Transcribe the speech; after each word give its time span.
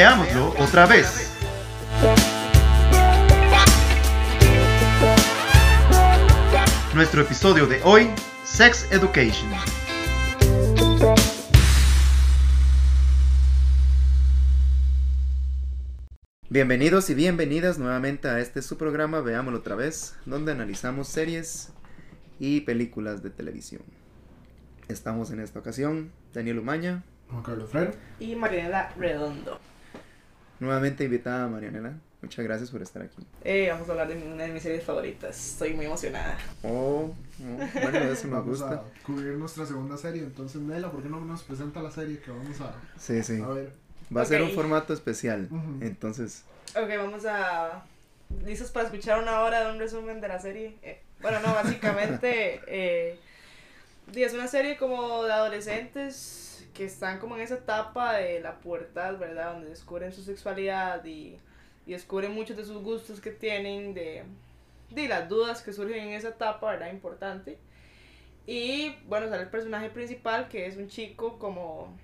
Veámoslo 0.00 0.54
otra 0.58 0.86
vez. 0.86 1.30
Nuestro 6.94 7.20
episodio 7.20 7.66
de 7.66 7.82
hoy, 7.84 8.08
Sex 8.42 8.90
Education. 8.92 9.50
Bienvenidos 16.48 17.10
y 17.10 17.14
bienvenidas 17.14 17.78
nuevamente 17.78 18.28
a 18.28 18.40
este 18.40 18.62
su 18.62 18.78
programa 18.78 19.20
Veámoslo 19.20 19.58
otra 19.58 19.74
vez, 19.74 20.16
donde 20.24 20.52
analizamos 20.52 21.08
series 21.08 21.74
y 22.38 22.62
películas 22.62 23.22
de 23.22 23.28
televisión. 23.28 23.82
Estamos 24.88 25.30
en 25.30 25.40
esta 25.40 25.58
ocasión, 25.58 26.10
Daniel 26.32 26.60
Umaña, 26.60 27.04
Juan 27.28 27.42
Carlos. 27.42 27.70
Y 28.18 28.34
Marianela 28.34 28.94
Redondo. 28.96 29.60
Nuevamente 30.60 31.04
invitada 31.04 31.46
Marianela. 31.48 31.94
Muchas 32.22 32.44
gracias 32.44 32.70
por 32.70 32.82
estar 32.82 33.00
aquí. 33.02 33.16
Eh, 33.44 33.68
vamos 33.72 33.88
a 33.88 33.92
hablar 33.92 34.08
de 34.08 34.14
una 34.22 34.44
de 34.44 34.52
mis 34.52 34.62
series 34.62 34.84
favoritas. 34.84 35.52
Estoy 35.52 35.72
muy 35.72 35.86
emocionada. 35.86 36.36
Oh, 36.62 36.68
oh, 37.10 37.14
bueno, 37.80 37.98
eso 37.98 38.28
me 38.28 38.34
Vamos 38.34 38.60
gusta. 38.60 38.74
a 38.74 38.82
cubrir 39.06 39.32
nuestra 39.38 39.64
segunda 39.64 39.96
serie. 39.96 40.22
Entonces, 40.22 40.60
Nela, 40.60 40.90
¿por 40.90 41.02
qué 41.02 41.08
no 41.08 41.20
nos 41.24 41.42
presenta 41.42 41.80
la 41.80 41.90
serie 41.90 42.18
que 42.20 42.30
vamos 42.30 42.60
a, 42.60 42.74
Sí, 42.98 43.22
sí. 43.22 43.40
a 43.40 43.48
ver? 43.48 43.72
Va 44.14 44.20
a 44.22 44.24
ser 44.26 44.42
un 44.42 44.50
formato 44.50 44.92
especial. 44.92 45.48
Entonces, 45.80 46.44
Ok, 46.76 46.88
vamos 46.98 47.24
a. 47.26 47.84
¿Listos 48.44 48.70
para 48.70 48.86
escuchar 48.86 49.20
una 49.20 49.40
hora 49.40 49.64
de 49.66 49.72
un 49.72 49.78
resumen 49.78 50.20
de 50.20 50.28
la 50.28 50.38
serie? 50.38 50.76
Eh, 50.82 51.00
bueno, 51.22 51.40
no, 51.40 51.52
básicamente. 51.54 52.60
eh, 52.68 53.18
sí, 54.12 54.22
es 54.22 54.34
una 54.34 54.46
serie 54.46 54.76
como 54.76 55.24
de 55.24 55.32
adolescentes 55.32 56.49
que 56.74 56.84
están 56.84 57.18
como 57.18 57.36
en 57.36 57.42
esa 57.42 57.54
etapa 57.54 58.14
de 58.14 58.40
la 58.40 58.60
pubertad, 58.60 59.18
¿verdad? 59.18 59.52
Donde 59.52 59.70
descubren 59.70 60.12
su 60.12 60.22
sexualidad 60.22 61.04
y, 61.04 61.38
y 61.86 61.92
descubren 61.92 62.32
muchos 62.32 62.56
de 62.56 62.64
sus 62.64 62.82
gustos 62.82 63.20
que 63.20 63.30
tienen, 63.30 63.94
de, 63.94 64.24
de 64.90 65.08
las 65.08 65.28
dudas 65.28 65.62
que 65.62 65.72
surgen 65.72 66.08
en 66.08 66.14
esa 66.14 66.28
etapa, 66.28 66.72
¿verdad? 66.72 66.92
Importante. 66.92 67.58
Y 68.46 68.96
bueno, 69.06 69.28
sale 69.28 69.42
el 69.42 69.48
personaje 69.48 69.90
principal 69.90 70.48
que 70.48 70.66
es 70.66 70.76
un 70.76 70.88
chico 70.88 71.38
como 71.38 71.96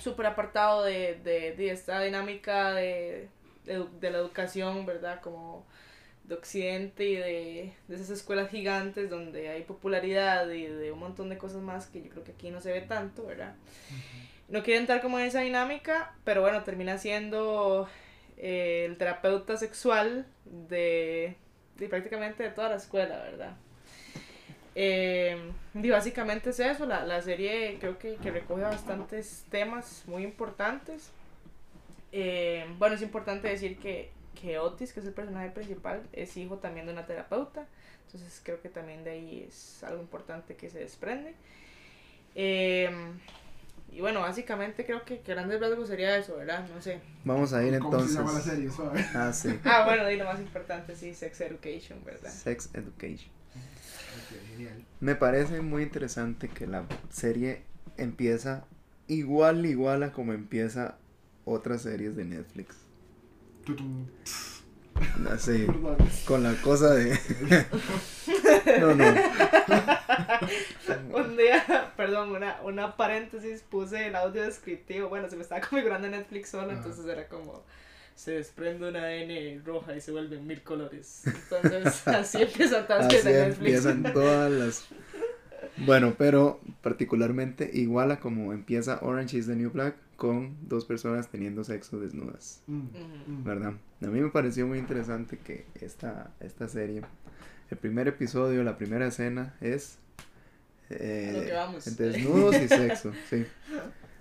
súper 0.00 0.26
apartado 0.26 0.82
de, 0.82 1.20
de, 1.24 1.54
de 1.54 1.70
esta 1.70 2.00
dinámica 2.00 2.72
de, 2.74 3.28
de, 3.64 4.10
la 4.10 4.18
educación, 4.18 4.84
¿verdad? 4.84 5.20
Como 5.20 5.64
de 6.24 6.34
Occidente 6.34 7.04
y 7.04 7.16
de, 7.16 7.72
de 7.86 7.94
esas 7.94 8.10
escuelas 8.10 8.50
gigantes 8.50 9.10
donde 9.10 9.48
hay 9.50 9.62
popularidad 9.62 10.48
y 10.50 10.66
de 10.66 10.90
un 10.90 10.98
montón 10.98 11.28
de 11.28 11.38
cosas 11.38 11.60
más 11.62 11.86
que 11.86 12.02
yo 12.02 12.10
creo 12.10 12.24
que 12.24 12.32
aquí 12.32 12.50
no 12.50 12.60
se 12.60 12.72
ve 12.72 12.80
tanto, 12.80 13.26
¿verdad? 13.26 13.54
No 14.48 14.62
quiere 14.62 14.80
entrar 14.80 15.00
como 15.02 15.18
en 15.18 15.26
esa 15.26 15.40
dinámica, 15.40 16.14
pero 16.24 16.40
bueno, 16.40 16.62
termina 16.64 16.98
siendo 16.98 17.88
eh, 18.36 18.86
el 18.86 18.96
terapeuta 18.96 19.56
sexual 19.56 20.26
de, 20.44 21.36
de 21.76 21.88
prácticamente 21.88 22.42
de 22.42 22.50
toda 22.50 22.70
la 22.70 22.76
escuela, 22.76 23.16
¿verdad? 23.16 23.56
Eh, 24.76 25.36
y 25.74 25.90
básicamente 25.90 26.50
es 26.50 26.60
eso, 26.60 26.84
la, 26.86 27.04
la 27.04 27.22
serie 27.22 27.76
creo 27.78 27.98
que, 27.98 28.16
que 28.16 28.30
recoge 28.30 28.62
bastantes 28.62 29.44
temas 29.50 30.04
muy 30.06 30.24
importantes. 30.24 31.10
Eh, 32.12 32.64
bueno, 32.78 32.94
es 32.94 33.02
importante 33.02 33.48
decir 33.48 33.78
que, 33.78 34.10
que 34.40 34.58
Otis, 34.58 34.92
que 34.92 35.00
es 35.00 35.06
el 35.06 35.12
personaje 35.12 35.50
principal, 35.50 36.02
es 36.12 36.36
hijo 36.36 36.58
también 36.58 36.86
de 36.86 36.92
una 36.92 37.06
terapeuta. 37.06 37.66
Entonces 38.06 38.40
creo 38.44 38.60
que 38.60 38.68
también 38.68 39.04
de 39.04 39.10
ahí 39.10 39.46
es 39.48 39.82
algo 39.82 40.00
importante 40.00 40.54
que 40.56 40.70
se 40.70 40.78
desprende. 40.80 41.34
Eh, 42.34 42.90
y 43.94 44.00
bueno, 44.00 44.20
básicamente 44.20 44.84
creo 44.84 45.04
que, 45.04 45.22
grandes 45.24 45.60
rasgos 45.60 45.88
sería 45.88 46.16
eso, 46.16 46.36
¿verdad? 46.36 46.66
No 46.74 46.82
sé. 46.82 47.00
vamos 47.24 47.52
a 47.52 47.62
ir 47.64 47.78
¿Cómo 47.78 48.00
se 48.00 48.14
llama 48.14 48.32
la 48.32 48.38
entonces. 48.40 48.74
serie? 48.74 49.10
Ah, 49.14 49.32
sí. 49.32 49.60
Ah, 49.64 49.84
bueno, 49.84 50.10
y 50.10 50.16
lo 50.16 50.24
más 50.24 50.40
importante, 50.40 50.96
sí, 50.96 51.14
Sex 51.14 51.40
Education, 51.40 52.04
¿verdad? 52.04 52.30
Sex 52.30 52.70
Education. 52.74 53.30
Ok, 53.54 54.48
genial. 54.50 54.84
Me 54.98 55.14
parece 55.14 55.60
muy 55.60 55.84
interesante 55.84 56.48
que 56.48 56.66
la 56.66 56.86
serie 57.10 57.62
empieza 57.96 58.64
igual, 59.06 59.64
igual 59.64 60.02
a 60.02 60.12
como 60.12 60.32
empieza 60.32 60.96
otras 61.44 61.82
series 61.82 62.16
de 62.16 62.24
Netflix. 62.24 62.83
Perdón. 64.94 65.96
con 66.26 66.42
la 66.42 66.54
cosa 66.62 66.94
de... 66.94 67.18
no, 68.80 68.94
no. 68.94 69.04
Un 71.12 71.36
día, 71.36 71.92
perdón, 71.96 72.30
una, 72.30 72.60
una 72.62 72.96
paréntesis, 72.96 73.62
puse 73.62 74.06
el 74.08 74.16
audio 74.16 74.42
descriptivo. 74.42 75.08
Bueno, 75.08 75.28
se 75.28 75.36
me 75.36 75.42
estaba 75.42 75.60
configurando 75.60 76.08
Netflix 76.08 76.50
solo, 76.50 76.70
Ajá. 76.70 76.74
entonces 76.74 77.06
era 77.06 77.28
como. 77.28 77.64
Se 78.14 78.32
desprende 78.32 78.88
una 78.88 79.12
N 79.12 79.60
roja 79.64 79.96
y 79.96 80.00
se 80.00 80.12
vuelven 80.12 80.46
mil 80.46 80.62
colores. 80.62 81.22
Entonces, 81.26 82.06
así 82.08 82.42
empiezan 82.42 82.86
todas 82.86 83.06
Así 83.06 83.16
Netflix. 83.24 83.58
empiezan 83.58 84.12
todas 84.12 84.52
las... 84.52 84.84
Bueno, 85.84 86.14
pero 86.18 86.60
particularmente 86.82 87.70
igual 87.74 88.10
a 88.10 88.20
como 88.20 88.52
empieza 88.52 88.98
Orange 89.02 89.38
is 89.38 89.46
the 89.46 89.56
New 89.56 89.70
Black 89.70 89.96
con 90.16 90.56
dos 90.68 90.84
personas 90.84 91.28
teniendo 91.28 91.64
sexo 91.64 91.98
desnudas. 92.00 92.62
Mm, 92.66 92.80
Ujú. 92.80 93.32
mm. 93.32 93.44
¿verdad? 93.44 93.72
A 94.02 94.06
mí 94.06 94.20
me 94.20 94.30
pareció 94.30 94.66
muy 94.66 94.78
interesante 94.78 95.38
que 95.38 95.66
esta, 95.80 96.30
esta 96.40 96.68
serie, 96.68 97.02
el 97.70 97.78
primer 97.78 98.08
episodio, 98.08 98.62
la 98.62 98.76
primera 98.76 99.06
escena 99.06 99.54
es 99.60 99.98
eh, 100.90 101.50
vamos. 101.54 101.96
desnudos 101.96 102.56
y 102.60 102.68
sexo, 102.68 103.12
sí. 103.30 103.46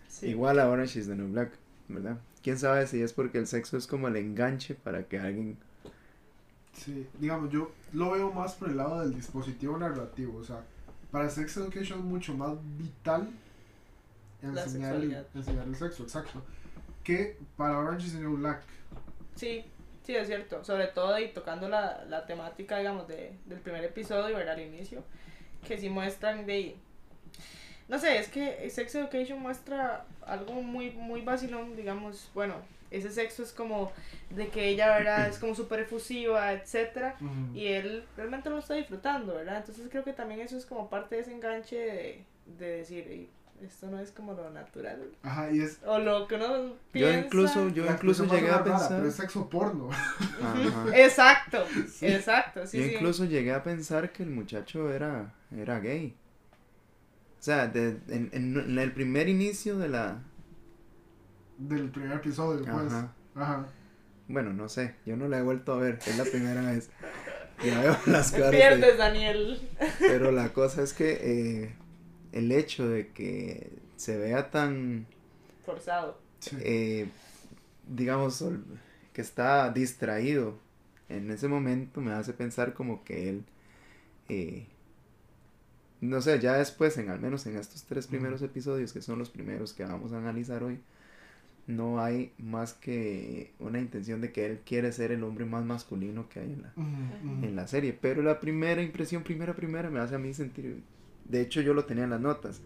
Sí. 0.07 0.27
Igual 0.27 0.59
a 0.59 0.69
Orange 0.69 0.99
is 0.99 1.07
the 1.07 1.15
New 1.15 1.31
Black, 1.31 1.51
¿verdad? 1.87 2.17
Quién 2.41 2.57
sabe 2.59 2.85
si 2.87 3.01
es 3.01 3.13
porque 3.13 3.37
el 3.37 3.47
sexo 3.47 3.77
es 3.77 3.87
como 3.87 4.07
el 4.07 4.15
enganche 4.15 4.75
para 4.75 5.03
que 5.03 5.19
alguien... 5.19 5.57
Sí, 6.73 7.07
digamos, 7.19 7.51
yo 7.51 7.71
lo 7.93 8.11
veo 8.11 8.31
más 8.31 8.55
por 8.55 8.69
el 8.69 8.77
lado 8.77 9.01
del 9.01 9.13
dispositivo 9.13 9.77
narrativo. 9.77 10.37
O 10.39 10.43
sea, 10.43 10.63
para 11.13 11.29
Sex 11.29 11.57
Education 11.57 11.99
es 11.99 12.05
mucho 12.05 12.33
más 12.33 12.57
vital 12.75 13.29
enseñar, 14.41 14.95
el, 14.95 15.25
enseñar 15.35 15.67
el 15.67 15.75
sexo, 15.75 16.01
exacto. 16.01 16.43
Que 17.03 17.37
para 17.55 17.77
Orange 17.77 18.07
is 18.07 18.13
the 18.13 18.19
New 18.19 18.35
Black. 18.37 18.63
Sí, 19.35 19.63
sí, 20.01 20.15
es 20.15 20.25
cierto. 20.25 20.63
Sobre 20.63 20.87
todo 20.87 21.19
y 21.19 21.27
tocando 21.27 21.69
la, 21.69 22.03
la 22.05 22.25
temática, 22.25 22.79
digamos, 22.79 23.07
de, 23.07 23.37
del 23.45 23.59
primer 23.59 23.83
episodio, 23.83 24.35
¿verdad? 24.35 24.55
Al 24.55 24.61
inicio, 24.61 25.03
que 25.67 25.77
sí 25.77 25.87
muestran 25.87 26.47
de... 26.47 26.77
No 27.87 27.99
sé, 27.99 28.17
es 28.17 28.27
que 28.29 28.67
Sex 28.71 28.95
Education 28.95 29.39
muestra 29.39 30.07
algo 30.25 30.63
muy, 30.63 30.89
muy 30.89 31.21
vacilón, 31.21 31.75
digamos, 31.75 32.31
bueno, 32.33 32.55
ese 32.95 33.11
sexo 33.11 33.43
es 33.43 33.51
como 33.51 33.91
de 34.29 34.47
que 34.49 34.67
ella, 34.69 34.95
¿verdad? 34.97 35.27
Es 35.27 35.37
como 35.37 35.55
súper 35.55 35.81
efusiva, 35.81 36.53
etcétera, 36.53 37.15
y 37.53 37.67
él 37.67 38.05
realmente 38.15 38.49
lo 38.49 38.59
está 38.59 38.75
disfrutando, 38.75 39.35
¿verdad? 39.35 39.57
Entonces 39.57 39.87
creo 39.89 40.03
que 40.03 40.13
también 40.13 40.39
eso 40.41 40.57
es 40.57 40.65
como 40.65 40.89
parte 40.89 41.15
de 41.15 41.21
ese 41.21 41.31
enganche 41.33 41.75
de, 41.77 42.25
de 42.59 42.67
decir, 42.77 43.07
"Ey, 43.07 43.29
esto 43.61 43.87
no 43.87 43.99
es 43.99 44.11
como 44.11 44.33
lo 44.33 44.49
natural, 44.49 44.99
Ajá, 45.21 45.49
y 45.51 45.61
es. 45.61 45.79
o 45.85 45.97
lo 45.99 46.27
que 46.27 46.35
uno 46.35 46.47
Yo 46.67 46.75
piensa. 46.91 47.19
incluso, 47.25 47.69
yo 47.69 47.85
la 47.85 47.91
incluso 47.93 48.23
expresión 48.23 48.27
va 48.29 48.35
llegué 48.35 48.47
a 48.49 48.57
rara, 48.57 48.63
pensar... 48.63 48.97
pero 48.97 49.07
es 49.09 49.15
sexo 49.15 49.49
porno. 49.49 49.89
Ajá. 49.91 50.85
Exacto, 50.97 51.63
exacto, 52.01 52.67
sí, 52.67 52.77
yo 52.79 52.83
sí. 52.83 52.93
incluso 52.95 53.25
llegué 53.25 53.53
a 53.53 53.63
pensar 53.63 54.11
que 54.11 54.23
el 54.23 54.29
muchacho 54.31 54.91
era, 54.91 55.33
era 55.55 55.79
gay. 55.79 56.13
O 57.39 57.43
sea, 57.43 57.67
de- 57.67 57.97
en, 58.09 58.29
en- 58.33 58.57
en 58.57 58.79
el 58.79 58.91
primer 58.91 59.29
inicio 59.29 59.77
de 59.77 59.87
la... 59.89 60.21
Del 61.57 61.89
primer 61.89 62.13
episodio, 62.17 62.63
pues. 62.65 62.87
Ajá. 62.93 63.13
Ajá. 63.35 63.67
Bueno, 64.27 64.53
no 64.53 64.69
sé, 64.69 64.95
yo 65.05 65.15
no 65.17 65.27
la 65.27 65.39
he 65.39 65.41
vuelto 65.41 65.73
a 65.73 65.77
ver, 65.77 65.99
es 66.05 66.17
la 66.17 66.23
primera 66.23 66.61
vez. 66.71 66.89
Ya 67.63 67.79
veo 67.81 67.97
las 68.07 68.31
caras. 68.31 68.51
de- 68.51 68.57
pierdes, 68.57 68.97
Daniel. 68.97 69.69
Pero 69.99 70.31
la 70.31 70.53
cosa 70.53 70.81
es 70.81 70.93
que 70.93 71.19
eh, 71.63 71.75
el 72.31 72.51
hecho 72.51 72.87
de 72.87 73.09
que 73.09 73.71
se 73.95 74.17
vea 74.17 74.49
tan, 74.49 75.05
Forzado. 75.65 76.19
Eh, 76.59 77.07
digamos, 77.87 78.43
que 79.13 79.21
está 79.21 79.69
distraído 79.71 80.57
en 81.09 81.29
ese 81.31 81.47
momento 81.47 82.01
me 82.01 82.11
hace 82.11 82.33
pensar 82.33 82.73
como 82.73 83.03
que 83.03 83.29
él, 83.29 83.45
eh, 84.29 84.65
no 86.01 86.21
sé, 86.21 86.39
ya 86.39 86.53
después, 86.57 86.97
en 86.97 87.09
al 87.09 87.19
menos 87.19 87.45
en 87.45 87.55
estos 87.57 87.83
tres 87.83 88.07
primeros 88.07 88.41
episodios, 88.41 88.91
que 88.93 89.01
son 89.01 89.19
los 89.19 89.29
primeros 89.29 89.73
que 89.73 89.85
vamos 89.85 90.11
a 90.11 90.17
analizar 90.17 90.63
hoy, 90.63 90.79
no 91.65 92.01
hay 92.03 92.33
más 92.37 92.73
que 92.73 93.53
una 93.59 93.79
intención 93.79 94.19
de 94.21 94.31
que 94.31 94.45
él 94.45 94.59
quiere 94.65 94.91
ser 94.91 95.11
el 95.11 95.23
hombre 95.23 95.45
más 95.45 95.63
masculino 95.63 96.27
que 96.29 96.41
hay 96.41 96.51
en 96.53 96.61
la, 96.63 96.73
en 97.47 97.55
la 97.55 97.67
serie. 97.67 97.97
Pero 97.99 98.21
la 98.21 98.39
primera 98.39 98.81
impresión, 98.81 99.23
primera, 99.23 99.55
primera, 99.55 99.89
me 99.89 99.99
hace 99.99 100.15
a 100.15 100.19
mí 100.19 100.33
sentir. 100.33 100.81
De 101.25 101.41
hecho, 101.41 101.61
yo 101.61 101.73
lo 101.73 101.85
tenía 101.85 102.03
en 102.03 102.09
las 102.09 102.19
notas. 102.21 102.61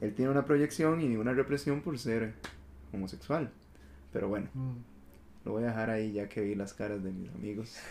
Él 0.00 0.14
tiene 0.14 0.30
una 0.30 0.44
proyección 0.44 1.00
y 1.02 1.16
una 1.16 1.32
represión 1.34 1.82
por 1.82 1.98
ser 1.98 2.32
homosexual. 2.92 3.50
Pero 4.12 4.28
bueno, 4.28 4.48
lo 5.44 5.52
voy 5.52 5.64
a 5.64 5.66
dejar 5.66 5.90
ahí 5.90 6.12
ya 6.12 6.28
que 6.28 6.40
vi 6.40 6.54
las 6.54 6.72
caras 6.72 7.02
de 7.04 7.10
mis 7.12 7.30
amigos. 7.34 7.76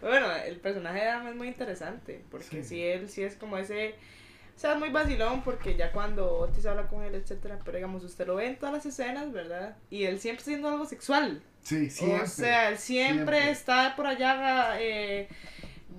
Bueno, 0.00 0.26
el 0.46 0.56
personaje 0.60 1.00
de 1.00 1.08
Adam 1.08 1.26
es 1.28 1.34
muy 1.36 1.48
interesante, 1.48 2.24
porque 2.30 2.62
Sí. 2.62 2.64
sí. 2.64 2.82
él 2.82 3.08
sí 3.08 3.22
es 3.22 3.34
como 3.34 3.58
ese 3.58 3.94
O 4.58 4.60
sea, 4.60 4.72
es 4.72 4.78
muy 4.80 4.88
vacilón 4.88 5.42
porque 5.42 5.76
ya 5.76 5.92
cuando 5.92 6.38
Otis 6.40 6.66
habla 6.66 6.88
con 6.88 7.04
él, 7.04 7.14
etcétera, 7.14 7.60
pero 7.64 7.76
digamos, 7.76 8.02
usted 8.02 8.26
lo 8.26 8.34
ve 8.34 8.48
en 8.48 8.58
todas 8.58 8.74
las 8.74 8.86
escenas, 8.86 9.30
¿verdad? 9.32 9.76
Y 9.88 10.02
él 10.02 10.18
siempre 10.18 10.42
haciendo 10.42 10.68
algo 10.68 10.84
sexual. 10.84 11.40
Sí, 11.62 11.88
siempre. 11.88 12.22
O 12.22 12.26
sea, 12.26 12.68
él 12.70 12.76
siempre, 12.76 13.14
siempre. 13.36 13.50
está 13.52 13.94
por 13.94 14.08
allá 14.08 14.72
eh, 14.80 15.28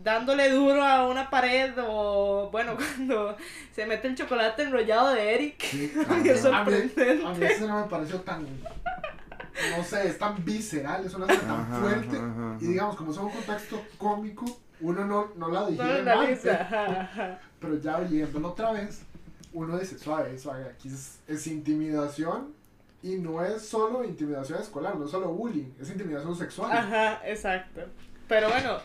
dándole 0.04 0.50
duro 0.50 0.84
a 0.84 1.08
una 1.08 1.30
pared 1.30 1.72
o, 1.88 2.50
bueno, 2.52 2.76
cuando 2.98 3.38
se 3.74 3.86
mete 3.86 4.10
el 4.10 4.16
chocolate 4.16 4.64
enrollado 4.64 5.14
de 5.14 5.36
Eric. 5.36 5.62
Sí, 5.64 5.94
Es 5.98 6.10
a 6.10 6.14
mí- 6.16 6.30
sorprendente. 6.38 7.26
A 7.26 7.30
mí 7.34 7.46
ese 7.46 7.66
no 7.66 7.80
me 7.82 7.88
pareció 7.90 8.20
tan. 8.20 8.46
No 9.78 9.84
sé, 9.86 10.06
es 10.06 10.18
tan 10.18 10.44
visceral, 10.44 11.06
es 11.06 11.14
una 11.14 11.28
cosa 11.28 11.40
tan 11.42 11.62
Ajá, 11.62 11.80
fuerte. 11.80 12.18
ajá, 12.18 12.26
ajá. 12.28 12.58
Y 12.60 12.66
digamos, 12.68 12.98
como 12.98 13.12
es 13.12 13.18
un 13.18 13.30
contexto 13.30 13.82
cómico, 13.98 14.46
uno 14.82 15.06
no, 15.06 15.32
no 15.38 15.50
la 15.50 15.62
No 15.62 15.68
digiere 15.68 16.04
da 16.04 16.14
parte, 16.14 16.36
risa. 16.36 17.40
Ajá, 17.60 17.76
ajá. 17.76 17.80
Pero 17.80 17.80
ya 17.80 17.98
oyéndolo 17.98 18.50
otra 18.50 18.72
vez, 18.72 19.02
uno 19.54 19.78
dice, 19.78 19.98
suave, 19.98 20.38
suave, 20.38 20.66
aquí 20.66 20.90
es, 20.90 21.20
es 21.28 21.48
intimidación. 21.48 22.54
Y 23.02 23.16
no 23.16 23.44
es 23.44 23.62
solo 23.62 24.04
intimidación 24.04 24.62
escolar, 24.62 24.98
no 24.98 25.06
es 25.06 25.12
solo 25.12 25.30
bullying, 25.30 25.72
es 25.80 25.90
intimidación 25.90 26.36
sexual. 26.36 26.70
Ajá, 26.70 27.22
exacto. 27.26 27.82
Pero 28.28 28.50
bueno, 28.50 28.80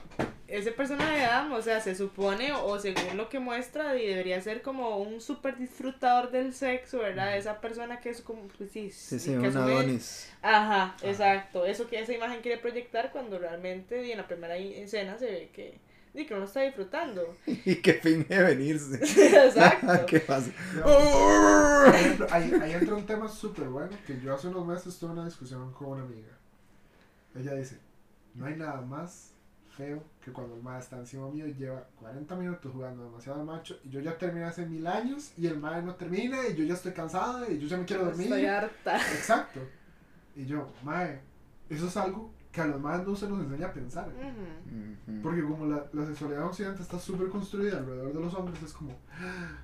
ese 0.47 0.71
personaje 0.71 1.19
de 1.19 1.25
Adam, 1.25 1.53
o 1.53 1.61
sea, 1.61 1.81
se 1.81 1.95
supone, 1.95 2.53
o 2.53 2.79
según 2.79 3.17
lo 3.17 3.29
que 3.29 3.41
muestra, 3.41 3.97
y 3.97 4.07
debería 4.07 4.41
ser 4.41 4.63
como 4.63 4.99
un 4.99 5.21
súper 5.21 5.59
disfrutador 5.59 6.31
del 6.31 6.55
sexo, 6.55 6.99
¿verdad? 6.99 7.37
Esa 7.37 7.61
persona 7.61 8.01
que 8.01 8.11
es 8.11 8.23
como, 8.23 8.47
pues 8.57 8.71
sí, 8.71 8.91
Sí, 8.91 9.19
sí, 9.19 9.33
que 9.33 9.49
un 9.49 9.57
Adonis. 9.57 10.33
Ajá, 10.43 10.97
exacto. 11.03 11.67
Eso 11.67 11.89
que 11.89 12.01
esa 12.01 12.13
imagen 12.13 12.41
quiere 12.41 12.59
proyectar 12.59 13.11
cuando 13.11 13.39
realmente 13.39 14.07
y 14.07 14.13
en 14.13 14.19
la 14.19 14.29
primera 14.29 14.57
escena 14.57 15.19
se 15.19 15.27
ve 15.27 15.51
que, 15.53 15.79
sí, 16.15 16.27
que 16.27 16.35
uno 16.35 16.45
está 16.45 16.61
disfrutando. 16.63 17.37
Y 17.47 17.77
que 17.77 17.95
finge 17.95 18.43
venirse. 18.43 18.97
exacto. 19.47 19.87
¿Qué 20.07 20.21
pasa? 20.21 20.51
Por 20.83 21.95
ejemplo, 21.95 22.27
ahí, 22.31 22.53
ahí 22.63 22.73
entra 22.73 22.95
un 22.95 23.07
tema 23.07 23.29
súper 23.29 23.69
bueno 23.69 23.97
que 24.07 24.21
yo 24.21 24.35
hace 24.35 24.49
unos 24.49 24.67
meses 24.67 24.99
tuve 24.99 25.13
una 25.13 25.25
discusión 25.25 25.73
con 25.73 25.89
una 25.89 26.03
amiga. 26.03 26.33
Ella 27.35 27.55
dice, 27.55 27.79
no 28.35 28.47
hay 28.47 28.57
nada 28.57 28.81
más 28.81 29.33
feo 29.77 30.05
que 30.25 30.33
cuando 30.33 30.55
el 30.55 30.63
mae 30.63 30.79
está 30.79 30.97
encima 30.97 31.29
mío 31.29 31.49
y 31.49 31.55
lleva 31.55 31.85
40 31.99 32.37
minutos 32.37 32.73
jugando 32.73 33.03
demasiado 33.03 33.45
macho 33.45 33.77
y 33.83 33.91
yo 33.91 33.99
ya 33.99 34.17
terminé 34.17 34.45
hace 34.45 34.65
mil 34.67 34.87
años 34.87 35.33
y 35.37 35.49
el 35.49 35.59
mae 35.59 35.83
no 35.83 35.97
termina 35.97 36.47
y 36.47 36.55
yo 36.55 36.63
ya 36.63 36.75
estoy 36.75 36.93
cansada 36.93 37.51
y 37.51 37.59
yo 37.59 37.67
ya 37.67 37.77
me 37.77 37.85
quiero 37.85 38.05
dormir. 38.05 38.27
Estoy 38.29 38.47
harta. 38.47 38.97
Exacto. 38.97 39.61
Y 40.37 40.47
yo, 40.47 40.69
mae, 40.85 41.21
eso 41.69 41.89
es 41.89 41.97
algo 41.97 42.33
que 42.55 42.61
a 42.61 42.67
los 42.67 42.81
maes 42.81 43.05
no 43.07 43.17
se 43.17 43.29
nos 43.29 43.41
enseña 43.41 43.67
a 43.67 43.73
pensar. 43.73 44.09
Porque 45.23 45.43
como 45.43 45.67
la, 45.67 45.85
la 45.93 46.07
sexualidad 46.07 46.43
en 46.43 46.49
Occidente 46.49 46.83
está 46.83 46.99
súper 46.99 47.29
construida 47.29 47.79
alrededor 47.79 48.13
de 48.13 48.21
los 48.21 48.35
hombres, 48.35 48.63
es 48.63 48.73
como, 48.73 48.97
"Ah, 49.13 49.59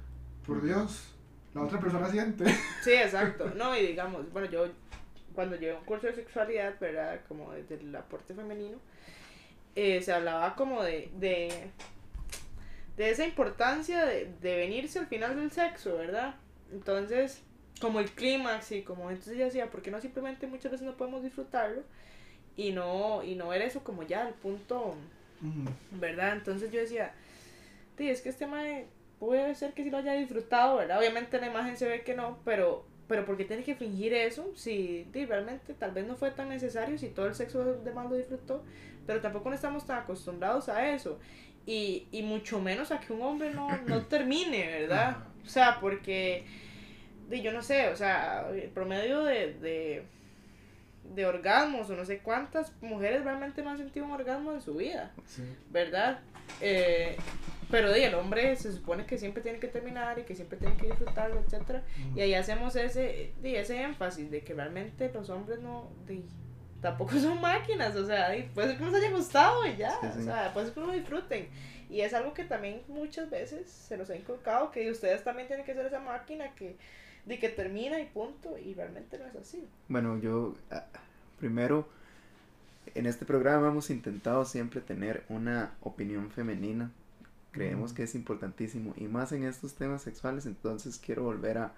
por 0.44 0.60
Dios, 0.62 1.14
la 1.54 1.62
otra 1.62 1.78
persona 1.80 2.10
siente. 2.10 2.44
Sí, 2.82 2.92
exacto. 2.92 3.52
No, 3.56 3.76
y 3.76 3.86
digamos, 3.86 4.30
bueno, 4.32 4.48
yo 4.50 4.66
cuando 5.34 5.56
llevé 5.56 5.76
un 5.76 5.84
curso 5.84 6.08
de 6.08 6.14
sexualidad, 6.14 6.74
¿verdad? 6.80 7.20
Como 7.28 7.52
desde 7.52 7.76
el 7.76 7.94
aporte 7.94 8.34
femenino, 8.34 8.78
eh, 9.76 10.02
se 10.02 10.12
hablaba 10.12 10.56
como 10.56 10.82
de, 10.82 11.10
de, 11.18 11.70
de 12.96 13.10
esa 13.10 13.24
importancia 13.24 14.04
de, 14.04 14.32
de 14.40 14.56
venirse 14.56 14.98
al 14.98 15.06
final 15.06 15.36
del 15.36 15.50
sexo, 15.52 15.96
¿verdad? 15.96 16.34
Entonces, 16.72 17.42
como 17.80 18.00
el 18.00 18.10
clímax 18.10 18.72
y 18.72 18.82
como 18.82 19.10
entonces 19.10 19.38
yo 19.38 19.44
decía, 19.44 19.70
¿por 19.70 19.80
qué 19.82 19.90
no 19.92 20.00
simplemente 20.00 20.46
muchas 20.48 20.72
veces 20.72 20.86
no 20.86 20.96
podemos 20.96 21.22
disfrutarlo? 21.22 21.82
Y 22.60 22.72
no, 22.72 23.22
y 23.24 23.36
no 23.36 23.48
ver 23.48 23.62
eso 23.62 23.82
como 23.82 24.02
ya 24.02 24.28
el 24.28 24.34
punto, 24.34 24.94
¿verdad? 25.92 26.34
Entonces 26.34 26.70
yo 26.70 26.78
decía, 26.78 27.14
sí, 27.96 28.10
es 28.10 28.20
que 28.20 28.28
este 28.28 28.46
mae 28.46 28.86
puede 29.18 29.54
ser 29.54 29.72
que 29.72 29.82
sí 29.82 29.88
lo 29.88 29.96
haya 29.96 30.12
disfrutado, 30.12 30.76
¿verdad? 30.76 30.98
Obviamente 30.98 31.38
en 31.38 31.40
la 31.40 31.48
imagen 31.48 31.78
se 31.78 31.88
ve 31.88 32.02
que 32.02 32.14
no, 32.14 32.38
pero, 32.44 32.84
pero 33.08 33.24
¿por 33.24 33.38
qué 33.38 33.46
tiene 33.46 33.64
que 33.64 33.74
fingir 33.74 34.12
eso? 34.12 34.52
Si 34.56 35.06
di, 35.10 35.24
realmente 35.24 35.72
tal 35.72 35.92
vez 35.92 36.06
no 36.06 36.16
fue 36.16 36.32
tan 36.32 36.50
necesario, 36.50 36.98
si 36.98 37.08
todo 37.08 37.28
el 37.28 37.34
sexo 37.34 37.64
demás 37.76 38.10
lo 38.10 38.16
disfrutó, 38.16 38.62
pero 39.06 39.22
tampoco 39.22 39.48
no 39.48 39.54
estamos 39.54 39.86
tan 39.86 40.00
acostumbrados 40.00 40.68
a 40.68 40.90
eso. 40.90 41.18
Y, 41.64 42.08
y 42.12 42.22
mucho 42.22 42.60
menos 42.60 42.90
a 42.90 43.00
que 43.00 43.14
un 43.14 43.22
hombre 43.22 43.54
no, 43.54 43.68
no 43.86 44.02
termine, 44.06 44.66
¿verdad? 44.66 45.16
O 45.46 45.48
sea, 45.48 45.78
porque, 45.80 46.44
yo 47.30 47.52
no 47.52 47.62
sé, 47.62 47.88
o 47.88 47.96
sea, 47.96 48.50
el 48.50 48.68
promedio 48.68 49.24
de, 49.24 49.54
de, 49.54 50.04
de 51.14 51.26
orgasmos 51.26 51.90
o 51.90 51.96
no 51.96 52.04
sé 52.04 52.18
cuántas 52.18 52.72
mujeres 52.82 53.24
realmente 53.24 53.62
no 53.62 53.70
han 53.70 53.78
sentido 53.78 54.06
un 54.06 54.12
orgasmo 54.12 54.52
en 54.52 54.60
su 54.60 54.74
vida. 54.74 55.12
Sí. 55.26 55.42
¿verdad? 55.70 56.20
Eh, 56.60 57.16
pero 57.70 57.92
di, 57.92 58.02
el 58.02 58.14
hombre 58.14 58.56
se 58.56 58.72
supone 58.72 59.06
que 59.06 59.18
siempre 59.18 59.42
tiene 59.42 59.58
que 59.60 59.68
terminar 59.68 60.18
y 60.18 60.22
que 60.22 60.34
siempre 60.34 60.58
tiene 60.58 60.76
que 60.76 60.86
disfrutarlo, 60.86 61.40
etcétera 61.40 61.82
Y 62.16 62.20
ahí 62.20 62.34
hacemos 62.34 62.74
ese, 62.76 63.32
di, 63.40 63.54
ese 63.54 63.80
énfasis 63.82 64.30
de 64.30 64.42
que 64.42 64.54
realmente 64.54 65.10
los 65.14 65.30
hombres 65.30 65.60
no, 65.60 65.88
di, 66.06 66.24
tampoco 66.80 67.12
son 67.20 67.40
máquinas, 67.40 67.94
o 67.96 68.06
sea, 68.06 68.32
puede 68.54 68.68
ser 68.68 68.78
que 68.78 68.84
nos 68.84 68.94
haya 68.94 69.10
gustado 69.10 69.66
y 69.66 69.76
ya, 69.76 69.90
Sí, 70.00 70.08
sí. 70.14 70.20
o 70.20 70.22
sea, 70.24 70.52
puede 70.52 70.66
ser 70.66 70.74
que 70.74 70.80
lo 70.80 70.92
disfruten. 70.92 71.48
Y 71.88 72.02
es 72.02 72.14
algo 72.14 72.32
que 72.34 72.44
también 72.44 72.82
muchas 72.88 73.30
veces 73.30 73.68
se 73.68 73.96
nos 73.96 74.10
ha 74.10 74.16
inculcado, 74.16 74.70
que 74.70 74.90
ustedes 74.90 75.24
también 75.24 75.48
tienen 75.48 75.66
que 75.66 75.74
ser 75.74 75.86
esa 75.86 75.98
máquina 75.98 76.54
que, 76.54 76.76
di, 77.26 77.38
que 77.38 77.48
termina 77.48 78.00
y 78.00 78.06
punto, 78.06 78.56
y 78.58 78.74
realmente 78.74 79.18
no 79.18 79.26
es 79.26 79.36
así. 79.36 79.64
Bueno, 79.88 80.18
yo 80.18 80.54
ah, 80.70 80.84
primero 81.38 81.88
en 82.94 83.06
este 83.06 83.24
programa 83.24 83.68
hemos 83.68 83.90
intentado 83.90 84.44
siempre 84.44 84.80
tener 84.80 85.24
una 85.28 85.72
opinión 85.82 86.30
femenina. 86.30 86.90
Creemos 87.52 87.90
Ujú. 87.90 87.96
que 87.96 88.02
es 88.04 88.14
importantísimo 88.14 88.94
y 88.96 89.04
más 89.08 89.32
en 89.32 89.44
estos 89.44 89.74
temas 89.74 90.02
sexuales, 90.02 90.46
entonces 90.46 90.98
quiero 91.04 91.24
volver 91.24 91.58
a 91.58 91.72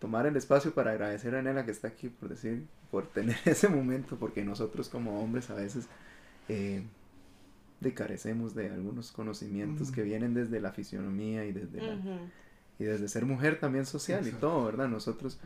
tomar 0.00 0.26
el 0.26 0.36
espacio 0.36 0.72
para 0.74 0.92
agradecer 0.92 1.34
a 1.34 1.42
Nela 1.42 1.64
que 1.64 1.70
está 1.70 1.88
aquí 1.88 2.08
por 2.08 2.28
decir, 2.30 2.66
por 2.90 3.06
tener 3.06 3.36
ese 3.44 3.68
momento, 3.68 4.16
porque 4.16 4.44
nosotros 4.44 4.88
como 4.88 5.22
hombres 5.22 5.50
a 5.50 5.54
veces 5.54 5.86
eh, 6.48 6.82
de 7.80 7.94
carecemos 7.94 8.54
de 8.54 8.70
algunos 8.70 9.12
conocimientos 9.12 9.88
Ujú. 9.88 9.94
que 9.96 10.02
vienen 10.02 10.34
desde 10.34 10.60
la 10.60 10.72
fisionomía 10.72 11.44
y 11.44 11.52
desde 11.52 11.80
la. 11.80 11.96
Y 12.80 12.84
desde 12.84 13.06
ser 13.06 13.26
mujer 13.26 13.60
también 13.60 13.86
social 13.86 14.26
y 14.26 14.32
todo, 14.32 14.64
¿verdad? 14.64 14.88
Nosotros, 14.88 15.38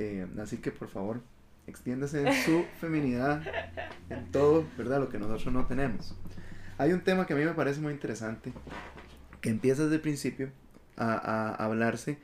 eh, 0.00 0.26
así 0.42 0.56
que 0.56 0.72
por 0.72 0.88
favor, 0.88 1.20
extiéndase 1.68 2.26
en 2.26 2.34
su 2.44 2.64
feminidad, 2.80 3.42
en 4.10 4.32
todo, 4.32 4.66
¿verdad? 4.76 4.98
Lo 4.98 5.08
que 5.08 5.18
nosotros 5.18 5.52
no 5.52 5.66
tenemos. 5.66 6.16
Hay 6.78 6.92
un 6.92 7.02
tema 7.02 7.26
que 7.26 7.34
a 7.34 7.36
mí 7.36 7.44
me 7.44 7.54
parece 7.54 7.80
muy 7.80 7.92
interesante, 7.92 8.52
que 9.40 9.50
empieza 9.50 9.84
desde 9.84 9.96
el 9.96 10.00
principio 10.00 10.50
a, 10.96 11.12
a 11.12 11.64
hablarse 11.64 12.18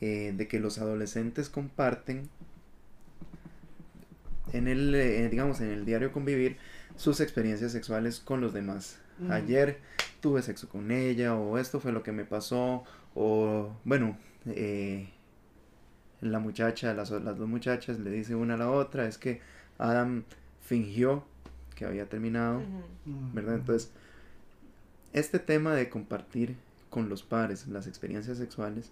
eh, 0.00 0.32
de 0.36 0.46
que 0.46 0.60
los 0.60 0.78
adolescentes 0.78 1.48
comparten 1.48 2.28
en 4.52 4.68
el, 4.68 4.94
eh, 4.94 5.28
digamos, 5.28 5.60
en 5.60 5.70
el 5.70 5.84
diario 5.84 6.12
convivir 6.12 6.56
sus 6.96 7.20
experiencias 7.20 7.72
sexuales 7.72 8.20
con 8.20 8.40
los 8.40 8.52
demás. 8.52 9.00
Ayer 9.30 9.80
tuve 10.20 10.42
sexo 10.42 10.68
con 10.68 10.92
ella, 10.92 11.34
o 11.34 11.58
esto 11.58 11.80
fue 11.80 11.90
lo 11.90 12.04
que 12.04 12.12
me 12.12 12.24
pasó, 12.24 12.84
o 13.20 13.72
bueno, 13.84 14.16
eh, 14.46 15.08
la 16.20 16.38
muchacha, 16.38 16.94
las, 16.94 17.10
o- 17.10 17.18
las 17.20 17.36
dos 17.36 17.48
muchachas 17.48 17.98
le 17.98 18.10
dice 18.10 18.34
una 18.36 18.54
a 18.54 18.58
la 18.58 18.70
otra, 18.70 19.06
es 19.06 19.18
que 19.18 19.40
Adam 19.78 20.22
fingió 20.60 21.24
que 21.74 21.84
había 21.84 22.08
terminado. 22.08 22.62
¿verdad? 23.32 23.56
Entonces, 23.56 23.90
este 25.12 25.38
tema 25.38 25.74
de 25.74 25.88
compartir 25.88 26.56
con 26.90 27.08
los 27.08 27.22
pares 27.22 27.66
las 27.68 27.86
experiencias 27.86 28.38
sexuales, 28.38 28.90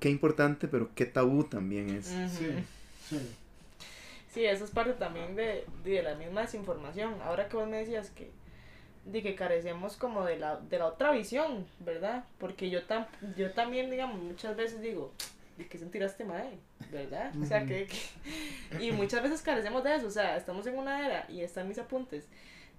qué 0.00 0.10
importante, 0.10 0.68
pero 0.68 0.90
qué 0.94 1.06
tabú 1.06 1.44
también 1.44 1.90
es. 1.90 2.06
Sí, 2.06 2.66
sí. 3.08 3.18
Sí, 4.32 4.44
eso 4.44 4.64
es 4.64 4.70
parte 4.70 4.92
también 4.92 5.34
de, 5.36 5.64
de 5.84 6.02
la 6.02 6.14
misma 6.14 6.42
desinformación. 6.42 7.14
Ahora 7.24 7.48
que 7.48 7.56
vos 7.56 7.68
me 7.68 7.78
decías 7.78 8.10
que, 8.10 8.30
de 9.10 9.22
que 9.22 9.34
carecemos 9.34 9.96
como 9.96 10.24
de 10.24 10.36
la, 10.38 10.56
de 10.56 10.78
la 10.78 10.86
otra 10.86 11.10
visión, 11.12 11.66
¿verdad? 11.80 12.24
Porque 12.38 12.70
yo, 12.70 12.84
tam, 12.84 13.06
yo 13.36 13.52
también, 13.52 13.90
digamos, 13.90 14.20
muchas 14.22 14.54
veces 14.56 14.80
digo, 14.80 15.12
¿de 15.56 15.66
qué 15.66 15.78
sentirá 15.78 16.06
este 16.06 16.24
mae? 16.24 16.58
¿Verdad? 16.92 17.32
O 17.42 17.44
sea, 17.46 17.64
que, 17.66 17.86
que- 17.86 18.84
Y 18.84 18.92
muchas 18.92 19.22
veces 19.22 19.42
carecemos 19.42 19.82
de 19.82 19.96
eso, 19.96 20.06
o 20.06 20.10
sea, 20.10 20.36
estamos 20.36 20.66
en 20.66 20.78
una 20.78 21.06
era, 21.06 21.26
y 21.30 21.40
están 21.40 21.66
mis 21.68 21.78
apuntes, 21.78 22.28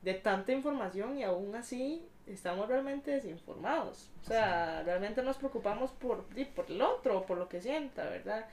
de 0.04 0.14
tanta 0.14 0.52
información 0.54 1.18
y 1.18 1.24
aún 1.24 1.54
así 1.56 2.02
estamos 2.28 2.68
realmente 2.70 3.12
desinformados. 3.12 4.10
O 4.24 4.28
sea, 4.28 4.84
realmente 4.84 5.22
nos 5.24 5.38
preocupamos 5.38 5.92
por, 5.92 6.24
por 6.56 6.66
el 6.72 6.82
otro, 6.82 7.26
por 7.26 7.38
lo 7.40 7.50
que 7.50 7.60
sienta, 7.62 8.06
¿verdad? 8.06 8.46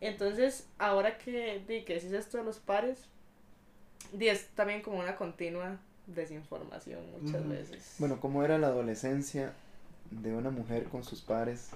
Entonces, 0.00 0.68
ahora 0.78 1.16
que, 1.16 1.62
que 1.86 1.94
decís 1.94 2.12
esto 2.12 2.38
de 2.38 2.44
los 2.44 2.58
pares, 2.58 3.06
es 4.18 4.48
también 4.48 4.82
como 4.82 4.98
una 4.98 5.16
continua 5.16 5.78
desinformación 6.06 7.00
muchas 7.20 7.48
veces. 7.48 7.94
Bueno, 7.98 8.20
¿cómo 8.20 8.44
era 8.44 8.58
la 8.58 8.68
adolescencia 8.68 9.52
de 10.10 10.34
una 10.34 10.50
mujer 10.50 10.84
con 10.84 11.04
sus 11.04 11.20
pares? 11.22 11.70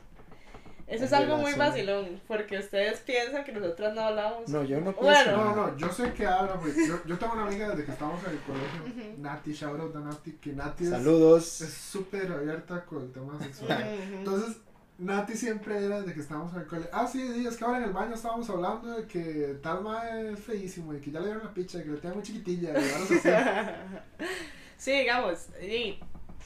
Eso 0.89 1.05
es 1.05 1.13
algo 1.13 1.37
muy 1.37 1.53
vacilón, 1.53 2.19
porque 2.27 2.59
ustedes 2.59 3.01
piensan 3.01 3.45
que 3.45 3.53
nosotras 3.53 3.95
no 3.95 4.01
hablamos. 4.01 4.49
No, 4.49 4.65
yo 4.65 4.81
no 4.81 4.93
pienso. 4.93 5.03
Bueno. 5.03 5.45
No, 5.45 5.55
no, 5.55 5.77
yo 5.77 5.93
sé 5.93 6.15
que 6.15 6.27
habla, 6.27 6.59
pues, 6.59 6.77
yo, 6.77 6.99
yo, 7.05 7.19
tengo 7.19 7.35
una 7.35 7.47
amiga 7.47 7.69
desde 7.69 7.85
que 7.85 7.93
estábamos 7.93 8.25
en 8.25 8.31
el 8.31 8.39
colegio, 8.39 9.15
Nati, 9.19 9.53
shout 9.53 9.79
out 9.79 9.95
a 9.97 10.01
Nati, 10.01 10.33
que 10.33 10.53
Nati 10.55 10.87
Saludos. 10.87 11.61
es 11.61 11.75
súper 11.75 12.33
abierta 12.33 12.87
con 12.87 13.03
el 13.03 13.13
tema 13.13 13.39
sexual. 13.39 13.83
Entonces, 14.15 14.57
Nati 14.99 15.35
siempre 15.37 15.85
era 15.85 16.03
de 16.03 16.13
que 16.13 16.21
estábamos 16.21 16.53
en 16.55 16.61
el 16.61 16.67
colegio. 16.67 16.91
Ah, 16.93 17.07
sí, 17.07 17.47
es 17.47 17.57
que 17.57 17.65
ahora 17.65 17.79
en 17.79 17.85
el 17.85 17.93
baño 17.93 18.15
estábamos 18.15 18.51
hablando 18.51 18.97
de 18.97 19.07
que 19.07 19.57
tal 19.63 19.83
mae 19.83 20.33
es 20.33 20.41
feísimo 20.41 20.93
y 20.93 21.01
que 21.01 21.13
ya 21.13 21.21
le 21.21 21.27
dieron 21.27 21.45
la 21.45 21.55
picha, 21.55 21.83
que 21.85 21.91
le 21.91 21.99
tengo 21.99 22.17
muy 22.17 22.25
chiquitilla. 22.25 22.75
Y 22.77 22.83
sí, 24.77 24.91
digamos, 24.91 25.47
y 25.63 26.01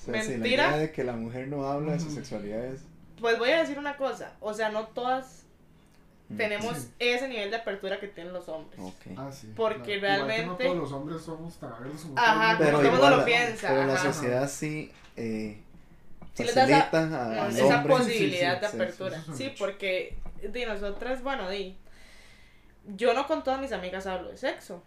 mentira. 0.06 0.64
la 0.64 0.68
idea 0.68 0.76
de 0.76 0.92
que 0.92 1.02
la 1.02 1.14
mujer 1.14 1.48
no 1.48 1.66
habla 1.66 1.92
de 1.92 2.00
su 2.00 2.10
sexualidad 2.10 2.66
es. 2.66 2.82
Pues 3.18 3.38
voy 3.38 3.50
a 3.52 3.60
decir 3.60 3.78
una 3.78 3.96
cosa, 3.96 4.34
o 4.40 4.52
sea, 4.52 4.68
no 4.68 4.88
todas 4.88 5.46
mm. 6.28 6.36
tenemos 6.36 6.88
ese 6.98 7.28
nivel 7.28 7.50
de 7.50 7.56
apertura 7.56 7.98
que 8.00 8.08
tienen 8.08 8.34
los 8.34 8.50
hombres. 8.50 8.78
Okay. 8.78 9.14
Ah, 9.16 9.30
sí. 9.32 9.50
Porque 9.56 9.98
realmente. 9.98 10.44
no 10.44 10.56
todos 10.56 10.76
los 10.76 10.92
hombres 10.92 11.22
somos 11.22 11.54
tan 11.54 11.72
abiertos 11.72 12.02
como 12.02 12.18
Ajá, 12.18 12.56
pero 12.58 12.72
todo 12.72 12.82
el 12.82 12.90
mundo 12.90 13.16
lo 13.16 13.24
piensa. 13.24 13.68
Pero 13.68 13.86
la 13.86 13.96
sociedad 13.96 14.46
sí. 14.46 14.92
Eh, 15.16 15.62
si 16.34 16.44
les 16.44 16.54
das 16.54 16.70
esa 16.70 17.82
posibilidad 17.82 18.60
de 18.60 18.66
apertura. 18.66 19.22
Sí, 19.34 19.52
porque 19.58 20.16
de 20.42 20.66
nosotras, 20.66 21.22
bueno, 21.22 21.48
di, 21.50 21.76
yo 22.96 23.14
no 23.14 23.26
con 23.26 23.44
todas 23.44 23.60
mis 23.60 23.72
amigas 23.72 24.06
hablo 24.06 24.30
de 24.30 24.36
sexo. 24.36 24.82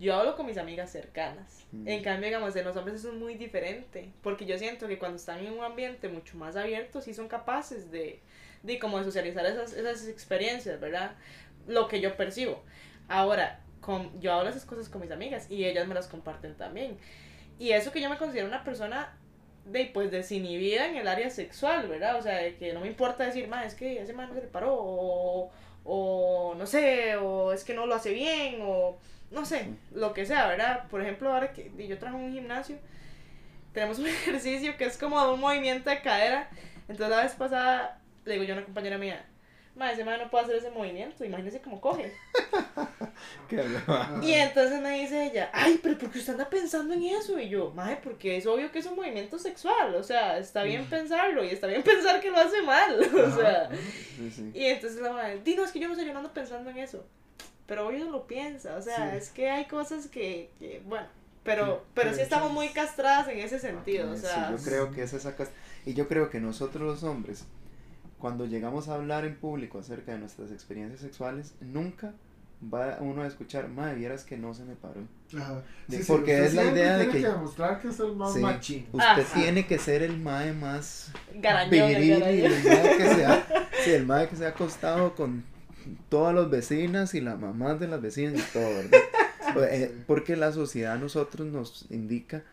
Yo 0.00 0.14
hablo 0.14 0.36
con 0.36 0.46
mis 0.46 0.58
amigas 0.58 0.92
cercanas. 0.92 1.66
Mm. 1.72 1.88
En 1.88 2.02
cambio, 2.04 2.26
digamos, 2.26 2.54
de 2.54 2.62
los 2.62 2.76
hombres 2.76 3.00
eso 3.00 3.08
es 3.08 3.14
muy 3.14 3.34
diferente. 3.34 4.12
Porque 4.22 4.46
yo 4.46 4.56
siento 4.56 4.86
que 4.86 4.98
cuando 4.98 5.16
están 5.16 5.44
en 5.44 5.52
un 5.52 5.64
ambiente 5.64 6.08
mucho 6.08 6.36
más 6.36 6.54
abierto, 6.54 7.00
sí 7.00 7.14
son 7.14 7.26
capaces 7.26 7.90
de, 7.90 8.20
de 8.62 8.78
como 8.78 8.98
de 8.98 9.04
socializar 9.04 9.44
esas, 9.44 9.72
esas 9.72 10.06
experiencias, 10.06 10.78
¿verdad? 10.78 11.16
Lo 11.66 11.88
que 11.88 12.00
yo 12.00 12.16
percibo. 12.16 12.62
Ahora, 13.08 13.60
con, 13.80 14.20
yo 14.20 14.32
hablo 14.32 14.50
esas 14.50 14.64
cosas 14.64 14.88
con 14.88 15.00
mis 15.00 15.10
amigas 15.10 15.50
y 15.50 15.64
ellas 15.64 15.88
me 15.88 15.94
las 15.94 16.06
comparten 16.06 16.56
también. 16.56 16.96
Y 17.58 17.72
eso 17.72 17.90
que 17.90 18.00
yo 18.00 18.08
me 18.08 18.18
considero 18.18 18.46
una 18.46 18.62
persona 18.62 19.17
de 19.70 19.90
pues 19.92 20.10
desinhibida 20.10 20.86
en 20.86 20.96
el 20.96 21.08
área 21.08 21.30
sexual, 21.30 21.88
¿verdad? 21.88 22.16
O 22.16 22.22
sea, 22.22 22.36
de 22.38 22.56
que 22.56 22.72
no 22.72 22.80
me 22.80 22.88
importa 22.88 23.24
decir, 23.24 23.48
más 23.48 23.66
es 23.66 23.74
que 23.74 24.00
ese 24.00 24.12
man 24.12 24.28
no 24.28 24.34
se 24.34 24.42
le 24.42 24.46
paró, 24.48 24.74
o, 24.78 25.50
o 25.84 26.54
no 26.56 26.66
sé, 26.66 27.16
o 27.16 27.52
es 27.52 27.64
que 27.64 27.74
no 27.74 27.86
lo 27.86 27.94
hace 27.94 28.12
bien, 28.12 28.58
o 28.62 28.98
no 29.30 29.44
sé, 29.44 29.68
lo 29.92 30.14
que 30.14 30.26
sea, 30.26 30.46
¿verdad? 30.48 30.88
Por 30.88 31.02
ejemplo, 31.02 31.32
ahora 31.32 31.52
que 31.52 31.70
yo 31.86 31.98
trabajo 31.98 32.18
en 32.18 32.30
un 32.30 32.32
gimnasio, 32.32 32.76
tenemos 33.72 33.98
un 33.98 34.06
ejercicio 34.08 34.76
que 34.76 34.84
es 34.84 34.98
como 34.98 35.22
un 35.32 35.40
movimiento 35.40 35.90
de 35.90 36.00
cadera, 36.00 36.48
entonces 36.88 37.10
la 37.10 37.22
vez 37.22 37.32
pasada 37.34 38.00
le 38.24 38.34
digo 38.34 38.44
yo 38.44 38.54
a 38.54 38.58
una 38.58 38.64
compañera 38.64 38.98
mía, 38.98 39.24
Madre, 39.78 39.94
ese 39.94 40.04
madre 40.04 40.24
no 40.24 40.30
puede 40.30 40.44
hacer 40.44 40.56
ese 40.56 40.70
movimiento, 40.70 41.24
imagínese 41.24 41.60
cómo 41.60 41.80
coge. 41.80 42.12
y 44.22 44.32
entonces 44.32 44.80
me 44.80 44.98
dice 44.98 45.26
ella, 45.26 45.50
ay, 45.52 45.78
pero 45.80 45.96
¿por 45.96 46.10
qué 46.10 46.18
usted 46.18 46.32
anda 46.32 46.50
pensando 46.50 46.94
en 46.94 47.04
eso? 47.04 47.38
Y 47.38 47.48
yo, 47.48 47.70
madre, 47.70 48.00
porque 48.02 48.36
es 48.36 48.46
obvio 48.46 48.72
que 48.72 48.80
es 48.80 48.86
un 48.86 48.96
movimiento 48.96 49.38
sexual, 49.38 49.94
o 49.94 50.02
sea, 50.02 50.36
está 50.38 50.64
bien 50.64 50.84
pensarlo 50.86 51.44
y 51.44 51.50
está 51.50 51.68
bien 51.68 51.82
pensar 51.84 52.20
que 52.20 52.28
lo 52.28 52.38
hace 52.38 52.60
mal, 52.62 52.98
o 53.14 53.36
sea. 53.36 53.70
Y 54.52 54.64
entonces 54.64 55.00
la 55.00 55.12
madre, 55.12 55.40
Dino, 55.44 55.62
es 55.62 55.70
que 55.70 55.78
yo 55.78 55.88
no 55.88 55.94
sé, 55.94 56.04
yo 56.04 56.12
no 56.12 56.18
ando 56.18 56.34
pensando 56.34 56.70
en 56.70 56.78
eso. 56.78 57.06
Pero 57.66 57.86
obvio 57.86 58.10
lo 58.10 58.26
piensa, 58.26 58.76
o 58.76 58.82
sea, 58.82 59.14
es 59.14 59.30
que 59.30 59.48
hay 59.48 59.66
cosas 59.66 60.08
que, 60.08 60.50
que 60.58 60.82
bueno, 60.86 61.06
pero, 61.44 61.84
pero 61.94 62.12
sí 62.14 62.20
estamos 62.20 62.50
muy 62.50 62.70
castradas 62.70 63.28
en 63.28 63.38
ese 63.38 63.60
sentido, 63.60 64.10
o 64.10 64.16
sea. 64.16 64.50
yo 64.50 64.56
creo 64.56 64.90
que 64.90 65.04
es 65.04 65.12
esa 65.12 65.36
Y 65.86 65.94
yo 65.94 66.08
creo 66.08 66.30
que 66.30 66.40
nosotros 66.40 66.82
los 66.82 67.04
hombres 67.04 67.44
cuando 68.18 68.46
llegamos 68.46 68.88
a 68.88 68.94
hablar 68.94 69.24
en 69.24 69.36
público 69.36 69.78
acerca 69.78 70.12
de 70.12 70.18
nuestras 70.18 70.50
experiencias 70.50 71.00
sexuales, 71.00 71.54
nunca 71.60 72.14
va 72.62 72.98
uno 73.00 73.22
a 73.22 73.26
escuchar, 73.26 73.68
madre, 73.68 73.94
vieras 73.94 74.24
que 74.24 74.36
no 74.36 74.52
se 74.54 74.64
me 74.64 74.74
paró. 74.74 75.00
Ajá. 75.36 75.62
porque 76.06 76.44
es 76.44 76.54
la 76.54 76.64
idea 76.64 76.98
de 76.98 77.06
que, 77.06 77.20
que 77.20 77.28
demostrar 77.28 77.80
que 77.80 77.88
es 77.88 78.00
el 78.00 78.16
más 78.16 78.34
machín. 78.36 78.86
Usted 78.92 79.26
tiene 79.34 79.66
que 79.66 79.78
ser 79.78 80.02
el 80.02 80.18
mae 80.18 80.52
más 80.52 81.12
viril 81.70 82.00
y 82.00 82.44
el 82.44 82.64
mae 82.64 82.96
que 82.96 83.14
se 83.14 83.26
ha, 83.26 83.46
sí, 83.84 83.90
el 83.90 84.06
mae 84.06 84.28
que 84.28 84.36
se 84.36 84.46
ha 84.46 84.50
acostado 84.50 85.14
con 85.14 85.44
todas 86.08 86.34
las 86.34 86.50
vecinas 86.50 87.14
y 87.14 87.20
las 87.20 87.38
mamás 87.38 87.78
de 87.78 87.88
las 87.88 88.00
vecinas 88.00 88.34
y 88.34 88.52
todo, 88.52 88.68
¿verdad? 88.68 88.98
Eh, 89.70 89.92
porque 90.06 90.36
la 90.36 90.52
sociedad 90.52 90.92
a 90.92 90.98
nosotros 90.98 91.48
nos 91.48 91.86
indica 91.90 92.44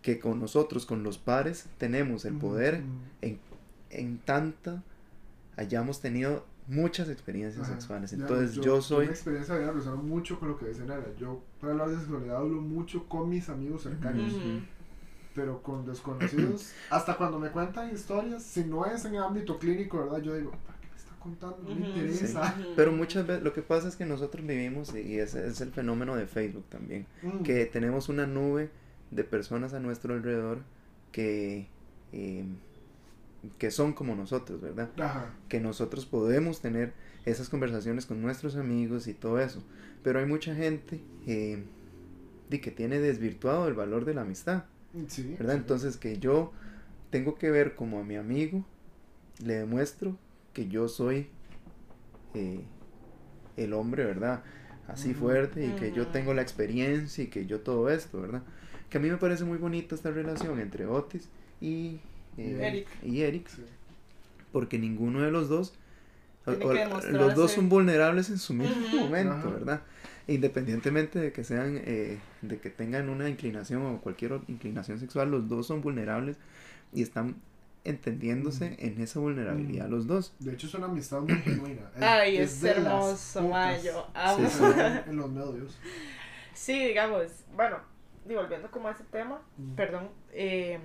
que 0.00 0.18
con 0.18 0.40
nosotros, 0.40 0.86
con 0.86 1.02
los 1.02 1.18
pares, 1.18 1.66
tenemos 1.76 2.24
el 2.24 2.34
poder 2.34 2.80
en, 3.20 3.38
en 3.90 4.18
tanta 4.18 4.82
hayamos 5.58 6.00
tenido 6.00 6.46
muchas 6.68 7.08
experiencias 7.08 7.66
sexuales. 7.66 8.12
Entonces 8.12 8.54
yo, 8.54 8.80
soy... 8.80 9.06
Una 9.06 9.14
experiencia 9.14 9.54
de 9.56 9.66
hablar 9.66 9.96
mucho 9.96 10.38
con 10.38 10.48
lo 10.48 10.58
que 10.58 10.66
dicen 10.66 10.90
ahora. 10.90 11.06
Yo 11.18 11.42
para 11.60 11.72
hablar 11.72 11.90
de 11.90 11.96
sexualidad 11.96 12.36
hablo 12.36 12.60
mucho 12.60 13.08
con 13.08 13.28
mis 13.28 13.48
amigos 13.48 13.82
cercanos. 13.82 14.32
Pero 15.34 15.62
con 15.62 15.86
desconocidos, 15.86 16.72
hasta 16.90 17.16
cuando 17.16 17.38
me 17.38 17.50
cuentan 17.50 17.92
historias, 17.92 18.42
si 18.42 18.64
no 18.64 18.86
es 18.86 19.04
en 19.04 19.14
el 19.14 19.22
ámbito 19.22 19.58
clínico, 19.58 19.98
¿verdad? 19.98 20.20
Yo 20.20 20.34
digo, 20.34 20.50
¿para 20.50 20.80
qué 20.80 20.88
me 20.88 20.96
está 20.96 21.12
contando? 21.20 21.58
No 21.62 21.74
me 21.76 21.88
interesa. 21.88 22.56
Pero 22.74 22.90
muchas 22.90 23.24
veces 23.24 23.44
lo 23.44 23.52
que 23.52 23.62
pasa 23.62 23.86
es 23.86 23.94
que 23.94 24.04
nosotros 24.04 24.44
vivimos, 24.44 24.92
y 24.96 25.18
ese 25.18 25.46
es 25.46 25.60
el 25.60 25.70
fenómeno 25.70 26.16
de 26.16 26.26
Facebook 26.26 26.64
también, 26.68 27.06
mm. 27.22 27.42
que 27.44 27.66
tenemos 27.66 28.08
una 28.08 28.26
nube 28.26 28.70
de 29.10 29.22
personas 29.24 29.74
a 29.74 29.80
nuestro 29.80 30.14
alrededor 30.14 30.58
que... 31.12 31.68
Eh, 32.12 32.44
que 33.58 33.70
son 33.70 33.92
como 33.92 34.14
nosotros, 34.14 34.60
¿verdad? 34.60 34.90
Que 35.48 35.60
nosotros 35.60 36.06
podemos 36.06 36.60
tener 36.60 36.92
esas 37.24 37.48
conversaciones 37.48 38.06
con 38.06 38.20
nuestros 38.20 38.56
amigos 38.56 39.06
y 39.06 39.14
todo 39.14 39.40
eso. 39.40 39.62
Pero 40.02 40.18
hay 40.18 40.26
mucha 40.26 40.54
gente 40.54 41.00
eh, 41.26 41.64
que 42.50 42.70
tiene 42.70 42.98
desvirtuado 42.98 43.68
el 43.68 43.74
valor 43.74 44.04
de 44.04 44.14
la 44.14 44.22
amistad. 44.22 44.64
¿Verdad? 45.38 45.56
Entonces 45.56 45.96
que 45.96 46.18
yo 46.18 46.52
tengo 47.10 47.36
que 47.36 47.50
ver 47.50 47.74
como 47.74 48.00
a 48.00 48.04
mi 48.04 48.16
amigo, 48.16 48.64
le 49.44 49.54
demuestro 49.54 50.16
que 50.52 50.68
yo 50.68 50.88
soy 50.88 51.28
eh, 52.34 52.64
el 53.56 53.72
hombre, 53.72 54.04
¿verdad? 54.04 54.42
Así 54.88 55.12
fuerte 55.12 55.66
y 55.66 55.70
que 55.72 55.92
yo 55.92 56.08
tengo 56.08 56.32
la 56.32 56.42
experiencia 56.42 57.22
y 57.22 57.26
que 57.26 57.46
yo 57.46 57.60
todo 57.60 57.90
esto, 57.90 58.20
¿verdad? 58.20 58.42
Que 58.88 58.96
a 58.98 59.00
mí 59.00 59.10
me 59.10 59.18
parece 59.18 59.44
muy 59.44 59.58
bonita 59.58 59.94
esta 59.94 60.10
relación 60.10 60.58
entre 60.60 60.86
Otis 60.86 61.28
y 61.60 62.00
y 63.02 63.22
Eric. 63.22 63.48
Porque 64.52 64.78
ninguno 64.78 65.22
de 65.22 65.30
los 65.30 65.48
dos, 65.48 65.74
los 66.46 67.34
dos 67.34 67.52
son 67.52 67.68
vulnerables 67.68 68.30
en 68.30 68.38
su 68.38 68.54
mismo 68.54 69.00
momento, 69.00 69.50
¿verdad? 69.50 69.82
Independientemente 70.26 71.18
de 71.18 71.32
que 71.32 71.44
sean, 71.44 71.80
eh, 71.84 72.18
de 72.42 72.58
que 72.58 72.70
tengan 72.70 73.08
una 73.08 73.28
inclinación 73.28 73.84
o 73.84 74.00
cualquier 74.00 74.40
inclinación 74.48 74.98
sexual, 74.98 75.30
los 75.30 75.48
dos 75.48 75.66
son 75.66 75.80
vulnerables 75.80 76.36
y 76.92 77.02
están 77.02 77.36
entendiéndose 77.84 78.76
en 78.78 79.00
esa 79.00 79.20
vulnerabilidad 79.20 79.88
los 79.88 80.06
dos. 80.06 80.34
De 80.38 80.52
hecho 80.52 80.66
es 80.66 80.74
una 80.74 80.86
amistad 80.86 81.20
muy 81.20 81.36
genuina. 81.36 81.90
Ay, 82.00 82.36
es, 82.36 82.62
hermoso, 82.62 83.48
Mayo. 83.48 84.06
en 85.06 85.16
los 85.16 85.30
medios. 85.30 85.78
Sí, 86.52 86.86
digamos, 86.86 87.44
bueno, 87.54 87.78
y 88.28 88.34
volviendo 88.34 88.70
como 88.70 88.88
a 88.88 88.92
ese 88.92 89.04
tema, 89.04 89.40
perdón, 89.76 90.10
eh, 90.32 90.78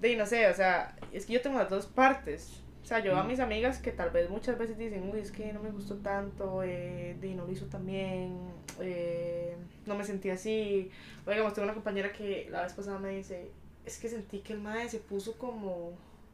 de 0.00 0.16
no 0.16 0.26
sé, 0.26 0.48
o 0.48 0.54
sea, 0.54 0.96
es 1.12 1.26
que 1.26 1.34
yo 1.34 1.42
tengo 1.42 1.58
las 1.58 1.70
dos 1.70 1.86
partes. 1.86 2.60
O 2.82 2.86
sea, 2.86 2.98
yo 3.00 3.16
a 3.16 3.22
mis 3.22 3.38
amigas 3.38 3.78
que 3.78 3.92
tal 3.92 4.10
vez 4.10 4.28
muchas 4.30 4.58
veces 4.58 4.76
dicen, 4.76 5.08
uy, 5.12 5.20
es 5.20 5.30
que 5.30 5.52
no 5.52 5.60
me 5.60 5.70
gustó 5.70 5.96
tanto, 5.96 6.62
eh, 6.64 7.16
de 7.20 7.34
no 7.34 7.44
lo 7.46 7.52
hizo 7.52 7.66
tan 7.66 7.86
bien, 7.86 8.36
eh, 8.80 9.54
no 9.86 9.94
me 9.94 10.04
sentí 10.04 10.30
así. 10.30 10.90
Oigamos, 11.26 11.52
tengo 11.52 11.66
una 11.66 11.74
compañera 11.74 12.12
que 12.12 12.48
la 12.50 12.62
vez 12.62 12.72
pasada 12.72 12.98
me 12.98 13.10
dice, 13.10 13.50
es 13.84 13.98
que 13.98 14.08
sentí 14.08 14.40
que 14.40 14.54
el 14.54 14.60
madre 14.60 14.88
se 14.88 14.98
puso 14.98 15.36
como, 15.38 15.92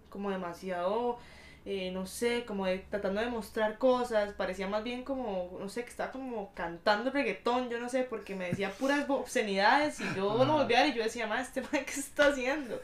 como 0.08 0.30
demasiado, 0.30 1.18
eh, 1.66 1.90
no 1.90 2.06
sé, 2.06 2.44
como 2.46 2.64
de, 2.64 2.78
tratando 2.78 3.20
de 3.20 3.26
mostrar 3.26 3.76
cosas, 3.76 4.32
parecía 4.35 4.68
más 4.68 4.85
bien 4.85 5.02
como, 5.02 5.58
no 5.61 5.68
sé, 5.68 5.82
que 5.82 5.90
estaba 5.90 6.12
como 6.12 6.52
cantando 6.54 7.11
reggaetón, 7.11 7.68
yo 7.68 7.80
no 7.80 7.88
sé, 7.88 8.04
porque 8.04 8.37
me 8.37 8.49
decía 8.49 8.70
puras 8.70 9.04
obscenidades 9.11 10.00
y 10.00 10.04
yo 10.14 10.44
lo 10.44 10.52
volví 10.52 10.75
a 10.75 10.85
ver 10.85 10.94
y 10.94 10.99
yo 10.99 11.02
decía, 11.02 11.26
madre, 11.26 11.42
este 11.42 11.61
madre, 11.62 11.85
¿qué 11.85 12.00
está 12.00 12.28
haciendo? 12.28 12.80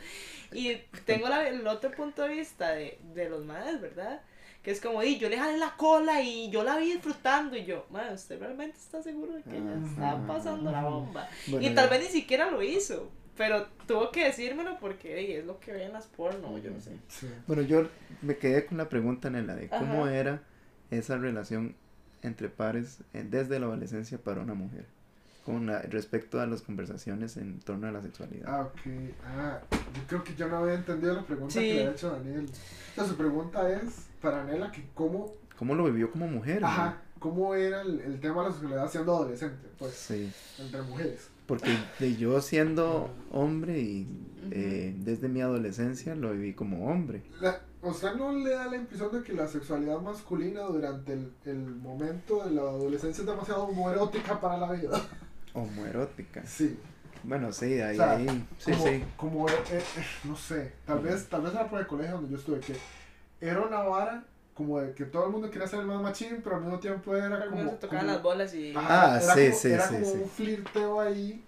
Y 0.55 0.83
tengo 1.05 1.29
la, 1.29 1.49
el 1.49 1.67
otro 1.67 1.91
punto 1.91 2.23
de 2.23 2.29
vista 2.37 2.71
de, 2.71 2.99
de 3.15 3.29
los 3.29 3.45
madres, 3.45 3.81
¿verdad? 3.81 4.23
Que 4.63 4.71
es 4.71 4.81
como, 4.81 5.03
y 5.03 5.19
yo 5.19 5.29
le 5.29 5.39
jalé 5.39 5.59
la 5.59 5.75
cola 5.77 6.23
y 6.23 6.51
yo 6.51 6.63
la 6.63 6.77
vi 6.79 6.93
disfrutando. 6.93 7.57
Y 7.57 7.65
yo, 7.65 7.87
madre, 7.91 8.15
¿usted 8.15 8.39
realmente 8.39 8.79
está 8.79 9.03
seguro 9.03 9.33
de 9.35 9.43
que 9.43 9.57
ella 9.57 9.77
está 9.85 10.27
pasando 10.27 10.71
la 10.71 10.83
bomba? 10.83 11.29
y 11.47 11.71
tal 11.71 11.89
vez 11.89 12.01
ni 12.01 12.09
siquiera 12.09 12.51
lo 12.51 12.63
hizo. 12.63 13.11
Pero 13.37 13.67
tuvo 13.87 14.11
que 14.11 14.25
decírmelo 14.25 14.79
porque 14.79 15.39
es 15.39 15.45
lo 15.47 15.59
que 15.59 15.73
ve 15.73 15.85
en 15.85 15.93
las 15.95 16.07
porno, 16.07 16.59
yo 16.59 16.71
no 16.71 16.81
sé. 16.81 16.93
Bueno, 17.47 17.63
yo 17.63 17.89
me 18.21 18.37
quedé 18.37 18.67
con 18.67 18.77
la 18.77 18.89
pregunta, 18.89 19.29
en 19.29 19.47
la 19.47 19.55
de 19.55 19.69
cómo 19.69 20.07
era 20.07 20.43
esa 20.91 21.17
relación 21.17 21.75
entre 22.21 22.49
pares 22.49 23.01
eh, 23.15 23.25
desde 23.29 23.59
la 23.59 23.67
adolescencia 23.67 24.19
para 24.19 24.43
una 24.43 24.55
mujer. 24.55 24.85
Con 25.45 25.67
la, 25.67 25.83
respecto 25.83 26.41
a 26.41 26.47
las 26.47 26.63
conversaciones 26.63 27.37
en 27.37 27.59
torno 27.61 27.87
a 27.89 27.93
la 27.93 28.01
sexualidad. 28.03 28.49
Ah, 28.49 28.63
ok. 28.63 28.81
Ah, 29.27 29.59
yo 29.95 30.03
creo 30.07 30.25
que 30.25 30.35
yo 30.35 30.49
no 30.49 30.59
había 30.59 30.75
entendido 30.75 31.15
la 31.15 31.23
pregunta 31.23 31.53
Sí. 31.55 31.61
que 31.61 31.75
le 31.75 31.81
había 31.81 31.93
hecho 31.93 32.11
Daniel. 32.11 32.47
O 32.47 32.95
sea, 32.95 33.05
su 33.05 33.17
pregunta 33.17 33.71
es 33.71 34.07
para 34.21 34.43
Anela 34.43 34.71
que 34.71 34.85
cómo, 34.95 35.35
¿Cómo 35.59 35.75
lo 35.75 35.85
vivió 35.85 36.11
como 36.11 36.27
mujer? 36.29 36.65
ajá, 36.65 36.99
cómo 37.19 37.55
era 37.55 37.83
el, 37.83 38.01
el 38.01 38.21
tema 38.21 38.43
de 38.43 38.49
la 38.49 38.53
sexualidad 38.55 38.91
siendo 38.91 39.15
adolescente, 39.17 39.69
pues, 39.79 39.93
Sí, 39.95 40.33
entre 40.59 40.83
mujeres. 40.83 41.29
porque 41.47 41.77
de 42.01 42.17
yo 42.17 42.41
siendo 42.41 43.11
hombre 43.31 43.81
y 43.81 44.07
eh, 44.51 44.95
desde 44.99 45.29
mi 45.29 45.41
adolescencia 45.41 46.15
lo 46.15 46.33
viví 46.33 46.53
como 46.55 46.89
hombre. 46.91 47.23
La, 47.41 47.61
o 47.81 47.93
sea, 47.93 48.15
¿no 48.15 48.33
le 48.33 48.51
da 48.51 48.67
la 48.69 48.77
impresión 48.77 49.11
de 49.13 49.23
que 49.25 49.33
la 49.33 49.47
sexualidad 49.49 50.01
masculina 50.01 50.63
durante 50.63 51.13
el, 51.15 51.33
el 51.45 51.59
momento 51.59 52.45
de 52.45 52.53
la 52.53 52.63
adolescencia 52.63 53.23
es 53.23 53.27
demasiado 53.27 53.65
homoerótica 53.65 54.41
para 54.41 54.57
la 54.57 54.71
vida? 54.73 55.01
Homoerótica. 55.55 56.43
Sí. 56.47 56.79
Bueno, 57.25 57.53
sí, 57.53 57.81
ahí, 57.81 57.95
O 57.95 57.97
sea, 57.99 58.13
ahí. 58.17 58.47
Sí, 58.59 58.73
como, 58.73 58.87
sí. 58.87 59.05
como 59.17 59.49
eh, 59.49 59.53
eh, 59.71 59.83
no 60.25 60.35
sé, 60.37 60.73
tal 60.87 60.99
vez, 61.01 61.29
tal 61.29 61.43
vez 61.43 61.53
era 61.55 61.69
por 61.69 61.79
el 61.81 61.87
colegio 61.87 62.17
donde 62.17 62.31
yo 62.33 62.37
estuve, 62.39 62.59
que 62.61 62.75
era 63.41 63.61
una 63.61 63.79
vara 63.81 64.25
como 64.55 64.81
de 64.81 64.93
que 64.95 65.05
todo 65.05 65.27
el 65.27 65.31
mundo 65.33 65.51
quería 65.51 65.67
ser 65.69 65.81
el 65.81 65.87
más 65.87 66.03
machín, 66.03 66.41
pero 66.43 66.57
al 66.57 66.63
mismo 66.63 66.79
tiempo 66.81 67.15
era 67.17 67.39
Pero 67.39 67.51
como... 67.51 67.71
se 67.71 67.77
tocaban 67.77 68.01
como- 68.07 68.13
las 68.15 68.23
bolas 68.23 68.55
y... 68.55 68.73
Ah, 68.77 69.21
era 69.23 69.35
sí, 69.35 69.47
como- 69.47 69.57
sí, 69.61 69.69
Era 69.71 69.89
sí, 69.89 69.95
como 69.95 70.07
sí. 70.07 70.19
un 70.23 70.29
flirteo 70.31 71.01
ahí. 71.01 71.45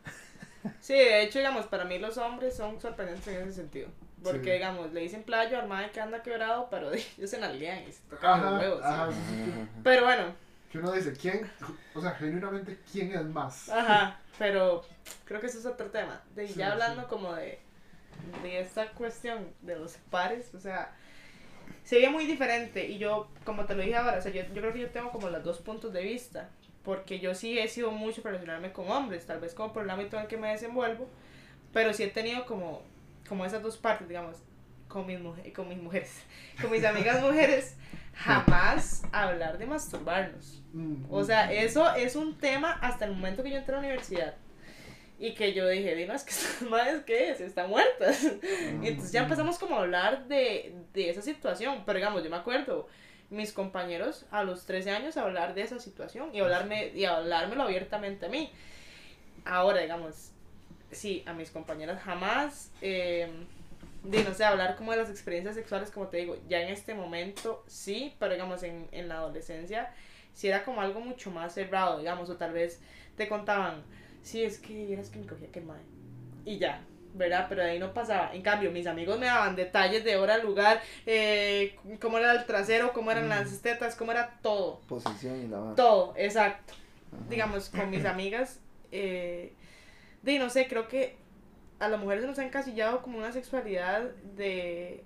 Sí, 0.80 0.94
de 0.94 1.22
hecho, 1.22 1.38
digamos, 1.38 1.66
para 1.66 1.84
mí 1.84 1.98
los 1.98 2.16
hombres 2.18 2.56
son 2.56 2.80
sorprendentes 2.80 3.26
en 3.28 3.42
ese 3.42 3.52
sentido. 3.52 3.88
Porque, 4.22 4.44
Sí. 4.44 4.50
digamos, 4.52 4.92
le 4.94 5.00
dicen 5.00 5.22
playo 5.22 5.58
al 5.58 5.90
que 5.90 6.00
anda 6.00 6.22
quebrado, 6.22 6.68
pero 6.70 6.90
ellos 7.18 7.28
se 7.28 7.38
nalguean 7.38 7.82
y 7.86 7.92
se 7.92 8.00
tocan 8.08 8.40
los 8.40 8.48
Ajá, 8.52 8.58
huevos. 8.60 8.78
¿sí? 8.78 8.84
ajá. 8.86 9.02
Ajá, 9.02 9.10
ajá. 9.10 9.68
Pero 9.82 10.04
bueno, 10.04 10.24
Que 10.74 10.80
uno 10.80 10.90
dice, 10.90 11.12
¿quién? 11.12 11.48
O 11.94 12.00
sea, 12.00 12.10
genuinamente, 12.16 12.80
¿quién 12.90 13.12
es 13.12 13.24
más? 13.26 13.68
ajá, 13.68 14.18
pero 14.40 14.84
creo 15.24 15.40
que 15.40 15.46
eso 15.46 15.60
es 15.60 15.66
otro 15.66 15.88
tema. 15.92 16.20
De, 16.34 16.48
Sí, 16.48 16.54
ya 16.54 16.72
hablando 16.72 17.02
sí. 17.02 17.06
como 17.08 17.32
de, 17.32 17.60
de 18.42 18.58
esta 18.58 18.90
cuestión 18.90 19.54
de 19.62 19.76
los 19.76 19.92
pares, 20.10 20.52
o 20.52 20.58
sea, 20.58 20.92
sería 21.84 22.10
muy 22.10 22.26
diferente. 22.26 22.88
Y 22.88 22.98
yo, 22.98 23.28
como 23.44 23.66
te 23.66 23.76
lo 23.76 23.82
dije 23.84 23.94
ahora, 23.94 24.18
o 24.18 24.20
sea, 24.20 24.32
yo, 24.32 24.42
yo 24.52 24.60
creo 24.62 24.72
que 24.72 24.80
yo 24.80 24.90
tengo 24.90 25.12
como 25.12 25.30
los 25.30 25.44
dos 25.44 25.60
puntos 25.60 25.92
de 25.92 26.02
vista. 26.02 26.50
Porque 26.82 27.20
yo 27.20 27.36
sí 27.36 27.56
he 27.56 27.68
sido 27.68 27.92
mucho 27.92 28.20
relacionarme 28.24 28.72
con 28.72 28.90
hombres, 28.90 29.26
tal 29.26 29.38
vez 29.40 29.54
como 29.54 29.72
por 29.72 29.84
el 29.84 29.90
ámbito 29.90 30.16
en 30.16 30.22
el 30.22 30.28
que 30.28 30.36
me 30.36 30.48
desenvuelvo, 30.50 31.08
pero 31.72 31.94
sí 31.94 32.02
he 32.02 32.08
tenido 32.08 32.46
como, 32.46 32.82
como 33.28 33.44
esas 33.46 33.62
dos 33.62 33.76
partes, 33.78 34.08
digamos, 34.08 34.38
con 34.88 35.06
mis, 35.06 35.20
con 35.54 35.68
mis 35.68 35.78
mujeres, 35.78 36.12
con 36.60 36.70
mis 36.72 36.84
amigas 36.84 37.22
mujeres, 37.22 37.76
jamás 38.14 39.02
hablar 39.12 39.58
de 39.58 39.66
masturbarnos. 39.66 40.62
Mm, 40.72 41.04
O 41.10 41.24
sea, 41.24 41.52
eso 41.52 41.94
es 41.94 42.16
un 42.16 42.38
tema 42.38 42.72
hasta 42.72 43.04
el 43.04 43.12
momento 43.12 43.42
que 43.42 43.50
yo 43.50 43.56
entré 43.56 43.74
a 43.74 43.80
la 43.80 43.86
universidad. 43.86 44.34
Y 45.18 45.34
que 45.34 45.52
yo 45.54 45.68
dije, 45.68 45.94
dinos 45.94 46.24
que 46.24 46.30
estas 46.32 46.62
madres, 46.62 47.02
¿qué 47.04 47.30
es? 47.30 47.40
Están 47.40 47.70
muertas. 47.70 48.22
Y 48.82 48.88
entonces 48.88 49.12
ya 49.12 49.22
empezamos 49.22 49.58
como 49.58 49.76
a 49.76 49.80
hablar 49.80 50.26
de, 50.26 50.74
de 50.92 51.10
esa 51.10 51.22
situación. 51.22 51.82
Pero 51.86 51.98
digamos, 51.98 52.24
yo 52.24 52.30
me 52.30 52.36
acuerdo, 52.36 52.88
mis 53.30 53.52
compañeros 53.52 54.26
a 54.30 54.42
los 54.44 54.66
13 54.66 54.90
años 54.90 55.16
hablar 55.16 55.54
de 55.54 55.62
esa 55.62 55.78
situación 55.78 56.34
y, 56.34 56.40
hablarme, 56.40 56.88
y 56.94 57.04
hablármelo 57.04 57.62
abiertamente 57.62 58.26
a 58.26 58.28
mí. 58.28 58.50
Ahora, 59.44 59.80
digamos, 59.80 60.32
sí, 60.90 61.22
a 61.26 61.32
mis 61.32 61.50
compañeras 61.50 62.02
jamás, 62.02 62.70
eh, 62.80 63.28
de 64.04 64.22
no 64.22 64.34
sé, 64.34 64.44
hablar 64.44 64.76
como 64.76 64.92
de 64.92 64.98
las 64.98 65.10
experiencias 65.10 65.56
sexuales, 65.56 65.90
como 65.90 66.08
te 66.08 66.18
digo, 66.18 66.36
ya 66.48 66.60
en 66.60 66.68
este 66.68 66.94
momento 66.94 67.64
sí, 67.66 68.14
pero 68.18 68.32
digamos 68.32 68.62
en, 68.62 68.86
en 68.92 69.08
la 69.08 69.16
adolescencia 69.16 69.92
sí 70.34 70.48
era 70.48 70.64
como 70.64 70.80
algo 70.80 71.00
mucho 71.00 71.30
más 71.30 71.54
cerrado, 71.54 71.98
digamos, 71.98 72.28
o 72.28 72.36
tal 72.36 72.52
vez 72.52 72.80
te 73.16 73.28
contaban, 73.28 73.82
sí, 74.22 74.42
es 74.44 74.58
que 74.58 74.86
vieras 74.86 75.08
que 75.08 75.18
me 75.18 75.26
cogía 75.26 75.48
aquel 75.48 75.64
mae, 75.64 75.80
y 76.44 76.58
ya, 76.58 76.82
¿verdad? 77.14 77.46
Pero 77.48 77.62
de 77.62 77.70
ahí 77.70 77.78
no 77.78 77.94
pasaba. 77.94 78.34
En 78.34 78.42
cambio, 78.42 78.70
mis 78.70 78.86
amigos 78.86 79.18
me 79.18 79.26
daban 79.26 79.56
detalles 79.56 80.04
de 80.04 80.16
hora, 80.16 80.38
lugar, 80.38 80.82
eh, 81.06 81.76
cómo 82.00 82.18
era 82.18 82.32
el 82.32 82.44
trasero, 82.44 82.92
cómo 82.92 83.12
eran 83.12 83.28
las 83.28 83.60
tetas, 83.62 83.94
cómo 83.94 84.12
era 84.12 84.38
todo. 84.42 84.80
Posición 84.88 85.44
y 85.44 85.48
la. 85.48 85.74
Todo, 85.76 86.12
exacto. 86.16 86.74
Ajá. 87.12 87.22
Digamos, 87.30 87.70
con 87.70 87.88
mis 87.90 88.04
amigas, 88.04 88.60
eh, 88.90 89.52
de 90.22 90.38
no 90.38 90.50
sé, 90.50 90.66
creo 90.66 90.88
que 90.88 91.16
a 91.78 91.88
las 91.88 92.00
mujeres 92.00 92.22
se 92.22 92.28
nos 92.28 92.38
ha 92.38 92.44
encasillado 92.44 93.02
como 93.02 93.18
una 93.18 93.32
sexualidad 93.32 94.10
de, 94.36 95.04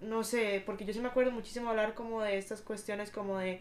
no 0.00 0.24
sé, 0.24 0.62
porque 0.64 0.84
yo 0.84 0.92
sí 0.92 1.00
me 1.00 1.08
acuerdo 1.08 1.30
muchísimo 1.32 1.70
hablar 1.70 1.94
como 1.94 2.22
de 2.22 2.38
estas 2.38 2.60
cuestiones 2.62 3.10
como 3.10 3.38
de 3.38 3.60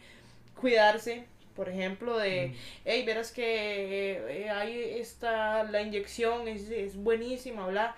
cuidarse, 0.59 1.25
por 1.55 1.69
ejemplo, 1.69 2.17
de, 2.17 2.55
hey, 2.85 3.03
verás 3.05 3.31
que 3.31 4.21
eh, 4.29 4.49
hay 4.49 4.99
esta, 4.99 5.63
la 5.63 5.81
inyección 5.81 6.47
es, 6.47 6.69
es 6.69 6.95
buenísima, 6.95 7.67
bla. 7.67 7.95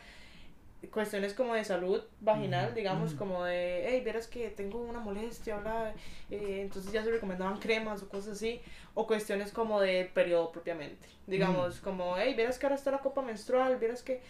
Cuestiones 0.91 1.33
como 1.33 1.53
de 1.55 1.63
salud 1.65 2.01
vaginal, 2.21 2.73
digamos, 2.73 3.13
como 3.13 3.43
de, 3.43 3.85
hey, 3.87 4.01
verás 4.03 4.27
que 4.27 4.49
tengo 4.49 4.79
una 4.81 4.99
molestia, 5.01 5.57
bla. 5.57 5.93
eh, 6.31 6.61
entonces 6.61 6.91
ya 6.93 7.03
se 7.03 7.11
recomendaban 7.11 7.57
cremas 7.59 8.01
o 8.01 8.07
cosas 8.09 8.33
así. 8.37 8.61
O 8.93 9.05
cuestiones 9.05 9.51
como 9.51 9.81
del 9.81 10.07
periodo 10.07 10.51
propiamente. 10.51 11.07
Digamos, 11.27 11.79
como, 11.81 12.17
hey, 12.17 12.33
verás 12.35 12.57
que 12.57 12.65
ahora 12.65 12.75
está 12.75 12.91
la 12.91 12.99
copa 12.99 13.21
menstrual, 13.21 13.77
verás 13.77 14.03
que. 14.03 14.21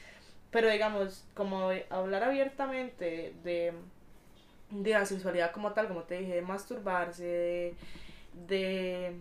Pero 0.51 0.69
digamos, 0.69 1.25
como 1.35 1.69
de 1.69 1.85
hablar 1.91 2.23
abiertamente 2.23 3.33
de, 3.43 3.73
de 4.71 4.91
la 4.91 5.05
sexualidad 5.05 5.51
como 5.51 5.73
tal, 5.73 5.87
como 5.87 6.03
te 6.03 6.19
dije, 6.19 6.35
de 6.35 6.41
masturbarse, 6.41 7.23
de 7.25 7.75
de 8.47 9.13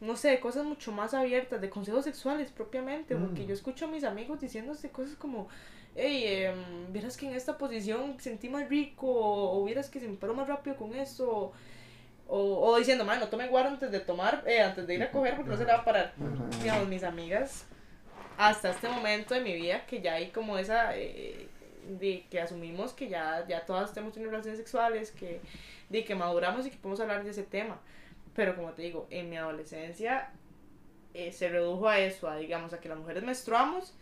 no 0.00 0.16
sé, 0.16 0.40
cosas 0.40 0.64
mucho 0.64 0.90
más 0.92 1.14
abiertas, 1.14 1.60
de 1.60 1.70
consejos 1.70 2.04
sexuales 2.04 2.50
propiamente, 2.50 3.14
porque 3.16 3.42
Mm. 3.44 3.46
yo 3.46 3.54
escucho 3.54 3.84
a 3.84 3.88
mis 3.88 4.02
amigos 4.04 4.40
diciéndose 4.40 4.90
cosas 4.90 5.14
como, 5.16 5.48
hey, 5.94 6.44
em, 6.44 6.92
vieras 6.92 7.16
que 7.16 7.26
en 7.26 7.34
esta 7.34 7.58
posición 7.58 8.16
sentí 8.18 8.48
más 8.48 8.68
rico, 8.68 9.06
o, 9.08 9.64
vieras 9.64 9.88
que 9.88 10.00
se 10.00 10.08
me 10.08 10.16
paró 10.16 10.34
más 10.34 10.48
rápido 10.48 10.76
con 10.76 10.94
esto, 10.94 11.52
o, 12.28 12.66
o 12.66 12.76
diciendo, 12.78 13.04
no 13.04 13.28
tome 13.28 13.48
guaro 13.48 13.68
antes 13.68 13.90
de 13.90 14.00
tomar, 14.00 14.42
eh, 14.46 14.60
antes 14.60 14.86
de 14.86 14.94
ir 14.94 15.02
a 15.02 15.10
coger 15.10 15.36
porque 15.36 15.50
no 15.50 15.56
se 15.56 15.64
le 15.64 15.72
va 15.72 15.78
a 15.78 15.84
parar. 15.84 16.14
Digamos, 16.62 16.88
mis 16.88 17.02
amigas, 17.02 17.66
hasta 18.38 18.70
este 18.70 18.88
momento 18.88 19.34
de 19.34 19.40
mi 19.40 19.54
vida, 19.54 19.84
que 19.86 20.00
ya 20.00 20.14
hay 20.14 20.30
como 20.30 20.58
esa, 20.58 20.96
eh, 20.96 21.48
de 21.86 22.24
que 22.30 22.40
asumimos 22.40 22.92
que 22.92 23.08
ya, 23.08 23.44
ya 23.46 23.64
todas 23.66 23.92
tenemos 23.92 24.14
tenido 24.14 24.30
relaciones 24.30 24.58
sexuales, 24.58 25.10
que, 25.10 25.40
de 25.88 26.04
que 26.04 26.14
maduramos 26.14 26.66
y 26.66 26.70
que 26.70 26.76
podemos 26.76 27.00
hablar 27.00 27.24
de 27.24 27.30
ese 27.30 27.42
tema. 27.42 27.80
Pero 28.34 28.56
como 28.56 28.72
te 28.72 28.82
digo, 28.82 29.06
en 29.10 29.28
mi 29.28 29.36
adolescencia 29.36 30.30
eh, 31.12 31.32
se 31.32 31.48
redujo 31.48 31.88
a 31.88 31.98
eso, 31.98 32.28
a 32.28 32.36
digamos, 32.36 32.72
a 32.72 32.80
que 32.80 32.88
las 32.88 32.98
mujeres 32.98 33.22
menstruamos, 33.22 33.94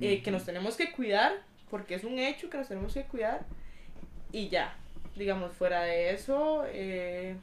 eh, 0.00 0.22
que 0.22 0.30
nos 0.30 0.44
tenemos 0.44 0.76
que 0.76 0.92
cuidar, 0.92 1.32
porque 1.70 1.94
es 1.94 2.04
un 2.04 2.18
hecho 2.18 2.50
que 2.50 2.58
nos 2.58 2.68
tenemos 2.68 2.94
que 2.94 3.04
cuidar, 3.04 3.46
y 4.32 4.48
ya, 4.48 4.76
digamos, 5.16 5.52
fuera 5.52 5.82
de 5.82 6.12
eso, 6.14 6.64
eh, 6.68 7.36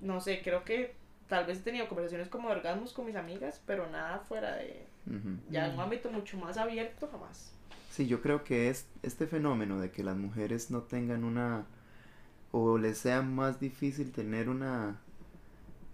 no 0.00 0.20
sé, 0.20 0.40
creo 0.42 0.64
que 0.64 0.94
tal 1.28 1.46
vez 1.46 1.58
he 1.58 1.62
tenido 1.62 1.88
conversaciones 1.88 2.28
como 2.28 2.48
de 2.48 2.56
orgasmos 2.56 2.92
con 2.92 3.06
mis 3.06 3.16
amigas, 3.16 3.60
pero 3.66 3.88
nada 3.88 4.18
fuera 4.20 4.56
de, 4.56 4.84
ya 5.50 5.66
en 5.66 5.74
un 5.74 5.80
ámbito 5.80 6.10
mucho 6.10 6.36
más 6.38 6.56
abierto, 6.56 7.08
jamás. 7.10 7.52
Sí, 7.90 8.06
yo 8.06 8.20
creo 8.22 8.44
que 8.44 8.70
es 8.70 8.86
este 9.02 9.26
fenómeno 9.26 9.80
de 9.80 9.90
que 9.90 10.02
las 10.02 10.16
mujeres 10.16 10.70
no 10.70 10.82
tengan 10.82 11.24
una 11.24 11.66
o 12.52 12.78
les 12.78 12.98
sea 12.98 13.22
más 13.22 13.60
difícil 13.60 14.12
tener 14.12 14.48
una 14.48 15.00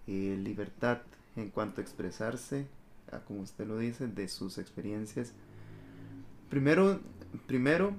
eh, 0.06 0.36
libertad 0.42 0.98
en 1.36 1.50
cuanto 1.50 1.80
a 1.80 1.84
expresarse, 1.84 2.66
a 3.12 3.18
como 3.20 3.40
usted 3.40 3.66
lo 3.66 3.78
dice, 3.78 4.06
de 4.06 4.28
sus 4.28 4.58
experiencias. 4.58 5.32
Primero, 6.50 7.00
primero 7.46 7.94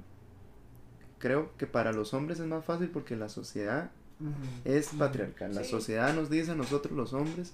creo 1.20 1.52
que 1.58 1.68
para 1.68 1.92
los 1.94 2.14
hombres 2.14 2.40
es 2.40 2.46
más 2.48 2.64
fácil 2.66 2.90
porque 2.90 3.16
la 3.16 3.30
sociedad 3.30 3.92
es 4.66 4.88
patriarcal. 4.98 5.54
La 5.54 5.64
Sí. 5.64 5.70
sociedad 5.72 6.14
nos 6.16 6.30
dice 6.30 6.52
a 6.52 6.56
nosotros 6.56 6.94
los 6.96 7.14
hombres, 7.14 7.54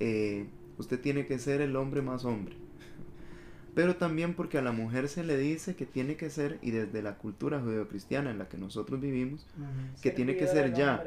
eh, 0.00 0.46
usted 0.78 1.00
tiene 1.00 1.26
que 1.26 1.38
ser 1.38 1.60
el 1.60 1.76
hombre 1.76 2.02
más 2.02 2.24
hombre. 2.24 2.56
Pero 3.74 3.96
también 3.96 4.34
porque 4.34 4.58
a 4.58 4.62
la 4.62 4.72
mujer 4.72 5.08
se 5.08 5.24
le 5.24 5.36
dice 5.38 5.74
que 5.76 5.86
tiene 5.86 6.16
que 6.16 6.28
ser, 6.30 6.58
y 6.62 6.70
desde 6.72 7.02
la 7.02 7.16
cultura 7.16 7.60
judeocristiana 7.60 8.30
en 8.30 8.38
la 8.38 8.48
que 8.48 8.58
nosotros 8.58 9.00
vivimos, 9.00 9.46
que 10.02 10.10
tiene 10.10 10.36
que 10.36 10.46
ser 10.46 10.74
ya. 10.74 11.04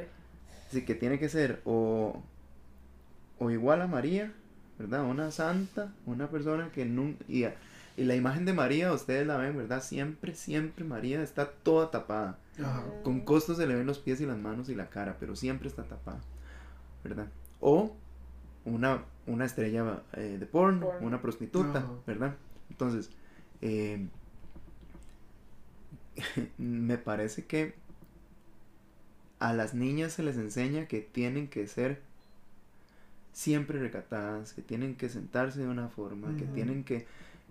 sí 0.71 0.83
que 0.83 0.95
tiene 0.95 1.19
que 1.19 1.29
ser 1.29 1.61
o, 1.65 2.21
o 3.39 3.51
igual 3.51 3.81
a 3.81 3.87
María, 3.87 4.33
¿verdad? 4.79 5.03
Una 5.05 5.31
santa, 5.31 5.93
una 6.05 6.29
persona 6.29 6.71
que 6.71 6.85
nunca... 6.85 7.23
Y, 7.27 7.43
a- 7.43 7.55
y 7.97 8.03
la 8.03 8.15
imagen 8.15 8.45
de 8.45 8.53
María, 8.53 8.91
ustedes 8.91 9.25
la 9.25 9.37
ven, 9.37 9.55
¿verdad? 9.55 9.81
Siempre, 9.81 10.35
siempre 10.35 10.83
María 10.83 11.21
está 11.21 11.49
toda 11.49 11.91
tapada. 11.91 12.37
Ajá. 12.59 12.83
Con 13.03 13.21
costo 13.21 13.55
se 13.55 13.67
le 13.67 13.75
ven 13.75 13.85
los 13.85 13.99
pies 13.99 14.19
y 14.21 14.25
las 14.25 14.37
manos 14.37 14.69
y 14.69 14.75
la 14.75 14.89
cara, 14.89 15.17
pero 15.19 15.35
siempre 15.35 15.69
está 15.69 15.83
tapada, 15.83 16.19
¿verdad? 17.03 17.27
O 17.61 17.95
una, 18.65 19.03
una 19.27 19.45
estrella 19.45 20.03
eh, 20.13 20.37
de 20.39 20.45
porno, 20.45 20.87
Porno. 20.87 21.07
una 21.07 21.21
prostituta, 21.21 21.79
Ajá. 21.79 21.91
¿verdad? 22.05 22.35
Entonces, 22.69 23.09
eh, 23.61 24.07
me 26.57 26.97
parece 26.97 27.45
que 27.45 27.75
a 29.39 29.53
las 29.53 29.73
niñas 29.73 30.13
se 30.13 30.23
les 30.23 30.37
enseña 30.37 30.87
que 30.87 31.01
tienen 31.01 31.47
que 31.47 31.67
ser 31.67 32.01
siempre 33.31 33.79
recatadas, 33.79 34.53
que 34.53 34.61
tienen 34.61 34.95
que 34.95 35.09
sentarse 35.09 35.59
de 35.59 35.67
una 35.67 35.89
forma, 35.89 36.35
que 36.37 36.45
tienen 36.45 36.83
que 36.83 37.05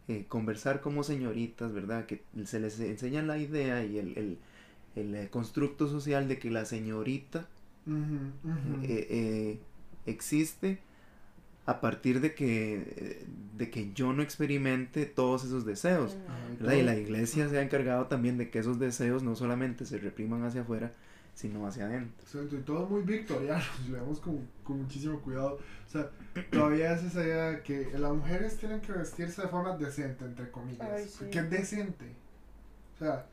eh, 0.08 0.24
conversar 0.28 0.80
como 0.80 1.02
señoritas, 1.02 1.72
¿verdad? 1.72 2.06
Que 2.06 2.22
se 2.44 2.60
les 2.60 2.78
enseña 2.80 3.22
la 3.22 3.38
idea 3.38 3.84
y 3.84 3.98
el, 3.98 4.18
el, 4.18 4.38
el, 4.96 5.14
eh, 5.14 5.28
constructo 5.30 5.88
social 5.88 6.28
de 6.28 6.38
que 6.38 6.50
la 6.50 6.64
señorita 6.64 7.48
eh, 8.82 9.06
eh, 9.10 9.58
existe 10.06 10.78
a 11.66 11.80
partir 11.80 12.20
de 12.20 12.34
que, 12.34 13.24
de 13.56 13.70
que 13.70 13.92
yo 13.94 14.12
no 14.12 14.22
experimente 14.22 15.06
todos 15.06 15.44
esos 15.44 15.64
deseos. 15.64 16.16
¿verdad? 16.60 16.74
Y 16.74 16.82
la 16.82 16.96
iglesia 16.96 17.48
se 17.48 17.58
ha 17.58 17.62
encargado 17.62 18.06
también 18.06 18.36
de 18.36 18.50
que 18.50 18.58
esos 18.58 18.78
deseos 18.78 19.22
no 19.22 19.34
solamente 19.34 19.86
se 19.86 19.96
repriman 19.96 20.42
hacia 20.44 20.60
afuera, 20.62 20.92
sino 21.34 21.66
hacia 21.66 21.86
adentro. 21.86 22.22
Exacto, 22.22 22.56
y 22.56 22.60
todo 22.60 22.86
muy 22.86 23.02
victoriano, 23.02 23.62
si 23.84 23.90
lo 23.90 23.98
vemos 24.00 24.20
con, 24.20 24.48
con 24.62 24.82
muchísimo 24.82 25.20
cuidado. 25.20 25.58
O 25.86 25.90
sea, 25.90 26.10
todavía 26.50 26.92
es 26.92 27.02
esa 27.04 27.22
idea 27.22 27.50
de 27.50 27.62
que 27.62 27.90
las 27.98 28.12
mujeres 28.12 28.56
tienen 28.56 28.80
que 28.80 28.92
vestirse 28.92 29.42
de 29.42 29.48
forma 29.48 29.76
decente, 29.76 30.24
entre 30.24 30.50
comillas. 30.50 30.88
Ay, 30.90 31.08
sí. 31.08 31.26
¿Qué 31.30 31.38
es 31.40 31.50
decente? 31.50 32.14
O 32.94 32.98
sea, 32.98 33.26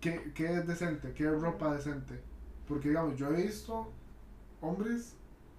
¿qué, 0.00 0.32
¿qué 0.34 0.54
es 0.54 0.66
decente? 0.66 1.12
¿Qué 1.12 1.24
es 1.24 1.40
ropa 1.40 1.74
decente? 1.74 2.20
Porque, 2.66 2.88
digamos, 2.88 3.16
yo 3.16 3.28
he 3.28 3.42
visto 3.42 3.92
hombres 4.60 5.14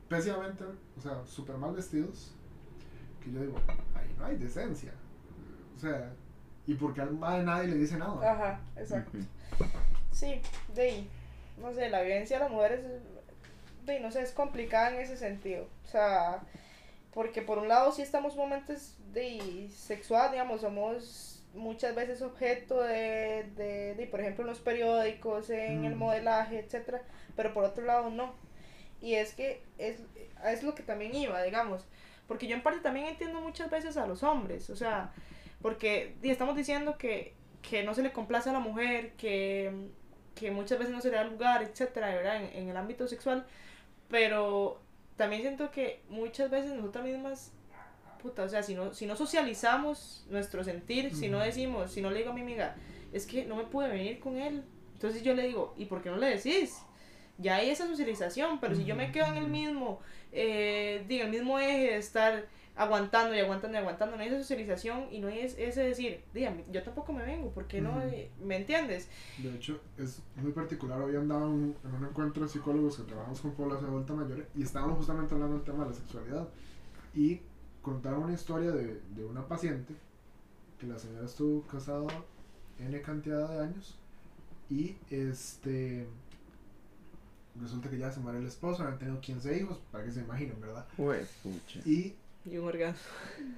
pésimamente, 0.10 0.64
o 0.98 1.02
sea, 1.02 1.26
súper 1.26 1.58
mal 1.58 1.76
vestidos, 1.76 2.34
que 3.24 3.32
yo 3.32 3.42
digo, 3.42 3.58
ahí 3.96 4.14
no 4.18 4.26
hay 4.26 4.38
decencia. 4.38 4.94
O 5.76 5.80
sea, 5.80 6.14
¿y 6.66 6.74
porque 6.74 7.02
al 7.02 7.14
mae 7.14 7.44
nadie 7.44 7.68
le 7.68 7.76
dice 7.76 7.98
nada? 7.98 8.32
Ajá, 8.32 8.62
exacto. 8.76 9.18
Sí, 10.12 10.42
de 10.74 10.82
ahí, 10.82 11.10
no 11.58 11.74
sé, 11.74 11.90
la 11.90 12.02
vivencia 12.02 12.38
de 12.38 12.44
las 12.44 12.52
mujeres, 12.52 12.82
es- 12.86 14.02
no 14.02 14.12
sé, 14.12 14.22
es 14.22 14.32
complicada 14.32 14.92
en 14.94 15.00
ese 15.02 15.18
sentido. 15.18 15.68
O 15.86 15.88
sea, 15.88 16.42
porque 17.14 17.42
por 17.42 17.58
un 17.58 17.68
lado 17.68 17.92
sí 17.92 18.02
estamos 18.02 18.36
momentos 18.36 18.96
de 19.14 19.70
sexual, 19.72 20.32
digamos, 20.32 20.62
somos 20.62 21.44
muchas 21.54 21.96
veces 21.96 22.22
objeto 22.22 22.82
de, 22.84 23.46
de, 23.56 23.96
de, 23.96 24.08
por 24.08 24.20
ejemplo, 24.20 24.44
en 24.44 24.50
los 24.50 24.60
periódicos, 24.60 25.50
en 25.50 25.86
el 25.86 25.96
Mm. 25.96 26.00
modelaje, 26.00 26.60
etcétera, 26.60 27.02
pero 27.36 27.54
por 27.54 27.64
otro 27.64 27.86
lado 27.86 28.10
no. 28.10 28.36
Y 29.02 29.16
es 29.16 29.34
que 29.34 29.62
es, 29.78 30.02
es 30.46 30.64
lo 30.64 30.76
que 30.76 30.84
también 30.84 31.16
iba, 31.16 31.42
digamos, 31.42 31.86
porque 32.28 32.46
yo 32.48 32.56
en 32.56 32.62
parte 32.64 32.82
también 32.82 33.08
entiendo 33.08 33.40
muchas 33.42 33.70
veces 33.72 33.96
a 33.98 34.06
los 34.06 34.22
hombres, 34.22 34.70
o 34.70 34.76
sea, 34.76 35.14
porque 35.62 36.14
estamos 36.24 36.56
diciendo 36.56 36.98
que, 36.98 37.34
que 37.62 37.84
no 37.84 37.94
se 37.94 38.04
le 38.04 38.12
complace 38.12 38.50
a 38.50 38.54
la 38.54 38.60
mujer, 38.60 39.14
que, 39.14 39.72
que 40.40 40.52
muchas 40.52 40.80
veces 40.80 40.94
no 40.94 41.02
se 41.02 41.10
le 41.10 41.18
da 41.18 41.24
lugar, 41.24 41.64
etcétera, 41.64 42.16
¿verdad? 42.16 42.38
En, 42.38 42.64
en 42.64 42.70
el 42.70 42.78
ámbito 42.78 43.08
sexual, 43.08 43.46
pero 44.10 44.80
también 45.16 45.42
siento 45.42 45.72
que 45.72 46.02
muchas 46.10 46.50
veces 46.50 46.72
nosotras 46.74 47.04
mismas, 47.04 47.52
puta, 48.22 48.44
o 48.44 48.50
sea, 48.50 48.64
si 48.64 48.76
no, 48.76 48.94
si 48.94 49.06
no 49.06 49.16
socializamos 49.16 50.26
nuestro 50.30 50.64
sentir, 50.64 51.16
si 51.16 51.28
no 51.28 51.40
decimos, 51.40 51.92
si 51.92 52.02
no 52.02 52.12
le 52.12 52.20
digo 52.20 52.32
a 52.32 52.34
mi 52.34 52.42
amiga, 52.42 52.76
es 53.12 53.26
que 53.26 53.46
no 53.46 53.56
me 53.56 53.64
pude 53.64 53.88
venir 53.90 54.20
con 54.20 54.38
él, 54.38 54.64
entonces 54.94 55.24
yo 55.24 55.34
le 55.34 55.48
digo, 55.48 55.74
¿y 55.78 55.86
por 55.86 56.02
qué 56.02 56.10
no 56.10 56.18
le 56.18 56.28
decís? 56.28 56.78
Ya 57.40 57.58
hay 57.58 57.70
esa 57.70 57.86
socialización, 57.86 58.60
pero 58.60 58.76
si 58.76 58.84
yo 58.86 58.96
me 58.96 59.12
quedo 59.12 59.28
en 59.28 59.38
el 59.38 59.48
mismo, 59.48 60.00
eh, 60.32 61.06
el 61.08 61.30
mismo 61.30 61.60
eje 61.60 61.92
de 61.92 61.98
estar 61.98 62.46
aguantando 62.78 63.36
y 63.36 63.40
aguantando 63.40 63.78
y 63.78 63.82
aguantando, 63.82 64.16
no 64.16 64.22
hay 64.22 64.30
esa 64.30 64.38
socialización 64.40 65.08
y 65.12 65.20
no 65.20 65.28
hay 65.28 65.40
es- 65.40 65.58
ese 65.58 65.82
decir, 65.84 66.24
dígame, 66.34 66.64
yo 66.72 66.84
tampoco 66.84 67.12
me 67.14 67.24
vengo, 67.26 67.50
¿por 67.52 67.66
qué 67.68 67.82
no? 67.82 67.90
Ujú. 67.98 68.08
Eh, 68.12 68.30
¿Me 68.44 68.58
entiendes? 68.58 69.10
De 69.40 69.54
hecho, 69.56 69.82
es 69.98 70.22
muy 70.36 70.52
particular. 70.52 71.02
Hoy 71.02 71.16
andaba 71.16 71.46
en, 71.46 71.76
en 71.84 71.94
un 71.96 72.06
encuentro 72.06 72.44
de 72.44 72.50
psicólogos 72.50 72.98
que 72.98 73.04
trabajamos 73.04 73.42
con 73.42 73.52
población 73.54 73.90
adulta 73.90 74.14
mayor 74.14 74.48
y 74.56 74.64
estábamos 74.64 74.98
justamente 74.98 75.34
hablando 75.34 75.56
del 75.56 75.66
tema 75.66 75.84
de 75.86 75.90
la 75.90 75.96
sexualidad. 75.96 76.48
Y 77.16 77.42
contaron 77.82 78.24
una 78.24 78.34
historia 78.34 78.72
de, 78.72 79.02
de 79.16 79.26
una 79.26 79.48
paciente 79.48 79.94
que 80.80 80.86
la 80.88 81.00
señora 81.00 81.26
estuvo 81.26 81.62
casada 81.64 82.06
N 82.80 83.02
cantidad 83.02 83.50
de 83.50 83.60
años 83.64 83.98
y 84.70 84.96
este. 85.10 86.06
Resulta 87.60 87.90
que 87.90 87.98
ya 87.98 88.12
se 88.12 88.20
muere 88.20 88.38
el 88.38 88.46
esposo, 88.46 88.84
han 88.84 89.00
tenido 89.00 89.20
15 89.20 89.58
hijos, 89.58 89.80
para 89.92 90.04
que 90.04 90.12
se 90.12 90.20
imaginen, 90.20 90.62
¿verdad? 90.62 90.86
Jue 90.96 91.26
pucha. 91.42 91.80
Y 91.86 92.14
Y 92.50 92.58
un 92.58 92.68
orgasmo. 92.68 93.02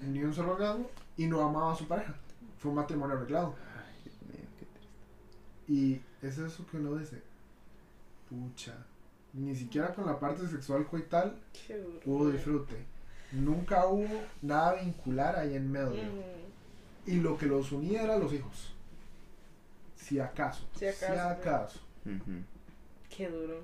ni 0.08 0.24
un 0.24 0.34
solo 0.34 0.54
orgasmo 0.54 0.90
y 1.18 1.28
no 1.28 1.42
amaba 1.42 1.74
a 1.74 1.76
su 1.76 1.88
pareja. 1.88 2.16
Fue 2.58 2.70
un 2.72 2.76
matrimonio 2.78 3.16
arreglado. 3.18 3.56
Ay, 3.78 4.02
Dios 4.04 4.22
mío, 4.24 4.48
qué 4.60 4.66
triste. 4.66 5.72
Y 5.72 6.02
es 6.26 6.38
eso 6.38 6.66
que 6.68 6.78
uno 6.78 6.96
dice, 6.98 7.22
pucha, 8.30 8.74
ni 9.34 9.56
siquiera 9.56 9.94
con 9.94 10.06
la 10.06 10.20
parte 10.20 10.48
sexual 10.48 10.86
coital 10.88 11.38
Qué 11.68 11.78
duro. 11.78 12.00
hubo 12.06 12.30
disfrute. 12.30 12.76
Nunca 13.32 13.86
hubo 13.88 14.08
nada 14.42 14.82
vincular 14.82 15.36
ahí 15.38 15.56
en 15.56 15.72
medio. 15.72 16.04
Mm, 16.04 17.10
Y 17.12 17.16
lo 17.22 17.38
que 17.38 17.46
los 17.46 17.72
unía 17.72 18.04
era 18.04 18.18
los 18.18 18.34
hijos. 18.34 18.74
Si 19.96 20.20
acaso. 20.20 20.66
Si 20.76 20.88
acaso, 20.88 21.14
Si 21.14 21.20
acaso. 21.20 21.80
Qué 23.16 23.30
duro. 23.30 23.64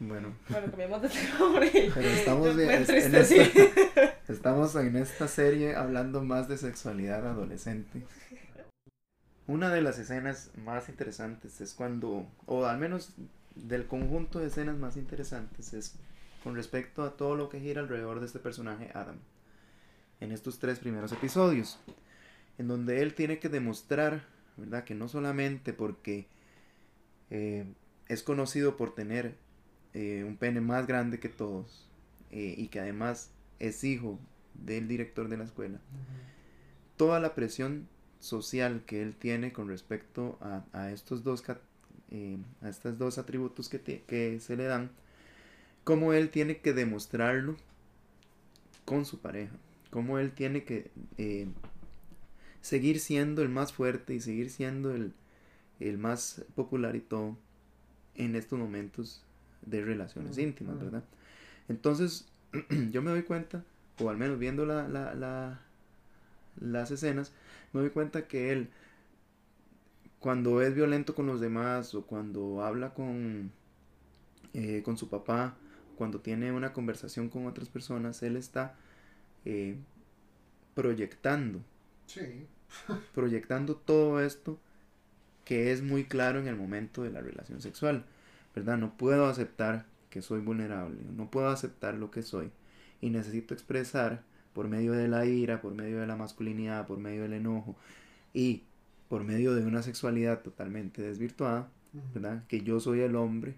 Bueno, 0.00 0.34
Bueno, 0.48 0.66
cambiamos 0.70 1.02
de 1.02 1.08
tema 1.08 1.60
pero 1.94 2.08
estamos, 2.08 2.56
bien- 2.56 2.70
en 2.70 3.14
esta, 3.14 4.14
estamos 4.28 4.74
en 4.74 4.96
esta 4.96 5.28
serie 5.28 5.76
hablando 5.76 6.22
más 6.22 6.48
de 6.48 6.58
sexualidad 6.58 7.26
adolescente. 7.26 8.02
Una 9.46 9.70
de 9.70 9.82
las 9.82 9.98
escenas 9.98 10.50
más 10.64 10.88
interesantes 10.88 11.60
es 11.60 11.74
cuando, 11.74 12.26
o 12.46 12.64
al 12.66 12.78
menos 12.78 13.14
del 13.54 13.86
conjunto 13.86 14.40
de 14.40 14.48
escenas 14.48 14.76
más 14.76 14.96
interesantes, 14.96 15.72
es 15.74 15.94
con 16.42 16.54
respecto 16.56 17.02
a 17.02 17.16
todo 17.16 17.36
lo 17.36 17.48
que 17.48 17.60
gira 17.60 17.80
alrededor 17.80 18.20
de 18.20 18.26
este 18.26 18.38
personaje 18.38 18.90
Adam. 18.94 19.16
En 20.20 20.32
estos 20.32 20.58
tres 20.58 20.78
primeros 20.78 21.12
episodios, 21.12 21.78
en 22.58 22.68
donde 22.68 23.00
él 23.02 23.14
tiene 23.14 23.38
que 23.38 23.48
demostrar, 23.48 24.24
¿verdad? 24.56 24.84
Que 24.84 24.94
no 24.94 25.08
solamente 25.08 25.72
porque 25.72 26.26
eh, 27.30 27.64
es 28.08 28.22
conocido 28.22 28.76
por 28.76 28.94
tener 28.94 29.34
eh, 29.94 30.24
un 30.26 30.36
pene 30.36 30.60
más 30.60 30.86
grande 30.86 31.20
que 31.20 31.28
todos 31.28 31.88
eh, 32.30 32.54
y 32.58 32.68
que 32.68 32.80
además 32.80 33.30
es 33.58 33.82
hijo 33.84 34.18
del 34.54 34.88
director 34.88 35.28
de 35.28 35.36
la 35.36 35.44
escuela, 35.44 35.80
toda 36.96 37.20
la 37.20 37.34
presión 37.34 37.88
social 38.20 38.82
que 38.86 39.02
él 39.02 39.14
tiene 39.16 39.52
con 39.52 39.68
respecto 39.68 40.38
a, 40.40 40.64
a 40.72 40.90
estos 40.90 41.24
dos 41.24 41.42
eh, 42.10 42.38
a 42.62 42.68
estos 42.68 42.96
dos 42.98 43.18
atributos 43.18 43.68
que, 43.68 43.78
te- 43.78 44.02
que 44.06 44.38
se 44.40 44.56
le 44.56 44.64
dan, 44.64 44.90
cómo 45.84 46.12
él 46.12 46.30
tiene 46.30 46.58
que 46.58 46.72
demostrarlo 46.72 47.56
con 48.84 49.04
su 49.04 49.20
pareja, 49.20 49.54
cómo 49.90 50.18
él 50.18 50.32
tiene 50.32 50.64
que 50.64 50.90
eh, 51.18 51.48
seguir 52.60 53.00
siendo 53.00 53.42
el 53.42 53.48
más 53.48 53.72
fuerte 53.72 54.14
y 54.14 54.20
seguir 54.20 54.50
siendo 54.50 54.94
el, 54.94 55.12
el 55.80 55.98
más 55.98 56.44
popular 56.54 56.96
y 56.96 57.00
todo 57.00 57.36
en 58.14 58.36
estos 58.36 58.58
momentos 58.58 59.23
de 59.66 59.82
relaciones 59.84 60.38
Mm, 60.38 60.40
íntimas, 60.40 60.76
mm. 60.76 60.80
¿verdad? 60.80 61.04
Entonces, 61.68 62.26
yo 62.92 63.02
me 63.02 63.10
doy 63.10 63.22
cuenta, 63.22 63.64
o 64.00 64.10
al 64.10 64.16
menos 64.18 64.38
viendo 64.38 64.66
la, 64.66 64.88
la, 64.88 65.14
la- 65.14 65.60
las 66.60 66.90
escenas, 66.90 67.32
me 67.72 67.80
doy 67.80 67.90
cuenta 67.90 68.28
que 68.28 68.52
él, 68.52 68.70
cuando 70.18 70.60
es 70.62 70.74
violento 70.74 71.14
con 71.14 71.26
los 71.26 71.40
demás, 71.40 71.94
o 71.94 72.06
cuando 72.06 72.62
habla 72.64 72.94
con, 72.94 73.52
eh, 74.52 74.82
con 74.84 74.96
su 74.96 75.08
papá, 75.08 75.54
cuando 75.96 76.20
tiene 76.20 76.52
una 76.52 76.72
conversación 76.72 77.28
con 77.28 77.46
otras 77.46 77.68
personas, 77.68 78.22
él 78.22 78.36
está 78.36 78.74
eh, 79.44 79.76
proyectando 80.74 81.60
Sí. 82.06 82.46
proyectando 83.14 83.76
todo 83.76 84.20
esto 84.20 84.58
que 85.44 85.72
es 85.72 85.82
muy 85.82 86.04
claro 86.04 86.40
en 86.40 86.48
el 86.48 86.56
momento 86.56 87.02
de 87.02 87.10
la 87.10 87.20
relación 87.20 87.60
sexual, 87.60 88.04
¿verdad? 88.54 88.78
No 88.78 88.96
puedo 88.96 89.26
aceptar 89.26 89.86
que 90.10 90.22
soy 90.22 90.40
vulnerable, 90.40 91.02
no 91.16 91.30
puedo 91.30 91.48
aceptar 91.48 91.94
lo 91.94 92.10
que 92.10 92.22
soy 92.22 92.50
y 93.00 93.10
necesito 93.10 93.54
expresar 93.54 94.22
por 94.52 94.68
medio 94.68 94.92
de 94.92 95.08
la 95.08 95.26
ira, 95.26 95.60
por 95.60 95.74
medio 95.74 96.00
de 96.00 96.06
la 96.06 96.16
masculinidad, 96.16 96.86
por 96.86 96.98
medio 96.98 97.22
del 97.22 97.32
enojo 97.32 97.76
y 98.32 98.62
por 99.08 99.24
medio 99.24 99.54
de 99.54 99.64
una 99.64 99.82
sexualidad 99.82 100.42
totalmente 100.42 101.02
desvirtuada, 101.02 101.68
¿verdad? 102.14 102.44
Que 102.46 102.62
yo 102.62 102.80
soy 102.80 103.00
el 103.00 103.16
hombre 103.16 103.56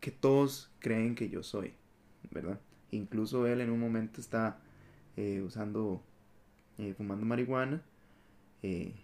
que 0.00 0.10
todos 0.10 0.70
creen 0.80 1.14
que 1.14 1.30
yo 1.30 1.42
soy, 1.42 1.72
¿verdad? 2.30 2.60
Incluso 2.90 3.46
él 3.46 3.60
en 3.60 3.70
un 3.70 3.80
momento 3.80 4.20
está 4.20 4.58
eh, 5.16 5.40
usando, 5.40 6.02
eh, 6.78 6.94
fumando 6.94 7.24
marihuana, 7.24 7.82
eh, 8.62 8.94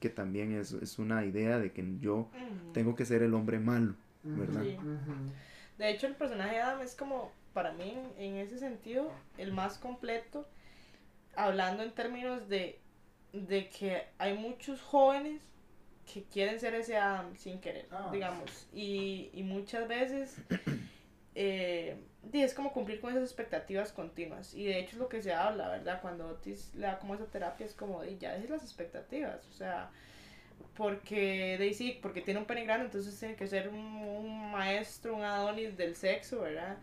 que 0.00 0.10
también 0.10 0.52
es, 0.52 0.72
es 0.72 0.98
una 0.98 1.24
idea 1.24 1.58
de 1.58 1.72
que 1.72 1.84
yo 2.00 2.28
tengo 2.72 2.94
que 2.94 3.04
ser 3.04 3.22
el 3.22 3.34
hombre 3.34 3.58
malo, 3.58 3.94
¿verdad? 4.22 4.62
Sí. 4.62 4.76
De 5.78 5.90
hecho, 5.90 6.06
el 6.06 6.14
personaje 6.14 6.56
de 6.56 6.62
Adam 6.62 6.80
es 6.82 6.94
como, 6.94 7.32
para 7.52 7.72
mí, 7.72 7.94
en, 8.16 8.22
en 8.22 8.36
ese 8.36 8.58
sentido, 8.58 9.10
el 9.38 9.52
más 9.52 9.78
completo, 9.78 10.46
hablando 11.36 11.82
en 11.82 11.92
términos 11.92 12.48
de, 12.48 12.78
de 13.32 13.68
que 13.68 14.02
hay 14.18 14.36
muchos 14.38 14.80
jóvenes 14.80 15.40
que 16.12 16.22
quieren 16.24 16.60
ser 16.60 16.74
ese 16.74 16.96
Adam 16.96 17.34
sin 17.36 17.60
querer, 17.60 17.88
Ah, 17.90 18.10
digamos, 18.12 18.68
y, 18.72 19.30
y 19.32 19.42
muchas 19.42 19.88
veces 19.88 20.36
eh, 21.34 21.96
es 22.32 22.54
como 22.54 22.72
cumplir 22.72 23.00
con 23.00 23.10
esas 23.10 23.24
expectativas 23.24 23.92
continuas. 23.92 24.54
Y 24.54 24.64
de 24.64 24.78
hecho 24.78 24.92
es 24.92 24.98
lo 24.98 25.08
que 25.08 25.22
se 25.22 25.32
habla, 25.32 25.68
¿verdad? 25.68 26.00
Cuando 26.00 26.28
Otis 26.28 26.74
le 26.74 26.86
da 26.86 26.98
como 26.98 27.14
esa 27.14 27.26
terapia, 27.26 27.66
es 27.66 27.74
como, 27.74 28.02
de, 28.02 28.18
ya 28.18 28.36
es 28.36 28.48
las 28.48 28.62
expectativas. 28.62 29.46
O 29.46 29.52
sea, 29.52 29.90
porque 30.76 31.56
Daisy, 31.58 31.98
porque 32.02 32.20
tiene 32.20 32.40
un 32.40 32.46
pene 32.46 32.64
grande, 32.64 32.86
entonces 32.86 33.18
tiene 33.18 33.36
que 33.36 33.46
ser 33.46 33.68
un, 33.68 34.52
maestro, 34.52 35.16
un 35.16 35.22
Adonis 35.22 35.76
del 35.76 35.96
sexo, 35.96 36.40
¿verdad? 36.40 36.76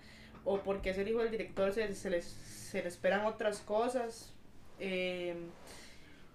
O 0.44 0.60
porque 0.60 0.92
es 0.92 0.98
el 0.98 1.08
hijo 1.08 1.20
del 1.20 1.32
director, 1.32 1.74
se, 1.74 1.94
se, 1.96 2.10
les, 2.10 2.26
se 2.26 2.82
le 2.82 2.88
esperan 2.88 3.26
otras 3.26 3.60
cosas. 3.60 4.34
Eh, 4.80 5.36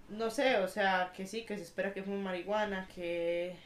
no 0.09 0.31
sé, 0.31 0.57
o 0.59 0.69
sea, 0.69 1.12
que 1.16 1.27
sí, 1.27 1.45
que 1.45 1.57
se 1.57 1.64
espera 1.64 1.92
que 1.92 2.03
fume 2.03 2.19
marihuana, 2.19 2.87
que 2.95 3.57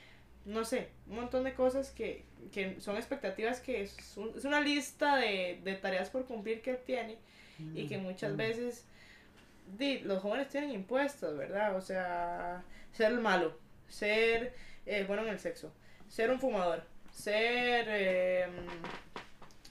no 0.44 0.64
sé, 0.64 0.88
un 1.07 1.16
montón 1.16 1.44
de 1.44 1.55
cosas 1.55 1.90
que, 1.90 2.24
que 2.53 2.81
son 2.81 2.96
expectativas 2.96 3.61
que 3.61 3.83
es, 3.83 3.96
es 4.37 4.44
una 4.44 4.61
lista 4.61 5.16
de, 5.16 5.61
de, 5.62 5.74
tareas 5.74 6.11
por 6.11 6.24
cumplir 6.26 6.62
que 6.62 6.70
él 6.70 6.79
tiene 6.85 7.18
y 7.74 7.87
que 7.87 7.98
muchas 7.98 8.33
mm. 8.33 8.37
veces 8.37 8.85
di, 9.79 9.98
los 10.00 10.22
jóvenes 10.22 10.48
tienen 10.48 10.70
impuestos, 10.70 11.37
¿verdad? 11.37 11.76
O 11.76 11.81
sea, 11.81 12.62
ser 12.92 13.12
el 13.12 13.20
malo, 13.20 13.57
ser 13.88 14.55
eh, 14.87 15.05
bueno 15.07 15.22
en 15.22 15.29
el 15.29 15.38
sexo, 15.38 15.72
ser 16.09 16.31
un 16.31 16.40
fumador, 16.40 16.85
ser, 17.12 17.88
em, 17.88 18.66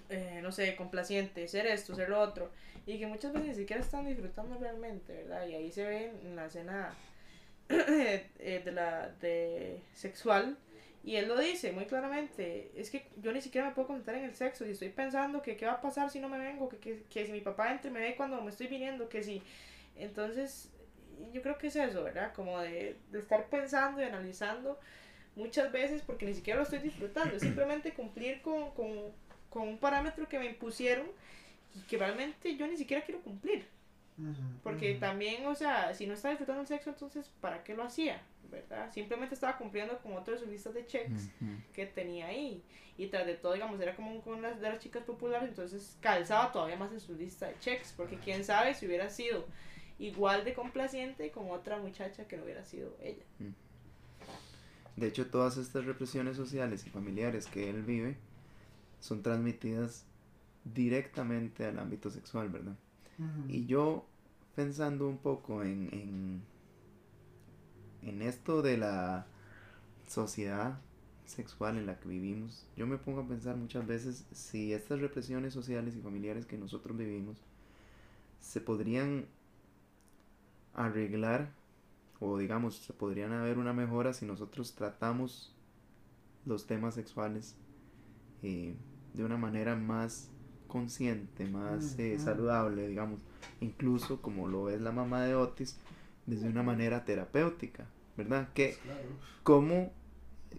eh, 0.09 0.39
no 0.41 0.51
sé, 0.51 0.75
complaciente, 0.75 1.47
ser 1.47 1.65
esto, 1.67 1.95
ser 1.95 2.09
lo 2.09 2.19
otro, 2.19 2.51
y 2.85 2.99
que 2.99 3.07
muchas 3.07 3.33
veces 3.33 3.49
ni 3.49 3.55
siquiera 3.55 3.81
están 3.81 4.05
disfrutando 4.05 4.57
realmente, 4.59 5.13
¿verdad? 5.13 5.47
Y 5.47 5.55
ahí 5.55 5.71
se 5.71 5.85
ve 5.85 6.11
en 6.23 6.35
la 6.35 6.45
escena 6.45 6.93
de 8.39 8.71
la 8.71 9.09
de 9.21 9.81
sexual 9.93 10.57
y 11.03 11.15
él 11.15 11.27
lo 11.27 11.39
dice 11.39 11.71
muy 11.71 11.85
claramente, 11.85 12.71
es 12.75 12.89
que 12.89 13.07
yo 13.17 13.31
ni 13.31 13.41
siquiera 13.41 13.67
me 13.67 13.73
puedo 13.73 13.87
contar 13.87 14.15
en 14.15 14.25
el 14.25 14.35
sexo 14.35 14.65
y 14.65 14.71
estoy 14.71 14.89
pensando 14.89 15.41
que 15.41 15.55
qué 15.55 15.65
va 15.65 15.73
a 15.73 15.81
pasar 15.81 16.09
si 16.09 16.19
no 16.19 16.27
me 16.27 16.37
vengo, 16.37 16.67
que, 16.67 16.77
que, 16.77 17.03
que 17.09 17.25
si 17.25 17.31
mi 17.31 17.39
papá 17.39 17.71
entre 17.71 17.89
me 17.89 18.01
ve 18.01 18.15
cuando 18.15 18.41
me 18.41 18.49
estoy 18.49 18.67
viniendo, 18.67 19.07
que 19.07 19.23
si... 19.23 19.41
Entonces, 19.95 20.69
yo 21.33 21.41
creo 21.41 21.57
que 21.57 21.67
es 21.67 21.75
eso, 21.75 22.03
¿verdad? 22.03 22.33
Como 22.33 22.59
de, 22.59 22.97
de 23.11 23.19
estar 23.19 23.47
pensando 23.49 24.01
y 24.01 24.03
analizando 24.03 24.79
muchas 25.35 25.71
veces 25.71 26.01
porque 26.01 26.25
ni 26.25 26.33
siquiera 26.33 26.57
lo 26.57 26.63
estoy 26.63 26.79
disfrutando, 26.79 27.35
es 27.35 27.41
simplemente 27.41 27.93
cumplir 27.93 28.41
con, 28.41 28.71
con, 28.71 28.89
con 29.49 29.67
un 29.67 29.77
parámetro 29.77 30.27
que 30.27 30.37
me 30.37 30.47
impusieron 30.47 31.07
y 31.75 31.79
que 31.87 31.97
realmente 31.97 32.57
yo 32.57 32.67
ni 32.67 32.77
siquiera 32.77 33.05
quiero 33.05 33.21
cumplir. 33.21 33.65
Porque 34.63 34.95
también, 34.95 35.45
o 35.45 35.55
sea, 35.55 35.93
si 35.93 36.07
no 36.07 36.13
estaba 36.13 36.31
disfrutando 36.31 36.61
el 36.61 36.67
sexo, 36.67 36.89
entonces, 36.89 37.31
¿para 37.41 37.63
qué 37.63 37.75
lo 37.75 37.83
hacía? 37.83 38.21
¿Verdad? 38.51 38.91
Simplemente 38.91 39.35
estaba 39.35 39.57
cumpliendo 39.57 39.97
con 39.99 40.13
otro 40.13 40.33
de 40.33 40.39
sus 40.39 40.49
listas 40.49 40.73
de 40.73 40.85
checks 40.85 41.29
que 41.73 41.85
tenía 41.85 42.27
ahí. 42.27 42.63
Y 42.97 43.07
tras 43.07 43.25
de 43.25 43.35
todo, 43.35 43.53
digamos, 43.53 43.79
era 43.79 43.95
como 43.95 44.21
con 44.21 44.41
las 44.41 44.59
de 44.59 44.69
las 44.69 44.79
chicas 44.79 45.03
populares, 45.03 45.49
entonces 45.49 45.97
calzaba 46.01 46.51
todavía 46.51 46.75
más 46.75 46.91
en 46.91 46.99
su 46.99 47.13
lista 47.13 47.47
de 47.47 47.57
checks. 47.59 47.93
Porque 47.95 48.17
quién 48.17 48.43
sabe 48.43 48.73
si 48.73 48.87
hubiera 48.87 49.09
sido 49.09 49.45
igual 49.99 50.43
de 50.45 50.53
complaciente 50.53 51.31
con 51.31 51.51
otra 51.51 51.77
muchacha 51.77 52.27
que 52.27 52.37
no 52.37 52.43
hubiera 52.43 52.65
sido 52.65 52.97
ella. 53.01 53.23
De 54.95 55.07
hecho, 55.07 55.27
todas 55.27 55.57
estas 55.57 55.85
represiones 55.85 56.35
sociales 56.35 56.85
y 56.85 56.89
familiares 56.89 57.45
que 57.47 57.69
él 57.69 57.83
vive 57.83 58.17
son 58.99 59.21
transmitidas 59.23 60.05
directamente 60.65 61.65
al 61.65 61.79
ámbito 61.79 62.09
sexual, 62.09 62.49
¿verdad? 62.49 62.75
Y 63.47 63.65
yo 63.65 64.05
pensando 64.55 65.07
un 65.07 65.17
poco 65.17 65.63
en, 65.63 65.89
en, 65.91 66.41
en 68.01 68.21
esto 68.21 68.61
de 68.61 68.77
la 68.77 69.25
sociedad 70.07 70.79
sexual 71.25 71.77
en 71.77 71.85
la 71.85 71.99
que 71.99 72.09
vivimos, 72.09 72.65
yo 72.75 72.87
me 72.87 72.97
pongo 72.97 73.21
a 73.21 73.27
pensar 73.27 73.55
muchas 73.55 73.85
veces 73.85 74.25
si 74.31 74.73
estas 74.73 74.99
represiones 74.99 75.53
sociales 75.53 75.95
y 75.95 76.01
familiares 76.01 76.45
que 76.45 76.57
nosotros 76.57 76.97
vivimos 76.97 77.37
se 78.39 78.61
podrían 78.61 79.25
arreglar 80.73 81.51
o 82.19 82.37
digamos 82.37 82.77
se 82.77 82.93
podrían 82.93 83.33
haber 83.33 83.57
una 83.57 83.73
mejora 83.73 84.13
si 84.13 84.25
nosotros 84.25 84.73
tratamos 84.75 85.53
los 86.45 86.65
temas 86.67 86.95
sexuales 86.95 87.55
eh, 88.43 88.75
de 89.13 89.23
una 89.23 89.37
manera 89.37 89.75
más 89.75 90.29
consciente, 90.69 91.45
más 91.45 91.99
eh, 91.99 92.17
saludable, 92.17 92.87
digamos, 92.87 93.19
incluso 93.59 94.21
como 94.21 94.47
lo 94.47 94.69
es 94.69 94.79
la 94.79 94.93
mamá 94.93 95.23
de 95.23 95.35
Otis, 95.35 95.77
desde 96.25 96.47
una 96.47 96.63
manera 96.63 97.03
terapéutica, 97.03 97.87
¿verdad? 98.15 98.47
Que 98.53 98.77
como, 99.43 99.91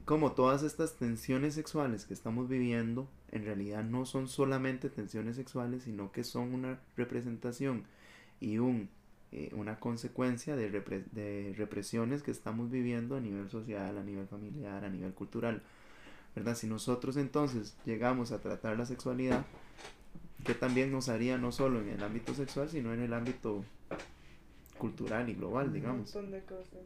como 0.04 0.32
todas 0.32 0.62
estas 0.62 0.96
tensiones 0.96 1.54
sexuales 1.54 2.04
que 2.04 2.12
estamos 2.12 2.48
viviendo, 2.48 3.08
en 3.30 3.44
realidad 3.44 3.84
no 3.84 4.04
son 4.04 4.28
solamente 4.28 4.90
tensiones 4.90 5.36
sexuales, 5.36 5.84
sino 5.84 6.12
que 6.12 6.24
son 6.24 6.52
una 6.52 6.78
representación 6.96 7.84
y 8.40 8.58
un, 8.58 8.90
eh, 9.32 9.50
una 9.54 9.80
consecuencia 9.80 10.56
de, 10.56 10.70
de 10.70 11.54
represiones 11.56 12.22
que 12.22 12.32
estamos 12.32 12.70
viviendo 12.70 13.16
a 13.16 13.20
nivel 13.20 13.48
social, 13.48 13.96
a 13.96 14.02
nivel 14.02 14.26
familiar, 14.26 14.84
a 14.84 14.90
nivel 14.90 15.14
cultural. 15.14 15.62
¿verdad? 16.34 16.54
Si 16.56 16.66
nosotros 16.66 17.16
entonces 17.16 17.76
llegamos 17.84 18.32
a 18.32 18.40
tratar 18.40 18.76
la 18.78 18.86
sexualidad 18.86 19.44
que 20.44 20.54
también 20.54 20.90
nos 20.90 21.08
haría 21.08 21.38
no 21.38 21.52
solo 21.52 21.80
en 21.80 21.88
el 21.88 22.02
ámbito 22.02 22.34
sexual, 22.34 22.68
sino 22.68 22.92
en 22.92 23.02
el 23.02 23.12
ámbito 23.12 23.64
cultural 24.78 25.28
y 25.28 25.34
global, 25.34 25.72
digamos. 25.72 26.14
Un 26.14 26.22
montón 26.22 26.30
de 26.30 26.44
cosas. 26.44 26.80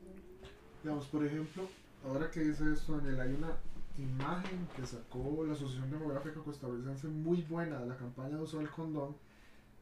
Digamos, 0.82 1.06
por 1.06 1.24
ejemplo, 1.24 1.62
ahora 2.04 2.30
que 2.30 2.40
dice 2.40 2.72
esto, 2.72 2.96
Daniel, 2.96 3.20
hay 3.20 3.34
una 3.34 3.56
imagen 3.96 4.66
que 4.74 4.84
sacó 4.84 5.44
la 5.46 5.52
Asociación 5.52 5.90
Demográfica 5.90 6.40
Costarricense 6.40 7.06
muy 7.06 7.42
buena 7.42 7.80
de 7.80 7.86
la 7.86 7.96
campaña 7.96 8.36
de 8.36 8.42
uso 8.42 8.58
del 8.58 8.68
condón, 8.68 9.16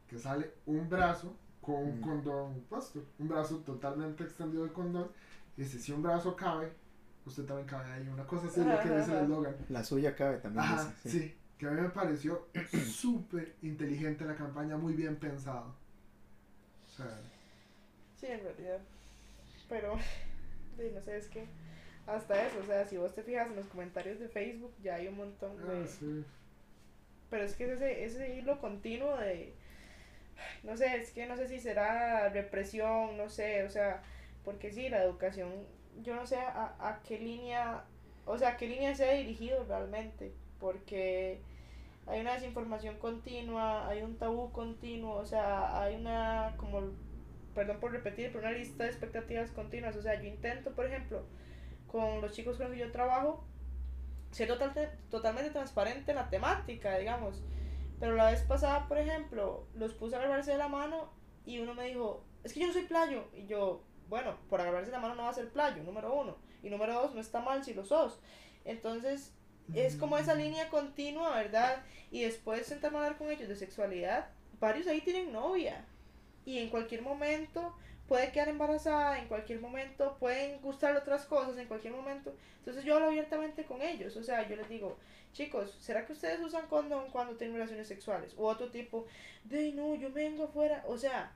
que 0.07 0.19
sale 0.19 0.51
un 0.65 0.87
brazo 0.87 1.35
con 1.59 1.75
un 1.75 2.01
condón 2.01 2.61
puesto, 2.69 3.03
un 3.17 3.27
brazo 3.27 3.57
totalmente 3.59 4.23
extendido 4.23 4.63
del 4.63 4.73
condón, 4.73 5.07
y 5.57 5.63
dice, 5.63 5.79
si 5.79 5.91
un 5.91 6.03
brazo 6.03 6.35
cabe, 6.35 6.71
usted 7.25 7.45
también 7.45 7.67
cabe 7.67 7.91
ahí, 7.91 8.07
una 8.07 8.25
cosa 8.27 8.47
así, 8.47 8.59
lo 8.59 8.79
que 8.79 8.97
dice 8.97 9.17
el 9.17 9.23
eslogan. 9.23 9.55
La 9.69 9.83
suya 9.83 10.15
cabe 10.15 10.37
también. 10.37 10.63
Ajá, 10.63 10.93
sí 11.03 11.33
que 11.63 11.69
a 11.69 11.71
mí 11.71 11.81
me 11.81 11.89
pareció 11.89 12.47
súper 12.85 13.55
inteligente 13.61 14.25
la 14.25 14.35
campaña, 14.35 14.75
muy 14.75 14.93
bien 14.93 15.15
pensado. 15.15 15.73
O 16.85 16.95
sea, 16.95 17.19
sí, 18.19 18.27
en 18.27 18.43
realidad. 18.43 18.79
Pero, 19.69 19.95
no 20.93 21.01
sé, 21.01 21.17
es 21.17 21.27
que 21.27 21.45
hasta 22.05 22.45
eso, 22.45 22.59
o 22.59 22.65
sea, 22.65 22.85
si 22.85 22.97
vos 22.97 23.15
te 23.15 23.23
fijas 23.23 23.47
en 23.47 23.55
los 23.55 23.67
comentarios 23.67 24.19
de 24.19 24.27
Facebook, 24.27 24.73
ya 24.83 24.95
hay 24.95 25.07
un 25.07 25.15
montón 25.15 25.55
de... 25.57 25.83
Ah, 25.83 25.87
sí. 25.87 26.25
Pero 27.29 27.43
es 27.43 27.55
que 27.55 27.71
ese, 27.71 28.03
ese 28.03 28.35
hilo 28.35 28.59
continuo 28.59 29.15
de... 29.17 29.53
No 30.63 30.75
sé, 30.75 30.97
es 30.97 31.11
que 31.11 31.25
no 31.27 31.37
sé 31.37 31.47
si 31.47 31.59
será 31.59 32.27
represión, 32.27 33.15
no 33.15 33.29
sé, 33.29 33.63
o 33.63 33.69
sea, 33.69 34.03
porque 34.43 34.73
sí, 34.73 34.89
la 34.89 35.01
educación, 35.01 35.49
yo 36.01 36.15
no 36.15 36.27
sé 36.27 36.37
a, 36.37 36.75
a 36.79 37.01
qué 37.03 37.19
línea, 37.19 37.85
o 38.25 38.37
sea, 38.37 38.49
a 38.49 38.57
qué 38.57 38.67
línea 38.67 38.93
se 38.95 39.07
ha 39.07 39.13
dirigido 39.13 39.63
realmente, 39.63 40.33
porque 40.59 41.39
hay 42.07 42.21
una 42.21 42.33
desinformación 42.33 42.97
continua, 42.97 43.87
hay 43.87 44.01
un 44.01 44.17
tabú 44.17 44.51
continuo, 44.51 45.15
o 45.15 45.25
sea, 45.25 45.81
hay 45.81 45.95
una, 45.95 46.53
como, 46.57 46.81
perdón 47.55 47.79
por 47.79 47.91
repetir, 47.91 48.31
pero 48.31 48.39
una 48.39 48.51
lista 48.51 48.83
de 48.83 48.89
expectativas 48.89 49.51
continuas, 49.51 49.95
o 49.95 50.01
sea, 50.01 50.21
yo 50.21 50.27
intento, 50.27 50.71
por 50.71 50.85
ejemplo, 50.85 51.23
con 51.87 52.21
los 52.21 52.33
chicos 52.33 52.57
con 52.57 52.67
los 52.67 52.75
que 52.75 52.81
yo 52.81 52.91
trabajo, 52.91 53.45
ser 54.31 54.47
total, 54.47 54.73
totalmente 55.09 55.51
transparente 55.51 56.11
en 56.11 56.17
la 56.17 56.29
temática, 56.29 56.97
digamos, 56.97 57.41
pero 57.99 58.15
la 58.15 58.31
vez 58.31 58.41
pasada, 58.41 58.87
por 58.87 58.97
ejemplo, 58.97 59.65
los 59.75 59.93
puse 59.93 60.15
a 60.15 60.19
agarrarse 60.19 60.51
de 60.51 60.57
la 60.57 60.67
mano 60.67 61.09
y 61.45 61.59
uno 61.59 61.73
me 61.73 61.85
dijo, 61.85 62.25
es 62.43 62.51
que 62.51 62.59
yo 62.59 62.67
no 62.67 62.73
soy 62.73 62.83
playo, 62.83 63.25
y 63.33 63.45
yo, 63.45 63.81
bueno, 64.09 64.35
por 64.49 64.59
agarrarse 64.59 64.91
de 64.91 64.97
la 64.97 65.01
mano 65.01 65.15
no 65.15 65.23
va 65.23 65.29
a 65.29 65.33
ser 65.33 65.49
playo, 65.49 65.83
número 65.83 66.13
uno, 66.13 66.35
y 66.61 66.69
número 66.69 66.93
dos, 66.93 67.15
no 67.15 67.21
está 67.21 67.39
mal 67.39 67.63
si 67.63 67.73
lo 67.73 67.85
sos, 67.85 68.19
entonces 68.65 69.33
es 69.73 69.95
como 69.95 70.17
esa 70.17 70.35
línea 70.35 70.69
continua, 70.69 71.35
¿verdad? 71.35 71.83
Y 72.11 72.23
después 72.23 72.67
sentarme 72.67 72.97
a 72.97 73.01
hablar 73.01 73.17
con 73.17 73.31
ellos 73.31 73.49
de 73.49 73.55
sexualidad, 73.55 74.27
varios 74.59 74.87
ahí 74.87 75.01
tienen 75.01 75.31
novia. 75.31 75.85
Y 76.45 76.59
en 76.59 76.69
cualquier 76.69 77.01
momento 77.01 77.75
puede 78.07 78.31
quedar 78.31 78.49
embarazada, 78.49 79.19
en 79.19 79.27
cualquier 79.27 79.59
momento 79.59 80.17
pueden 80.19 80.61
gustar 80.61 80.95
otras 80.95 81.25
cosas, 81.25 81.57
en 81.57 81.67
cualquier 81.67 81.93
momento. 81.93 82.35
Entonces 82.59 82.83
yo 82.83 82.95
hablo 82.95 83.07
abiertamente 83.07 83.63
con 83.63 83.81
ellos. 83.81 84.15
O 84.17 84.23
sea, 84.23 84.47
yo 84.47 84.55
les 84.55 84.69
digo, 84.69 84.97
chicos, 85.33 85.75
¿será 85.79 86.05
que 86.05 86.13
ustedes 86.13 86.39
usan 86.41 86.67
condón 86.67 87.09
cuando 87.11 87.35
tienen 87.35 87.55
relaciones 87.55 87.87
sexuales? 87.87 88.33
O 88.37 88.47
otro 88.47 88.69
tipo, 88.69 89.05
de 89.45 89.71
no, 89.71 89.95
yo 89.95 90.09
me 90.09 90.23
vengo 90.23 90.45
afuera. 90.45 90.83
O 90.87 90.97
sea, 90.97 91.31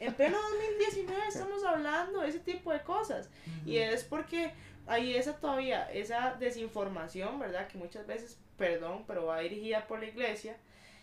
en 0.00 0.14
pleno 0.14 0.38
2019 0.78 1.28
estamos 1.28 1.64
hablando 1.64 2.20
de 2.20 2.28
ese 2.28 2.40
tipo 2.40 2.72
de 2.72 2.82
cosas. 2.82 3.28
Y 3.66 3.78
es 3.78 4.04
porque 4.04 4.52
hay 4.86 5.16
esa 5.16 5.36
todavía, 5.38 5.90
esa 5.92 6.34
desinformación, 6.38 7.38
¿verdad? 7.38 7.68
Que 7.68 7.78
muchas 7.78 8.06
veces, 8.06 8.38
perdón, 8.56 9.04
pero 9.06 9.26
va 9.26 9.40
dirigida 9.40 9.86
por 9.86 10.00
la 10.00 10.06
iglesia, 10.06 10.56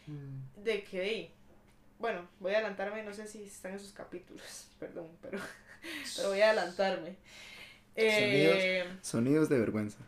mm. 0.08 0.63
de 0.63 0.84
que, 0.84 1.32
bueno, 2.00 2.28
voy 2.39 2.54
a 2.54 2.58
adelantarme, 2.58 3.04
no 3.04 3.13
sé 3.13 3.28
si 3.28 3.44
están 3.44 3.74
esos 3.74 3.91
capítulos, 3.91 4.70
perdón, 4.80 5.08
pero, 5.22 5.39
pero 6.15 6.30
voy 6.30 6.41
a 6.41 6.52
adelantarme. 6.52 7.15
Eh, 7.96 8.86
sonidos, 9.02 9.50
de 9.50 9.60
vergüenza. 9.60 9.98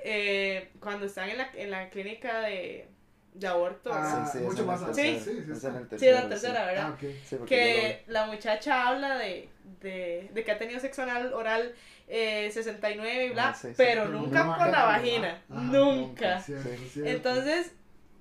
eh, 0.00 0.70
cuando 0.80 1.06
están 1.06 1.28
en 1.28 1.38
la, 1.38 1.50
en 1.54 1.70
la 1.70 1.88
clínica 1.88 2.40
de, 2.40 2.88
de 3.34 3.46
aborto. 3.46 3.90
Ah, 3.92 4.26
Sí, 4.32 4.38
sí, 4.38 4.44
mucho 4.44 4.64
más 4.64 4.80
la 4.80 4.86
adelante. 4.88 5.18
Sí. 5.20 5.24
Sí, 5.24 5.40
sí, 5.60 5.66
la 5.72 5.80
está. 5.80 5.98
Sí, 5.98 6.06
la 6.10 6.28
tercera, 6.28 6.64
¿verdad? 6.66 6.86
Ah, 6.86 6.94
ok. 6.94 7.10
Sí, 7.24 7.36
que 7.46 8.02
la 8.06 8.26
muchacha 8.26 8.88
habla 8.88 9.18
de, 9.18 9.48
de, 9.80 10.30
de 10.32 10.44
que 10.44 10.52
ha 10.52 10.58
tenido 10.58 10.80
sexo 10.80 11.02
anal 11.02 11.32
oral 11.34 11.74
eh, 12.08 12.48
69 12.52 13.26
y 13.26 13.30
bla, 13.30 13.48
Ah, 13.48 13.54
sí, 13.54 13.68
sí. 13.68 13.74
pero 13.76 14.06
nunca 14.08 14.44
nunca 14.44 14.58
por 14.58 14.68
la 14.68 14.84
vagina, 14.84 15.42
Ajá, 15.50 15.60
nunca. 15.62 16.40
Cierto, 16.40 16.68
Sí. 16.68 16.88
cierto. 16.92 17.10
Entonces, 17.10 17.72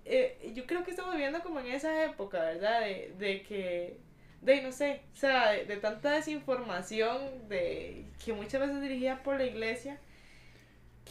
eh, 0.06 0.52
yo 0.56 0.66
creo 0.66 0.84
que 0.84 0.92
estamos 0.92 1.14
viviendo 1.14 1.42
como 1.42 1.60
en 1.60 1.68
esa 1.68 2.04
época, 2.06 2.40
¿verdad? 2.40 2.82
De, 2.82 3.14
de 3.20 3.44
que, 3.44 3.98
de 4.42 4.62
no 4.62 4.72
sé, 4.72 5.02
o 5.14 5.16
sea, 5.16 5.52
de, 5.52 5.66
de 5.66 5.78
tanta 5.78 6.12
desinformación 6.12 7.48
de 7.50 8.06
que 8.24 8.34
muchas 8.34 8.62
veces 8.62 8.82
dirigida 8.82 9.22
por 9.24 9.38
la 9.38 9.46
iglesia, 9.46 9.98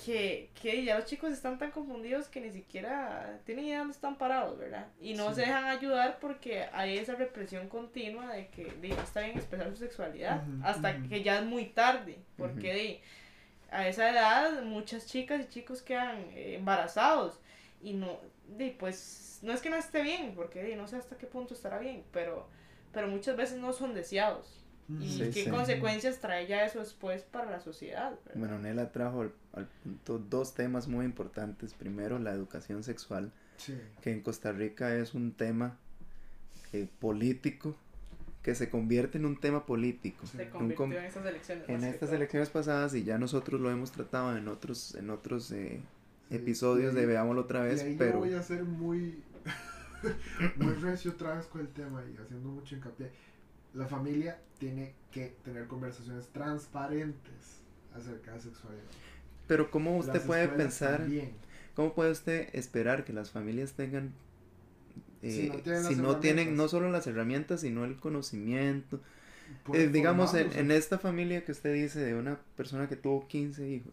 que, 0.05 0.51
que 0.61 0.85
ya 0.85 0.97
los 0.97 1.05
chicos 1.07 1.33
están 1.33 1.59
tan 1.59 1.71
confundidos 1.71 2.29
que 2.29 2.41
ni 2.41 2.51
siquiera 2.51 3.39
tienen 3.45 3.67
idea 3.67 3.75
de 3.75 3.79
dónde 3.81 3.95
están 3.95 4.17
parados, 4.17 4.59
¿verdad? 4.59 4.87
Y 5.01 5.15
no 5.15 5.29
Sí. 5.29 5.37
se 5.37 5.41
dejan 5.43 5.65
ayudar 5.67 6.19
porque 6.21 6.65
hay 6.73 6.97
esa 6.99 7.15
represión 7.15 7.69
continua 7.69 8.33
de 8.33 8.49
que 8.49 8.65
de, 8.65 8.89
no 8.89 9.03
está 9.03 9.21
bien 9.21 9.37
expresar 9.37 9.69
su 9.71 9.77
sexualidad 9.77 10.43
hasta 10.63 11.03
que 11.03 11.23
ya 11.23 11.39
es 11.39 11.45
muy 11.45 11.67
tarde, 11.67 12.19
porque 12.37 12.73
de, 12.73 13.01
a 13.71 13.87
esa 13.87 14.11
edad 14.11 14.63
muchas 14.63 15.07
chicas 15.07 15.43
y 15.43 15.49
chicos 15.49 15.83
quedan 15.83 16.19
eh, 16.35 16.57
embarazados 16.59 17.39
y 17.83 17.93
no, 17.95 18.19
de, 18.49 18.71
pues 18.79 19.41
no 19.43 19.53
es 19.53 19.61
que 19.61 19.71
no 19.71 19.77
esté 19.77 20.03
bien, 20.03 20.35
porque 20.35 20.63
de, 20.63 20.77
no 20.77 20.87
sé 20.89 20.97
hasta 20.97 21.17
qué 21.19 21.27
punto 21.27 21.53
estará 21.55 21.79
bien, 21.79 22.03
pero, 22.13 22.49
pero 22.93 23.09
muchas 23.09 23.37
veces 23.37 23.59
no 23.59 23.73
son 23.73 23.93
deseados. 23.95 24.62
¿Y 25.01 25.09
Sí, 25.09 25.19
qué 25.33 25.45
sí. 25.45 25.51
consecuencias 25.51 26.19
trae 26.21 26.47
ya 26.47 26.65
eso 26.65 26.81
después 26.81 27.23
para 27.23 27.51
la 27.51 27.61
sociedad? 27.61 28.11
verdad? 28.25 28.35
Bueno, 28.41 28.59
Nela 28.59 28.91
trajo 28.93 29.23
al, 29.23 29.33
al 29.55 29.67
punto 29.83 30.19
dos 30.19 30.55
temas 30.55 30.89
muy 30.89 31.05
importantes. 31.07 31.73
Primero, 31.75 32.19
la 32.19 32.33
educación 32.33 32.83
sexual, 32.83 33.33
Sí. 33.57 33.79
que 34.03 34.11
en 34.13 34.21
Costa 34.23 34.53
Rica 34.53 34.95
es 34.97 35.15
un 35.15 35.33
tema 35.33 35.77
eh, 36.73 36.89
político, 37.01 37.77
que 38.43 38.55
se 38.55 38.69
convierte 38.71 39.19
en 39.19 39.27
un 39.27 39.39
tema 39.39 39.67
político. 39.67 40.27
Se 40.27 40.45
un 40.45 40.51
convirtió 40.51 40.77
com- 40.77 40.93
en 40.93 41.05
estas 41.05 41.27
elecciones. 41.27 41.69
En 41.69 41.85
estas 41.85 42.09
todo. 42.09 42.17
elecciones 42.17 42.51
pasadas, 42.51 42.95
y 42.95 43.05
ya 43.05 43.19
nosotros 43.19 43.61
lo 43.61 43.71
hemos 43.71 43.93
tratado 43.93 44.37
en 44.37 44.49
otros, 44.49 44.95
en 44.97 45.11
otros 45.11 45.53
eh, 45.53 45.81
Sí. 46.29 46.37
episodios 46.37 46.93
Y 46.95 46.97
de 46.97 47.07
Veámoslo 47.07 47.43
otra 47.43 47.61
Y 47.67 47.69
vez, 47.69 47.83
ahí 47.83 47.93
yo 47.93 47.99
pero 47.99 48.19
voy 48.19 48.33
a 48.35 48.43
ser 48.43 48.65
muy, 48.65 49.23
muy 50.57 50.73
recio 50.75 51.13
otra 51.13 51.35
vez 51.37 51.47
con 51.47 51.61
el 51.61 51.69
tema 51.69 52.03
y 52.05 52.17
haciendo 52.21 52.49
mucho 52.49 52.75
hincapié. 52.75 53.11
La 53.75 53.87
familia 53.87 54.39
tiene 54.59 54.95
que 55.11 55.35
tener 55.45 55.67
conversaciones 55.67 56.29
transparentes 56.29 57.63
acerca 57.95 58.33
de 58.33 58.41
sexualidad. 58.41 58.83
pero 59.47 59.71
¿cómo 59.71 59.97
usted 59.99 60.15
Las 60.15 60.23
puede 60.27 60.49
pensar, 60.49 60.99
también. 61.01 61.33
cómo 61.75 61.95
puede 61.95 62.11
usted 62.13 62.49
esperar 62.55 63.05
que 63.05 63.13
las 63.13 63.31
familias 63.31 63.73
tengan, 63.75 64.13
Si 65.23 65.47
eh, 65.47 65.49
no 65.49 65.61
tienen 65.63 65.85
si 65.85 65.97
no 65.97 66.17
tienen 66.19 66.39
herramientas. 66.41 66.57
no 66.57 66.69
solo 66.69 66.91
las 66.91 67.07
herramientas, 67.07 67.61
sino 67.63 67.85
el 67.85 67.97
conocimiento? 67.99 69.01
Eh, 69.73 69.89
digamos, 69.89 70.35
en, 70.35 70.53
en 70.53 70.71
esta 70.71 70.99
familia 70.99 71.45
que 71.45 71.53
usted 71.53 71.75
dice 71.75 72.01
de 72.01 72.15
una 72.15 72.39
persona 72.57 72.89
que 72.89 72.97
tuvo 72.97 73.27
15 73.29 73.69
hijos, 73.69 73.93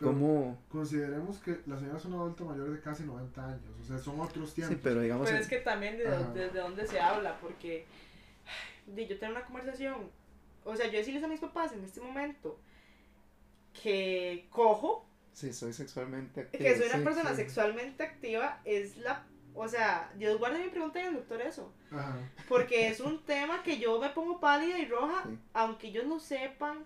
¿Cómo? 0.00 0.58
Consideremos 0.70 1.38
que 1.38 1.60
la 1.66 1.78
señora 1.78 1.98
es 1.98 2.04
una 2.06 2.16
adulta 2.16 2.44
mayor 2.44 2.70
de 2.70 2.80
casi 2.80 3.02
90 3.04 3.44
años, 3.46 3.60
o 3.82 3.84
sea, 3.84 3.98
son 3.98 4.20
otros 4.20 4.54
tiempos. 4.54 4.76
Sí, 4.76 4.80
pero 4.82 5.00
digamos, 5.00 5.26
Pero 5.26 5.36
en- 5.36 5.42
es 5.42 5.48
que 5.48 5.58
también 5.58 5.98
de, 5.98 6.04
desde 6.34 6.58
dónde 6.60 6.86
se 6.86 6.98
habla, 7.00 7.38
porque 7.40 7.86
di, 8.86 9.06
yo 9.06 9.18
tengo 9.18 9.32
una 9.32 9.44
conversación, 9.44 9.96
o 10.64 10.74
sea, 10.76 10.86
yo 10.86 10.98
decirles 10.98 11.22
a 11.24 11.28
mis 11.28 11.40
papás 11.40 11.72
en 11.72 11.84
este 11.84 12.00
momento 12.00 12.58
que 13.82 14.46
cojo, 14.50 15.06
sí, 15.32 15.52
soy 15.52 15.72
sexualmente 15.72 16.40
activo. 16.42 16.64
que 16.64 16.76
soy 16.76 16.86
una 16.86 16.98
sí, 16.98 17.04
persona 17.04 17.30
sí. 17.30 17.36
sexualmente 17.36 18.02
activa, 18.02 18.60
es 18.64 18.96
la, 18.98 19.24
o 19.54 19.68
sea, 19.68 20.10
Dios 20.16 20.38
guarde 20.38 20.58
mi 20.64 20.68
pregunta 20.70 21.00
al 21.06 21.14
doctor 21.14 21.40
eso, 21.42 21.72
Ajá. 21.92 22.16
porque 22.48 22.88
es 22.88 23.00
un 23.00 23.24
tema 23.24 23.62
que 23.62 23.78
yo 23.78 24.00
me 24.00 24.08
pongo 24.10 24.40
pálida 24.40 24.78
y 24.78 24.86
roja, 24.86 25.22
Sí. 25.26 25.38
aunque 25.52 25.88
ellos 25.88 26.06
lo 26.06 26.18
sepan, 26.18 26.84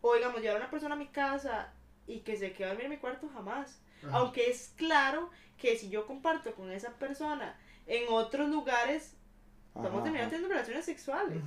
o 0.00 0.14
digamos, 0.14 0.40
llevar 0.40 0.56
a 0.56 0.60
una 0.60 0.70
persona 0.70 0.94
a 0.94 0.98
mi 0.98 1.08
casa 1.08 1.72
y 2.10 2.20
que 2.20 2.36
se 2.36 2.52
quede 2.52 2.66
a 2.66 2.68
dormir 2.68 2.86
en 2.86 2.90
mi 2.92 2.96
cuarto 2.98 3.28
jamás. 3.32 3.80
ajá. 4.06 4.16
Aunque 4.18 4.50
es 4.50 4.72
claro 4.76 5.30
que 5.58 5.76
si 5.76 5.88
yo 5.90 6.06
comparto 6.06 6.54
con 6.54 6.70
esa 6.72 6.90
persona 6.98 7.56
en 7.86 8.04
otros 8.08 8.48
lugares, 8.48 9.14
vamos 9.74 10.02
terminar 10.02 10.22
ajá. 10.22 10.30
teniendo 10.30 10.48
relaciones 10.48 10.84
sexuales. 10.84 11.42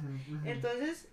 Entonces, 0.46 1.10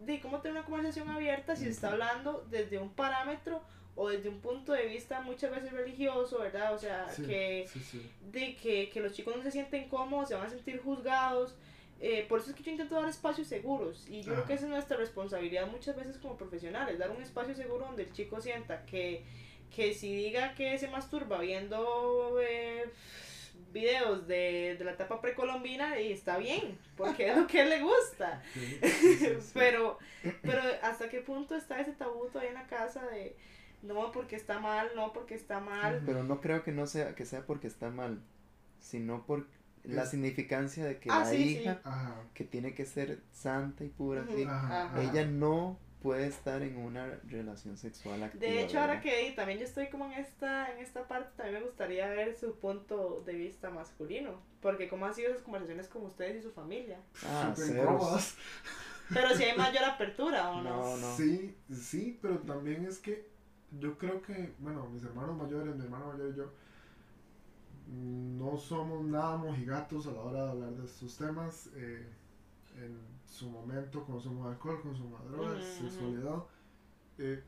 de 0.00 0.20
cómo 0.20 0.40
tener 0.40 0.56
una 0.58 0.66
conversación 0.66 1.08
abierta 1.08 1.54
si 1.56 1.64
se 1.64 1.70
está 1.70 1.90
hablando 1.92 2.44
desde 2.50 2.78
un 2.78 2.90
parámetro 2.92 3.62
o 3.94 4.08
desde 4.08 4.28
un 4.28 4.40
punto 4.40 4.72
de 4.72 4.86
vista 4.86 5.20
muchas 5.20 5.50
veces 5.50 5.72
religioso, 5.72 6.38
¿verdad? 6.40 6.74
O 6.74 6.78
sea, 6.78 7.08
Sí, 7.10 7.22
que, 7.26 7.68
sí, 7.72 7.80
sí. 7.80 8.10
de 8.30 8.56
que, 8.56 8.88
que 8.90 9.00
los 9.00 9.12
chicos 9.12 9.36
no 9.36 9.42
se 9.42 9.50
sienten 9.50 9.88
cómodos, 9.88 10.28
se 10.28 10.34
van 10.34 10.46
a 10.46 10.50
sentir 10.50 10.80
juzgados. 10.82 11.54
Eh, 12.04 12.26
por 12.28 12.40
eso 12.40 12.50
es 12.50 12.56
que 12.56 12.64
yo 12.64 12.72
intento 12.72 12.96
dar 12.96 13.08
espacios 13.08 13.46
seguros 13.46 14.08
y 14.08 14.22
yo 14.22 14.32
creo 14.32 14.44
que 14.44 14.54
Ajá. 14.54 14.54
esa 14.54 14.64
es 14.64 14.70
nuestra 14.70 14.96
responsabilidad 14.96 15.68
muchas 15.68 15.94
veces 15.94 16.18
como 16.18 16.36
profesionales, 16.36 16.98
dar 16.98 17.12
un 17.12 17.22
espacio 17.22 17.54
seguro 17.54 17.86
donde 17.86 18.02
el 18.02 18.12
chico 18.12 18.40
sienta 18.40 18.84
que, 18.86 19.24
que 19.74 19.94
si 19.94 20.12
diga 20.12 20.52
que 20.56 20.76
se 20.78 20.88
masturba 20.88 21.38
viendo 21.38 22.40
eh, 22.40 22.90
videos 23.72 24.26
de, 24.26 24.74
de 24.76 24.84
la 24.84 24.92
etapa 24.92 25.20
precolombina 25.20 26.00
y 26.00 26.10
está 26.10 26.38
bien, 26.38 26.76
porque 26.96 27.30
es 27.30 27.36
lo 27.36 27.46
que 27.46 27.64
le 27.64 27.80
gusta. 27.80 28.42
Sí, 28.52 28.78
sí, 28.82 29.14
sí, 29.16 29.26
sí. 29.40 29.50
Pero, 29.54 29.98
pero 30.42 30.60
hasta 30.82 31.08
qué 31.08 31.20
punto 31.20 31.54
está 31.54 31.80
ese 31.80 31.92
tabú 31.92 32.26
todavía 32.26 32.50
en 32.50 32.54
la 32.56 32.66
casa 32.66 33.06
de 33.06 33.36
no 33.82 34.10
porque 34.10 34.34
está 34.34 34.58
mal, 34.58 34.90
no 34.96 35.12
porque 35.12 35.36
está 35.36 35.60
mal. 35.60 36.02
Pero 36.04 36.24
no 36.24 36.40
creo 36.40 36.64
que 36.64 36.72
no 36.72 36.86
sea 36.86 37.14
que 37.14 37.24
sea 37.24 37.46
porque 37.46 37.68
está 37.68 37.90
mal, 37.90 38.20
sino 38.80 39.24
por 39.24 39.46
la 39.84 40.06
significancia 40.06 40.84
de 40.84 40.98
que 40.98 41.10
Ah, 41.10 41.20
la 41.20 41.26
sí, 41.30 41.36
sí. 41.36 41.58
hija 41.60 41.80
Ajá. 41.84 42.14
que 42.34 42.44
tiene 42.44 42.74
que 42.74 42.86
ser 42.86 43.20
santa 43.32 43.84
y 43.84 43.88
pura, 43.88 44.24
sí, 44.26 44.44
Ajá, 44.44 44.84
ajá. 44.84 45.02
ella 45.02 45.24
no 45.26 45.78
puede 46.02 46.26
estar 46.26 46.62
en 46.62 46.76
una 46.78 47.06
relación 47.28 47.76
sexual 47.76 48.22
activa. 48.24 48.44
De 48.44 48.62
hecho, 48.64 48.80
ahora 48.80 48.94
¿verdad? 48.94 49.02
que 49.04 49.32
también 49.36 49.58
yo 49.60 49.64
estoy 49.64 49.88
como 49.88 50.06
en 50.06 50.12
esta, 50.14 50.72
en 50.72 50.78
esta 50.78 51.06
parte, 51.06 51.30
también 51.36 51.60
me 51.60 51.66
gustaría 51.66 52.08
ver 52.08 52.36
su 52.36 52.58
punto 52.58 53.22
de 53.24 53.34
vista 53.34 53.70
masculino. 53.70 54.40
Porque 54.60 54.88
cómo 54.88 55.06
han 55.06 55.14
sido 55.14 55.30
esas 55.30 55.42
conversaciones 55.42 55.86
con 55.88 56.04
ustedes 56.04 56.38
y 56.40 56.42
su 56.42 56.50
familia. 56.52 56.98
Ah. 57.24 57.54
Pero 59.12 59.34
si 59.36 59.44
hay 59.44 59.56
mayor 59.56 59.84
apertura 59.84 60.50
o 60.50 60.62
no. 60.62 60.70
No, 60.76 60.96
no. 60.96 61.16
Sí, 61.16 61.56
sí, 61.72 62.18
pero 62.22 62.38
también 62.38 62.84
es 62.86 62.98
que 62.98 63.28
yo 63.78 63.96
creo 63.98 64.22
que, 64.22 64.52
bueno, 64.58 64.88
mis 64.88 65.04
hermanos 65.04 65.36
mayores, 65.36 65.74
mi 65.76 65.84
hermano 65.84 66.06
mayor 66.12 66.32
y 66.32 66.36
yo, 66.36 66.52
no 67.88 68.56
somos 68.56 69.04
nada 69.04 69.36
mojigatos 69.36 70.06
a 70.06 70.12
la 70.12 70.20
hora 70.20 70.44
de 70.44 70.50
hablar 70.50 70.70
de 70.72 70.84
estos 70.84 71.16
temas. 71.16 71.68
eh, 71.74 72.06
en 72.80 72.96
su 73.26 73.50
momento, 73.50 74.04
consumo 74.04 74.44
de 74.46 74.52
alcohol, 74.52 74.80
consumo 74.82 75.18
de 75.18 75.28
drogas, 75.30 75.64
sexualidad. 75.64 76.42
eh, 77.18 77.42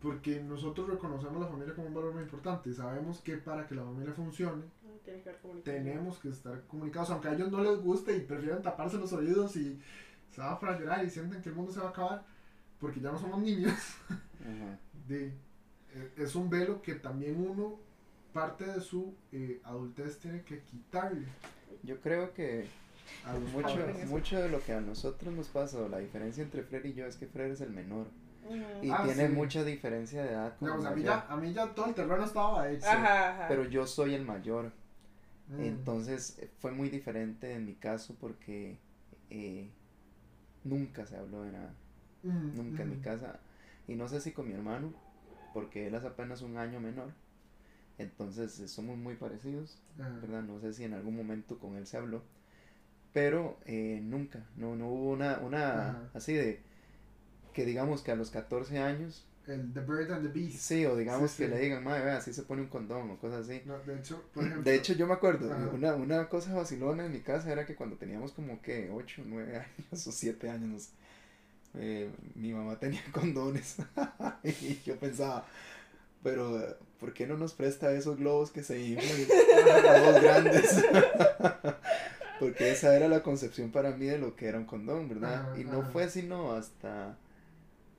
porque 0.00 0.40
nosotros 0.40 0.88
reconocemos 0.88 1.40
la 1.40 1.48
familia 1.48 1.74
como 1.74 1.88
un 1.88 1.94
valor 1.94 2.14
muy 2.14 2.22
importante 2.22 2.70
y 2.70 2.72
sabemos 2.74 3.20
que 3.20 3.36
para 3.38 3.66
que 3.66 3.74
la 3.74 3.82
familia 3.82 4.12
funcione, 4.14 4.62
que 5.04 5.12
tenemos 5.64 6.18
que 6.18 6.28
estar 6.28 6.62
comunicados, 6.68 7.10
aunque 7.10 7.28
a 7.28 7.32
ellos 7.32 7.50
no 7.50 7.62
les 7.64 7.80
guste 7.82 8.16
y 8.16 8.20
prefieren 8.20 8.62
taparse 8.62 8.96
los 8.96 9.12
oídos 9.12 9.56
y 9.56 9.80
se 10.30 10.40
van 10.40 10.58
para 10.60 10.78
llorar 10.78 11.04
y 11.04 11.10
sienten 11.10 11.42
que 11.42 11.48
el 11.48 11.56
mundo 11.56 11.72
se 11.72 11.80
va 11.80 11.86
a 11.86 11.90
acabar 11.90 12.24
porque 12.78 13.00
ya 13.00 13.10
no 13.10 13.18
somos 13.18 13.40
niños. 13.40 13.74
Ajá. 14.40 14.78
De, 15.08 15.28
eh, 15.94 16.12
es 16.16 16.34
un 16.36 16.48
velo 16.50 16.80
que 16.82 16.94
también 16.94 17.40
uno, 17.44 17.80
parte 18.32 18.64
de 18.66 18.80
su 18.80 19.14
eh, 19.32 19.60
adultez, 19.64 20.18
tiene 20.18 20.42
que 20.42 20.60
quitarle 20.62 21.26
Yo 21.82 22.00
creo 22.00 22.32
que 22.34 22.66
a 23.24 23.32
los 23.34 23.42
mucho, 23.52 23.74
padres. 23.74 24.08
mucho 24.08 24.40
de 24.40 24.48
lo 24.48 24.62
que 24.62 24.72
a 24.72 24.80
nosotros 24.80 25.32
nos 25.34 25.48
pasa, 25.48 25.78
o 25.78 25.88
la 25.88 25.98
diferencia 25.98 26.42
entre 26.42 26.62
Fred 26.62 26.84
y 26.84 26.92
yo 26.94 27.06
es 27.06 27.16
que 27.16 27.26
Fred 27.26 27.50
es 27.52 27.60
el 27.60 27.70
menor 27.70 28.06
y 28.82 28.90
Ah, 28.90 29.02
tiene 29.04 29.26
sí. 29.28 29.32
mucha 29.34 29.62
diferencia 29.64 30.22
de 30.22 30.30
edad. 30.30 30.56
con 30.58 30.68
Digamos, 30.68 30.86
a, 30.86 30.90
mí 30.94 31.02
ya, 31.02 31.26
a 31.28 31.36
mí 31.36 31.52
ya 31.52 31.66
todo 31.74 31.86
el 31.86 31.94
terreno 31.94 32.24
estaba 32.24 32.70
hecho. 32.70 32.86
Ajá, 32.88 33.30
ajá. 33.34 33.48
Pero 33.48 33.64
yo 33.64 33.86
soy 33.86 34.14
el 34.14 34.24
mayor. 34.24 34.72
Mm. 35.48 35.60
Entonces 35.64 36.40
fue 36.58 36.72
muy 36.72 36.88
diferente 36.88 37.52
en 37.54 37.66
mi 37.66 37.74
caso 37.74 38.14
porque 38.18 38.78
eh, 39.30 39.68
nunca 40.64 41.04
se 41.06 41.16
habló 41.16 41.42
de 41.42 41.52
nada, 41.52 41.74
Mm, 42.22 42.56
nunca 42.56 42.82
en 42.82 42.90
mi 42.90 42.96
mm. 42.96 43.02
casa. 43.02 43.38
Y 43.86 43.94
no 43.94 44.08
sé 44.08 44.20
si 44.20 44.32
con 44.32 44.48
mi 44.48 44.54
hermano, 44.54 44.92
porque 45.54 45.86
él 45.86 45.94
es 45.94 46.04
apenas 46.04 46.42
un 46.42 46.56
año 46.58 46.80
menor. 46.80 47.12
Entonces 47.98 48.58
eh, 48.60 48.68
somos 48.68 48.96
muy 48.98 49.16
parecidos, 49.16 49.78
Ajá. 49.98 50.10
¿verdad? 50.22 50.42
No 50.42 50.60
sé 50.60 50.72
si 50.72 50.84
en 50.84 50.94
algún 50.94 51.16
momento 51.16 51.58
con 51.58 51.76
él 51.76 51.86
se 51.86 51.96
habló. 51.96 52.22
Pero 53.12 53.58
eh, 53.66 54.00
nunca, 54.02 54.44
no, 54.56 54.76
no 54.76 54.88
hubo 54.88 55.10
una, 55.12 55.38
una 55.38 55.90
Ajá. 55.90 56.10
así 56.14 56.34
de 56.34 56.60
que 57.54 57.64
digamos 57.64 58.02
que 58.02 58.12
a 58.12 58.16
los 58.16 58.30
14 58.30 58.78
años, 58.78 59.24
El 59.46 59.72
The 59.72 59.80
Bird 59.80 60.12
and 60.12 60.22
the 60.26 60.38
Beast. 60.40 60.58
sí, 60.58 60.84
o 60.84 60.94
digamos 60.96 61.30
Sí, 61.30 61.38
que 61.38 61.44
sí. 61.44 61.50
le 61.54 61.58
digan, 61.60 61.82
madre, 61.82 62.04
vea, 62.04 62.16
así 62.18 62.32
se 62.34 62.42
pone 62.42 62.62
un 62.62 62.68
condón 62.68 63.10
o 63.10 63.16
cosas 63.18 63.48
así. 63.48 63.62
No, 63.64 63.78
de 63.78 63.96
hecho, 63.98 64.22
por 64.34 64.44
ejemplo. 64.44 64.70
De 64.70 64.76
hecho, 64.76 64.92
yo 64.92 65.06
me 65.06 65.14
acuerdo, 65.14 65.52
Ajá. 65.52 65.68
una, 65.70 65.94
una 65.94 66.28
cosa 66.28 66.54
vacilona 66.54 67.06
en 67.06 67.12
mi 67.12 67.20
casa 67.20 67.50
era 67.50 67.64
que 67.66 67.74
cuando 67.74 67.96
teníamos 67.96 68.32
como 68.32 68.60
que 68.60 68.90
8, 68.92 69.22
9 69.26 69.56
años 69.56 70.06
o 70.06 70.12
7 70.12 70.50
años, 70.50 70.68
no 70.68 70.78
sé, 70.78 70.90
eh, 71.74 72.10
mi 72.34 72.52
mamá 72.52 72.78
tenía 72.78 73.02
condones 73.12 73.76
y 74.44 74.80
yo 74.84 74.96
pensaba, 74.98 75.46
pero 76.22 76.76
¿por 76.98 77.12
qué 77.12 77.26
no 77.26 77.36
nos 77.36 77.54
presta 77.54 77.92
esos 77.92 78.16
globos 78.16 78.50
que 78.50 78.62
se 78.62 78.80
inflan? 78.80 79.16
Los 80.04 80.22
grandes. 80.22 80.84
Porque 82.40 82.70
esa 82.70 82.94
era 82.94 83.08
la 83.08 83.22
concepción 83.22 83.70
para 83.72 83.90
mí 83.96 84.06
de 84.06 84.18
lo 84.18 84.36
que 84.36 84.46
era 84.46 84.58
un 84.58 84.64
condón, 84.64 85.08
¿verdad? 85.08 85.50
Ajá, 85.50 85.58
y 85.58 85.64
no 85.64 85.80
ajá. 85.80 85.90
fue 85.90 86.08
sino 86.08 86.52
hasta... 86.52 87.16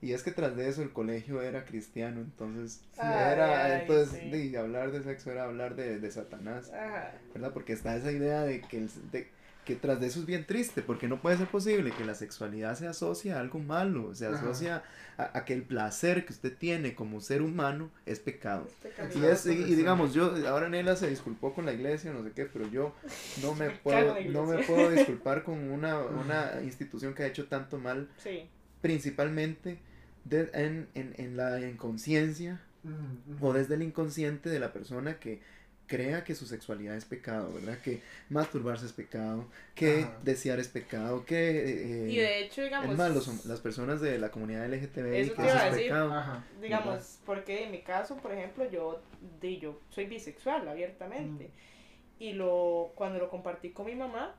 Y 0.01 0.13
es 0.13 0.24
que 0.24 0.32
tras 0.32 0.55
de 0.55 0.70
eso 0.70 0.82
el 0.82 0.93
colegio 0.93 1.41
era 1.41 1.65
cristiano, 1.65 2.22
entonces 2.22 2.80
Ay, 2.97 3.34
era, 3.34 3.65
ay, 3.65 3.82
entonces 3.82 4.17
sí. 4.17 4.30
de 4.30 4.57
hablar 4.57 4.91
de 4.93 5.03
sexo 5.03 5.30
era 5.30 5.43
hablar 5.43 5.76
de, 5.76 5.99
de 5.99 6.11
Satanás, 6.11 6.72
Ajá. 6.72 7.11
¿verdad? 7.34 7.51
Porque 7.51 7.74
está 7.74 7.97
esa 7.97 8.09
idea 8.09 8.43
de 8.43 8.61
que, 8.61 8.78
el, 8.78 8.89
de, 9.11 9.28
que 9.70 9.76
tras 9.76 9.99
de 9.99 10.07
eso 10.07 10.20
es 10.20 10.26
bien 10.26 10.45
triste, 10.45 10.82
porque 10.82 11.07
no 11.07 11.22
puede 11.22 11.38
ser 11.38 11.47
posible 11.47 11.91
que 11.91 12.03
la 12.03 12.15
sexualidad 12.15 12.76
se 12.76 12.88
asocie 12.88 13.34
a 13.34 13.39
algo 13.39 13.59
malo, 13.59 14.15
se 14.15 14.26
asocia 14.26 14.84
a, 15.17 15.38
a 15.38 15.45
que 15.45 15.53
el 15.53 15.61
placer 15.61 16.26
que 16.26 16.34
usted 16.34 16.57
tiene 16.57 16.95
como 16.95 17.22
ser 17.22 17.43
humano 17.43 17.91
es 18.07 18.20
pecado. 18.20 18.67
Y, 19.15 19.24
es, 19.24 19.45
y, 19.45 19.51
y 19.51 19.76
digamos, 19.76 20.13
yo, 20.15 20.34
ahora 20.47 20.70
Nela 20.70 20.95
se 20.95 21.07
disculpó 21.07 21.53
con 21.53 21.65
la 21.67 21.74
iglesia, 21.74 22.11
no 22.11 22.24
sé 22.24 22.32
qué, 22.32 22.45
pero 22.45 22.67
yo 22.67 22.95
no 23.43 23.53
me 23.53 23.70
puedo, 23.70 24.15
no 24.30 24.45
me 24.45 24.63
puedo 24.63 24.89
disculpar 24.97 25.43
con 25.43 25.57
una, 25.72 25.99
una 25.99 26.61
institución 26.63 27.13
que 27.13 27.24
ha 27.24 27.28
hecho 27.28 27.45
tanto 27.47 27.78
mal, 27.78 28.09
Sí. 28.24 28.49
principalmente 28.82 29.78
de- 30.26 30.49
en, 30.53 30.88
en, 30.95 31.13
en 31.17 31.38
la 31.38 31.61
inconsciencia 31.61 32.59
Ujú, 32.84 33.36
ujú. 33.36 33.47
o 33.47 33.53
desde 33.53 33.76
el 33.76 33.84
inconsciente 33.84 34.49
de 34.49 34.59
la 34.59 34.72
persona 34.74 35.20
que 35.20 35.41
crea 35.90 36.24
que 36.24 36.36
su 36.36 36.46
sexualidad 36.46 36.96
es 36.96 37.04
pecado, 37.04 37.52
¿verdad? 37.54 37.78
Que 37.84 38.02
masturbarse 38.30 38.86
es 38.86 38.94
pecado, 38.94 39.46
que 39.76 40.04
Ajá. 40.04 40.18
desear 40.24 40.60
es 40.60 40.70
pecado, 40.70 41.26
que... 41.26 42.06
eh, 42.06 42.10
Y 42.12 42.18
de 42.18 42.40
hecho, 42.44 42.62
digamos. 42.62 42.92
es 42.92 42.98
más, 42.98 43.12
los- 43.14 43.46
las 43.46 43.60
personas 43.60 44.00
de 44.00 44.18
la 44.20 44.30
comunidad 44.32 44.66
LGTBI 44.72 45.18
Eso 45.18 45.34
que 45.36 45.42
te 45.42 45.48
eso 45.48 45.56
iba 45.56 45.62
a 45.62 45.66
decir. 45.72 45.84
pecado. 45.88 46.14
Ajá. 46.14 46.44
digamos, 46.62 47.20
porque 47.26 47.64
en 47.66 47.72
mi 47.72 47.82
caso, 47.82 48.16
por 48.18 48.32
ejemplo, 48.32 48.70
yo, 48.72 49.02
di, 49.42 49.58
yo 49.60 49.80
soy 49.90 50.06
bisexual 50.06 50.66
abiertamente. 50.70 51.46
Mm. 51.48 52.24
Y 52.24 52.34
lo, 52.34 52.92
cuando 52.96 53.18
lo 53.20 53.30
compartí 53.30 53.72
con 53.72 53.86
mi 53.88 53.96
mamá, 53.96 54.36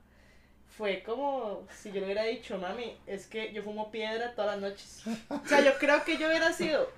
fue 0.76 1.02
como 1.02 1.66
si 1.82 1.88
yo 1.90 1.98
le 1.98 2.04
hubiera 2.06 2.22
dicho, 2.24 2.56
mami, 2.58 2.96
es 3.06 3.26
que 3.26 3.52
yo 3.52 3.62
fumo 3.62 3.90
piedra 3.90 4.34
todas 4.36 4.52
las 4.60 4.70
noches. 4.70 5.02
O 5.28 5.40
sea, 5.46 5.64
yo 5.64 5.72
creo 5.80 6.04
que 6.04 6.16
yo 6.16 6.28
hubiera 6.28 6.52
sido 6.52 6.88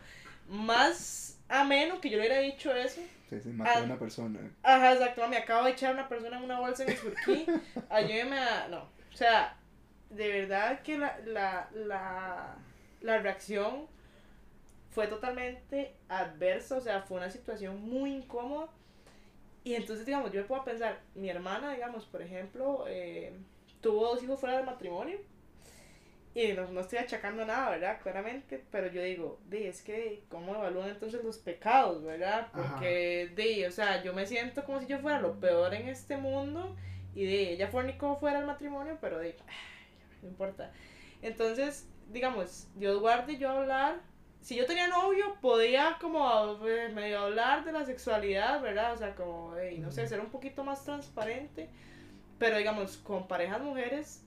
más 0.48 1.38
ameno 1.48 2.00
que 2.00 2.10
yo 2.10 2.18
le 2.18 2.26
hubiera 2.26 2.40
dicho 2.40 2.74
eso. 2.74 3.00
Sí, 3.32 3.40
sí, 3.40 3.48
mató 3.50 3.70
a 3.70 3.82
Ah. 3.82 3.84
una 3.84 3.98
persona. 3.98 4.40
Ajá, 4.62 4.92
exacto, 4.92 5.22
mami, 5.22 5.36
acabo 5.36 5.64
de 5.64 5.70
echar 5.72 5.90
a 5.90 5.94
una 5.94 6.08
persona 6.08 6.36
en 6.38 6.44
una 6.44 6.60
bolsa 6.60 6.82
en 6.84 6.90
el 6.90 6.96
surquí, 6.96 7.46
ayúdeme 7.90 8.38
a... 8.38 8.68
No, 8.68 8.82
o 8.82 9.16
sea, 9.16 9.56
de 10.10 10.28
verdad 10.28 10.82
que 10.82 10.98
la, 10.98 11.18
la, 11.24 11.68
la, 11.74 12.56
la 13.00 13.18
reacción 13.18 13.86
fue 14.90 15.06
totalmente 15.06 15.94
adversa, 16.08 16.76
o 16.76 16.80
sea, 16.82 17.00
fue 17.02 17.16
una 17.16 17.30
situación 17.30 17.80
muy 17.82 18.12
incómoda. 18.16 18.68
Y 19.64 19.74
entonces, 19.76 20.04
digamos, 20.04 20.32
yo 20.32 20.40
me 20.42 20.46
puedo 20.46 20.64
pensar, 20.64 21.00
mi 21.14 21.30
hermana, 21.30 21.72
digamos, 21.72 22.04
por 22.04 22.20
ejemplo, 22.20 22.84
eh, 22.88 23.32
tuvo 23.80 24.08
dos 24.08 24.22
hijos 24.22 24.38
fuera 24.40 24.56
del 24.56 24.66
matrimonio. 24.66 25.18
Y 26.34 26.52
no, 26.54 26.66
no 26.68 26.80
estoy 26.80 26.98
achacando 26.98 27.44
nada, 27.44 27.70
¿verdad? 27.70 28.00
Claramente, 28.02 28.64
pero 28.70 28.86
yo 28.86 29.02
digo, 29.02 29.38
di, 29.48 29.64
es 29.64 29.82
que, 29.82 30.24
¿cómo 30.30 30.54
evalúan 30.54 30.88
entonces 30.88 31.22
los 31.22 31.36
pecados, 31.36 32.02
¿verdad? 32.02 32.48
Ajá. 32.52 32.72
Porque, 32.72 33.30
di, 33.36 33.64
o 33.66 33.70
sea, 33.70 34.02
yo 34.02 34.14
me 34.14 34.26
siento 34.26 34.64
como 34.64 34.80
si 34.80 34.86
yo 34.86 34.98
fuera 35.00 35.20
lo 35.20 35.38
peor 35.38 35.74
en 35.74 35.88
este 35.88 36.16
mundo. 36.16 36.74
Y 37.14 37.26
di, 37.26 37.48
ella 37.48 37.68
fornicó 37.68 38.16
fuera 38.16 38.38
del 38.38 38.46
matrimonio, 38.46 38.96
pero 39.00 39.20
di, 39.20 39.34
no 40.22 40.28
importa. 40.28 40.72
Entonces, 41.20 41.86
digamos, 42.10 42.66
Dios 42.76 42.98
guarde 42.98 43.36
yo 43.36 43.50
hablar. 43.50 44.00
Si 44.40 44.56
yo 44.56 44.64
tenía 44.64 44.88
novio, 44.88 45.36
podía 45.40 45.98
como 46.00 46.66
eh, 46.66 46.88
medio 46.88 47.20
hablar 47.20 47.64
de 47.64 47.72
la 47.72 47.84
sexualidad, 47.84 48.60
¿verdad? 48.62 48.94
O 48.94 48.96
sea, 48.96 49.14
como, 49.14 49.56
ey, 49.56 49.78
no 49.78 49.92
sé, 49.92 50.08
ser 50.08 50.20
un 50.20 50.30
poquito 50.30 50.64
más 50.64 50.82
transparente. 50.82 51.68
Pero 52.38 52.56
digamos, 52.56 52.96
con 52.96 53.28
parejas 53.28 53.60
mujeres, 53.60 54.24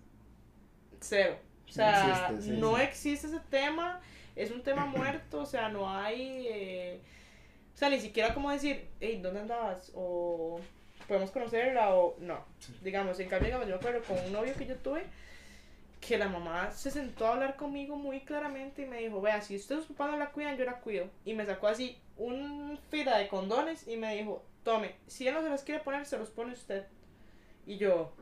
cero. 1.02 1.38
O 1.70 1.72
sea, 1.72 2.30
existe, 2.30 2.42
sí, 2.42 2.60
no 2.60 2.78
sí. 2.78 2.82
existe 2.84 3.28
ese 3.28 3.40
tema, 3.50 4.00
es 4.36 4.52
un 4.52 4.62
tema 4.64 4.86
muerto, 4.86 5.42
o 5.42 5.46
sea, 5.46 5.70
no 5.70 5.90
hay... 5.90 6.48
eh, 6.48 7.02
o 7.74 7.78
sea, 7.78 7.90
ni 7.90 8.00
siquiera 8.00 8.34
como 8.34 8.52
decir, 8.52 8.88
hey, 9.02 9.20
¿dónde 9.22 9.42
andabas? 9.42 9.92
O 9.96 10.62
podemos 11.08 11.32
conocerla 11.32 11.94
o 11.94 12.16
no. 12.20 12.40
Sí. 12.60 12.74
Digamos, 12.82 13.20
en 13.20 13.28
cambio, 13.30 13.48
digamos, 13.48 13.68
yo 13.68 13.76
me 13.76 13.80
acuerdo 13.80 14.04
con 14.04 14.18
un 14.26 14.32
novio 14.32 14.54
que 14.56 14.66
yo 14.66 14.76
tuve, 14.78 15.04
que 16.00 16.18
la 16.18 16.30
mamá 16.30 16.72
se 16.72 16.92
sentó 16.92 17.28
a 17.28 17.34
hablar 17.34 17.56
conmigo 17.56 17.96
muy 17.98 18.22
claramente 18.22 18.84
y 18.84 18.86
me 18.86 19.00
dijo, 19.00 19.22
vea, 19.22 19.42
si 19.42 19.56
ustedes 19.56 19.86
papás 19.86 20.12
no 20.12 20.18
la 20.18 20.32
cuidan, 20.32 20.58
yo 20.58 20.66
la 20.66 20.80
cuido. 20.80 21.10
Y 21.26 21.34
me 21.34 21.46
sacó 21.46 21.68
así 21.68 21.98
un 22.18 22.80
fila 22.90 23.18
de 23.18 23.28
condones 23.28 23.88
y 23.88 23.98
me 23.98 24.16
dijo, 24.16 24.44
tome, 24.64 24.96
si 25.08 25.28
él 25.28 25.34
no 25.34 25.42
se 25.42 25.50
los 25.50 25.64
quiere 25.64 25.84
poner, 25.84 26.06
se 26.06 26.18
los 26.18 26.30
pone 26.30 26.54
usted. 26.54 26.86
Y 27.66 27.78
yo, 27.78 28.14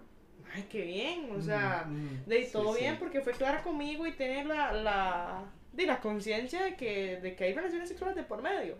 ay, 0.53 0.63
qué 0.69 0.81
bien, 0.83 1.31
o 1.31 1.41
sea, 1.41 1.89
Ujú, 1.89 2.05
ujú. 2.05 2.19
de 2.25 2.43
todo 2.45 2.73
sí. 2.77 2.85
bien 2.85 2.97
porque 2.99 3.21
fue 3.21 3.33
clara 3.33 3.63
conmigo 3.63 4.05
y 4.07 4.13
tener 4.13 4.45
la, 4.45 4.71
la, 4.73 5.45
de 5.71 5.85
la 5.85 5.99
conciencia 6.01 6.63
de 6.63 6.75
que, 6.75 7.19
de 7.21 7.35
que 7.35 7.45
hay 7.45 7.53
relaciones 7.53 7.89
sexuales 7.89 8.15
de 8.15 8.23
por 8.23 8.41
medio. 8.41 8.77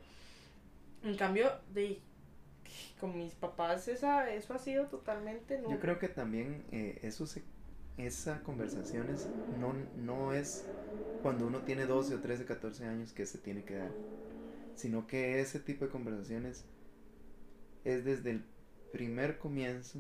En 1.04 1.16
cambio, 1.18 1.52
de 1.74 2.02
con 3.00 3.18
mis 3.18 3.34
papás 3.36 3.88
esa, 3.88 4.30
eso 4.32 4.54
ha 4.54 4.60
sido 4.60 4.88
totalmente 4.88 5.58
nulo. 5.60 5.78
Yo 5.78 5.80
creo 5.80 6.00
que 6.00 6.10
también 6.10 6.64
eh, 6.72 7.00
eso 7.04 7.26
se, 7.26 7.44
esa 7.98 8.44
conversaciones 8.44 9.30
no, 9.50 9.74
no 9.96 10.34
es 10.34 10.66
cuando 11.22 11.48
uno 11.48 11.64
tiene 11.64 11.86
12 11.86 12.16
o 12.16 12.22
13, 12.22 12.46
14 12.46 12.86
años 12.86 13.14
que 13.14 13.26
se 13.26 13.38
tiene 13.38 13.64
que 13.64 13.76
dar, 13.76 13.92
sino 14.76 15.08
que 15.08 15.42
ese 15.42 15.60
tipo 15.60 15.86
de 15.86 15.92
conversaciones 15.92 16.66
es 17.84 18.04
desde 18.04 18.32
el 18.32 18.44
primer 18.92 19.38
comienzo 19.38 20.00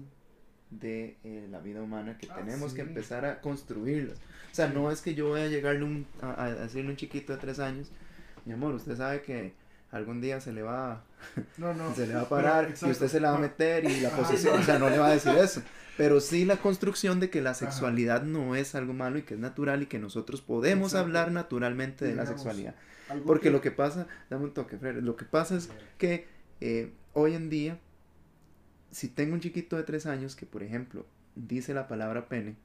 de 0.79 1.17
eh, 1.23 1.47
la 1.51 1.59
vida 1.59 1.81
humana 1.81 2.17
que 2.17 2.27
Ah, 2.31 2.35
tenemos 2.35 2.73
que 2.73 2.81
sí. 2.83 2.87
empezar 2.87 3.25
a 3.25 3.41
construirlas. 3.41 4.17
O 4.17 4.55
sea, 4.55 4.67
no 4.67 4.91
es 4.91 5.01
que 5.01 5.15
yo 5.15 5.27
voy 5.29 5.41
a 5.41 5.47
llegarle 5.47 5.83
un, 5.83 6.05
a, 6.21 6.43
a 6.43 6.53
decirle 6.53 6.89
un 6.91 6.95
chiquito 6.97 7.33
de 7.33 7.39
3 7.39 7.59
años, 7.59 7.91
mi 8.45 8.53
amor, 8.53 8.73
usted 8.75 8.95
sabe 8.97 9.21
que 9.21 9.53
algún 9.91 10.21
día 10.21 10.41
se 10.41 10.51
le 10.51 10.61
va 10.63 10.91
a 10.93 11.03
No, 11.57 11.73
no. 11.73 11.93
se 11.95 12.07
le 12.07 12.15
va 12.15 12.21
a 12.21 12.29
parar 12.29 12.73
y 12.81 12.89
usted 12.89 13.07
se 13.07 13.19
la 13.19 13.31
va 13.31 13.37
a 13.37 13.41
meter 13.41 13.85
y 13.85 14.01
la 14.01 14.09
Ajá. 14.09 14.17
posición, 14.17 14.59
o 14.59 14.63
sea, 14.63 14.79
no 14.79 14.89
le 14.89 14.97
va 14.97 15.07
a 15.07 15.11
decir 15.13 15.33
eso. 15.33 15.61
Pero 15.95 16.19
sí 16.19 16.43
la 16.45 16.57
construcción 16.57 17.19
de 17.19 17.29
que 17.29 17.41
la 17.41 17.53
sexualidad 17.53 18.23
no 18.23 18.55
es 18.55 18.73
algo 18.73 18.93
malo 18.93 19.19
y 19.19 19.21
que 19.23 19.35
es 19.35 19.39
natural 19.39 19.83
y 19.83 19.85
que 19.85 19.99
nosotros 19.99 20.41
podemos 20.41 20.93
Exacto. 20.93 21.05
hablar 21.05 21.31
naturalmente 21.31 22.05
de 22.05 22.15
la 22.15 22.23
Digamos, 22.23 22.41
sexualidad. 22.41 22.75
Porque 23.27 23.51
lo 23.51 23.61
que 23.61 23.69
pasa, 23.69 24.07
dame 24.29 24.45
un 24.45 24.53
toque, 24.55 24.77
Fred, 24.77 25.03
lo 25.03 25.15
que 25.15 25.25
pasa 25.25 25.55
es 25.55 25.65
Sí. 25.65 25.69
que 25.99 26.27
eh, 26.61 26.91
hoy 27.13 27.35
en 27.35 27.49
día, 27.51 27.77
si 28.93 29.07
tengo 29.07 29.33
un 29.33 29.41
chiquito 29.41 29.75
de 29.75 29.83
tres 29.83 30.05
años 30.05 30.35
que, 30.35 30.45
por 30.45 30.63
ejemplo, 30.63 31.05
dice 31.35 31.73
la 31.73 31.87
palabra 31.87 32.27
pene, 32.27 32.55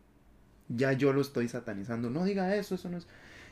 ya 0.68 0.92
yo 0.92 1.12
lo 1.12 1.22
estoy 1.22 1.48
satanizando. 1.48 2.10
No 2.10 2.24
diga 2.24 2.54
eso, 2.54 2.74
eso 2.74 2.88
no 2.88 2.98
es... 2.98 3.06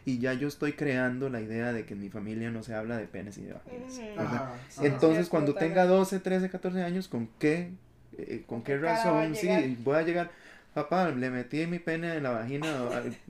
Y 0.04 0.18
ya 0.18 0.34
yo 0.34 0.46
estoy 0.46 0.74
creando 0.74 1.28
la 1.30 1.40
idea 1.40 1.72
de 1.72 1.84
que 1.84 1.94
en 1.94 2.00
mi 2.00 2.10
familia 2.10 2.50
no 2.52 2.62
se 2.62 2.74
habla 2.74 2.96
de 2.96 3.06
penes 3.08 3.38
y 3.38 3.42
de 3.42 3.54
vaginas. 3.54 4.00
Entonces, 4.80 5.28
cuando 5.28 5.54
tenga 5.54 5.84
12, 5.84 6.20
13, 6.20 6.48
14 6.48 6.82
años, 6.82 7.08
¿con 7.08 7.28
qué, 7.40 7.72
eh, 8.16 8.44
con 8.46 8.62
qué 8.62 8.74
qué 8.74 8.78
va 8.78 8.92
a 8.92 8.96
razón? 8.96 9.34
Sí, 9.34 9.48
voy 9.82 9.96
a 9.96 10.02
llegar, 10.02 10.30
papá, 10.74 11.10
le 11.10 11.30
metí 11.30 11.66
mi 11.66 11.80
pene 11.80 12.14
en 12.14 12.22
la 12.22 12.30
vagina, 12.30 12.72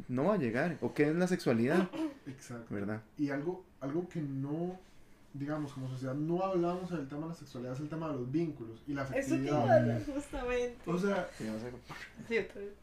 no 0.09 0.25
va 0.25 0.35
a 0.35 0.39
llegar. 0.39 0.77
¿O 0.83 0.93
qué 0.93 1.09
es 1.09 1.15
la 1.15 1.27
sexualidad? 1.27 1.89
Exacto. 2.27 2.67
¿Verdad? 2.75 3.01
Y 3.17 3.31
algo, 3.31 3.65
algo 3.81 4.07
que 4.09 4.21
no, 4.21 4.79
digamos, 5.39 5.73
como 5.73 5.89
sociedad 5.89 6.15
no 6.15 6.43
hablamos 6.43 6.91
en 6.93 6.99
el 6.99 7.09
tema 7.09 7.23
de 7.23 7.29
la 7.29 7.35
sexualidad 7.35 7.75
es 7.75 7.81
el 7.81 7.89
tema 7.89 8.09
de 8.09 8.15
los 8.15 8.31
vínculos 8.31 8.83
y 8.87 8.95
la 8.95 9.03
Eso 9.03 9.13
que 9.13 9.19
afectividad. 9.21 9.69
a 9.71 9.77
hablar 9.77 10.03
justamente. 10.07 10.79
O 10.91 10.99
sea, 10.99 11.29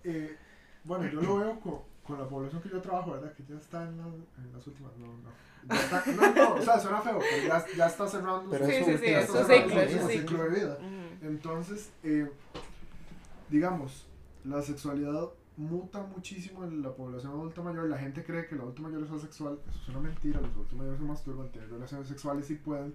eh, 0.04 0.36
bueno, 0.84 1.06
yo 1.10 1.22
lo 1.22 1.38
veo 1.38 1.60
con, 1.60 1.80
con 2.04 2.20
la 2.20 2.28
población 2.28 2.62
que 2.62 2.70
yo 2.70 2.82
trabajo, 2.82 3.12
¿verdad? 3.14 3.34
Que 3.34 3.44
ya 3.50 3.56
está 3.56 3.84
en, 3.84 3.98
la- 3.98 4.06
en 4.06 4.54
las 4.54 4.68
últimas. 4.68 4.92
No, 4.98 5.08
no. 5.08 5.30
Ya 5.70 5.76
está- 5.82 6.04
no, 6.12 6.34
no, 6.34 6.56
o 6.56 6.62
sea, 6.62 6.80
suena 6.80 7.02
feo, 7.02 7.20
pero 7.20 7.48
ya, 7.48 7.66
ya 7.78 7.88
está 7.88 8.08
cerrando 8.08 8.50
Pero 8.50 8.66
su, 8.66 8.72
Sí, 8.72 8.78
sí, 8.84 8.98
sí, 8.98 9.06
está 9.06 9.26
ciclo, 9.28 9.46
cerrando 9.48 9.72
su 10.02 10.08
ciclo 10.10 10.10
ciclo. 10.10 10.44
de 10.44 10.50
vida. 10.50 10.78
Entonces, 11.22 11.90
eh, 12.04 12.30
digamos, 13.50 14.06
la 14.44 14.62
sexualidad 14.62 15.30
muta 15.58 16.04
muchísimo 16.04 16.64
en 16.64 16.82
la 16.82 16.94
población 16.94 17.34
adulta 17.34 17.62
mayor. 17.62 17.90
La 17.90 17.98
gente 17.98 18.24
cree 18.24 18.48
que 18.48 18.56
el 18.56 18.62
adulto 18.62 18.82
mayor 18.82 19.04
es 19.04 19.12
asexual. 19.12 19.60
Eso 19.70 19.80
es 19.82 19.90
una 19.90 20.00
mentira. 20.00 20.42
Los 20.42 20.52
adultos 20.52 20.78
mayores 20.78 21.00
se 21.00 21.06
masturban, 21.06 21.52
tienen 21.52 21.70
relaciones 21.70 22.08
sexuales 22.08 22.46
si 22.46 22.56
pueden. 22.56 22.94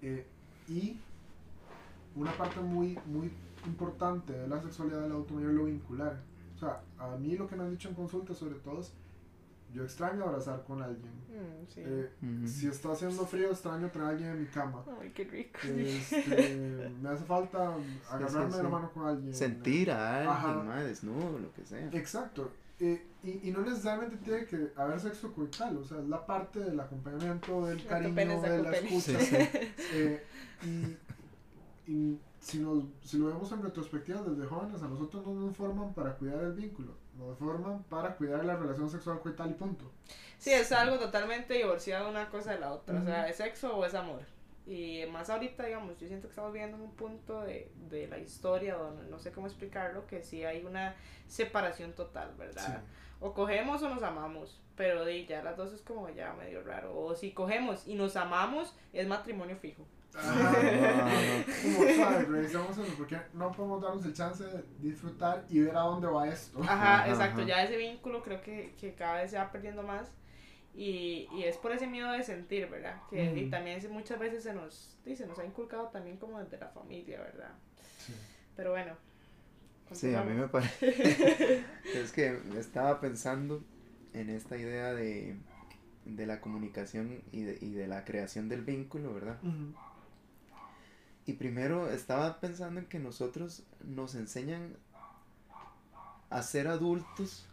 Eh, 0.00 0.26
y 0.68 0.96
una 2.14 2.36
parte 2.36 2.60
muy, 2.60 2.98
muy 3.06 3.30
importante 3.66 4.32
de 4.32 4.48
la 4.48 4.60
sexualidad 4.60 5.02
del 5.02 5.12
adulto 5.12 5.34
mayor 5.34 5.50
es 5.50 5.56
lo 5.56 5.64
vincular. 5.64 6.20
O 6.56 6.58
sea, 6.58 6.82
a 6.98 7.16
mí 7.16 7.36
lo 7.36 7.46
que 7.46 7.56
me 7.56 7.64
han 7.64 7.70
dicho 7.70 7.88
en 7.88 7.94
consulta 7.94 8.34
sobre 8.34 8.56
todo 8.56 8.80
es, 8.80 8.92
yo 9.72 9.84
extraño 9.84 10.24
abrazar 10.24 10.64
con 10.64 10.82
alguien. 10.82 11.12
Mm, 11.28 11.66
sí. 11.68 11.80
Eh, 11.84 12.10
si 12.46 12.68
está 12.68 12.92
haciendo 12.92 13.24
frío, 13.26 13.50
extraño 13.50 13.90
tener 13.90 14.06
a 14.06 14.10
alguien 14.10 14.30
en 14.30 14.40
mi 14.40 14.46
cama. 14.46 14.84
Ay, 15.00 15.10
qué 15.10 15.24
rico. 15.24 15.58
Este, 15.64 16.90
me 17.00 17.08
hace 17.08 17.24
falta 17.24 17.74
agarrarme 18.10 18.50
sí, 18.50 18.56
de 18.56 18.62
la 18.62 18.68
mano 18.68 18.90
con 18.92 19.06
alguien. 19.06 19.34
Sentir 19.34 19.90
a 19.90 20.42
alguien 20.42 20.66
más 20.66 20.84
desnudo, 20.84 21.38
lo 21.38 21.52
que 21.52 21.64
sea. 21.64 21.88
Exacto. 21.92 22.52
Eh, 22.80 23.06
y, 23.22 23.48
y 23.48 23.52
no 23.52 23.62
necesariamente 23.62 24.16
tiene 24.16 24.44
que 24.46 24.72
haber 24.76 24.98
sexo 24.98 25.32
coital, 25.32 25.76
o 25.76 25.84
sea, 25.84 26.00
es 26.00 26.08
la 26.08 26.26
parte 26.26 26.58
del 26.58 26.80
acompañamiento, 26.80 27.64
del 27.66 27.84
cariño, 27.86 28.40
de 28.40 28.62
la 28.62 28.72
escucha. 28.72 29.20
Sí, 29.20 29.36
sí. 29.76 29.94
Eh, 29.94 30.26
y 30.64 30.96
y 31.86 32.18
si, 32.40 32.58
nos, 32.58 32.84
si 33.02 33.18
lo 33.18 33.26
vemos 33.26 33.50
en 33.52 33.62
retrospectiva 33.62 34.22
desde 34.22 34.46
jóvenes, 34.46 34.82
a 34.82 34.88
nosotros 34.88 35.26
no 35.26 35.34
nos 35.34 35.56
forman 35.56 35.92
para 35.94 36.14
cuidar 36.16 36.42
el 36.42 36.52
vínculo, 36.52 36.94
nos 37.28 37.38
forman 37.38 37.82
para 37.84 38.16
cuidar 38.16 38.44
la 38.44 38.56
relación 38.56 38.90
sexual 38.90 39.20
coital 39.20 39.50
y 39.50 39.54
punto. 39.54 39.90
Sí, 40.38 40.52
es 40.52 40.72
algo 40.72 40.98
totalmente 40.98 41.54
divorciado 41.54 42.08
una 42.08 42.28
cosa 42.28 42.52
de 42.52 42.60
la 42.60 42.72
otra. 42.72 43.00
O 43.00 43.04
sea, 43.04 43.28
es 43.28 43.36
sexo 43.36 43.76
o 43.76 43.84
es 43.84 43.94
amor. 43.94 44.22
Y 44.66 45.04
más 45.10 45.28
ahorita, 45.28 45.64
digamos, 45.64 45.98
yo 45.98 46.06
siento 46.06 46.28
que 46.28 46.32
estamos 46.32 46.52
viendo 46.52 46.76
un 46.76 46.92
punto 46.92 47.40
de, 47.42 47.70
de 47.88 48.06
la 48.06 48.18
historia 48.18 48.76
donde 48.76 49.04
no 49.10 49.18
sé 49.18 49.32
cómo 49.32 49.46
explicarlo, 49.46 50.06
que 50.06 50.22
sí 50.22 50.44
hay 50.44 50.64
una 50.64 50.94
separación 51.26 51.92
total, 51.92 52.34
¿verdad? 52.38 52.82
O 53.20 53.34
cogemos 53.34 53.82
o 53.82 53.88
nos 53.88 54.02
amamos, 54.02 54.60
pero 54.76 55.04
de 55.04 55.26
ya 55.26 55.42
las 55.42 55.56
dos 55.56 55.72
es 55.72 55.82
como 55.82 56.08
ya 56.10 56.32
medio 56.34 56.62
raro. 56.62 56.96
O 56.96 57.14
si 57.14 57.32
cogemos 57.32 57.86
y 57.86 57.94
nos 57.94 58.16
amamos, 58.16 58.74
es 58.92 59.06
matrimonio 59.06 59.56
fijo. 59.56 59.84
Ajá. 60.14 60.52
Ah, 60.54 61.44
Como, 61.62 61.94
suave, 61.94 62.24
revisamos 62.24 62.76
eso, 62.78 62.94
porque 62.96 63.18
no 63.32 63.50
podemos 63.52 63.82
darnos 63.82 64.04
el 64.04 64.12
chance 64.12 64.44
de 64.44 64.62
disfrutar 64.78 65.44
y 65.48 65.60
ver 65.60 65.76
a 65.76 65.80
dónde 65.80 66.06
va 66.08 66.28
esto. 66.28 66.60
Ajá, 66.62 67.02
Ajá, 67.02 67.08
exacto. 67.08 67.40
ajá. 67.40 67.48
Ya 67.48 67.64
ese 67.64 67.76
vínculo 67.76 68.22
creo 68.22 68.42
que, 68.42 68.74
que 68.78 68.94
cada 68.94 69.22
vez 69.22 69.30
se 69.30 69.38
va 69.38 69.50
perdiendo 69.50 69.82
más. 69.82 70.08
Y, 70.74 71.28
y 71.32 71.44
es 71.44 71.58
por 71.58 71.72
ese 71.72 71.86
miedo 71.86 72.10
de 72.12 72.22
sentir, 72.22 72.68
¿verdad? 72.68 73.02
Que 73.10 73.24
y 73.38 73.50
también 73.50 73.78
muchas 73.92 74.18
veces 74.18 74.42
se 74.42 74.54
nos, 74.54 74.96
sí, 75.04 75.14
se 75.16 75.26
nos 75.26 75.38
ha 75.38 75.44
inculcado 75.44 75.88
también 75.88 76.16
como 76.16 76.38
desde 76.40 76.58
la 76.58 76.68
familia, 76.68 77.20
¿verdad? 77.20 77.50
Sí. 77.98 78.14
Pero 78.56 78.70
bueno. 78.70 78.94
Sí, 79.92 80.14
a 80.14 80.22
mí 80.22 80.32
me 80.32 80.48
parece. 80.48 81.62
es 81.94 82.12
que 82.12 82.38
estaba 82.58 83.00
pensando 83.00 83.62
en 84.14 84.30
esta 84.30 84.56
idea 84.56 84.94
de, 84.94 85.36
de 86.06 86.26
la 86.26 86.40
comunicación 86.40 87.22
y 87.32 87.42
de, 87.42 87.58
y 87.60 87.72
de 87.72 87.86
la 87.86 88.04
creación 88.06 88.48
del 88.48 88.62
vínculo, 88.62 89.12
¿verdad? 89.12 89.38
Y 91.26 91.34
primero 91.34 91.90
estaba 91.90 92.40
pensando 92.40 92.80
en 92.80 92.86
que 92.86 92.98
nosotros 92.98 93.62
nos 93.84 94.14
enseñan 94.14 94.74
a 96.30 96.42
ser 96.42 96.66
adultos, 96.66 97.46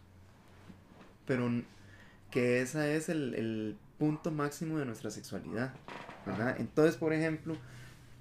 pero 1.26 1.48
que 2.30 2.62
ese 2.62 2.96
es 2.96 3.08
el, 3.08 3.34
el 3.34 3.76
punto 3.98 4.30
máximo 4.30 4.78
de 4.78 4.86
nuestra 4.86 5.10
sexualidad, 5.10 5.72
¿verdad? 6.26 6.56
Entonces, 6.58 6.96
por 6.96 7.12
ejemplo, 7.12 7.54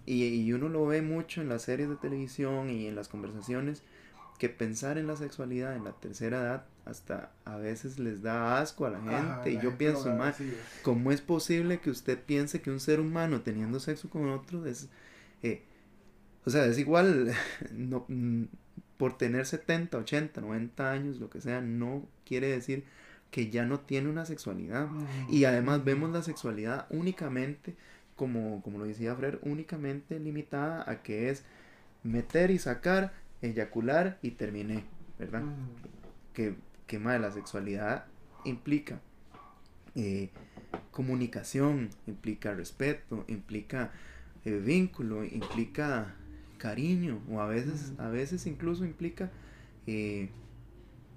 y, 0.05 0.25
y 0.25 0.53
uno 0.53 0.69
lo 0.69 0.85
ve 0.85 1.01
mucho 1.01 1.41
en 1.41 1.49
las 1.49 1.63
series 1.63 1.89
de 1.89 1.95
televisión 1.95 2.69
y 2.69 2.87
en 2.87 2.95
las 2.95 3.07
conversaciones, 3.07 3.81
que 4.37 4.49
pensar 4.49 4.97
en 4.97 5.07
la 5.07 5.15
sexualidad 5.17 5.75
en 5.75 5.83
la 5.83 5.91
tercera 5.91 6.39
edad 6.41 6.65
hasta 6.85 7.31
a 7.45 7.57
veces 7.57 7.99
les 7.99 8.21
da 8.21 8.59
asco 8.59 8.85
a 8.85 8.89
la 8.89 8.99
gente. 8.99 9.15
Ajá, 9.15 9.49
y 9.49 9.55
yo 9.55 9.61
gente 9.61 9.77
pienso, 9.77 10.09
lo 10.09 10.15
"Ma, 10.15 10.33
sí, 10.33 10.53
¿Cómo 10.81 11.11
es 11.11 11.21
posible 11.21 11.79
que 11.79 11.89
usted 11.89 12.17
piense 12.23 12.61
que 12.61 12.71
un 12.71 12.79
ser 12.79 12.99
humano 12.99 13.41
teniendo 13.41 13.79
sexo 13.79 14.09
con 14.09 14.29
otro 14.29 14.65
es... 14.65 14.87
eh, 15.43 15.63
o 16.45 16.49
sea, 16.49 16.65
es 16.65 16.77
igual, 16.77 17.31
no, 17.71 18.05
mm, 18.07 18.43
por 18.97 19.17
tener 19.17 19.45
70, 19.45 19.97
80, 19.97 20.41
90 20.41 20.91
años, 20.91 21.19
lo 21.19 21.29
que 21.29 21.41
sea, 21.41 21.61
no 21.61 22.07
quiere 22.25 22.49
decir 22.49 22.83
que 23.31 23.49
ya 23.49 23.65
no 23.65 23.79
tiene 23.79 24.09
una 24.09 24.25
sexualidad. 24.25 24.85
Ujú. 24.85 25.05
Y 25.33 25.45
además 25.45 25.83
vemos 25.83 26.09
la 26.11 26.23
sexualidad 26.23 26.87
únicamente, 26.89 27.75
como, 28.15 28.61
como 28.61 28.79
lo 28.79 28.85
decía 28.85 29.15
Fred, 29.15 29.35
únicamente 29.41 30.19
limitada 30.19 30.89
a 30.89 31.01
que 31.03 31.29
es 31.29 31.45
meter 32.03 32.51
y 32.51 32.59
sacar, 32.59 33.13
eyacular 33.41 34.17
y 34.21 34.31
terminé, 34.31 34.83
¿verdad? 35.17 35.43
Ujú. 35.43 35.53
que, 36.33 36.55
que 36.87 36.99
mae, 36.99 37.19
la 37.19 37.31
sexualidad 37.31 38.05
implica 38.43 38.99
eh, 39.95 40.29
comunicación, 40.91 41.89
implica 42.07 42.53
respeto, 42.53 43.25
implica 43.27 43.91
eh, 44.45 44.51
vínculo, 44.51 45.23
implica 45.23 46.15
cariño, 46.57 47.21
o 47.29 47.39
a 47.39 47.47
veces, 47.47 47.93
a 47.97 48.09
veces 48.09 48.45
incluso 48.45 48.85
implica 48.85 49.31
eh, 49.87 50.29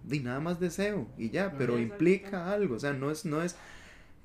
de 0.04 0.20
nada 0.20 0.40
más 0.40 0.60
deseo 0.60 1.08
y 1.18 1.30
ya, 1.30 1.56
pero 1.56 1.78
implica 1.78 2.52
algo, 2.52 2.76
o 2.76 2.80
sea, 2.80 2.92
no 2.92 3.10
es, 3.10 3.24
no 3.24 3.42
es, 3.42 3.56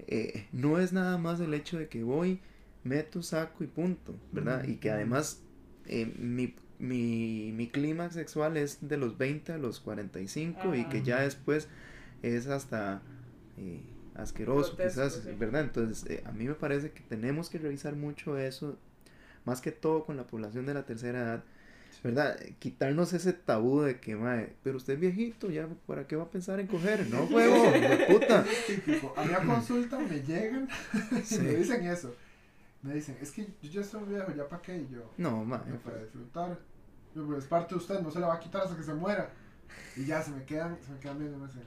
eh, 0.07 0.47
no 0.51 0.79
es 0.79 0.93
nada 0.93 1.17
más 1.17 1.39
el 1.39 1.53
hecho 1.53 1.77
de 1.77 1.87
que 1.87 2.03
voy, 2.03 2.39
meto, 2.83 3.21
saco 3.21 3.63
y 3.63 3.67
punto, 3.67 4.15
¿verdad? 4.31 4.67
Y 4.67 4.75
que 4.75 4.91
además 4.91 5.41
eh, 5.85 6.11
mi, 6.17 6.53
mi, 6.79 7.51
mi 7.53 7.67
clímax 7.67 8.13
sexual 8.15 8.57
es 8.57 8.87
de 8.87 8.97
los 8.97 9.17
20 9.17 9.53
a 9.53 9.57
los 9.57 9.79
45 9.79 10.75
y 10.75 10.81
Ajá. 10.81 10.89
que 10.89 11.03
ya 11.03 11.21
después 11.21 11.67
es 12.23 12.47
hasta 12.47 13.01
eh, 13.57 13.81
asqueroso 14.15 14.75
Grotesco, 14.75 15.01
quizás, 15.01 15.21
sí. 15.23 15.31
¿verdad? 15.37 15.61
Entonces 15.61 16.05
eh, 16.09 16.23
a 16.25 16.31
mí 16.31 16.45
me 16.45 16.55
parece 16.55 16.91
que 16.91 17.01
tenemos 17.01 17.49
que 17.49 17.57
revisar 17.57 17.95
mucho 17.95 18.37
eso, 18.37 18.77
más 19.47 19.61
que 19.61 19.71
todo 19.71 20.03
con 20.05 20.17
la 20.17 20.27
población 20.27 20.65
de 20.65 20.73
la 20.73 20.85
tercera 20.85 21.19
edad, 21.19 21.43
¿verdad? 22.03 22.37
Quitarnos 22.59 23.13
ese 23.13 23.31
tabú 23.31 23.81
de 23.81 23.99
que, 24.01 24.15
mae, 24.17 24.53
pero 24.61 24.75
usted 24.77 24.95
es 24.95 24.99
viejito, 24.99 25.49
ya, 25.49 25.67
¿para 25.87 26.05
qué 26.05 26.17
va 26.17 26.23
a 26.23 26.29
pensar 26.29 26.59
en 26.59 26.67
coger? 26.67 27.07
No, 27.09 27.23
huevo, 27.31 27.71
de 27.71 28.05
puta. 28.11 28.45
Típico. 28.67 29.13
A 29.15 29.23
mí 29.23 29.33
a 29.33 29.39
consulta 29.43 29.97
me 29.97 30.19
llegan 30.21 30.67
y 31.11 31.21
Sí. 31.25 31.39
me 31.39 31.55
dicen 31.55 31.85
eso. 31.85 32.13
Me 32.83 32.93
dicen, 32.93 33.17
es 33.21 33.31
que 33.31 33.47
yo 33.61 33.69
ya 33.71 33.81
estoy 33.81 34.03
viejo, 34.03 34.31
¿ya 34.35 34.47
para 34.47 34.61
qué? 34.61 34.77
Y 34.77 34.89
yo, 34.93 35.11
No, 35.17 35.43
mae, 35.45 35.61
"No, 35.67 35.77
para 35.77 35.97
disfrutar. 36.03 36.59
Yo, 37.15 37.25
pues 37.25 37.39
es 37.39 37.45
parte 37.45 37.73
de 37.73 37.79
usted, 37.79 38.01
no 38.01 38.11
se 38.11 38.19
la 38.19 38.27
va 38.27 38.35
a 38.35 38.39
quitar 38.39 38.61
hasta 38.63 38.75
que 38.75 38.83
se 38.83 38.93
muera. 38.93 39.29
Y 39.95 40.05
ya 40.05 40.21
se 40.21 40.31
me 40.31 40.43
quedan, 40.43 40.77
se 40.85 40.91
me 40.91 40.99
quedan 40.99 41.17
viendo 41.19 41.37
y 41.37 41.41
me 41.41 41.47
dicen, 41.47 41.63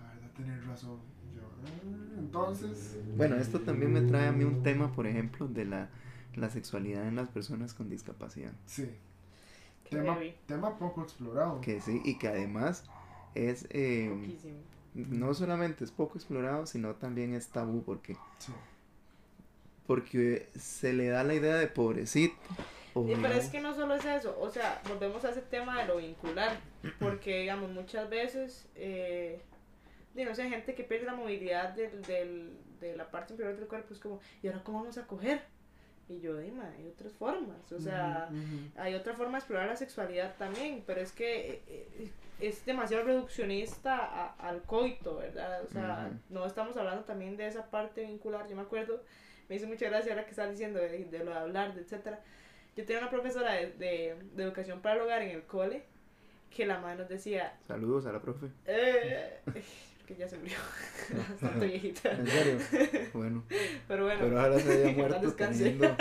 la 0.00 0.08
verdad 0.14 0.30
tenés 0.36 0.66
razón. 0.66 0.98
Y 1.30 1.36
yo, 1.36 1.42
"Ah, 1.42 2.16
entonces, 2.18 2.96
Bueno, 3.16 3.36
esto 3.36 3.60
también 3.60 3.92
me 3.92 4.02
trae 4.02 4.28
a 4.28 4.32
mí 4.32 4.44
un 4.44 4.62
tema, 4.62 4.92
por 4.92 5.06
ejemplo, 5.06 5.46
de 5.48 5.64
la, 5.66 5.88
la 6.36 6.50
sexualidad 6.50 7.06
en 7.08 7.16
las 7.16 7.28
personas 7.28 7.74
con 7.74 7.88
discapacidad. 7.88 8.52
sí. 8.66 8.88
Tema, 9.88 10.18
tema 10.46 10.76
poco 10.80 11.02
explorado. 11.02 11.60
Que 11.60 11.80
sí, 11.80 12.02
y 12.04 12.18
que 12.18 12.26
además 12.26 12.82
es, 13.36 13.68
eh, 13.70 14.10
Poquísimo. 14.12 14.56
no 14.94 15.32
solamente 15.32 15.84
es 15.84 15.92
poco 15.92 16.18
explorado, 16.18 16.66
sino 16.66 16.96
también 16.96 17.32
es 17.34 17.46
tabú, 17.50 17.84
porque, 17.84 18.14
Sí. 18.38 18.52
porque 19.86 20.48
se 20.58 20.92
le 20.92 21.06
da 21.08 21.22
la 21.22 21.34
idea 21.34 21.54
de 21.54 21.68
pobrecito. 21.68 22.34
Sí, 22.94 23.12
pero 23.22 23.34
es 23.34 23.48
que 23.50 23.60
no 23.60 23.74
solo 23.74 23.94
es 23.94 24.04
eso, 24.06 24.36
o 24.40 24.50
sea, 24.50 24.80
volvemos 24.88 25.24
a 25.24 25.30
ese 25.30 25.42
tema 25.42 25.78
de 25.80 25.86
lo 25.86 25.98
vincular, 25.98 26.58
porque 26.98 27.40
digamos, 27.42 27.70
muchas 27.70 28.08
veces, 28.08 28.66
eh, 28.74 29.40
no 30.14 30.34
sé, 30.34 30.48
gente 30.48 30.74
que 30.74 30.82
pierde 30.82 31.04
la 31.06 31.14
movilidad 31.14 31.74
del, 31.74 32.02
del, 32.02 32.58
de 32.80 32.96
la 32.96 33.10
parte 33.10 33.34
inferior 33.34 33.54
del 33.56 33.68
cuerpo, 33.68 33.92
es 33.92 34.00
como, 34.00 34.18
¿y 34.42 34.48
ahora 34.48 34.64
cómo 34.64 34.80
vamos 34.80 34.96
a 34.98 35.06
coger? 35.06 35.42
Y 36.08 36.20
yo, 36.20 36.36
dime, 36.38 36.62
hay 36.64 36.86
otras 36.86 37.12
formas, 37.14 37.72
o 37.72 37.80
sea, 37.80 38.28
hay 38.76 38.94
otra 38.94 39.14
forma 39.14 39.32
de 39.32 39.38
explorar 39.38 39.66
la 39.66 39.74
sexualidad 39.76 40.36
también, 40.36 40.84
pero 40.86 41.00
es 41.00 41.10
que 41.10 41.50
eh, 41.50 41.62
eh, 41.68 42.10
es 42.40 42.64
demasiado 42.64 43.02
reduccionista 43.04 43.96
a- 43.98 44.34
al 44.48 44.62
coito, 44.62 45.16
¿verdad? 45.16 45.62
O 45.64 45.68
sea, 45.68 46.10
no 46.30 46.46
estamos 46.46 46.76
hablando 46.76 47.02
también 47.04 47.36
de 47.36 47.48
esa 47.48 47.66
parte 47.70 48.02
vincular. 48.04 48.46
Yo 48.48 48.54
me 48.54 48.62
acuerdo, 48.62 49.02
me 49.48 49.56
hizo 49.56 49.66
mucha 49.66 49.86
gracia 49.88 50.12
ahora 50.12 50.24
que 50.24 50.30
estás 50.30 50.48
diciendo 50.50 50.78
de, 50.78 51.06
de 51.06 51.18
lo 51.24 51.32
de 51.32 51.38
hablar, 51.38 51.74
de 51.74 51.80
etcétera. 51.80 52.20
Yo 52.76 52.84
tenía 52.84 53.00
una 53.02 53.10
profesora 53.10 53.52
de, 53.54 53.72
de, 53.72 54.16
de 54.34 54.42
educación 54.44 54.80
para 54.82 54.94
el 54.96 55.00
hogar 55.00 55.22
en 55.22 55.30
el 55.30 55.42
cole 55.42 55.82
que 56.54 56.66
la 56.66 56.78
madre 56.78 56.98
nos 56.98 57.08
decía, 57.08 57.56
Saludos 57.66 58.06
a 58.06 58.12
la 58.12 58.20
profe. 58.20 58.46
eh, 58.66 59.40
que 60.06 60.16
ya 60.16 60.28
se 60.28 60.38
murió, 60.38 60.56
bastante 61.30 61.66
viejita. 61.66 62.12
¿En 62.12 62.26
serio? 62.26 62.58
Bueno, 63.12 63.44
Pero 63.88 64.04
bueno, 64.04 64.20
pero 64.20 64.40
ahora 64.40 64.58
se 64.58 64.84
paz 64.84 64.96
muerto 64.96 65.32
teniendo 65.34 65.96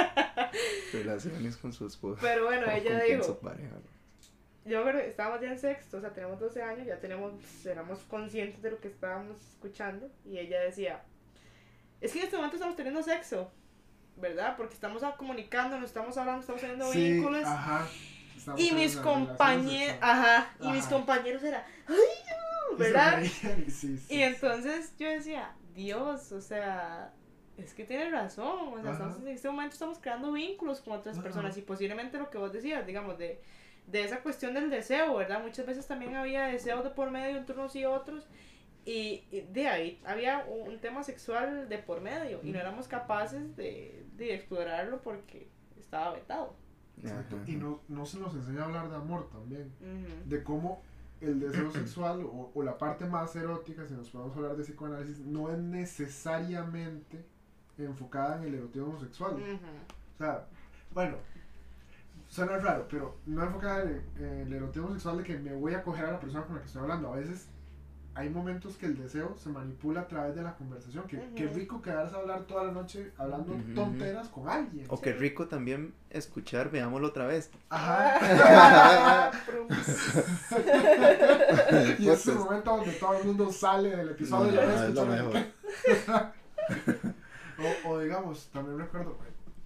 relaciones 0.93 1.57
con 1.57 1.73
su 1.73 1.87
esposa. 1.87 2.21
pero 2.21 2.45
bueno, 2.45 2.69
ella 2.71 3.01
dijo, 3.03 3.39
yo 4.65 4.81
creo 4.83 5.01
que 5.01 5.07
estábamos 5.07 5.41
ya 5.41 5.49
en 5.49 5.59
sexto, 5.59 5.97
o 5.97 6.01
sea, 6.01 6.11
tenemos 6.11 6.39
12 6.39 6.61
años, 6.61 6.87
ya 6.87 6.99
tenemos, 6.99 7.33
éramos 7.65 7.99
conscientes 8.03 8.61
de 8.63 8.71
lo 8.71 8.79
que 8.79 8.87
estábamos 8.87 9.37
escuchando, 9.41 10.09
y 10.25 10.39
ella 10.39 10.59
decía, 10.61 11.03
es 12.01 12.11
que 12.11 12.19
en 12.19 12.25
este 12.25 12.35
momento 12.35 12.55
estamos 12.55 12.75
teniendo 12.75 13.03
sexo, 13.03 13.51
¿verdad? 14.15 14.55
Porque 14.57 14.73
estamos 14.73 15.03
comunicando, 15.17 15.77
estamos 15.85 16.17
hablando, 16.17 16.41
estamos 16.41 16.61
teniendo 16.61 16.91
Sí, 16.91 17.13
vínculos, 17.13 17.45
ajá. 17.45 17.87
Estamos 18.35 18.59
y 18.59 18.71
mis 18.71 18.95
compañeros, 18.97 19.97
ajá, 20.01 20.53
y 20.59 20.71
mis 20.71 20.85
compañeros 20.85 21.43
eran, 21.43 21.63
¡ay, 21.87 21.95
Y 22.73 22.79
¿verdad? 22.79 23.21
y 23.21 23.27
sí, 23.69 23.97
sí, 23.97 24.15
Y 24.15 24.21
entonces 24.21 24.93
yo 24.97 25.09
decía, 25.09 25.55
Dios, 25.73 26.31
o 26.31 26.41
sea, 26.41 27.13
es 27.57 27.73
que 27.73 27.85
tiene 27.85 28.09
razón, 28.09 28.73
o 28.73 28.81
sea, 28.81 28.91
estamos, 28.91 29.19
en 29.19 29.27
este 29.29 29.49
momento 29.49 29.73
estamos 29.73 29.99
creando 29.99 30.31
vínculos 30.31 30.81
con 30.81 30.93
otras 30.93 31.15
Ajá. 31.15 31.23
personas 31.23 31.57
y 31.57 31.61
posiblemente 31.61 32.17
lo 32.17 32.29
que 32.29 32.37
vos 32.37 32.51
decías, 32.51 32.85
digamos, 32.85 33.17
de, 33.17 33.41
de 33.87 34.03
esa 34.03 34.21
cuestión 34.21 34.53
del 34.53 34.69
deseo, 34.69 35.15
¿verdad? 35.15 35.41
Muchas 35.43 35.65
veces 35.65 35.87
también 35.87 36.15
había 36.15 36.45
deseos 36.45 36.83
de 36.83 36.89
por 36.89 37.11
medio 37.11 37.37
entre 37.37 37.55
unos 37.55 37.75
y 37.75 37.85
otros 37.85 38.27
y, 38.85 39.23
y 39.31 39.41
de 39.51 39.67
ahí 39.67 40.01
había 40.05 40.45
un, 40.45 40.79
tema 40.79 41.03
sexual 41.03 41.67
de 41.67 41.77
por 41.79 42.01
medio 42.01 42.39
y 42.43 42.51
no 42.51 42.59
éramos 42.59 42.87
capaces 42.87 43.55
de, 43.55 44.05
de 44.15 44.35
explorarlo 44.35 45.01
porque 45.01 45.49
estaba 45.79 46.13
vetado. 46.13 46.55
Exacto. 47.01 47.37
Ajá, 47.37 47.51
Y 47.51 47.55
no, 47.55 47.81
no 47.87 48.05
se 48.05 48.19
nos 48.19 48.35
enseña 48.35 48.61
a 48.61 48.65
hablar 48.65 48.89
de 48.89 48.95
amor 48.95 49.29
también. 49.29 49.71
De 50.25 50.43
cómo 50.43 50.83
el 51.27 51.39
deseo 51.39 51.71
sexual 51.71 52.23
o, 52.23 52.51
o 52.53 52.63
la 52.63 52.77
parte 52.77 53.05
más 53.05 53.35
erótica, 53.35 53.85
si 53.87 53.93
nos 53.93 54.09
podemos 54.09 54.35
hablar 54.37 54.55
de 54.55 54.63
psicoanálisis, 54.63 55.19
no 55.25 55.49
es 55.51 55.57
necesariamente 55.59 57.25
enfocada 57.77 58.37
en 58.37 58.43
el 58.43 58.55
erotismo 58.55 58.99
sexual. 58.99 59.33
O 59.33 60.17
sea, 60.17 60.45
bueno, 60.93 61.17
suena 62.27 62.57
raro, 62.57 62.87
pero 62.89 63.17
no 63.25 63.43
enfocada 63.43 63.83
en 63.83 63.89
el, 63.89 64.23
en 64.23 64.39
el 64.47 64.53
erotismo 64.53 64.91
sexual 64.91 65.17
de 65.17 65.23
que 65.23 65.37
me 65.37 65.53
voy 65.53 65.73
a 65.73 65.83
coger 65.83 66.05
a 66.05 66.11
la 66.13 66.19
persona 66.19 66.45
con 66.45 66.55
la 66.55 66.61
que 66.61 66.67
estoy 66.67 66.81
hablando. 66.81 67.13
A 67.13 67.17
veces 67.17 67.47
hay 68.15 68.29
momentos 68.29 68.77
que 68.77 68.85
el 68.85 68.97
deseo 68.97 69.35
se 69.37 69.49
manipula 69.49 70.01
a 70.01 70.07
través 70.07 70.35
de 70.35 70.41
la 70.41 70.55
conversación. 70.55 71.05
Que. 71.05 71.19
Qué 71.35 71.47
rico 71.47 71.81
quedarse 71.81 72.15
a 72.15 72.19
hablar 72.19 72.43
toda 72.43 72.63
la 72.63 72.71
noche 72.71 73.11
hablando 73.17 73.53
tonteras 73.75 74.29
con 74.29 74.47
alguien. 74.47 74.85
O 74.89 74.99
qué 75.01 75.11
Sí. 75.13 75.19
rico 75.19 75.47
también 75.47 75.93
escuchar, 76.09 76.71
veámoslo 76.71 77.07
otra 77.07 77.27
vez. 77.27 77.51
Ajá. 77.69 79.31
Prums. 79.45 79.87
y 81.99 82.09
es 82.09 82.27
el 82.27 82.35
momento 82.35 82.77
donde 82.77 82.91
todo 82.93 83.13
el 83.17 83.25
mundo 83.25 83.51
sale 83.51 83.95
del 83.95 84.09
episodio. 84.09 84.51
ya 84.53 84.65
No, 84.65 84.71
es 84.71 84.93
lo 84.93 85.03
escuchan- 85.03 85.09
mejor. 85.09 86.33
O, 87.85 87.89
o 87.91 87.99
digamos, 87.99 88.47
también 88.51 88.77
recuerdo, 88.77 89.17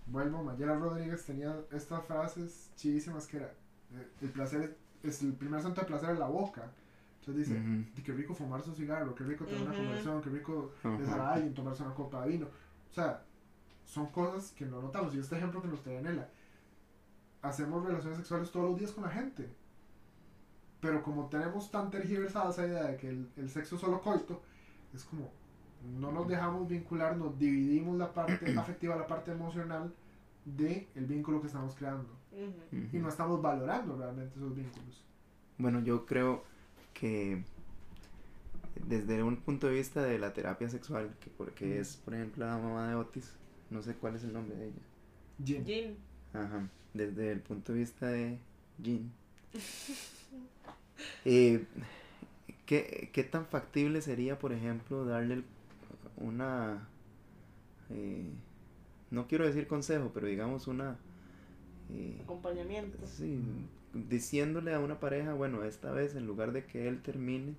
vuelvo, 0.06 0.43
Mayera 0.43 0.76
Rodríguez 0.76 1.26
tenía 1.26 1.56
estas 1.72 2.06
frases 2.06 2.70
chidísimas 2.76 3.26
que 3.26 3.38
era, 3.38 3.47
eh, 3.47 4.08
el 4.22 4.30
placer 4.30 4.62
es, 5.02 5.10
es 5.16 5.22
el 5.24 5.34
primer 5.34 5.60
santo 5.64 5.82
de 5.82 5.88
placer 5.88 6.12
en 6.12 6.20
la 6.20 6.28
boca. 6.28 6.70
Entonces 7.30 7.47
dice, 7.49 7.61
Ujú. 7.61 7.86
"Di, 7.95 8.01
qué 8.01 8.13
rico 8.13 8.34
fumarse 8.34 8.69
un 8.69 8.75
cigarro, 8.75 9.13
qué 9.13 9.23
rico 9.23 9.45
tener 9.45 9.61
una 9.61 9.75
conversación, 9.75 10.21
qué 10.21 10.30
rico 10.32 10.71
besar 10.97 11.19
a 11.19 11.34
alguien, 11.34 11.53
tomarse 11.53 11.84
una 11.84 11.93
copa 11.93 12.23
de 12.25 12.32
vino. 12.32 12.47
O 12.47 12.93
sea, 12.93 13.23
son 13.86 14.07
cosas 14.07 14.51
que 14.51 14.65
no 14.65 14.82
notamos. 14.82 15.13
Y 15.13 15.19
este 15.19 15.38
ejemplo 15.38 15.61
que 15.61 15.67
nos 15.67 15.82
trae 15.84 16.01
Nela, 16.01 16.27
hacemos 17.41 17.86
relaciones 17.86 18.17
sexuales 18.17 18.51
todos 18.51 18.71
los 18.71 18.80
días 18.80 18.91
con 18.91 19.03
la 19.03 19.11
gente. 19.11 19.47
Pero 20.82 21.03
como 21.03 21.27
tenemos 21.27 21.69
tan 21.69 21.91
tergiversada 21.91 22.49
esa 22.49 22.65
idea 22.65 22.84
de 22.86 22.97
que 22.97 23.09
el, 23.09 23.30
el 23.38 23.49
sexo 23.49 23.75
es 23.75 23.82
solo 23.82 24.01
coito, 24.01 24.41
es 24.93 25.03
como 25.03 25.30
no 25.99 26.11
nos 26.11 26.27
dejamos 26.27 26.67
vincular, 26.67 27.15
nos 27.15 27.38
dividimos 27.38 27.97
la 27.97 28.11
parte 28.11 28.53
afectiva, 28.57 28.95
la 28.95 29.07
parte 29.07 29.32
emocional 29.32 29.93
de 30.45 30.88
el 30.95 31.05
vínculo 31.05 31.41
que 31.41 31.47
estamos 31.47 31.75
creando. 31.75 32.09
Ujú. 32.32 32.88
Y 32.91 32.97
no 32.99 33.09
estamos 33.09 33.41
valorando 33.41 33.95
realmente 33.97 34.36
esos 34.36 34.55
vínculos. 34.55 35.03
Bueno, 35.57 35.82
yo 35.82 36.05
creo 36.05 36.43
que 37.00 37.43
desde 38.88 39.24
un 39.24 39.38
punto 39.38 39.68
de 39.68 39.76
vista 39.76 40.02
de 40.04 40.20
la 40.20 40.34
terapia 40.34 40.70
sexual, 40.70 41.16
que 41.20 41.30
porque 41.30 41.80
es, 41.80 41.97
por 41.97 42.14
ejemplo, 42.14 42.45
la 42.45 42.58
mamá 42.58 42.89
de 42.89 42.95
Otis, 42.95 43.34
no 43.70 43.82
sé 43.82 43.95
cuál 43.95 44.16
es 44.16 44.24
el 44.24 44.34
nombre 44.34 44.56
de 44.56 44.66
ella. 44.68 45.64
Jin. 45.66 45.97
Ajá, 46.34 46.70
desde 46.93 47.32
el 47.32 47.39
punto 47.41 47.74
de 47.74 47.80
vista 47.80 48.08
de 48.08 48.38
Jean. 48.82 49.12
Eh, 51.24 51.66
¿qué, 52.66 53.10
qué 53.14 53.24
tan 53.24 53.45
factible 53.45 54.02
sería, 54.02 54.38
por 54.38 54.52
ejemplo, 54.52 55.06
darle 55.06 55.43
una, 56.18 56.89
eh, 57.89 58.30
no 59.10 59.26
quiero 59.28 59.45
decir 59.47 59.66
consejo, 59.66 60.12
pero 60.14 60.28
digamos 60.28 60.68
una, 60.68 60.97
eh, 61.89 62.18
Acompañamiento. 62.24 62.97
sí, 63.06 63.39
diciéndole 63.94 64.74
a 64.74 64.80
una 64.80 65.00
pareja, 65.00 65.34
bueno, 65.34 65.64
esta 65.64 65.92
vez 65.92 66.16
en 66.16 66.26
lugar 66.26 66.52
de 66.52 66.66
que 66.66 66.88
él 66.88 67.02
termine, 67.02 67.56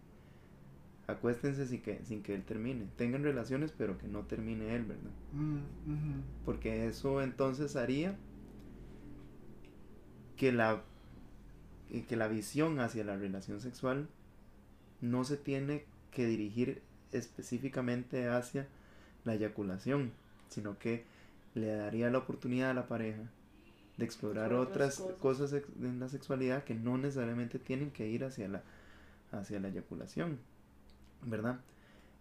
acuéstense 1.07 1.67
sin 1.67 1.83
que, 1.83 2.01
sin 2.05 2.23
que 2.23 2.35
él 2.35 2.45
termine. 2.45 2.87
Tengan 2.97 3.23
relaciones, 3.23 3.73
pero 3.77 3.99
que 3.99 4.07
no 4.07 4.21
termine 4.23 4.75
él, 4.75 4.85
¿verdad? 4.85 5.11
Mm. 5.33 6.45
Porque 6.45 6.87
eso 6.87 7.23
entonces 7.23 7.77
haría 7.77 8.17
que 10.37 10.53
la, 10.53 10.83
que 12.09 12.17
la 12.17 12.29
visión 12.29 12.81
hacia 12.81 13.05
la 13.05 13.17
relación 13.17 13.61
sexual 13.61 14.09
no 15.01 15.25
se 15.25 15.37
tiene 15.37 15.85
que 16.13 16.27
dirigir 16.27 16.83
específicamente 17.13 18.29
hacia 18.29 18.69
la 19.25 19.35
eyaculación, 19.35 20.13
sino 20.49 20.79
que 20.79 21.05
le 21.55 21.67
daría 21.75 22.11
la 22.11 22.19
oportunidad 22.19 22.71
a 22.71 22.75
la 22.75 22.87
pareja 22.87 23.29
de 24.01 24.07
explorar 24.07 24.53
otras 24.55 25.01
otras 25.01 25.19
cosas. 25.19 25.53
en 25.55 26.01
la 26.01 26.09
sexualidad 26.11 26.65
que 26.65 26.75
no 26.75 26.99
necesariamente 26.99 27.61
tienen 27.61 27.93
que 27.93 28.09
ir 28.09 28.25
hacia 28.25 28.49
la, 28.49 28.65
hacia 29.33 29.61
la 29.61 29.69
eyaculación, 29.69 30.39
¿verdad? 31.27 31.61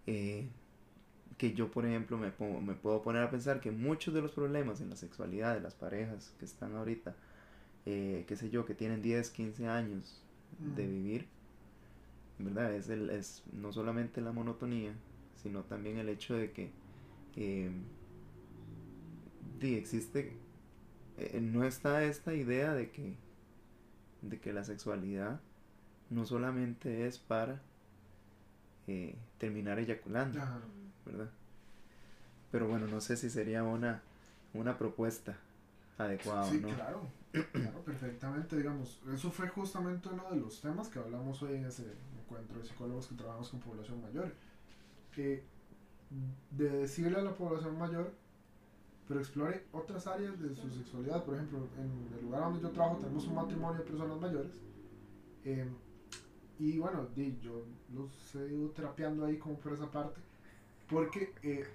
Eh, 0.07 0.47
que 1.37 1.53
yo, 1.53 1.71
por 1.71 1.85
ejemplo, 1.85 2.17
me, 2.17 2.31
pongo- 2.31 2.61
me 2.61 2.75
puedo 2.75 3.01
poner 3.01 3.23
a 3.23 3.31
pensar 3.31 3.61
que 3.61 3.71
muchos 3.71 4.13
de 4.13 4.21
los 4.21 4.31
problemas 4.33 4.81
en 4.81 4.89
la 4.89 4.95
sexualidad 4.97 5.55
de 5.55 5.61
las 5.61 5.75
parejas 5.75 6.33
que 6.39 6.45
están 6.45 6.75
ahorita, 6.75 7.15
eh, 7.85 8.25
qué 8.27 8.35
sé 8.37 8.49
yo, 8.49 8.65
que 8.65 8.75
tienen 8.75 9.01
10, 9.01 9.31
15 9.31 9.67
años 9.67 10.21
de 10.75 10.87
vivir, 10.87 11.27
¿verdad? 12.39 12.73
Es, 12.73 12.89
el, 12.89 13.09
es 13.09 13.43
no 13.53 13.71
solamente 13.73 14.21
la 14.21 14.31
monotonía, 14.31 14.93
sino 15.41 15.63
también 15.63 15.97
el 15.97 16.09
hecho 16.09 16.35
de 16.35 16.51
que 16.51 16.71
eh, 17.35 17.71
existe, 19.61 20.33
eh, 21.19 21.39
no 21.41 21.63
está 21.63 22.03
esta 22.03 22.33
idea 22.33 22.73
de 22.73 22.91
que, 22.91 23.15
de 24.21 24.39
que 24.39 24.53
la 24.53 24.63
sexualidad 24.63 25.39
no 26.09 26.25
solamente 26.25 27.05
es 27.07 27.19
para 27.19 27.61
eh, 28.87 29.15
terminar 29.37 29.79
eyaculando, 29.79 30.41
Ajá. 30.41 30.59
¿verdad? 31.05 31.29
Pero 32.51 32.67
bueno, 32.67 32.87
no 32.87 32.99
sé 33.01 33.15
si 33.17 33.29
sería 33.29 33.63
una, 33.63 34.01
una 34.53 34.77
propuesta 34.77 35.37
adecuada 35.97 36.45
Sí, 36.45 36.57
o 36.57 36.61
no. 36.67 36.75
claro, 36.75 37.07
claro, 37.51 37.81
perfectamente, 37.85 38.57
digamos, 38.57 38.99
eso 39.13 39.29
fue 39.31 39.47
justamente 39.49 40.09
uno 40.09 40.29
de 40.31 40.37
los 40.37 40.61
temas 40.61 40.87
que 40.87 40.99
hablamos 40.99 41.41
hoy 41.43 41.55
en 41.55 41.65
ese 41.65 41.83
encuentro 42.19 42.57
de 42.59 42.65
psicólogos 42.65 43.07
que 43.07 43.15
trabajamos 43.15 43.49
con 43.49 43.59
población 43.59 44.01
mayor, 44.01 44.33
que 45.13 45.43
de 46.51 46.69
decirle 46.69 47.19
a 47.19 47.21
la 47.21 47.35
población 47.35 47.77
mayor, 47.77 48.11
pero 49.09 49.19
explore 49.19 49.65
otras 49.73 50.05
áreas 50.07 50.39
de 50.39 50.55
su 50.55 50.69
sexualidad, 50.69 51.25
por 51.25 51.33
ejemplo, 51.35 51.67
en 51.77 52.15
el 52.17 52.23
lugar 52.25 52.43
donde 52.43 52.61
yo 52.61 52.69
trabajo 52.69 52.97
tenemos 52.99 53.25
un 53.27 53.35
matrimonio 53.35 53.79
de 53.79 53.85
personas 53.89 54.21
mayores, 54.21 54.53
eh, 55.43 55.67
y 56.59 56.77
bueno, 56.77 57.07
yo 57.41 57.63
los 57.93 58.35
he 58.35 58.53
ido 58.53 58.69
terapiando 58.69 59.25
ahí 59.25 59.37
como 59.37 59.55
por 59.59 59.73
esa 59.73 59.89
parte, 59.89 60.21
porque 60.89 61.33
eh, 61.41 61.65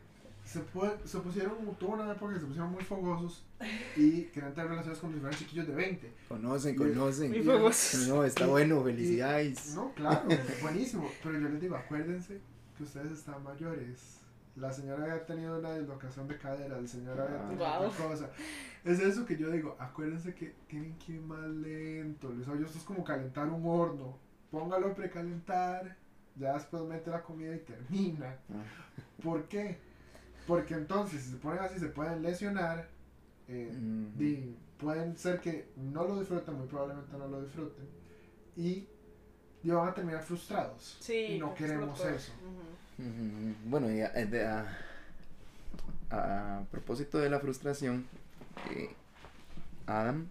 se, 0.45 0.61
fue- 0.61 0.97
se 1.05 1.19
pusieron, 1.19 1.55
tuvo 1.79 1.95
una 1.95 2.13
época 2.13 2.35
que 2.35 2.41
se 2.41 2.47
pusieron 2.47 2.71
muy 2.71 2.85
fogosos 2.85 3.45
y 3.97 4.23
querían 4.27 4.55
tener 4.55 4.71
relaciones 4.71 4.99
con 5.01 5.11
mis 5.11 5.21
fueran 5.21 5.39
chiquillos 5.39 5.67
de 5.67 5.75
20. 5.75 6.13
Conocen, 6.29 6.75
Y- 6.75 6.79
conocen. 6.79 7.31
Muy 7.33 7.43
famosos. 7.43 8.09
No, 8.09 8.23
está 8.25 8.47
Y- 8.47 8.51
bueno, 8.51 8.81
y- 8.81 8.85
felicidades. 8.85 9.75
No, 9.75 9.93
claro, 9.95 10.29
buenísimo. 10.63 11.11
Pero 11.23 11.41
yo 11.41 11.49
les 11.49 11.61
digo, 11.61 11.75
acuérdense 11.77 12.41
que 12.77 12.83
ustedes 12.85 13.11
están 13.13 13.43
mayores. 13.43 14.21
La 14.57 14.73
señora 14.73 15.03
había 15.03 15.27
tenido 15.27 15.59
una 15.59 15.75
dislocación 15.77 16.29
de 16.29 16.39
cadera, 16.39 16.79
el 16.79 16.89
señor 16.89 17.21
había 17.21 17.39
Ah. 17.45 17.49
tenido 17.49 17.65
Wow. 17.67 17.89
otra 17.89 18.09
cosa. 18.09 18.31
Es 18.85 19.01
eso 19.01 19.27
que 19.27 19.37
yo 19.37 19.51
digo, 19.51 19.77
acuérdense 19.81 20.33
que 20.35 20.55
tienen 20.69 20.97
que 20.99 21.15
ir 21.15 21.21
más 21.23 21.49
lento. 21.49 22.33
Les 22.33 22.47
oye, 22.47 22.65
esto 22.65 22.79
es 22.79 22.85
como 22.85 23.03
calentar 23.03 23.49
un 23.49 23.67
horno. 23.67 24.17
Póngalo 24.51 24.89
a 24.89 24.95
precalentar, 24.95 25.97
ya 26.37 26.55
después 26.55 26.83
mete 26.85 27.11
la 27.11 27.23
comida 27.23 27.55
y 27.57 27.59
termina. 27.61 28.37
Ah, 28.51 28.63
¿Por 29.23 29.45
qué? 29.49 29.79
Porque 30.47 30.75
entonces, 30.75 31.23
si 31.23 31.31
se 31.33 31.37
ponen 31.39 31.61
así, 31.61 31.79
se 31.81 31.89
pueden 31.89 32.23
lesionar. 32.23 32.89
eh, 33.49 34.55
pueden 34.79 35.17
ser 35.19 35.39
que 35.41 35.69
no 35.77 36.05
lo 36.05 36.19
disfruten, 36.21 36.55
muy 36.55 36.67
probablemente 36.67 37.17
no 37.17 37.27
lo 37.29 37.43
disfruten. 37.43 37.87
Y, 38.57 38.87
y 39.63 39.71
van 39.71 39.89
a 39.89 39.95
terminar 39.95 40.23
frustrados. 40.23 40.97
Sí. 41.01 41.15
Y 41.35 41.39
no 41.39 41.53
queremos 41.55 41.99
eso. 42.05 42.33
Ujú. 42.43 42.63
Bueno, 43.67 43.91
y 43.93 44.01
a, 44.01 44.07
eh, 44.15 44.27
de- 44.27 44.47
a- 44.47 44.79
a- 46.11 46.59
a 46.59 46.65
propósito 46.71 47.19
de 47.19 47.29
la 47.31 47.41
frustración, 47.41 48.07
eh, 48.71 48.91
Adam 49.87 50.29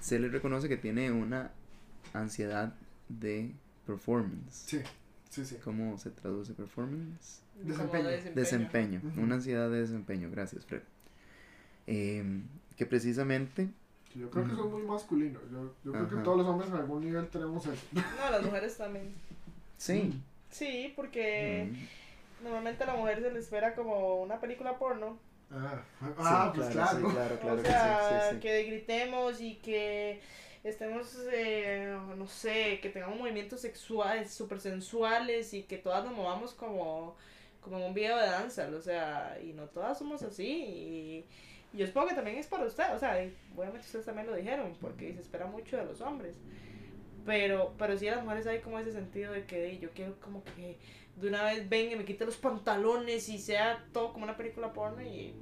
se 0.00 0.18
le 0.18 0.28
reconoce 0.28 0.68
que 0.68 0.76
tiene 0.76 1.10
una 1.12 1.50
ansiedad 2.12 2.74
de 3.08 3.52
performance. 3.86 4.64
Sí, 4.66 4.80
sí, 5.30 5.44
sí. 5.44 5.56
¿Cómo 5.62 5.96
se 5.98 6.10
traduce 6.10 6.54
performance? 6.54 7.40
Desempeño. 7.62 8.08
de 8.08 8.30
Desempeño, 8.32 9.00
Ujú. 9.04 9.20
una 9.20 9.34
ansiedad 9.34 9.68
de 9.70 9.80
desempeño, 9.82 10.30
gracias 10.30 10.64
Fred. 10.64 10.80
Em, 11.86 12.44
que 12.76 12.86
precisamente, 12.86 13.68
Yo 14.14 14.28
creo 14.30 14.44
que 14.46 14.52
eso 14.54 14.64
es 14.66 14.70
muy 14.72 14.82
masculino. 14.82 15.38
Yo, 15.52 15.74
yo 15.84 15.92
creo 15.92 16.08
que 16.08 16.16
todos 16.16 16.38
los 16.38 16.46
hombres 16.46 16.70
en 16.70 16.76
algún 16.76 17.04
nivel 17.04 17.28
tenemos 17.28 17.64
eso. 17.66 17.82
No, 17.92 18.02
las 18.30 18.42
mujeres 18.42 18.76
también. 18.76 19.12
sí, 19.76 20.20
Sí, 20.50 20.92
porque 20.96 21.68
mm, 22.40 22.44
normalmente 22.44 22.84
a 22.84 22.88
la 22.88 22.94
mujer 22.96 23.22
se 23.22 23.30
le 23.30 23.38
espera 23.38 23.74
como 23.74 24.22
una 24.22 24.40
película 24.40 24.78
porno. 24.78 25.18
Ah, 25.52 25.82
ah, 26.18 26.50
sí, 26.52 26.60
pues 26.60 26.70
claro. 26.70 27.08
claro, 27.08 27.38
claro 27.40 27.60
o 27.60 27.62
que 27.62 27.68
sea, 27.68 28.08
sí, 28.08 28.14
sí, 28.28 28.34
sí. 28.34 28.40
que 28.40 28.62
gritemos 28.64 29.40
y 29.40 29.56
que 29.56 30.20
estemos, 30.62 31.18
eh, 31.32 31.96
no 32.16 32.26
sé, 32.28 32.78
que 32.80 32.90
tengamos 32.90 33.18
movimientos 33.18 33.60
sexuales, 33.60 34.32
súper 34.32 34.60
sensuales 34.60 35.52
y 35.54 35.64
que 35.64 35.78
todas 35.78 36.04
nos 36.04 36.14
movamos 36.14 36.54
como, 36.54 37.16
como 37.60 37.78
en 37.78 37.84
un 37.84 37.94
video 37.94 38.16
de 38.16 38.26
danza, 38.26 38.68
o 38.68 38.80
sea, 38.80 39.38
y 39.42 39.52
no 39.52 39.66
todas 39.66 39.98
somos 39.98 40.22
así. 40.22 40.46
Y, 40.46 41.24
y 41.72 41.78
yo 41.78 41.86
supongo 41.86 42.08
que 42.08 42.14
también 42.14 42.38
es 42.38 42.46
para 42.46 42.64
usted, 42.64 42.94
o 42.94 42.98
sea, 42.98 43.12
obviamente 43.56 43.86
ustedes 43.86 44.06
también 44.06 44.26
lo 44.26 44.34
dijeron, 44.34 44.76
porque 44.80 45.14
se 45.14 45.20
espera 45.20 45.46
mucho 45.46 45.76
de 45.76 45.84
los 45.84 46.00
hombres. 46.00 46.36
Pero, 47.30 47.72
pero 47.78 47.96
sí 47.96 48.08
a 48.08 48.16
las 48.16 48.24
mujeres 48.24 48.44
hay 48.48 48.58
como 48.58 48.76
ese 48.80 48.90
sentido 48.90 49.32
de 49.32 49.44
que 49.44 49.78
yo 49.78 49.90
quiero 49.90 50.18
como 50.18 50.42
que 50.42 50.76
de 51.14 51.28
una 51.28 51.44
vez 51.44 51.68
venga 51.68 51.92
y 51.92 51.96
me 51.96 52.04
quite 52.04 52.26
los 52.26 52.36
pantalones 52.36 53.28
y 53.28 53.38
sea 53.38 53.86
todo 53.92 54.12
como 54.12 54.24
una 54.24 54.36
película 54.36 54.72
porno 54.72 55.00
y 55.00 55.32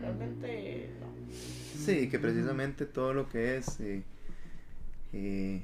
realmente 0.00 0.90
no. 0.98 1.06
Sí, 1.30 2.08
que 2.08 2.18
precisamente 2.18 2.86
todo 2.86 3.14
lo 3.14 3.28
que 3.28 3.56
es, 3.56 3.78
eh, 3.78 4.02
eh, 5.12 5.62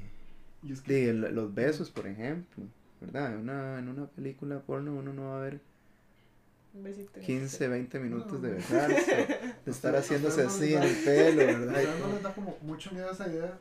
de, 0.87 1.11
los 1.11 1.53
besos, 1.53 1.91
por 1.91 2.07
ejemplo, 2.07 2.63
¿verdad? 3.01 3.33
En 3.33 3.39
una, 3.39 3.79
en 3.79 3.89
una 3.89 4.05
película 4.05 4.61
porno 4.61 4.95
uno 4.95 5.11
no 5.11 5.31
va 5.31 5.39
a 5.39 5.41
ver 5.41 5.59
15, 7.25 7.67
20 7.67 7.99
minutos 7.99 8.41
de 8.41 8.53
besarse, 8.53 9.27
de 9.65 9.71
estar 9.71 9.93
haciéndose 9.93 10.43
así 10.43 10.73
en 10.73 10.83
el 10.83 10.95
pelo, 11.03 11.45
¿verdad? 11.45 11.75
A 11.75 11.99
no 11.99 12.13
les 12.13 12.23
da 12.23 12.33
como 12.33 12.57
mucho 12.61 12.91
miedo 12.93 13.11
esa 13.11 13.27
idea 13.27 13.57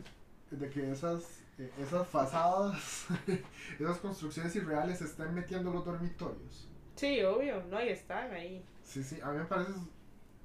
de 0.53 0.69
que 0.71 0.93
esas, 0.93 1.42
esas 1.59 2.09
fazadas, 2.09 3.07
esas 3.79 3.99
construcciones 3.99 4.55
irreales 4.57 4.99
se 4.99 5.05
estén 5.05 5.35
metiendo 5.35 5.71
en 5.71 5.77
los 5.77 5.85
dormitorios. 5.85 6.69
Sí, 6.97 7.23
obvio, 7.23 7.63
no, 7.65 7.83
y 7.83 7.89
están 7.89 8.33
ahí. 8.33 8.65
Sí, 8.83 9.03
sí, 9.03 9.21
a 9.23 9.31
mí 9.31 9.39
me 9.39 9.45
parece 9.45 9.73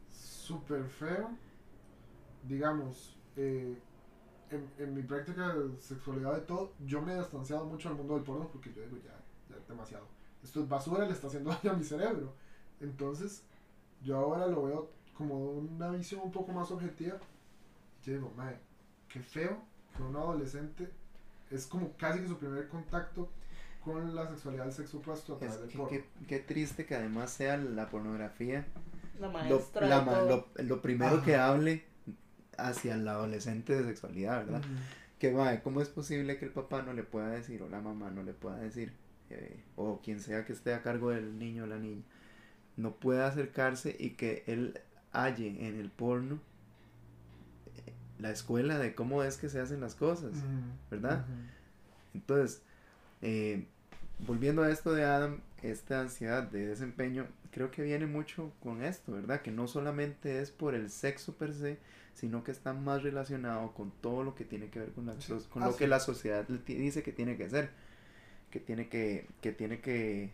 súper 0.09 0.85
feo, 0.85 1.29
digamos, 2.43 3.17
eh, 3.35 3.77
en, 4.49 4.71
en, 4.77 4.93
mi 4.93 5.01
práctica 5.03 5.53
de 5.53 5.79
sexualidad 5.81 6.35
de 6.35 6.41
todo, 6.41 6.73
yo 6.85 7.01
me 7.01 7.13
he 7.13 7.17
distanciado 7.17 7.65
mucho 7.65 7.89
del 7.89 7.97
mundo 7.97 8.15
del 8.15 8.23
porno 8.23 8.47
porque 8.47 8.73
yo 8.73 8.81
digo, 8.83 8.97
ya, 8.97 9.19
ya 9.49 9.57
es 9.57 9.67
demasiado. 9.67 10.05
Esto 10.43 10.61
es 10.61 10.69
basura, 10.69 11.05
le 11.05 11.11
está 11.11 11.27
haciendo 11.27 11.49
daño 11.63 11.71
a 11.71 11.77
mi 11.77 11.83
cerebro. 11.83 12.33
Entonces, 12.79 13.43
yo 14.01 14.17
ahora 14.17 14.47
lo 14.47 14.63
veo 14.63 14.91
como 15.13 15.51
una 15.51 15.89
visión 15.89 16.21
un 16.23 16.31
poco 16.31 16.51
más 16.51 16.71
objetiva. 16.71 17.17
Y 18.01 18.05
yo 18.05 18.13
digo, 18.13 18.31
madre, 18.35 18.59
qué 19.09 19.19
feo 19.19 19.61
que 19.95 20.03
un 20.03 20.15
adolescente 20.15 20.89
es 21.51 21.65
como 21.65 21.93
casi 21.97 22.19
que 22.19 22.27
su 22.27 22.37
primer 22.37 22.67
contacto 22.67 23.29
con 23.83 24.13
la 24.15 24.27
sexualidad 24.27 24.65
del 24.65 24.73
sexo 24.73 24.97
opuesto 24.97 25.35
a 25.35 25.39
través 25.39 25.61
del 25.61 25.69
porno. 25.69 25.97
Qué, 26.27 26.39
triste 26.39 26.85
que 26.85 26.95
además 26.95 27.31
sea 27.31 27.57
la 27.57 27.89
pornografía 27.89 28.65
la 29.19 29.29
maestra 29.29 30.03
lo, 30.25 30.47
lo, 30.57 30.81
primero 30.81 31.23
que 31.23 31.35
hable 31.35 31.85
hacia 32.57 32.95
el 32.95 33.07
adolescente 33.07 33.75
de 33.75 33.83
sexualidad, 33.85 34.45
¿verdad? 34.45 34.61
Que 35.19 35.33
va, 35.33 35.61
¿cómo 35.61 35.81
es 35.81 35.89
posible 35.89 36.37
que 36.37 36.45
el 36.45 36.51
papá 36.51 36.81
no 36.81 36.93
le 36.93 37.03
pueda 37.03 37.29
decir 37.29 37.63
o 37.63 37.69
la 37.69 37.81
mamá 37.81 38.11
no 38.11 38.23
le 38.23 38.33
pueda 38.33 38.57
decir, 38.57 38.93
eh, 39.29 39.63
o 39.75 40.01
quien 40.01 40.19
sea 40.19 40.45
que 40.45 40.53
esté 40.53 40.73
a 40.73 40.83
cargo 40.83 41.09
del 41.09 41.39
niño 41.39 41.63
o 41.63 41.67
la 41.67 41.79
niña, 41.79 42.03
no 42.75 42.95
pueda 42.95 43.27
acercarse 43.27 43.95
y 43.97 44.11
que 44.11 44.43
él 44.47 44.79
halle 45.11 45.67
en 45.67 45.79
el 45.79 45.89
porno 45.89 46.39
la 48.19 48.31
escuela 48.31 48.79
de 48.79 48.95
cómo 48.95 49.23
es 49.23 49.37
que 49.37 49.49
se 49.49 49.59
hacen 49.59 49.81
las 49.81 49.95
cosas, 49.95 50.31
¿verdad? 50.89 51.25
Entonces, 52.13 52.61
eh, 53.21 53.65
volviendo 54.25 54.63
a 54.63 54.71
esto 54.71 54.93
de 54.93 55.05
Adam, 55.05 55.41
esta 55.61 56.01
ansiedad 56.01 56.43
de 56.43 56.67
desempeño, 56.67 57.27
creo 57.51 57.71
que 57.71 57.83
viene 57.83 58.05
mucho 58.05 58.51
con 58.61 58.83
esto, 58.83 59.11
¿verdad? 59.11 59.41
Que 59.41 59.51
no 59.51 59.67
solamente 59.67 60.41
es 60.41 60.51
por 60.51 60.75
el 60.75 60.89
sexo 60.89 61.35
per 61.35 61.53
se, 61.53 61.77
sino 62.13 62.43
que 62.43 62.51
está 62.51 62.73
más 62.73 63.03
relacionado 63.03 63.73
con 63.73 63.91
todo 63.91 64.23
lo 64.23 64.35
que 64.35 64.43
tiene 64.45 64.69
que 64.69 64.79
ver 64.79 64.91
con, 64.91 65.05
la, 65.05 65.15
con 65.49 65.63
lo 65.63 65.75
que 65.75 65.87
la 65.87 65.99
sociedad 65.99 66.47
dice 66.47 67.03
que 67.03 67.11
tiene 67.11 67.37
que 67.37 67.49
ser, 67.49 67.69
que 68.49 68.59
tiene 68.59 68.89
que, 68.89 69.27
que 69.41 69.51
tiene 69.51 69.79
que, 69.81 70.31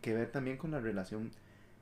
que 0.00 0.14
ver 0.14 0.30
también 0.30 0.56
con 0.56 0.70
la 0.70 0.80
relación 0.80 1.32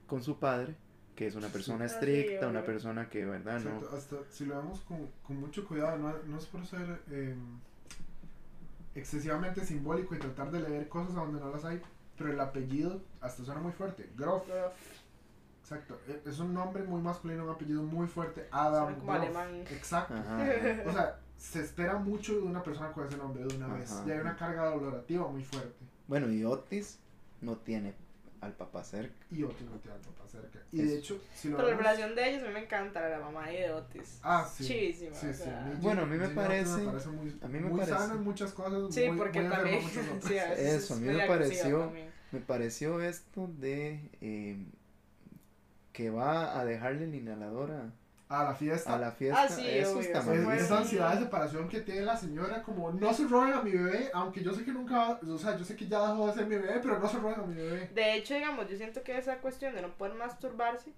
con 0.06 0.22
su 0.22 0.38
padre, 0.38 0.74
que 1.22 1.28
es 1.28 1.34
una 1.36 1.48
persona 1.48 1.84
estricta, 1.84 2.48
una 2.48 2.64
persona 2.64 3.08
que, 3.08 3.24
¿verdad? 3.24 3.60
no... 3.60 3.80
Hasta 3.96 4.16
si 4.28 4.44
lo 4.44 4.56
vemos 4.56 4.80
con, 4.80 5.08
con 5.24 5.36
mucho 5.38 5.66
cuidado, 5.66 5.96
no, 5.98 6.12
no 6.26 6.36
es 6.36 6.46
por 6.46 6.66
ser 6.66 7.00
eh, 7.12 7.36
excesivamente 8.96 9.64
simbólico 9.64 10.16
y 10.16 10.18
tratar 10.18 10.50
de 10.50 10.60
leer 10.60 10.88
cosas 10.88 11.16
a 11.16 11.20
donde 11.20 11.38
no 11.38 11.50
las 11.50 11.64
hay, 11.64 11.80
pero 12.18 12.32
el 12.32 12.40
apellido 12.40 13.00
hasta 13.20 13.44
suena 13.44 13.60
muy 13.60 13.70
fuerte. 13.70 14.10
Groff. 14.16 14.48
Exacto. 15.60 15.96
E, 16.08 16.28
es 16.28 16.40
un 16.40 16.52
nombre 16.52 16.82
muy 16.82 17.00
masculino, 17.00 17.44
un 17.44 17.50
apellido 17.50 17.84
muy 17.84 18.08
fuerte. 18.08 18.48
Adam. 18.50 18.96
Como 18.96 19.12
alemán. 19.12 19.62
Exacto. 19.70 20.14
O 20.86 20.92
sea, 20.92 21.20
se 21.36 21.60
espera 21.60 21.98
mucho 21.98 22.32
de 22.32 22.40
una 22.40 22.64
persona 22.64 22.90
con 22.90 23.06
ese 23.06 23.16
nombre 23.16 23.44
de 23.44 23.56
una 23.56 23.68
vez. 23.68 24.02
Y 24.04 24.10
hay 24.10 24.18
una 24.18 24.36
carga 24.36 24.70
dolorativa 24.70 25.28
muy 25.28 25.44
fuerte. 25.44 25.84
Bueno, 26.08 26.32
y 26.32 26.44
Otis 26.44 26.98
no 27.40 27.58
tiene 27.58 27.94
al 28.43 28.53
papá 28.53 28.82
cerca. 28.82 29.24
Y 29.30 29.45
Otis 29.45 29.68
no 29.70 29.78
tiene 29.78 29.97
al 29.97 30.03
papá 30.03 30.26
cerca. 30.28 30.59
Y 30.72 30.82
de 30.82 30.99
hecho, 30.99 31.20
si 31.32 31.49
lo 31.49 31.57
Pero 31.57 31.70
la 31.70 31.76
relación 31.76 32.14
de 32.16 32.28
ellos 32.28 32.43
a 32.43 32.49
mí 32.49 32.53
me 32.53 32.64
encanta, 32.64 33.01
la 33.01 33.07
de 33.07 33.12
la 33.12 33.20
mamá 33.20 33.53
y 33.53 33.57
de 33.57 33.72
Otis. 33.72 34.18
Ah, 34.22 34.51
sí. 34.53 34.64
Chísima. 34.64 35.14
Sí, 35.14 35.32
sí. 35.32 35.49
Bueno, 35.80 36.03
a 36.03 36.07
mí 36.07 36.18
me 36.18 36.28
parece. 36.28 36.78
Me 36.78 36.90
parece 36.90 37.09
muy, 37.11 37.38
a 37.40 37.47
mí 37.47 37.61
me 37.61 37.68
muy 37.68 37.78
parece. 37.78 37.99
sana 37.99 38.14
en 38.14 38.24
muchas 38.24 38.53
cosas. 38.53 38.93
Sí, 38.93 39.05
porque 39.16 39.43
también. 39.43 39.80
sí, 40.20 40.34
Eso, 40.57 40.95
a 40.95 40.97
mí 40.97 41.07
me 41.07 41.26
pareció. 41.26 41.93
Me 42.32 42.40
pareció 42.40 43.01
esto 43.01 43.47
de. 43.47 44.11
Eh, 44.20 44.66
que 45.93 46.11
va 46.11 46.59
a 46.59 46.64
dejarle 46.64 47.05
el 47.05 47.14
inhalador 47.14 47.70
a 47.70 47.93
a 48.41 48.45
la 48.45 48.55
fiesta. 48.55 48.95
A 48.95 48.99
la 48.99 49.12
fiesta. 49.12 49.43
Ah, 49.43 49.49
sí, 49.49 49.64
eso 49.66 50.01
está 50.01 50.20
Esa 50.55 50.78
ansiedad 50.78 51.14
de 51.14 51.24
separación 51.24 51.68
que 51.68 51.80
tiene 51.80 52.03
la 52.03 52.16
señora, 52.16 52.62
como 52.62 52.91
no 52.91 53.12
se 53.12 53.26
roben 53.26 53.55
a 53.55 53.62
mi 53.62 53.72
bebé, 53.72 54.11
aunque 54.14 54.43
yo 54.43 54.53
sé 54.53 54.64
que 54.64 54.72
nunca, 54.72 55.20
o 55.26 55.39
sea, 55.39 55.57
yo 55.57 55.64
sé 55.64 55.76
que 55.76 55.87
ya 55.87 56.09
dejó 56.09 56.26
de 56.26 56.33
ser 56.33 56.47
mi 56.47 56.57
bebé, 56.57 56.80
pero 56.83 56.99
no 56.99 57.09
se 57.09 57.18
roben 57.18 57.41
a 57.41 57.43
mi 57.43 57.55
bebé. 57.55 57.91
De 57.95 58.14
hecho, 58.14 58.35
digamos, 58.35 58.68
yo 58.68 58.76
siento 58.76 59.03
que 59.03 59.16
esa 59.16 59.39
cuestión 59.39 59.74
de 59.74 59.83
no 59.83 59.93
poder 59.97 60.14
masturbarse 60.14 60.93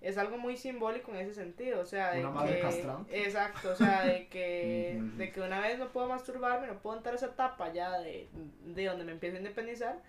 es 0.00 0.18
algo 0.18 0.38
muy 0.38 0.56
simbólico 0.56 1.10
en 1.10 1.18
ese 1.18 1.34
sentido, 1.34 1.80
o 1.80 1.86
sea, 1.86 2.12
de 2.12 2.24
una 2.24 2.44
que 2.44 2.60
castrante. 2.60 3.24
exacto, 3.24 3.70
o 3.70 3.74
sea, 3.74 4.04
de 4.04 4.26
que 4.30 5.02
de 5.16 5.32
que 5.32 5.40
una 5.40 5.60
vez 5.60 5.78
no 5.78 5.88
puedo 5.88 6.08
masturbarme, 6.08 6.66
no 6.66 6.78
puedo 6.78 6.96
entrar 6.96 7.14
a 7.14 7.16
esa 7.16 7.26
etapa 7.26 7.72
ya 7.72 7.98
de, 7.98 8.28
de 8.64 8.84
donde 8.84 9.04
me 9.04 9.12
empiezo 9.12 9.36
a 9.36 9.40
independizar 9.40 10.00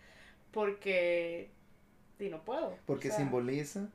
porque 0.51 1.51
y 2.19 2.29
no 2.29 2.43
puedo. 2.43 2.75
Porque 2.85 3.11
simboliza 3.11 3.89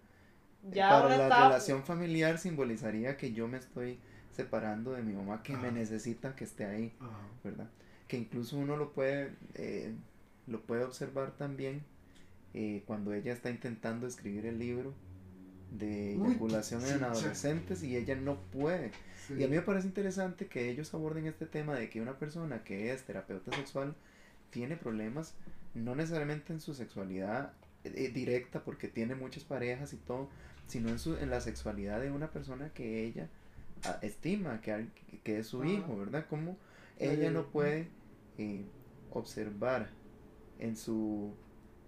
para 0.71 1.17
la 1.17 1.49
relación 1.49 1.83
familiar 1.85 2.39
simbolizaría 2.39 3.17
que 3.17 3.33
yo 3.33 3.49
me 3.49 3.59
estoy 3.59 3.99
separando 4.37 4.93
de 4.93 5.03
mi 5.03 5.13
mamá 5.13 5.43
que 5.43 5.57
me 5.57 5.71
necesita 5.73 6.35
que 6.35 6.45
esté 6.45 6.65
ahí, 6.65 6.93
¿verdad? 7.45 7.69
Que 8.09 8.17
incluso 8.17 8.57
uno 8.57 8.77
lo 8.77 8.93
puede, 8.93 9.35
eh, 9.55 9.93
lo 10.47 10.63
puede 10.63 10.85
observar 10.85 11.33
también 11.33 11.83
eh, 12.55 12.83
cuando 12.87 13.13
ella 13.13 13.33
está 13.33 13.51
intentando 13.51 14.07
escribir 14.07 14.47
el 14.47 14.59
libro 14.59 14.95
de 15.71 16.15
eyaculación 16.15 16.85
en 16.87 17.03
adolescentes 17.05 17.83
y 17.83 17.97
ella 17.97 18.15
no 18.15 18.37
puede. 18.37 18.93
Y 19.31 19.45
a 19.45 19.49
mí 19.49 19.57
me 19.57 19.63
parece 19.63 19.87
interesante 19.87 20.47
que 20.47 20.69
ellos 20.69 20.93
aborden 20.93 21.27
este 21.27 21.47
tema 21.47 21.75
de 21.75 21.89
que 21.89 22.01
una 22.01 22.19
persona 22.19 22.63
que 22.65 22.93
es 22.93 23.05
terapeuta 23.05 23.55
sexual 23.57 23.95
tiene 24.51 24.77
problemas, 24.77 25.35
no 25.75 25.95
necesariamente 25.95 26.53
en 26.53 26.61
su 26.61 26.75
sexualidad 26.75 27.53
eh, 27.85 28.11
directa, 28.13 28.63
porque 28.65 28.89
tiene 28.89 29.15
muchas 29.15 29.45
parejas 29.45 29.93
y 29.95 29.97
todo, 29.97 30.29
sino 30.67 30.89
en, 30.89 30.99
su, 30.99 31.17
en 31.17 31.31
la 31.31 31.41
sexualidad 31.41 32.01
de 32.01 32.11
una 32.11 32.31
persona 32.31 32.71
que 32.73 33.05
ella 33.05 33.29
ah, 33.85 33.99
estima, 34.03 34.61
que, 34.61 34.89
que 35.23 35.39
es 35.39 35.47
su 35.47 35.65
hijo, 35.65 35.97
¿verdad? 35.97 36.27
Como 36.29 36.57
ella 36.99 37.31
no 37.31 37.47
puede 37.47 37.89
eh, 38.39 38.65
observar 39.11 39.91
en 40.59 40.77
su, 40.77 41.35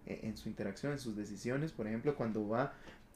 e, 0.07 0.21
en 0.25 0.37
su 0.37 0.49
interacción, 0.49 0.93
en 0.93 0.99
sus 0.99 1.17
decisiones, 1.17 1.73
por 1.73 1.87
ejemplo, 1.87 2.17
cuando 2.17 2.49
va, 2.49 2.73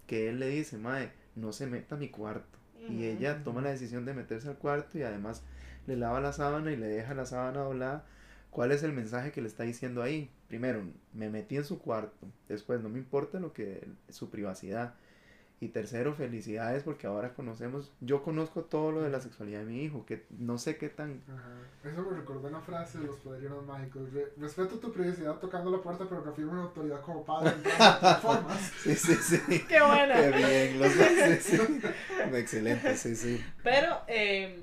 que 0.06 0.28
él 0.28 0.38
le 0.38 0.48
dice, 0.48 0.78
Mae, 0.78 1.10
no 1.34 1.52
se 1.52 1.66
meta 1.66 1.96
a 1.96 1.98
mi 1.98 2.08
cuarto. 2.08 2.58
Y 2.88 3.04
ella 3.04 3.42
toma 3.44 3.60
la 3.60 3.70
decisión 3.70 4.06
de 4.06 4.14
meterse 4.14 4.48
al 4.48 4.56
cuarto 4.56 4.98
y 4.98 5.02
además 5.02 5.42
le 5.86 5.96
lava 5.96 6.20
la 6.20 6.32
sábana 6.32 6.72
y 6.72 6.76
le 6.76 6.86
deja 6.86 7.12
la 7.12 7.26
sábana 7.26 7.60
doblada. 7.60 8.06
¿Cuál 8.50 8.72
es 8.72 8.82
el 8.82 8.92
mensaje 8.92 9.30
que 9.30 9.42
le 9.42 9.48
está 9.48 9.64
diciendo 9.64 10.02
ahí? 10.02 10.30
Primero, 10.46 10.82
me 11.12 11.28
metí 11.28 11.56
en 11.56 11.64
su 11.64 11.80
cuarto. 11.80 12.26
Después, 12.48 12.80
no 12.80 12.88
me 12.88 12.98
importa 12.98 13.40
lo 13.40 13.52
que 13.52 13.86
su 14.08 14.30
privacidad. 14.30 14.94
Y 15.60 15.68
tercero, 15.68 16.14
felicidades 16.14 16.84
porque 16.84 17.08
ahora 17.08 17.34
conocemos, 17.34 17.90
yo 18.00 18.22
conozco 18.22 18.62
todo 18.62 18.92
lo 18.92 19.02
de 19.02 19.10
la 19.10 19.20
sexualidad 19.20 19.60
de 19.60 19.66
mi 19.66 19.82
hijo, 19.82 20.06
que 20.06 20.24
no 20.38 20.56
sé 20.56 20.76
qué 20.76 20.88
tan... 20.88 21.20
Ajá. 21.26 21.90
Eso 21.90 22.02
me 22.02 22.16
recordó 22.16 22.46
una 22.46 22.60
frase 22.60 22.98
de 22.98 23.06
los 23.06 23.16
poderes 23.16 23.50
mágicos. 23.66 24.08
respeto 24.36 24.78
tu 24.78 24.92
privacidad 24.92 25.36
tocando 25.38 25.72
la 25.72 25.82
puerta, 25.82 26.06
pero 26.08 26.22
reafirmo 26.22 26.52
mi 26.52 26.60
autoridad 26.60 27.00
como 27.00 27.24
padre 27.24 27.54
en 27.56 27.62
todas 27.64 28.20
formas. 28.20 28.72
Sí, 28.82 28.94
sí, 28.94 29.14
sí. 29.16 29.64
Qué 29.68 29.80
buena. 29.82 30.14
Qué 30.14 30.30
bien. 30.30 30.80
Los... 30.80 30.92
sí, 30.92 31.56
sí. 31.56 31.80
Excelente, 32.34 32.96
sí, 32.96 33.16
sí. 33.16 33.44
Pero, 33.64 34.02
eh, 34.06 34.62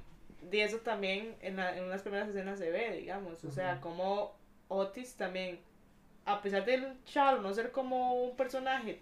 y 0.49 0.59
eso 0.61 0.77
también 0.77 1.35
en, 1.41 1.57
la, 1.57 1.77
en 1.77 1.83
unas 1.83 2.01
primeras 2.01 2.29
escenas 2.29 2.57
se 2.57 2.71
ve, 2.71 2.95
digamos. 2.95 3.43
O 3.43 3.51
sea, 3.51 3.81
como 3.81 4.33
Otis 4.69 5.15
también, 5.15 5.59
a 6.23 6.41
pesar 6.41 6.63
del 6.63 6.93
chalo 7.03 7.41
no 7.41 7.53
ser 7.53 7.73
como 7.73 8.23
un 8.23 8.37
personaje 8.37 9.01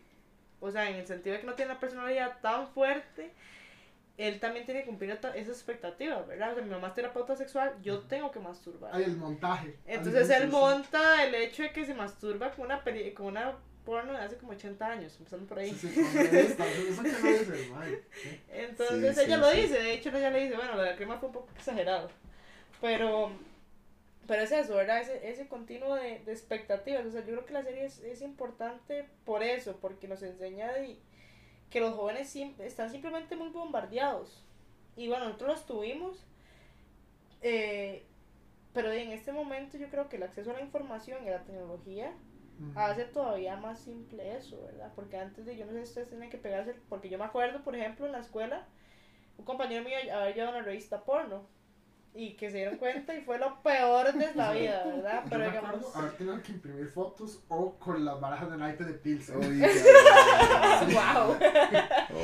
o 0.63 0.71
sea, 0.71 0.89
en 0.89 0.95
el 0.95 1.05
sentido 1.05 1.33
de 1.35 1.41
que 1.41 1.47
no 1.47 1.55
tiene 1.55 1.71
una 1.71 1.79
personalidad 1.79 2.39
tan 2.41 2.67
fuerte, 2.69 3.33
él 4.17 4.39
también 4.39 4.65
tiene 4.65 4.81
que 4.81 4.87
cumplir 4.87 5.11
esas 5.11 5.35
expectativas, 5.35 6.25
¿verdad? 6.25 6.51
O 6.51 6.55
sea, 6.55 6.63
mi 6.63 6.69
mamá 6.69 6.87
es 6.87 6.93
terapeuta 6.93 7.35
sexual, 7.35 7.73
yo 7.81 7.99
tengo 8.01 8.31
que 8.31 8.39
masturbar. 8.39 8.91
Ay, 8.93 9.03
el 9.03 9.17
montaje. 9.17 9.77
Entonces 9.85 10.29
él 10.29 10.47
monta 10.49 11.23
el 11.25 11.35
hecho 11.35 11.63
de 11.63 11.71
que 11.71 11.85
se 11.85 11.93
masturba 11.93 12.51
con 12.51 12.65
una, 12.65 12.83
peli 12.83 13.11
con 13.11 13.25
una 13.27 13.57
porno 13.83 14.13
de 14.13 14.19
hace 14.19 14.37
como 14.37 14.53
80 14.53 14.87
años, 14.87 15.15
empezando 15.17 15.45
por 15.47 15.59
ahí. 15.59 15.71
Sí, 15.71 15.89
sí, 15.89 15.99
esta, 16.31 16.65
eso 16.65 17.03
que 17.03 17.11
no 17.11 17.29
dice, 17.29 18.03
Entonces 18.53 19.17
ella 19.17 19.37
lo 19.37 19.49
dice, 19.51 19.73
de 19.73 19.93
hecho 19.93 20.09
ella 20.15 20.29
le 20.29 20.43
dice, 20.43 20.55
bueno, 20.55 20.75
lo 20.75 20.83
de 20.83 20.95
crema 20.95 21.17
fue 21.17 21.27
un 21.27 21.33
poco 21.33 21.49
exagerado. 21.57 22.09
Pero 22.79 23.33
pero 24.27 24.41
es 24.43 24.51
eso, 24.51 24.75
¿verdad? 24.75 25.01
Ese, 25.01 25.29
ese 25.29 25.47
continuo 25.47 25.95
de, 25.95 26.19
de 26.19 26.31
expectativas. 26.31 27.05
O 27.05 27.11
sea, 27.11 27.21
yo 27.21 27.27
creo 27.27 27.45
que 27.45 27.53
la 27.53 27.63
serie 27.63 27.85
es, 27.85 27.99
es 27.99 28.21
importante 28.21 29.05
por 29.25 29.43
eso, 29.43 29.77
porque 29.81 30.07
nos 30.07 30.23
enseña 30.23 30.71
de, 30.73 30.97
que 31.69 31.79
los 31.81 31.95
jóvenes 31.95 32.29
sim- 32.29 32.55
están 32.59 32.89
simplemente 32.91 33.35
muy 33.35 33.49
bombardeados. 33.49 34.43
Y 34.95 35.07
bueno, 35.07 35.25
nosotros 35.25 35.49
los 35.51 35.65
tuvimos, 35.67 36.25
eh, 37.41 38.03
pero 38.73 38.91
en 38.91 39.11
este 39.11 39.31
momento 39.31 39.77
yo 39.77 39.89
creo 39.89 40.09
que 40.09 40.17
el 40.17 40.23
acceso 40.23 40.51
a 40.51 40.55
la 40.55 40.61
información 40.61 41.23
y 41.25 41.29
a 41.29 41.33
la 41.39 41.43
tecnología 41.43 42.13
hace 42.75 43.05
todavía 43.05 43.57
más 43.57 43.79
simple 43.81 44.35
eso, 44.37 44.61
¿verdad? 44.63 44.91
Porque 44.95 45.17
antes 45.17 45.45
de 45.45 45.57
yo 45.57 45.65
no 45.65 45.71
sé 45.73 45.79
si 45.79 45.89
ustedes 45.89 46.09
tienen 46.09 46.29
que 46.29 46.37
pegarse, 46.37 46.75
porque 46.89 47.09
yo 47.09 47.17
me 47.19 47.25
acuerdo, 47.25 47.63
por 47.63 47.75
ejemplo, 47.75 48.05
en 48.05 48.13
la 48.13 48.19
escuela, 48.19 48.65
un 49.37 49.45
compañero 49.45 49.83
mío 49.83 49.97
haber 50.13 50.35
llevado 50.35 50.57
una 50.57 50.65
revista 50.65 51.03
porno 51.03 51.47
y 52.15 52.33
que 52.35 52.51
se 52.51 52.57
dieron 52.57 52.77
cuenta 52.77 53.15
y 53.15 53.21
fue 53.21 53.39
lo 53.39 53.61
peor 53.63 54.13
de 54.13 54.35
la 54.35 54.51
vida, 54.51 54.83
¿verdad? 54.85 55.23
Yo 55.23 55.29
Pero 55.31 55.39
me 55.41 55.47
digamos, 55.49 55.69
acuerdo 55.71 55.97
haber 55.97 56.11
tenido 56.13 56.41
que 56.43 56.51
imprimir 56.51 56.87
fotos 56.87 57.39
o 57.47 57.73
con 57.79 58.05
las 58.05 58.19
barajas 58.21 58.51
de 58.51 58.57
naipe 58.57 58.83
de 58.83 58.93
Pilsen. 58.93 59.37
Oiga, 59.37 59.67
wow. 60.93 61.35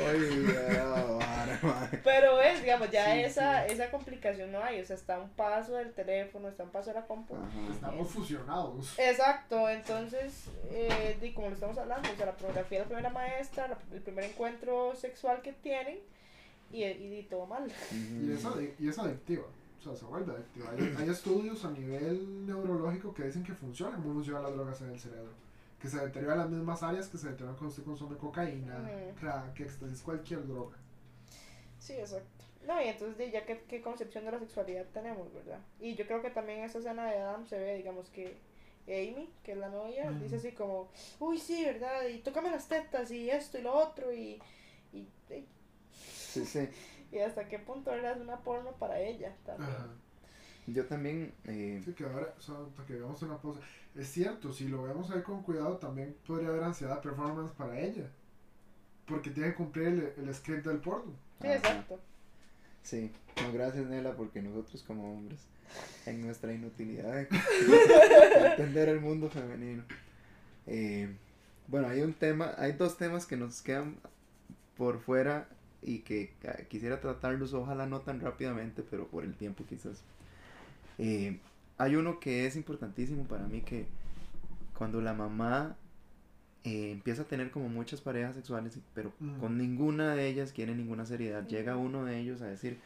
oiga. 0.08 1.90
Pero 2.04 2.40
es, 2.40 2.62
digamos, 2.62 2.90
ya 2.90 3.12
Sí, 3.14 3.20
esa, 3.20 3.66
sí. 3.66 3.72
esa 3.74 3.90
complicación 3.90 4.52
no 4.52 4.62
hay, 4.62 4.80
o 4.80 4.84
sea, 4.84 4.96
está 4.96 5.18
un 5.18 5.30
paso 5.30 5.74
del 5.74 5.92
teléfono, 5.92 6.48
está 6.48 6.62
un 6.64 6.70
paso 6.70 6.90
de 6.90 6.94
la 7.00 7.06
compu. 7.06 7.34
Ajá. 7.34 7.72
Estamos 7.72 8.08
fusionados. 8.10 8.98
Exacto, 8.98 9.68
entonces, 9.68 10.44
eh, 10.70 11.18
y 11.20 11.32
como 11.32 11.48
lo 11.48 11.54
estamos 11.54 11.76
hablando, 11.78 12.08
o 12.10 12.16
sea, 12.16 12.26
la 12.26 12.32
pornografía 12.36 12.78
es 12.78 12.84
la 12.84 12.88
primera 12.88 13.10
maestra, 13.10 13.68
la- 13.68 13.78
el 13.92 14.00
primer 14.02 14.24
encuentro 14.24 14.94
sexual 14.94 15.42
que 15.42 15.52
tienen, 15.52 15.98
y, 16.72 16.84
y, 16.84 17.18
y 17.18 17.22
todo 17.24 17.46
mal. 17.46 17.66
Y 17.92 18.32
es, 18.32 18.44
adic- 18.44 18.74
y 18.78 18.88
es 18.88 18.98
adictiva. 18.98 19.42
O 19.80 19.82
sea, 19.82 19.96
se 19.96 20.04
vuelve 20.04 20.32
adictiva. 20.34 20.70
Hay, 20.70 20.94
hay 20.98 21.08
estudios 21.08 21.64
a 21.64 21.70
nivel 21.70 22.46
neurológico 22.46 23.14
que 23.14 23.24
dicen 23.24 23.42
que 23.42 23.54
funciona 23.54 23.96
cómo 23.96 24.14
funcionan 24.14 24.42
las 24.42 24.54
drogas 24.54 24.80
en 24.82 24.90
el 24.90 25.00
cerebro. 25.00 25.32
Que 25.80 25.88
se 25.88 25.98
deterioran 25.98 26.38
las 26.38 26.50
mismas 26.50 26.82
áreas 26.82 27.08
que 27.08 27.16
se 27.16 27.28
deterioran 27.28 27.56
cuando 27.56 27.70
usted 27.70 27.84
consume 27.84 28.16
cocaína, 28.18 28.78
Ujú. 28.78 29.14
crack, 29.20 29.58
éxtasis, 29.60 30.02
cualquier 30.02 30.46
droga. 30.46 30.76
Sí, 31.78 31.94
exacto. 31.94 32.44
No, 32.66 32.80
y 32.82 32.88
entonces 32.88 33.16
de 33.16 33.30
ya 33.30 33.46
qué, 33.46 33.62
qué 33.66 33.80
concepción 33.80 34.26
de 34.26 34.32
la 34.32 34.38
sexualidad 34.38 34.84
tenemos, 34.92 35.32
¿verdad? 35.32 35.60
Y 35.80 35.94
yo 35.94 36.06
creo 36.06 36.20
que 36.20 36.28
también 36.30 36.58
en 36.58 36.64
esa 36.66 36.78
escena 36.78 37.06
de 37.06 37.18
Adam 37.18 37.46
se 37.46 37.58
ve, 37.58 37.76
digamos, 37.76 38.10
que 38.10 38.36
Amy, 38.86 39.30
que 39.42 39.52
es 39.52 39.58
la 39.58 39.70
novia, 39.70 40.10
dice 40.12 40.36
así 40.36 40.52
como, 40.52 40.90
uy, 41.18 41.38
sí, 41.38 41.64
¿verdad? 41.64 42.06
Y 42.06 42.18
tócame 42.18 42.50
las 42.50 42.68
tetas 42.68 43.10
y 43.10 43.30
esto 43.30 43.58
y 43.58 43.62
lo 43.62 43.72
otro 43.72 44.12
y... 44.12 44.38
y, 44.92 44.98
y, 44.98 45.46
Sí, 45.92 46.44
sí. 46.44 46.68
Y 47.12 47.18
hasta 47.18 47.48
qué 47.48 47.58
punto 47.58 47.92
era 47.92 48.14
una 48.14 48.38
porno 48.40 48.72
para 48.72 49.00
ella 49.00 49.34
también. 49.44 49.70
Ajá. 49.70 49.88
Yo 50.66 50.86
también, 50.86 51.32
eh, 51.44 51.80
Sí, 51.84 51.92
que 51.94 52.04
ahora, 52.04 52.34
o 52.38 52.40
sea, 52.40 52.54
hasta 52.68 52.84
que 52.86 52.94
veamos 52.94 53.20
una 53.22 53.38
pausa. 53.38 53.60
Es 53.94 54.08
cierto, 54.08 54.52
si 54.52 54.68
lo 54.68 54.82
vemos 54.84 55.10
ahí 55.10 55.22
con 55.22 55.42
cuidado, 55.42 55.78
también 55.78 56.16
podría 56.26 56.48
haber 56.48 56.62
ansiedad 56.62 57.00
performance 57.00 57.50
para 57.52 57.78
ella. 57.80 58.08
Porque 59.06 59.30
tiene 59.30 59.50
que 59.50 59.54
cumplir 59.56 59.88
el, 59.88 60.12
el 60.28 60.34
script 60.34 60.66
del 60.66 60.78
porno. 60.78 61.12
Sí, 61.40 61.48
exacto. 61.48 61.98
sí. 62.82 63.12
No, 63.42 63.52
gracias, 63.52 63.86
Nela, 63.86 64.14
porque 64.14 64.42
nosotros 64.42 64.82
como 64.82 65.12
hombres, 65.12 65.40
en 66.06 66.20
nuestra 66.20 66.52
inutilidad 66.52 67.12
de 67.14 67.24
de 67.26 68.46
entender 68.50 68.88
el 68.90 69.00
mundo 69.00 69.30
femenino. 69.30 69.82
eh, 70.66 71.08
bueno, 71.66 71.88
hay 71.88 72.02
un 72.02 72.12
tema, 72.14 72.54
hay 72.58 72.72
dos 72.72 72.96
temas 72.96 73.26
que 73.26 73.36
nos 73.36 73.62
quedan 73.62 73.96
por 74.76 75.00
fuera 75.00 75.48
y 75.82 76.00
que 76.00 76.32
quisiera 76.68 77.00
tratarlos, 77.00 77.54
ojalá 77.54 77.86
no 77.86 78.00
tan 78.00 78.20
rápidamente, 78.20 78.82
pero 78.88 79.08
por 79.08 79.24
el 79.24 79.34
tiempo 79.34 79.64
quizás. 79.68 80.02
Eh, 80.98 81.38
hay 81.78 81.96
uno 81.96 82.20
que 82.20 82.46
es 82.46 82.56
importantísimo 82.56 83.24
para 83.24 83.46
mí 83.46 83.62
que 83.62 83.86
cuando 84.76 85.00
la 85.00 85.14
mamá 85.14 85.76
eh, 86.64 86.90
empieza 86.92 87.22
a 87.22 87.24
tener 87.24 87.50
como 87.50 87.68
muchas 87.70 88.02
parejas 88.02 88.34
sexuales, 88.34 88.78
pero 88.94 89.12
Ujú. 89.20 89.40
con 89.40 89.56
ninguna 89.58 90.14
de 90.14 90.28
ellas 90.28 90.52
quiere 90.52 90.74
ninguna 90.74 91.06
seriedad, 91.06 91.46
llega 91.46 91.76
uno 91.76 92.04
de 92.04 92.18
ellos 92.18 92.42
a 92.42 92.46
decir, 92.46 92.78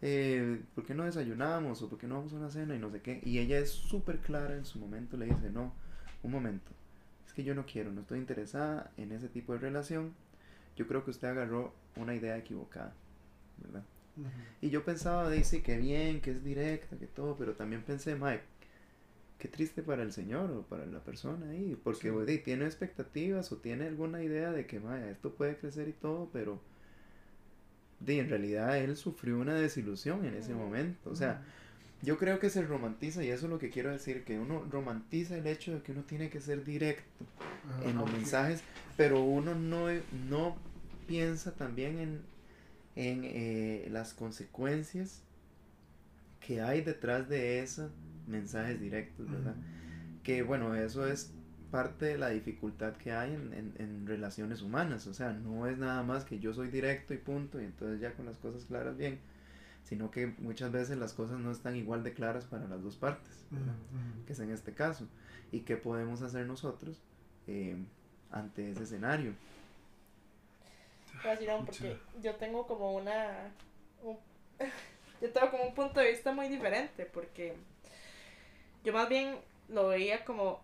eh, 0.00 0.62
¿por 0.74 0.86
qué 0.86 0.94
no 0.94 1.04
desayunamos? 1.04 1.82
o 1.82 1.90
¿por 1.90 1.98
qué 1.98 2.06
no 2.06 2.16
vamos 2.16 2.32
a 2.32 2.36
una 2.36 2.48
cena? 2.50 2.74
y 2.74 2.78
no 2.78 2.90
sé 2.90 3.02
qué, 3.02 3.20
y 3.22 3.38
ella 3.38 3.58
es 3.58 3.70
súper 3.70 4.18
clara 4.20 4.56
en 4.56 4.64
su 4.64 4.78
momento, 4.78 5.18
le 5.18 5.26
dice, 5.26 5.50
no, 5.50 5.74
un 6.22 6.30
momento, 6.32 6.70
es 7.26 7.34
que 7.34 7.44
yo 7.44 7.54
no 7.54 7.66
quiero, 7.66 7.92
no 7.92 8.00
estoy 8.00 8.18
interesada 8.18 8.90
en 8.96 9.12
ese 9.12 9.28
tipo 9.28 9.52
de 9.52 9.58
relación, 9.58 10.14
yo 10.76 10.86
creo 10.86 11.04
que 11.04 11.10
usted 11.10 11.28
agarró 11.28 11.72
una 11.96 12.14
idea 12.14 12.36
equivocada, 12.36 12.94
¿verdad? 13.62 13.82
Y 14.60 14.70
yo 14.70 14.84
pensaba, 14.84 15.30
dice, 15.30 15.62
que 15.62 15.78
bien, 15.78 16.20
que 16.20 16.32
es 16.32 16.44
directa, 16.44 16.96
que 16.98 17.06
todo, 17.06 17.36
pero 17.36 17.54
también 17.54 17.82
pensé, 17.82 18.14
Mike, 18.14 18.42
qué 19.38 19.48
triste 19.48 19.82
para 19.82 20.02
el 20.02 20.12
señor 20.12 20.50
o 20.50 20.62
para 20.62 20.86
la 20.86 21.00
persona 21.00 21.50
ahí, 21.50 21.78
porque 21.82 22.12
Sí. 22.26 22.38
tiene 22.38 22.64
expectativas 22.66 23.50
o 23.52 23.56
tiene 23.56 23.86
alguna 23.86 24.22
idea 24.22 24.52
de 24.52 24.66
que, 24.66 24.78
Mike, 24.80 25.10
esto 25.10 25.34
puede 25.34 25.56
crecer 25.56 25.88
y 25.88 25.92
todo, 25.92 26.28
pero 26.32 26.60
di, 28.00 28.18
en 28.18 28.28
realidad 28.28 28.78
él 28.78 28.96
sufrió 28.96 29.38
una 29.38 29.54
desilusión 29.54 30.24
en 30.24 30.34
ese 30.34 30.54
momento, 30.54 31.10
o 31.10 31.16
sea, 31.16 31.42
yo 32.02 32.18
creo 32.18 32.38
que 32.40 32.50
se 32.50 32.62
romantiza, 32.62 33.22
y 33.24 33.28
eso 33.30 33.46
es 33.46 33.50
lo 33.50 33.58
que 33.58 33.70
quiero 33.70 33.90
decir, 33.90 34.24
que 34.24 34.38
uno 34.38 34.64
romantiza 34.70 35.36
el 35.36 35.46
hecho 35.46 35.72
de 35.74 35.82
que 35.82 35.92
uno 35.92 36.02
tiene 36.02 36.30
que 36.30 36.40
ser 36.40 36.64
directo 36.64 37.24
Ajá, 37.68 37.84
en 37.88 37.96
los 37.96 38.10
mensajes, 38.10 38.62
pero 38.96 39.22
uno 39.22 39.54
no, 39.54 39.86
no 40.28 40.56
piensa 41.06 41.52
también 41.52 41.98
en, 41.98 42.20
en 42.96 43.20
eh, 43.24 43.88
las 43.90 44.14
consecuencias 44.14 45.22
que 46.40 46.60
hay 46.60 46.82
detrás 46.82 47.28
de 47.28 47.60
esos 47.60 47.90
mensajes 48.26 48.80
directos, 48.80 49.30
¿verdad? 49.30 49.54
Que 50.22 50.42
bueno, 50.42 50.74
eso 50.74 51.06
es 51.06 51.32
parte 51.70 52.06
de 52.06 52.18
la 52.18 52.28
dificultad 52.30 52.96
que 52.96 53.12
hay 53.12 53.32
en, 53.32 53.52
en, 53.54 53.74
en 53.78 54.06
relaciones 54.06 54.60
humanas, 54.62 55.06
o 55.06 55.14
sea, 55.14 55.32
no 55.32 55.66
es 55.66 55.78
nada 55.78 56.02
más 56.02 56.24
que 56.24 56.38
yo 56.38 56.52
soy 56.52 56.68
directo 56.68 57.14
y 57.14 57.18
punto, 57.18 57.60
y 57.60 57.64
entonces 57.64 58.00
ya 58.00 58.12
con 58.14 58.26
las 58.26 58.38
cosas 58.38 58.64
claras 58.64 58.96
bien, 58.96 59.20
sino 59.84 60.10
que 60.10 60.28
muchas 60.38 60.70
veces 60.72 60.96
las 60.98 61.12
cosas 61.12 61.38
no 61.38 61.50
están 61.50 61.76
igual 61.76 62.02
de 62.02 62.12
claras 62.14 62.44
para 62.44 62.66
las 62.68 62.82
dos 62.82 62.96
partes, 62.96 63.44
que 64.26 64.32
es 64.32 64.40
en 64.40 64.50
este 64.50 64.72
caso, 64.74 65.06
y 65.50 65.60
qué 65.60 65.76
podemos 65.76 66.22
hacer 66.22 66.46
nosotros 66.46 67.02
eh, 67.46 67.76
ante 68.30 68.70
ese 68.70 68.84
escenario. 68.84 69.34
Decir, 71.24 71.48
no, 71.48 71.64
porque 71.64 71.96
yo 72.20 72.34
tengo 72.36 72.66
como 72.66 72.94
una. 72.94 73.52
un- 74.02 74.18
yo 75.20 75.30
tengo 75.30 75.50
como 75.50 75.64
un 75.64 75.74
punto 75.74 76.00
de 76.00 76.10
vista 76.10 76.32
muy 76.32 76.48
diferente, 76.48 77.06
porque 77.06 77.54
yo 78.84 78.92
más 78.92 79.08
bien 79.08 79.36
lo 79.68 79.88
veía 79.88 80.24
como. 80.24 80.60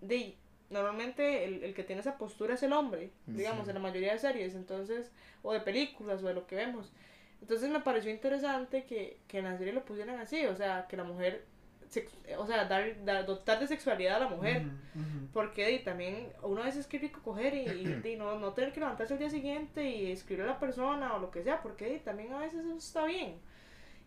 De, 0.00 0.36
normalmente 0.70 1.44
el, 1.44 1.64
el 1.64 1.74
que 1.74 1.82
tiene 1.84 2.00
esa 2.00 2.18
postura 2.18 2.54
es 2.54 2.62
el 2.62 2.72
hombre, 2.72 3.10
digamos, 3.26 3.64
Sí. 3.64 3.70
en 3.70 3.74
la 3.74 3.80
mayoría 3.80 4.12
de 4.12 4.18
series, 4.18 4.54
entonces, 4.54 5.10
o 5.42 5.52
de 5.52 5.60
películas, 5.60 6.22
o 6.22 6.26
de 6.26 6.34
lo 6.34 6.46
que 6.46 6.56
vemos. 6.56 6.92
Entonces 7.40 7.70
me 7.70 7.80
pareció 7.80 8.10
interesante 8.10 8.84
que, 8.84 9.20
que 9.28 9.38
en 9.38 9.44
la 9.44 9.56
serie 9.58 9.72
lo 9.72 9.84
pusieran 9.84 10.18
así, 10.20 10.44
o 10.46 10.56
sea, 10.56 10.86
que 10.88 10.96
la 10.96 11.04
mujer. 11.04 11.46
o 12.38 12.46
sea, 12.46 12.64
dar, 12.66 13.04
dar- 13.04 13.24
dotar 13.26 13.60
de 13.60 13.66
sexualidad 13.66 14.16
a 14.16 14.20
la 14.20 14.28
mujer. 14.28 14.62
Ujú, 14.94 15.00
ujú. 15.00 15.28
Porque 15.32 15.66
di, 15.66 15.78
también 15.80 16.32
uno 16.42 16.62
a 16.62 16.66
veces 16.66 16.86
que 16.86 16.98
rico 16.98 17.20
coger 17.22 17.54
y, 17.54 17.60
y, 17.68 17.94
di, 18.02 18.16
no, 18.16 18.38
no 18.38 18.52
tener 18.54 18.72
que 18.72 18.80
levantarse 18.80 19.14
el 19.14 19.20
día 19.20 19.30
siguiente 19.30 19.84
y 19.88 20.10
escribir 20.12 20.44
a 20.44 20.48
la 20.48 20.58
persona 20.60 21.14
o 21.14 21.18
lo 21.20 21.30
que 21.30 21.42
sea, 21.42 21.62
porque 21.62 21.86
di, 21.90 21.98
también 22.00 22.32
a 22.32 22.38
veces 22.40 22.64
eso 22.64 22.76
está 22.76 23.04
bien. 23.04 23.36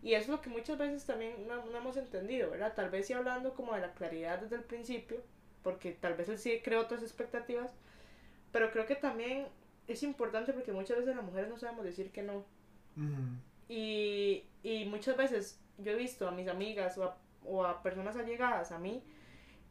Y 0.02 0.14
es 0.14 0.28
lo 0.28 0.40
que 0.40 0.50
muchas 0.50 0.78
veces 0.78 1.06
también 1.06 1.46
no, 1.48 1.64
no 1.66 1.78
hemos 1.78 1.96
entendido, 1.96 2.50
¿verdad? 2.50 2.74
Tal 2.74 2.90
vez 2.90 3.06
sí 3.06 3.12
hablando 3.14 3.54
como 3.54 3.74
de 3.74 3.80
la 3.82 3.92
claridad 3.94 4.38
desde 4.40 4.56
el 4.56 4.64
principio, 4.64 5.18
porque 5.62 5.92
tal 5.92 6.14
vez 6.14 6.28
él 6.28 6.38
sí 6.38 6.60
creó 6.64 6.80
otras 6.82 7.02
expectativas, 7.02 7.72
pero 8.52 8.70
creo 8.72 8.86
que 8.86 8.96
también 8.96 9.46
es 9.88 10.02
importante 10.02 10.52
porque 10.52 10.72
muchas 10.72 10.98
veces 10.98 11.16
las 11.16 11.24
mujeres 11.24 11.48
no 11.50 11.58
sabemos 11.58 11.84
decir 11.84 12.10
que 12.12 12.22
no. 12.22 12.44
Y, 13.68 14.44
y 14.62 14.84
muchas 14.86 15.16
veces 15.16 15.60
yo 15.78 15.92
he 15.92 15.96
visto 15.96 16.28
a 16.28 16.30
mis 16.30 16.48
amigas 16.48 16.98
o 16.98 17.04
a, 17.04 17.16
o 17.44 17.64
a 17.64 17.82
personas 17.82 18.16
allegadas 18.16 18.72
a 18.72 18.78
mí 18.78 19.02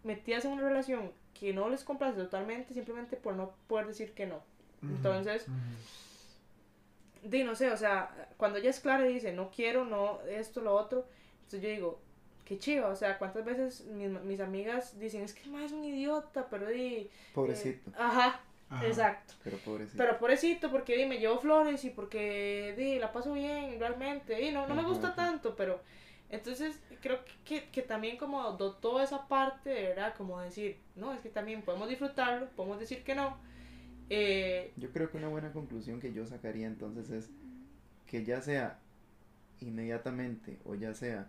metidas 0.03 0.45
en 0.45 0.51
una 0.51 0.63
relación 0.63 1.11
que 1.33 1.53
no 1.53 1.69
les 1.69 1.83
complace 1.83 2.17
totalmente 2.17 2.73
simplemente 2.73 3.17
por 3.17 3.35
no 3.35 3.53
poder 3.67 3.87
decir 3.87 4.13
que 4.13 4.25
no. 4.25 4.41
Entonces. 4.81 5.45
Di, 7.23 7.43
no 7.43 7.53
sé, 7.53 7.69
o 7.69 7.77
sea, 7.77 8.29
cuando 8.37 8.57
ella 8.57 8.71
es 8.71 8.79
clara 8.79 9.07
y 9.07 9.13
dice, 9.13 9.31
no 9.31 9.51
quiero, 9.51 9.85
no, 9.85 10.21
esto, 10.21 10.59
lo 10.59 10.73
otro, 10.73 11.05
entonces 11.43 11.61
yo 11.61 11.69
digo, 11.69 12.01
qué 12.45 12.57
chiva, 12.57 12.87
o 12.87 12.95
sea, 12.95 13.19
cuántas 13.19 13.45
veces 13.45 13.85
mis, 13.85 14.09
mis 14.09 14.39
amigas 14.39 14.97
dicen, 14.99 15.21
es 15.21 15.35
que 15.35 15.47
mae 15.47 15.65
es 15.65 15.71
un 15.71 15.83
idiota, 15.83 16.47
pero 16.49 16.67
di... 16.67 17.11
Pobrecito, 17.35 17.91
eh, 17.91 17.93
ajá, 17.95 18.41
Ajá. 18.71 18.87
exacto. 18.87 19.35
pero 19.43 19.57
pobrecito. 19.59 19.97
Pero 19.97 20.17
pobrecito, 20.17 20.71
porque 20.71 20.97
di, 20.97 21.05
me 21.05 21.19
llevo 21.19 21.39
flores 21.39 21.83
y 21.85 21.89
porque 21.91 22.73
di, 22.77 22.99
la 22.99 23.11
paso 23.11 23.33
bien 23.33 23.79
realmente. 23.79 24.41
Y 24.41 24.51
no, 24.51 24.67
no 24.67 24.75
me 24.75 24.83
gusta 24.83 25.09
ajá. 25.09 25.15
tanto, 25.17 25.55
pero 25.55 25.81
entonces 26.29 26.79
creo 27.01 27.19
que, 27.45 27.69
que 27.69 27.81
también 27.83 28.17
como 28.17 28.53
dotó 28.53 29.01
esa 29.01 29.27
parte, 29.27 29.73
¿verdad? 29.73 30.15
Como 30.17 30.39
decir, 30.41 30.77
no, 30.95 31.13
es 31.13 31.21
que 31.21 31.29
también 31.29 31.61
podemos 31.63 31.89
disfrutarlo, 31.89 32.47
podemos 32.55 32.79
decir 32.79 33.03
que 33.03 33.15
no. 33.15 33.37
Eh, 34.09 34.73
Yo 34.77 34.91
creo 34.91 35.09
que 35.11 35.17
una 35.17 35.29
buena 35.29 35.51
conclusión 35.53 35.99
que 35.99 36.13
yo 36.13 36.25
sacaría 36.25 36.67
entonces 36.67 37.09
es 37.11 37.29
que 38.07 38.25
ya 38.25 38.41
sea 38.41 38.79
inmediatamente 39.61 40.59
o 40.65 40.75
ya 40.75 40.93
sea 40.93 41.27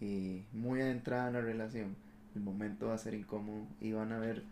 y 0.00 0.44
muy 0.52 0.80
adentrada 0.82 1.28
en 1.28 1.34
la 1.34 1.40
relación, 1.40 1.96
el 2.34 2.42
momento 2.42 2.88
va 2.88 2.94
a 2.94 2.98
ser 2.98 3.14
incómodo 3.14 3.66
y 3.80 3.92
van 3.92 4.12
a 4.12 4.18
ver, 4.18 4.42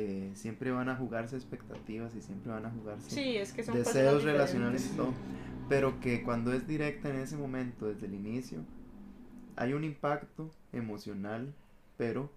eh, 0.00 0.30
siempre 0.34 0.70
van 0.70 0.88
a 0.88 0.94
jugarse 0.96 1.34
expectativas 1.34 2.14
y 2.14 2.22
siempre 2.22 2.52
van 2.52 2.64
a 2.66 2.70
jugarse 2.70 3.10
Sí, 3.10 3.36
es 3.36 3.52
que 3.52 3.64
son 3.64 3.74
deseos 3.74 4.22
relacionales 4.22 4.86
y 4.92 4.96
todo, 4.96 5.12
pero 5.68 5.98
que 6.00 6.22
cuando 6.22 6.52
es 6.52 6.68
directa 6.68 7.08
en 7.10 7.16
ese 7.16 7.36
momento, 7.36 7.86
desde 7.88 8.06
el 8.06 8.14
inicio, 8.14 8.60
hay 9.56 9.72
un 9.72 9.82
impacto 9.82 10.50
emocional, 10.72 11.52
pero 11.96 12.30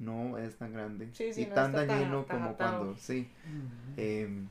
no 0.00 0.38
es 0.38 0.56
tan 0.56 0.72
grande 0.72 1.10
Sí, 1.12 1.32
sí, 1.32 1.42
y 1.42 1.46
no 1.46 1.54
tan 1.54 1.72
dañino 1.72 2.24
tan 2.24 2.38
como 2.40 2.56
cuando, 2.56 2.96
sí. 2.96 3.28
Em, 3.96 4.48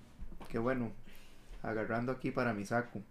que 0.48 0.58
bueno, 0.58 0.92
agarrando 1.62 2.14
aquí 2.14 2.32
para 2.32 2.54
mi 2.54 2.66
saco. 2.66 3.02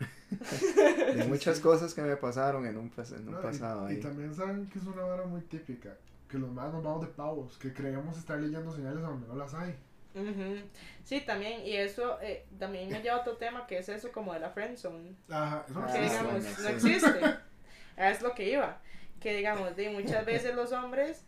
de 1.14 1.24
muchas 1.28 1.60
cosas 1.60 1.92
que 1.92 2.00
me 2.00 2.16
pasaron 2.16 2.64
en 2.64 2.78
un, 2.78 2.90
pas- 2.90 3.14
en 3.14 3.28
un 3.28 3.32
No, 3.34 3.40
y- 3.40 3.42
pasado 3.42 3.90
y, 3.90 3.94
ahí. 3.96 4.00
también 4.00 4.34
saben 4.34 4.66
que 4.68 4.78
es 4.78 4.86
una 4.86 5.02
vara 5.02 5.26
muy 5.26 5.42
típica. 5.42 5.94
Que 6.30 6.38
los 6.38 6.50
más 6.50 6.72
nos 6.72 6.82
vamos 6.82 7.00
de 7.02 7.08
pavos. 7.08 7.58
Que 7.58 7.72
creemos 7.72 8.16
estar 8.18 8.38
leyendo 8.38 8.70
señales 8.72 9.02
donde 9.02 9.26
no 9.26 9.34
las 9.36 9.52
hay. 9.54 9.74
Ujú. 10.14 10.60
Sí, 11.04 11.20
también, 11.20 11.64
y 11.64 11.76
eso 11.76 12.18
eh, 12.20 12.44
también 12.58 12.88
me 12.90 13.00
lleva 13.00 13.16
a 13.16 13.20
otro 13.20 13.36
tema 13.36 13.66
que 13.66 13.78
es 13.78 13.88
eso 13.88 14.10
como 14.12 14.32
de 14.34 14.40
la 14.40 14.50
friendzone. 14.50 15.14
Ajá, 15.28 15.64
eso 15.68 15.80
no 15.80 15.86
que 15.86 15.98
existe. 15.98 16.18
digamos, 16.24 16.58
no 16.60 16.68
existe. 16.68 17.20
Es 17.96 18.22
lo 18.22 18.34
que 18.34 18.50
iba. 18.50 18.80
Que 19.20 19.36
digamos, 19.36 19.76
de 19.76 19.90
muchas 19.90 20.24
veces 20.24 20.54
los 20.54 20.72
hombres, 20.72 21.24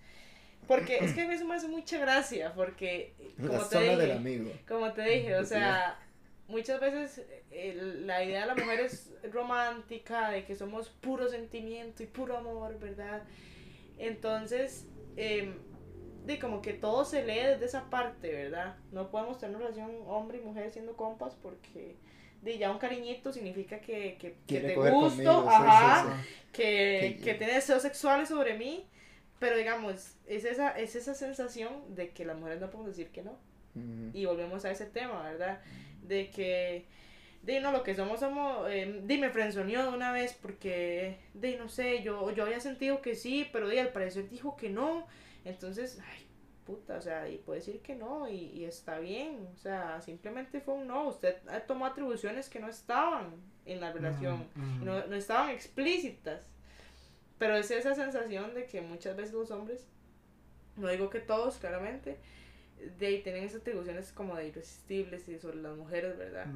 porque 0.66 0.98
es 1.04 1.12
que 1.12 1.22
a 1.22 1.32
eso 1.32 1.44
me 1.44 1.56
hace 1.56 1.68
mucha 1.68 1.98
gracia, 1.98 2.54
porque 2.54 3.14
como 3.36 3.52
La 3.52 3.68
te 3.68 3.76
zona 3.76 3.96
del 3.96 4.00
dije, 4.00 4.12
amigo. 4.12 4.52
como 4.66 4.92
te 4.92 5.02
dije, 5.02 5.36
o 5.36 5.44
sea, 5.44 5.98
muchas 6.48 6.80
veces 6.80 7.22
eh, 7.50 7.74
la 8.04 8.24
idea 8.24 8.42
de 8.42 8.46
la 8.46 8.54
mujer 8.54 8.80
es 8.80 9.10
romántica, 9.30 10.30
de 10.30 10.44
que 10.44 10.56
somos 10.56 10.88
puro 10.88 11.28
sentimiento 11.28 12.02
y 12.02 12.06
puro 12.06 12.38
amor, 12.38 12.78
¿verdad? 12.78 13.22
Entonces, 13.98 14.86
em, 15.16 15.54
de 16.26 16.38
como 16.38 16.62
que 16.62 16.72
todo 16.72 17.04
se 17.04 17.24
lee 17.24 17.40
desde 17.40 17.64
esa 17.66 17.90
parte, 17.90 18.32
¿verdad? 18.32 18.76
No 18.92 19.10
podemos 19.10 19.38
tener 19.38 19.56
una 19.56 19.66
relación 19.66 19.90
hombre 20.06 20.38
y 20.38 20.40
mujer 20.40 20.70
siendo 20.72 20.96
compas 20.96 21.34
porque 21.34 21.96
de 22.42 22.58
ya 22.58 22.70
un 22.70 22.78
cariñito 22.78 23.32
significa 23.32 23.80
que, 23.80 24.16
que, 24.18 24.36
que 24.46 24.60
te 24.60 24.74
gusto, 24.76 24.90
conmigo, 24.92 25.32
sí, 25.42 25.48
sí, 25.48 25.48
ajá, 25.48 26.24
que, 26.52 27.18
Que- 27.22 27.34
tiene 27.34 27.54
deseos 27.54 27.82
sexuales 27.82 28.28
sobre 28.28 28.56
mí, 28.58 28.86
pero 29.38 29.56
digamos, 29.56 30.16
es 30.26 30.44
esa, 30.44 30.70
es 30.78 30.94
esa 30.96 31.14
sensación 31.14 31.94
de 31.94 32.10
que 32.10 32.24
las 32.24 32.36
mujeres 32.36 32.60
no 32.60 32.70
podemos 32.70 32.96
decir 32.96 33.10
que 33.10 33.22
no. 33.22 33.36
Y 34.12 34.26
volvemos 34.26 34.64
a 34.66 34.70
ese 34.70 34.84
tema, 34.86 35.22
¿verdad? 35.22 35.60
De 36.02 36.28
que, 36.30 36.84
de 37.42 37.60
no, 37.60 37.72
lo 37.72 37.82
que 37.82 37.94
somos, 37.94 38.20
somos, 38.20 38.70
eh, 38.70 39.00
dime, 39.04 39.30
frenzoneó 39.30 39.82
de 39.82 39.88
una 39.88 40.12
vez 40.12 40.32
porque, 40.40 41.18
de 41.34 41.56
no 41.56 41.68
sé, 41.68 42.02
yo, 42.02 42.30
yo 42.30 42.44
había 42.44 42.60
sentido 42.60 43.02
que 43.02 43.16
sí, 43.16 43.48
pero 43.52 43.68
de, 43.68 43.80
al 43.80 43.88
parecer 43.88 44.28
dijo 44.28 44.56
que 44.56 44.70
no. 44.70 45.06
Entonces, 45.44 45.98
ay, 46.08 46.24
puta, 46.64 46.96
o 46.96 47.02
sea, 47.02 47.28
y 47.28 47.38
puede 47.38 47.58
decir 47.58 47.80
que 47.80 47.96
no 47.96 48.28
y, 48.28 48.36
y 48.36 48.64
está 48.64 49.00
bien, 49.00 49.48
o 49.52 49.56
sea, 49.58 50.00
simplemente 50.00 50.60
fue 50.60 50.74
un 50.74 50.86
no. 50.86 51.08
Usted 51.08 51.36
eh, 51.50 51.62
tomó 51.66 51.86
atribuciones 51.86 52.48
que 52.48 52.60
no 52.60 52.68
estaban 52.68 53.34
en 53.66 53.80
la 53.80 53.92
relación, 53.92 54.46
no, 54.84 55.04
no 55.06 55.16
estaban 55.16 55.50
explícitas. 55.50 56.48
Pero 57.38 57.56
es 57.56 57.72
esa 57.72 57.96
sensación 57.96 58.54
de 58.54 58.66
que 58.66 58.80
muchas 58.82 59.16
veces 59.16 59.34
los 59.34 59.50
hombres, 59.50 59.88
no 60.76 60.88
digo 60.88 61.10
que 61.10 61.18
todos, 61.18 61.56
claramente, 61.56 62.18
de 62.98 63.06
ahí 63.06 63.22
tienen 63.22 63.42
esas 63.42 63.62
atribuciones 63.62 64.12
como 64.12 64.36
de 64.36 64.46
irresistibles 64.46 65.28
y 65.28 65.40
sobre 65.40 65.56
las 65.56 65.76
mujeres, 65.76 66.16
¿verdad? 66.16 66.46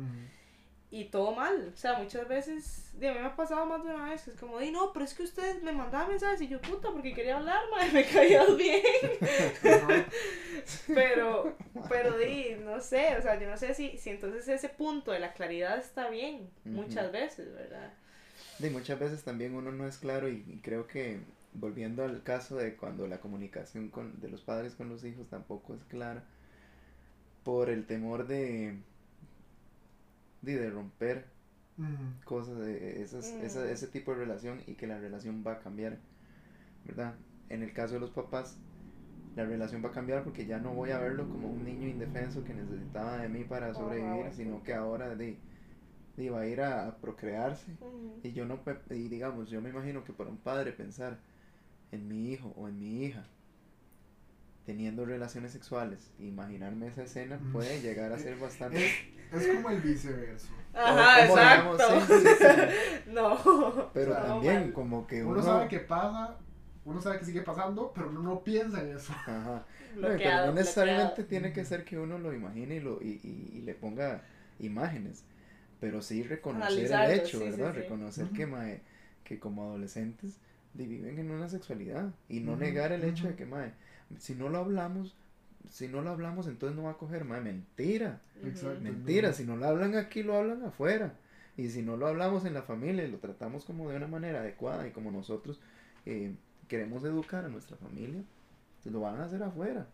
Y 0.96 1.04
todo 1.04 1.34
mal, 1.34 1.72
o 1.74 1.76
sea, 1.76 1.98
muchas 1.98 2.26
veces, 2.26 2.90
de 2.98 3.10
a 3.10 3.12
mí 3.12 3.18
me 3.18 3.26
ha 3.26 3.36
pasado 3.36 3.66
más 3.66 3.84
de 3.84 3.94
una 3.94 4.08
vez, 4.08 4.22
que 4.22 4.30
es 4.30 4.40
como, 4.40 4.58
di 4.58 4.70
no, 4.70 4.94
pero 4.94 5.04
es 5.04 5.12
que 5.12 5.24
usted 5.24 5.60
me 5.60 5.70
mandaba 5.70 6.08
mensajes 6.08 6.40
y 6.40 6.48
yo, 6.48 6.58
puta, 6.62 6.90
porque 6.90 7.12
quería 7.12 7.36
hablar, 7.36 7.60
madre, 7.70 7.92
me 7.92 8.04
caías 8.06 8.56
bien. 8.56 8.82
Pero, 10.86 11.54
pero 11.90 12.16
di, 12.16 12.56
no 12.64 12.80
sé, 12.80 13.14
o 13.18 13.20
sea, 13.20 13.38
yo 13.38 13.46
no 13.46 13.58
sé 13.58 13.74
si, 13.74 13.98
si 13.98 14.08
entonces 14.08 14.48
ese 14.48 14.70
punto 14.70 15.10
de 15.12 15.18
la 15.18 15.34
claridad 15.34 15.78
está 15.78 16.08
bien, 16.08 16.48
muchas 16.64 17.12
veces, 17.12 17.54
¿verdad? 17.54 17.92
Y 18.58 18.70
muchas 18.70 18.98
veces 18.98 19.22
también 19.22 19.54
uno 19.54 19.72
no 19.72 19.86
es 19.86 19.98
claro 19.98 20.30
y, 20.30 20.42
y 20.48 20.60
creo 20.62 20.86
que 20.86 21.20
volviendo 21.52 22.04
al 22.04 22.22
caso 22.22 22.56
de 22.56 22.74
cuando 22.74 23.06
la 23.06 23.20
comunicación 23.20 23.90
con, 23.90 24.18
de 24.18 24.30
los 24.30 24.40
padres 24.40 24.74
con 24.74 24.88
los 24.88 25.04
hijos 25.04 25.28
tampoco 25.28 25.74
es 25.74 25.84
clara 25.84 26.24
por 27.44 27.68
el 27.68 27.84
temor 27.84 28.26
de 28.26 28.78
de, 30.46 30.58
de 30.58 30.70
romper 30.70 31.26
Ujú. 31.78 32.06
cosas 32.24 32.58
de 32.58 33.02
esas, 33.02 33.34
Mm. 33.34 33.44
esa- 33.44 33.70
ese 33.70 33.88
tipo 33.88 34.12
de 34.12 34.18
relación 34.18 34.62
y 34.66 34.74
que 34.74 34.86
la 34.86 34.98
relación 34.98 35.44
va 35.46 35.52
a 35.54 35.60
cambiar, 35.60 35.98
¿verdad? 36.84 37.16
En 37.48 37.62
el 37.62 37.72
caso 37.72 37.94
de 37.94 38.00
los 38.00 38.10
papás, 38.10 38.58
la 39.36 39.44
relación 39.46 39.84
va 39.84 39.90
a 39.90 39.92
cambiar 39.92 40.24
porque 40.24 40.46
ya 40.46 40.58
no 40.60 40.74
voy 40.74 40.90
a 40.92 40.98
verlo 41.00 41.28
como 41.30 41.48
un 41.50 41.64
niño 41.64 41.88
indefenso 41.88 42.44
que 42.44 42.54
necesitaba 42.54 43.18
de 43.18 43.28
mí 43.28 43.44
para 43.44 43.74
sobrevivir, 43.74 44.32
sino 44.32 44.62
que 44.64 44.74
ahora 44.74 45.14
de, 45.16 45.38
de 46.16 46.30
va 46.30 46.40
a 46.42 46.46
ir 46.48 46.60
a, 46.62 46.86
a 46.88 47.00
procrearse 47.00 47.76
y 48.22 48.32
yo 48.32 48.44
no, 48.46 48.62
y 48.90 49.08
digamos, 49.08 49.50
yo 49.50 49.60
me 49.62 49.70
imagino 49.70 50.04
que 50.04 50.12
para 50.12 50.30
un 50.30 50.38
padre 50.38 50.72
pensar 50.72 51.20
en 51.92 52.08
mi 52.08 52.32
hijo 52.32 52.50
o 52.56 52.68
en 52.68 52.78
mi 52.78 53.04
hija 53.04 53.26
teniendo 54.66 55.04
relaciones 55.06 55.52
sexuales, 55.52 56.10
imaginarme 56.18 56.88
esa 56.88 57.04
escena 57.04 57.38
Mm. 57.38 57.52
puede 57.52 57.80
llegar 57.80 58.12
a 58.12 58.18
ser 58.18 58.36
bastante... 58.36 58.78
Es, 58.78 59.42
es 59.42 59.46
como 59.48 59.70
el 59.70 59.80
viceverso. 59.80 60.48
Ajá, 60.74 61.20
como 61.20 61.38
digamos, 61.38 61.80
exacto. 61.80 62.08
sí, 62.08 62.26
sí, 62.38 62.46
no. 63.06 63.90
Pero 63.92 64.12
también 64.16 64.64
mal. 64.64 64.72
como 64.72 65.06
que 65.06 65.24
Uno 65.24 65.34
uno... 65.38 65.42
sabe 65.42 65.68
que 65.68 65.80
pasa, 65.80 66.36
uno 66.84 67.00
sabe 67.00 67.18
que 67.18 67.24
sigue 67.24 67.42
pasando, 67.42 67.92
pero 67.94 68.10
uno 68.10 68.22
no 68.22 68.44
piensa 68.44 68.80
en 68.82 68.96
eso. 68.96 69.12
Ajá. 69.24 69.64
No, 69.96 70.08
pero 70.22 70.38
no 70.40 70.52
necesariamente 70.52 71.22
bloqueado. 71.22 71.28
tiene 71.28 71.52
que 71.52 71.64
ser 71.64 71.84
que 71.84 71.98
uno 71.98 72.18
lo 72.18 72.32
imagine 72.34 72.76
y, 72.76 72.80
lo, 72.80 73.00
y, 73.02 73.20
y, 73.22 73.58
y 73.58 73.62
le 73.62 73.74
ponga 73.74 74.22
imágenes, 74.58 75.24
pero 75.80 76.02
sí 76.02 76.22
reconocer 76.22 76.92
el 76.92 77.06
Analizarlo, 77.06 77.14
hecho, 77.14 77.38
sí, 77.38 77.52
sí, 77.52 77.52
¿verdad? 77.52 77.74
sí. 77.74 77.74
Reconocer 77.74 78.30
que, 78.30 78.46
Ujú. 78.46 78.46
mae, 78.46 78.82
que 79.24 79.38
como 79.38 79.62
adolescentes 79.64 80.38
viven 80.74 81.18
en 81.18 81.30
una 81.30 81.48
sexualidad 81.48 82.12
y 82.28 82.40
no 82.40 82.56
Ujú, 82.56 82.56
negar 82.56 82.92
el 82.92 83.04
hecho 83.04 83.26
de 83.28 83.34
que, 83.36 83.46
mae, 83.46 83.72
si 84.18 84.34
no 84.34 84.48
lo 84.48 84.58
hablamos, 84.58 85.14
si 85.70 85.88
no 85.88 86.02
lo 86.02 86.10
hablamos 86.10 86.46
entonces 86.46 86.76
no 86.76 86.84
va 86.84 86.92
a 86.92 86.98
coger, 86.98 87.24
mae, 87.24 87.40
mentira. 87.40 88.20
Exacto. 88.44 88.80
mentira, 88.80 89.32
si 89.32 89.44
no 89.44 89.56
lo 89.56 89.66
hablan 89.66 89.96
aquí, 89.96 90.22
lo 90.22 90.36
hablan 90.36 90.64
afuera. 90.64 91.14
Y 91.56 91.70
si 91.70 91.82
no 91.82 91.96
lo 91.96 92.06
hablamos 92.06 92.44
en 92.44 92.54
la 92.54 92.62
familia 92.62 93.04
y 93.04 93.10
lo 93.10 93.18
tratamos 93.18 93.64
como 93.64 93.88
de 93.90 93.96
una 93.96 94.06
manera 94.06 94.40
adecuada 94.40 94.86
y 94.86 94.90
como 94.90 95.10
nosotros 95.10 95.58
eh, 96.04 96.34
queremos 96.68 97.02
educar 97.04 97.44
a 97.44 97.48
nuestra 97.48 97.76
familia, 97.78 98.22
pues 98.82 98.92
lo 98.92 99.00
van 99.00 99.20
a 99.20 99.24
hacer 99.24 99.42
afuera. 99.42 99.86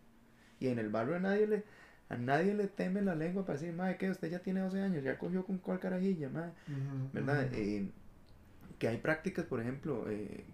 Y 0.59 0.69
en 0.69 0.79
el 0.79 0.91
barrio 0.91 1.17
a 1.17 1.21
nadie 1.21 1.47
le, 1.47 1.65
a 2.09 2.17
nadie 2.17 2.55
le 2.55 2.67
teme 2.67 3.01
la 3.01 3.15
lengua 3.15 3.45
para 3.45 3.59
decir, 3.59 3.75
madre, 3.75 3.97
que 3.97 4.11
usted 4.11 4.31
ya 4.31 4.41
tiene 4.41 4.61
12 4.61 4.81
años, 4.83 5.05
ya 5.05 5.19
cogió 5.19 5.45
con 5.45 5.59
cuál 5.59 5.79
carajilla, 5.79 6.29
madre. 6.29 6.53
¿Verdad? 7.13 7.49
Eh, 7.53 7.89
que 8.79 8.89
hay 8.89 8.97
prácticas, 8.97 9.45
por 9.45 9.61
ejemplo, 9.61 10.07
eh, 10.11 10.45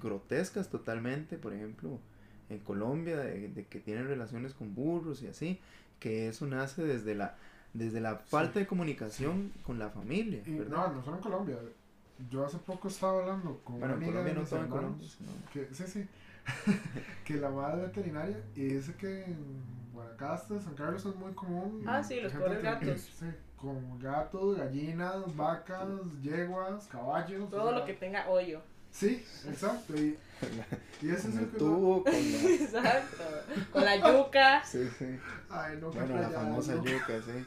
grotescas 0.00 0.68
totalmente, 0.68 1.38
por 1.38 1.54
ejemplo, 1.54 2.00
en 2.48 2.58
Colombia, 2.60 3.16
de, 3.16 3.48
de 3.48 3.64
que 3.66 3.80
tienen 3.80 4.06
relaciones 4.06 4.54
con 4.54 4.74
burros 4.74 5.22
y 5.22 5.26
así, 5.28 5.60
que 6.00 6.28
eso 6.28 6.46
nace 6.46 6.82
desde 6.84 7.14
la, 7.14 7.34
desde 7.74 8.00
la 8.00 8.16
falta 8.16 8.58
de 8.60 8.66
comunicación 8.66 9.52
con 9.64 9.78
la 9.78 9.90
familia, 9.90 10.42
Y 10.46 10.54
¿verdad? 10.58 10.88
no, 10.88 10.92
no 10.94 11.02
solo 11.04 11.16
en 11.16 11.22
Colombia. 11.22 11.56
Yo 12.30 12.44
hace 12.46 12.58
poco 12.58 12.88
estaba 12.88 13.20
hablando 13.20 13.60
con 13.64 13.78
bueno, 13.78 13.94
en 13.94 13.98
una 14.02 14.06
amiga 14.08 14.22
Colombia 14.22 14.32
de 14.32 14.34
no 14.34 14.40
mis 14.42 14.52
en 14.52 14.58
hermanos, 14.58 14.80
Colombia, 14.80 15.08
sino- 15.08 15.50
que, 15.52 15.74
sí, 15.74 15.84
sí, 15.86 16.06
que 17.24 17.34
la 17.34 17.50
madre 17.50 17.82
veterinaria 17.82 18.38
y 18.54 18.64
dice 18.64 18.94
que 18.94 19.24
en 19.24 19.36
Guanacaste, 19.92 20.60
San 20.60 20.74
Carlos 20.74 21.04
es 21.04 21.14
muy 21.16 21.32
común. 21.32 21.82
Ah, 21.86 22.02
sí, 22.02 22.20
los 22.20 22.32
pobres 22.32 22.58
que- 22.58 22.62
gatos. 22.62 23.00
Sí, 23.18 23.26
con 23.56 23.98
gatos, 23.98 24.56
gallinas, 24.58 25.34
vacas, 25.36 25.88
yeguas, 26.22 26.86
caballos. 26.86 27.48
Todo 27.50 27.64
o 27.64 27.68
sea, 27.70 27.78
lo 27.80 27.84
que 27.84 27.94
tenga 27.94 28.28
hoyo. 28.28 28.60
Sí, 28.98 29.22
exacto. 29.46 29.94
Y, 29.94 30.16
y 31.02 31.10
eso 31.10 31.28
con 31.28 31.32
es 31.32 31.36
el 31.38 31.48
que... 31.50 31.58
tubo, 31.58 32.02
con 32.02 32.12
la... 32.12 32.18
Exacto. 32.50 33.24
Con 33.72 33.84
la 33.84 33.96
yuca. 33.96 34.64
Sí, 34.64 34.88
sí. 34.98 35.18
Ay, 35.50 35.78
no, 35.80 35.90
Bueno, 35.90 36.16
la 36.16 36.30
famosa 36.30 36.74
no. 36.76 36.84
yuca, 36.84 37.20
sí. 37.24 37.44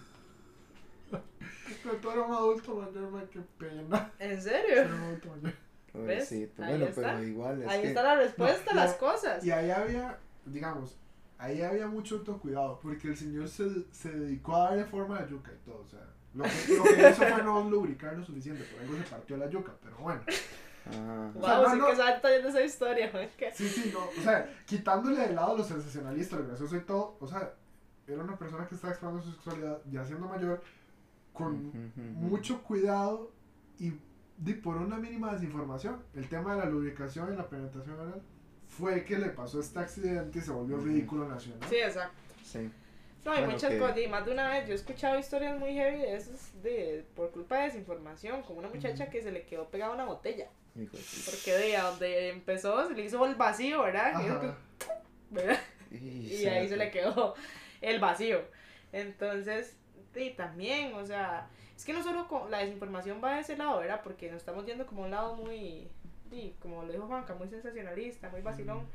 Pero 1.83 1.95
tú 1.97 2.11
eres 2.11 2.25
un 2.27 2.33
adulto 2.33 2.75
mayor, 2.75 3.11
man, 3.11 3.27
qué 3.31 3.39
pena. 3.57 4.11
¿En 4.19 4.41
Ser 4.41 4.63
serio? 4.65 4.83
un 4.95 5.01
adulto 5.03 5.29
mayor. 5.29 5.53
Pobrecito. 5.91 6.63
Ahí 6.63 6.69
Bueno, 6.71 6.85
está. 6.85 7.01
pero 7.01 7.23
igual 7.23 7.61
es 7.63 7.67
Ahí 7.69 7.81
que... 7.81 7.87
está 7.89 8.03
la 8.03 8.15
respuesta 8.15 8.71
a 8.71 8.73
No, 8.75 8.79
las 8.81 8.91
no. 8.91 8.97
cosas. 8.99 9.43
Y 9.43 9.51
ahí 9.51 9.71
había, 9.71 10.17
digamos, 10.45 10.97
ahí 11.37 11.61
había 11.61 11.87
mucho 11.87 12.17
autocuidado, 12.17 12.79
porque 12.79 13.07
el 13.09 13.17
señor 13.17 13.47
se, 13.47 13.69
se 13.91 14.11
dedicó 14.11 14.55
a 14.55 14.69
darle 14.69 14.85
forma 14.85 15.17
a 15.17 15.21
la 15.21 15.27
yuca 15.27 15.51
y 15.51 15.65
todo, 15.65 15.81
o 15.81 15.87
sea, 15.89 15.99
lo 16.35 16.43
que, 16.43 16.75
lo 16.77 16.83
que 16.83 17.09
hizo 17.09 17.23
fue 17.33 17.43
no 17.43 17.67
lubricar 17.69 18.15
lo 18.15 18.23
suficiente, 18.23 18.63
por 18.65 18.81
algo 18.81 18.97
se 18.97 19.03
partió 19.09 19.37
la 19.37 19.49
yuca, 19.49 19.71
pero 19.81 19.97
bueno. 19.97 20.21
Ah, 20.87 21.31
O 21.35 21.39
Wow, 21.39 21.45
sea, 21.45 21.57
no, 21.57 21.71
sí 21.71 21.77
no. 21.77 21.87
que 21.87 21.95
sabe 21.95 22.19
todavía 22.19 22.49
esa 22.49 22.61
historia, 22.63 23.11
man, 23.13 23.27
Sí, 23.53 23.67
sí, 23.69 23.91
no, 23.93 23.99
o 24.05 24.23
sea, 24.23 24.49
quitándole 24.65 25.19
de 25.27 25.33
lado 25.33 25.57
lo 25.57 25.63
sensacionalista, 25.63 26.37
lo 26.37 26.47
gracioso 26.47 26.75
y 26.75 26.81
todo, 26.81 27.17
o 27.19 27.27
sea, 27.27 27.53
era 28.07 28.23
una 28.23 28.37
persona 28.37 28.67
que 28.67 28.75
estaba 28.75 28.91
explorando 28.93 29.23
su 29.23 29.31
sexualidad, 29.31 29.79
ya 29.91 30.05
siendo 30.05 30.27
mayor, 30.27 30.61
con 31.33 31.71
mucho 32.15 32.61
cuidado 32.63 33.31
y 33.79 33.93
di 34.37 34.53
por 34.53 34.77
una 34.77 34.97
mínima 34.97 35.33
desinformación, 35.33 36.01
el 36.15 36.27
tema 36.27 36.53
de 36.55 36.59
la 36.59 36.65
lubricación 36.65 37.33
y 37.33 37.35
la 37.37 37.47
penetración 37.47 37.99
anal 37.99 38.21
fue 38.67 39.03
que 39.03 39.17
le 39.17 39.29
pasó 39.29 39.59
este 39.59 39.79
accidente 39.79 40.39
y 40.39 40.41
se 40.41 40.51
volvió 40.51 40.77
ridículo 40.77 41.27
nacional. 41.27 41.67
Sí, 41.69 41.75
exacto. 41.77 42.15
Sí. 42.43 42.69
No, 43.25 43.31
hay 43.31 43.39
Bueno, 43.39 43.53
muchas 43.53 43.71
que- 43.71 43.79
cosas, 43.79 43.97
y 43.97 44.07
más 44.07 44.25
de 44.25 44.31
una 44.31 44.49
vez 44.49 44.65
yo 44.65 44.71
he 44.71 44.75
escuchado 44.75 45.19
historias 45.19 45.59
muy 45.59 45.73
heavy 45.73 45.97
de 45.99 46.15
esos, 46.15 46.61
de, 46.63 47.05
por 47.15 47.31
culpa 47.31 47.57
de 47.57 47.63
desinformación, 47.65 48.41
como 48.43 48.59
una 48.59 48.69
muchacha 48.69 49.03
Ujú. 49.03 49.11
que 49.11 49.21
se 49.21 49.31
le 49.31 49.43
quedó 49.45 49.67
pegada 49.69 49.91
a 49.91 49.95
una 49.95 50.05
botella. 50.05 50.47
Porque 50.87 51.53
de 51.53 51.77
a 51.77 51.83
donde 51.83 52.29
empezó 52.29 52.87
se 52.87 52.93
le 52.93 53.03
hizo 53.03 53.25
el 53.25 53.35
vacío, 53.35 53.83
¿verdad? 53.83 54.13
Y, 54.21 54.27
Ajá. 54.27 54.57
¿verdad? 55.29 55.59
Y 55.91 55.97
y 55.97 56.45
ahí 56.45 56.67
se 56.69 56.77
le 56.77 56.91
quedó 56.91 57.35
el 57.81 57.99
vacío. 57.99 58.41
Entonces, 58.91 59.77
y 60.15 60.31
también, 60.31 60.93
o 60.93 61.05
sea, 61.05 61.47
es 61.75 61.85
que 61.85 61.93
no 61.93 62.03
solo 62.03 62.27
con 62.27 62.51
la 62.51 62.59
desinformación 62.59 63.21
va 63.23 63.35
de 63.35 63.41
ese 63.41 63.57
lado, 63.57 63.79
¿verdad? 63.79 64.01
Porque 64.03 64.29
nos 64.29 64.37
estamos 64.37 64.65
yendo 64.65 64.85
como 64.85 65.03
a 65.03 65.05
un 65.05 65.11
lado 65.11 65.35
muy, 65.35 65.87
y 66.31 66.51
como 66.59 66.83
lo 66.83 66.91
dijo 66.91 67.07
Juanca, 67.07 67.35
muy 67.35 67.47
sensacionalista, 67.47 68.29
muy 68.29 68.41
vacilón. 68.41 68.85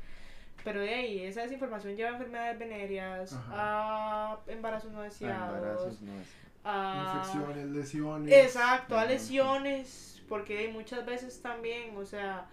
Pero 0.63 0.81
de 0.81 0.93
ahí, 0.93 1.19
esa 1.23 1.41
desinformación 1.41 1.95
lleva 1.95 2.09
a 2.09 2.13
enfermedades 2.13 2.57
venéreas, 2.57 3.35
a 3.49 4.39
embarazos 4.47 4.91
no 4.91 5.01
deseados, 5.01 5.57
embarazos 5.57 6.01
no 6.01 6.13
es. 6.19 6.27
a... 6.63 7.21
Infecciones, 7.23 7.65
lesiones. 7.67 8.33
Exacto, 8.33 8.97
a 8.97 9.05
lesiones, 9.05 10.14
porque 10.29 10.67
muchas 10.69 11.05
veces 11.05 11.41
también, 11.41 11.95
o 11.97 12.05
sea, 12.05 12.47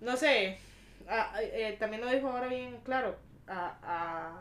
no 0.00 0.16
sé, 0.16 0.58
a- 1.08 1.34
a- 1.34 1.42
eh, 1.42 1.76
también 1.78 2.02
lo 2.02 2.10
dijo 2.10 2.28
ahora 2.28 2.48
bien 2.48 2.78
claro, 2.84 3.16
a, 3.46 3.76
a 3.82 4.40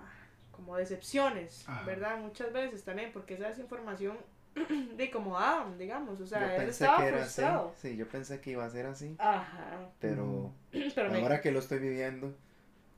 como 0.52 0.76
decepciones, 0.78 1.64
Ajá. 1.68 1.86
¿verdad? 1.86 2.20
Muchas 2.20 2.52
veces 2.54 2.84
también, 2.84 3.12
porque 3.14 3.36
esa 3.36 3.47
desinformación 3.49 4.18
de 4.97 5.12
como 5.12 5.38
Adam, 5.38 5.78
digamos, 5.78 6.20
o 6.20 6.28
sea, 6.28 6.41
yo 6.41 6.47
él 6.49 6.56
pensé 6.66 6.84
estaba 6.84 6.97
que 6.97 7.08
era 7.08 7.18
así. 7.18 7.34
frustrado. 7.34 7.74
Sí, 7.82 7.95
yo 7.97 8.08
pensé 8.08 8.39
que 8.41 8.52
iba 8.52 8.66
a 8.66 8.70
ser 8.70 8.86
así. 8.86 9.16
Ajá, 9.18 9.89
Pero 9.99 10.52
pero 10.95 11.10
me... 11.12 11.22
ahora 11.22 11.41
que 11.41 11.52
lo 11.52 11.60
estoy 11.60 11.80
viviendo, 11.80 12.34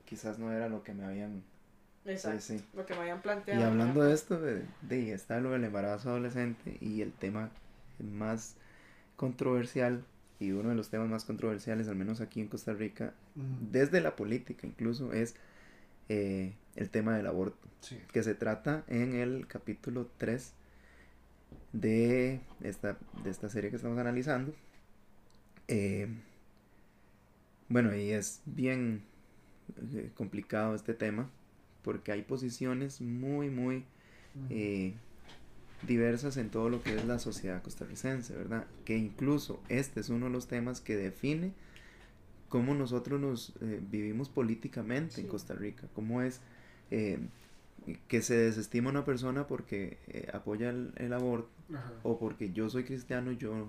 quizás 0.05 0.39
no 0.39 0.51
era 0.51 0.69
lo 0.69 0.83
que 0.83 0.93
me 0.93 1.05
habían. 1.05 1.43
Exacto, 2.05 2.41
Sí, 2.41 2.57
sí. 2.59 2.65
lo 2.73 2.85
que 2.85 2.93
me 2.95 3.01
habían 3.01 3.17
Y 3.19 3.21
planteado. 3.21 3.65
hablando 3.71 4.03
de 4.03 4.13
esto, 4.13 4.39
de, 4.39 4.65
de 4.81 5.13
está 5.13 5.39
lo 5.39 5.51
del 5.51 5.63
embarazo 5.63 6.09
adolescente 6.09 6.77
y 6.81 7.01
el 7.01 7.13
tema 7.13 7.49
más 7.99 8.55
controversial 9.23 10.03
y 10.39 10.51
uno 10.51 10.69
de 10.69 10.75
los 10.75 10.89
temas 10.89 11.07
más 11.07 11.23
controversiales, 11.23 11.87
al 11.87 11.95
menos 11.95 12.19
aquí 12.19 12.41
en 12.41 12.47
Costa 12.49 12.73
Rica, 12.73 13.13
desde 13.71 14.01
la 14.01 14.15
política 14.17 14.67
incluso, 14.67 15.13
es 15.13 15.35
eh, 16.09 16.53
el 16.75 16.89
tema 16.89 17.15
del 17.15 17.27
aborto, 17.27 17.67
Sí. 17.79 17.97
que 18.11 18.21
se 18.23 18.35
trata 18.35 18.83
en 18.87 19.13
el 19.15 19.47
capítulo 19.47 20.09
3 20.17 20.53
de 21.71 22.41
esta, 22.61 22.97
de 23.23 23.29
esta 23.29 23.47
serie 23.49 23.69
que 23.69 23.77
estamos 23.77 23.97
analizando. 23.97 24.53
Eh, 25.69 26.07
bueno, 27.69 27.95
y 27.95 28.11
es 28.11 28.41
bien 28.45 29.03
eh, 29.93 30.11
complicado 30.15 30.75
este 30.75 30.93
tema, 30.93 31.29
porque 31.83 32.11
hay 32.11 32.21
posiciones 32.23 32.99
muy, 33.01 33.49
muy 33.49 33.85
eh, 34.49 34.93
diversas 35.87 36.37
en 36.37 36.49
todo 36.49 36.69
lo 36.69 36.81
que 36.81 36.95
es 36.95 37.05
la 37.05 37.19
sociedad 37.19 37.61
costarricense, 37.61 38.35
¿verdad? 38.35 38.65
Que 38.85 38.97
incluso 38.97 39.61
este 39.69 39.99
es 39.99 40.09
uno 40.09 40.27
de 40.27 40.31
los 40.31 40.47
temas 40.47 40.79
que 40.81 40.95
define 40.95 41.51
cómo 42.49 42.73
nosotros 42.75 43.19
nos 43.19 43.53
eh, 43.61 43.79
vivimos 43.91 44.29
políticamente 44.29 45.21
en. 45.21 45.27
Costa 45.27 45.53
Rica, 45.55 45.87
cómo 45.95 46.21
es 46.21 46.39
eh, 46.91 47.19
que 48.07 48.21
se 48.21 48.35
desestima 48.35 48.89
una 48.91 49.03
persona 49.03 49.47
porque 49.47 49.97
eh, 50.07 50.29
apoya 50.33 50.69
el, 50.69 50.93
el 50.97 51.11
aborto 51.13 51.49
Ajá. 51.73 51.91
o 52.03 52.17
porque 52.19 52.51
yo 52.53 52.69
soy 52.69 52.83
cristiano 52.85 53.31
y 53.31 53.37
yo 53.37 53.67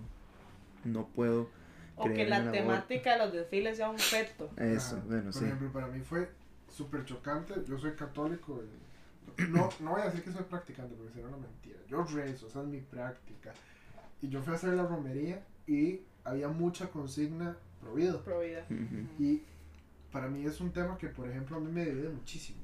no 0.85 1.09
puedo 1.09 1.49
o 1.97 2.05
que 2.05 2.11
creer 2.13 2.25
en 2.27 2.31
la 2.31 2.37
el 2.37 2.43
aborto. 2.43 2.59
temática 2.59 3.13
de 3.13 3.19
los 3.25 3.33
desfiles 3.33 3.77
sea 3.79 3.89
un 3.91 3.99
feto. 3.99 4.51
eso, 4.57 4.97
Ajá. 4.97 5.05
bueno, 5.07 5.25
Por 5.25 5.33
sí. 5.33 5.45
ejemplo, 5.47 5.73
para 5.73 5.87
mí 5.89 6.01
fue 6.01 6.29
súper 6.69 7.05
chocante. 7.05 7.55
Yo 7.67 7.79
soy 7.79 7.93
católico. 7.93 8.63
y- 8.63 8.84
no, 9.49 9.69
no 9.81 9.91
voy 9.91 10.03
a 10.03 10.07
decir 10.07 10.23
que 10.23 10.33
soy 10.33 10.45
practicante 10.45 10.95
porque 10.95 11.13
sería 11.13 11.29
una 11.29 11.39
mentira. 11.39 11.79
Yo 11.89 12.03
rezo, 12.05 12.47
esa 12.47 12.63
es 12.63 12.67
mi 12.67 12.81
práctica. 12.81 13.53
Y 14.23 14.29
yo 14.29 14.43
fui 14.43 14.53
a 14.53 14.57
hacer 14.57 14.75
la 14.75 14.87
romería 14.87 15.45
y 15.67 16.01
había 16.25 16.49
mucha 16.49 16.91
consigna. 16.91 17.57
Ujú. 18.71 19.23
Y 19.23 19.43
para 20.11 20.29
mí 20.29 20.45
es 20.47 20.61
un 20.61 20.73
tema 20.73 20.97
que, 20.97 21.09
por 21.09 21.29
ejemplo, 21.29 21.57
a 21.57 21.61
mí 21.61 21.71
me 21.71 21.85
divide 21.85 22.09
muchísimo. 22.09 22.63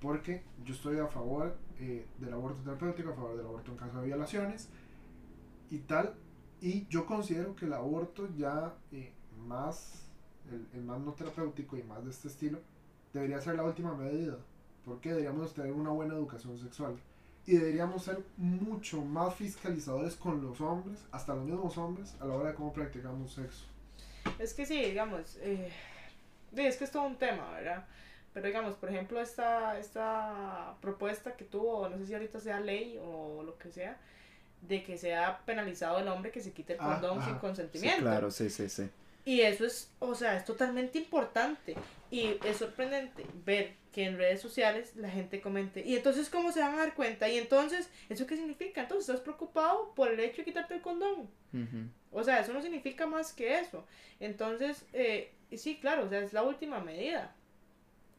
Porque 0.00 0.42
yo 0.64 0.74
estoy 0.74 0.98
a 0.98 1.06
favor 1.06 1.56
eh, 1.78 2.06
del 2.18 2.32
aborto 2.32 2.60
terapéutico, 2.62 3.10
a 3.10 3.14
favor 3.14 3.36
del 3.36 3.46
aborto 3.46 3.72
en 3.72 3.78
caso 3.78 4.00
de 4.00 4.06
violaciones 4.06 4.68
y 5.70 5.78
tal. 5.78 6.14
Y 6.60 6.86
yo 6.88 7.06
considero 7.06 7.54
que 7.56 7.66
el 7.66 7.72
aborto 7.72 8.28
ya 8.36 8.74
eh, 8.92 9.12
más, 9.46 10.06
el, 10.50 10.66
el 10.74 10.84
más 10.84 11.00
no 11.00 11.12
terapéutico 11.12 11.76
y 11.76 11.82
más 11.82 12.04
de 12.04 12.10
este 12.10 12.28
estilo, 12.28 12.58
debería 13.12 13.40
ser 13.40 13.54
la 13.54 13.64
última 13.64 13.94
medida. 13.94 14.38
Porque 14.84 15.10
deberíamos 15.10 15.54
tener 15.54 15.72
una 15.72 15.90
buena 15.90 16.14
educación 16.14 16.58
sexual. 16.58 16.94
Y 17.46 17.56
deberíamos 17.56 18.04
ser 18.04 18.18
mucho 18.36 19.02
más 19.02 19.34
fiscalizadores 19.34 20.14
con 20.16 20.42
los 20.42 20.60
hombres, 20.60 20.98
hasta 21.12 21.34
los 21.34 21.44
mismos 21.44 21.76
hombres, 21.76 22.14
a 22.20 22.26
la 22.26 22.34
hora 22.34 22.50
de 22.50 22.54
cómo 22.54 22.72
practicamos 22.72 23.34
sexo. 23.34 23.66
Es 24.38 24.54
que 24.54 24.64
sí, 24.64 24.82
digamos, 24.82 25.36
eh, 25.42 25.70
es 26.56 26.76
que 26.76 26.84
es 26.84 26.90
todo 26.90 27.02
un 27.02 27.16
tema, 27.16 27.50
¿verdad? 27.52 27.84
Pero 28.32 28.46
digamos, 28.46 28.74
por 28.76 28.88
ejemplo, 28.88 29.20
esta, 29.20 29.78
esta 29.78 30.74
propuesta 30.80 31.36
que 31.36 31.44
tuvo, 31.44 31.88
no 31.88 31.98
sé 31.98 32.06
si 32.06 32.14
ahorita 32.14 32.40
sea 32.40 32.60
ley 32.60 32.98
o 33.04 33.42
lo 33.42 33.58
que 33.58 33.70
sea, 33.70 33.98
de 34.62 34.82
que 34.82 34.96
sea 34.96 35.40
penalizado 35.44 35.98
el 35.98 36.08
hombre 36.08 36.30
que 36.30 36.40
se 36.40 36.52
quite 36.52 36.72
el 36.72 36.78
Ah, 36.80 36.98
condón 37.00 37.22
sin 37.22 37.34
Sí, 37.34 37.40
consentimiento. 37.40 38.00
claro, 38.00 38.30
sí, 38.30 38.48
sí, 38.48 38.68
sí. 38.70 38.88
Y 39.24 39.40
eso 39.40 39.64
es, 39.64 39.90
o 40.00 40.14
sea, 40.14 40.36
es 40.36 40.44
totalmente 40.44 40.98
importante. 40.98 41.74
Y 42.10 42.38
es 42.44 42.58
sorprendente 42.58 43.24
ver 43.44 43.74
que 43.92 44.04
en 44.04 44.18
redes 44.18 44.40
sociales 44.40 44.94
la 44.96 45.08
gente 45.08 45.40
comente. 45.40 45.82
Y 45.84 45.96
entonces, 45.96 46.28
¿cómo 46.28 46.52
se 46.52 46.60
van 46.60 46.74
a 46.74 46.78
dar 46.78 46.94
cuenta? 46.94 47.28
Y 47.28 47.38
entonces, 47.38 47.90
¿eso 48.08 48.26
qué 48.26 48.36
significa? 48.36 48.82
Entonces, 48.82 49.08
¿estás 49.08 49.22
preocupado 49.22 49.94
por 49.94 50.10
el 50.10 50.20
hecho 50.20 50.38
de 50.38 50.44
quitarte 50.44 50.74
el 50.74 50.82
condón? 50.82 51.30
O 52.10 52.22
sea, 52.24 52.40
eso 52.40 52.52
no 52.52 52.60
significa 52.60 53.06
más 53.06 53.32
que 53.32 53.58
eso. 53.58 53.86
Entonces, 54.20 54.84
eh, 54.92 55.32
y 55.50 55.58
sí, 55.58 55.78
claro, 55.80 56.04
o 56.04 56.08
sea, 56.08 56.20
es 56.20 56.32
la 56.32 56.42
última 56.42 56.80
medida. 56.80 57.34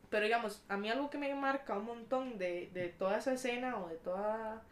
Pero 0.09 0.25
digamos, 0.25 0.63
a 0.69 0.77
mí 0.77 0.89
algo 0.89 1.09
que 1.09 1.17
me 1.17 1.33
marca 1.35 1.77
un 1.77 1.85
montón 1.85 2.37
de, 2.37 2.69
de 2.73 2.89
toda 2.89 3.17
esa 3.17 3.33
escena 3.33 3.77
o 3.77 3.89
de 3.89 3.95
toda 3.95 4.63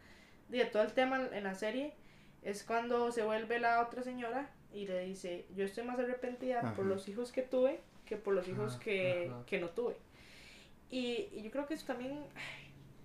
de 0.48 0.64
todo 0.66 0.82
el 0.82 0.92
tema 0.92 1.28
en 1.32 1.44
la 1.44 1.54
serie 1.54 1.94
es 2.42 2.64
cuando 2.64 3.10
se 3.10 3.22
vuelve 3.22 3.58
la 3.58 3.80
otra 3.80 4.02
señora 4.02 4.50
y 4.74 4.86
le 4.86 5.04
dice, 5.06 5.46
yo 5.54 5.64
estoy 5.64 5.84
más 5.84 5.98
arrepentida 5.98 6.74
por 6.74 6.84
los 6.84 7.08
hijos 7.08 7.32
que 7.32 7.42
tuve 7.42 7.80
que 8.06 8.16
por 8.16 8.34
los 8.34 8.46
hijos 8.48 8.76
que, 8.76 9.30
que 9.46 9.58
no 9.58 9.70
tuve. 9.70 9.96
Y, 10.90 11.28
y 11.32 11.42
yo 11.42 11.50
creo 11.50 11.66
que 11.66 11.74
eso 11.74 11.86
también 11.86 12.18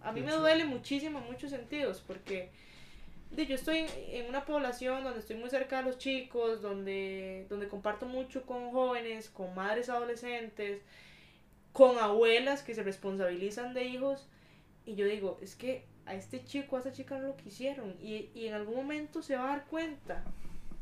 a 0.02 0.12
mí 0.12 0.22
me 0.22 0.34
duele 0.34 0.66
muchísimo 0.66 1.20
en 1.20 1.26
muchos 1.26 1.52
sentidos 1.52 2.04
porque 2.06 2.50
de, 3.32 3.46
yo 3.46 3.56
estoy 3.56 3.86
en 4.12 4.28
una 4.28 4.46
población 4.46 5.04
donde 5.04 5.20
estoy 5.20 5.38
muy 5.38 5.50
cerca 5.50 5.78
de 5.78 5.84
los 5.84 5.98
chicos, 5.98 6.62
donde, 6.62 7.46
donde 7.50 7.68
comparto 7.68 8.06
mucho 8.06 8.46
con 8.46 8.72
jóvenes, 8.72 9.30
con 9.30 9.54
madres 9.54 9.90
adolescentes, 9.90 10.82
con 11.72 11.98
abuelas 12.00 12.64
que 12.64 12.74
se 12.74 12.84
responsabilizan 12.84 13.74
de 13.74 13.86
hijos. 13.86 14.28
Y 14.86 14.96
yo 14.96 15.06
digo, 15.06 15.38
es 15.42 15.56
que 15.56 15.86
a 16.08 16.16
este 16.16 16.44
chico, 16.44 16.76
a 16.76 16.80
esta 16.80 16.92
chica 16.92 17.20
no 17.20 17.28
lo 17.28 17.38
quisieron. 17.38 17.96
Y, 18.02 18.30
y 18.34 18.48
en 18.48 18.56
algún 18.56 18.76
momento 18.76 19.22
se 19.22 19.36
va 19.36 19.44
a 19.44 19.58
dar 19.58 19.66
cuenta. 19.66 20.24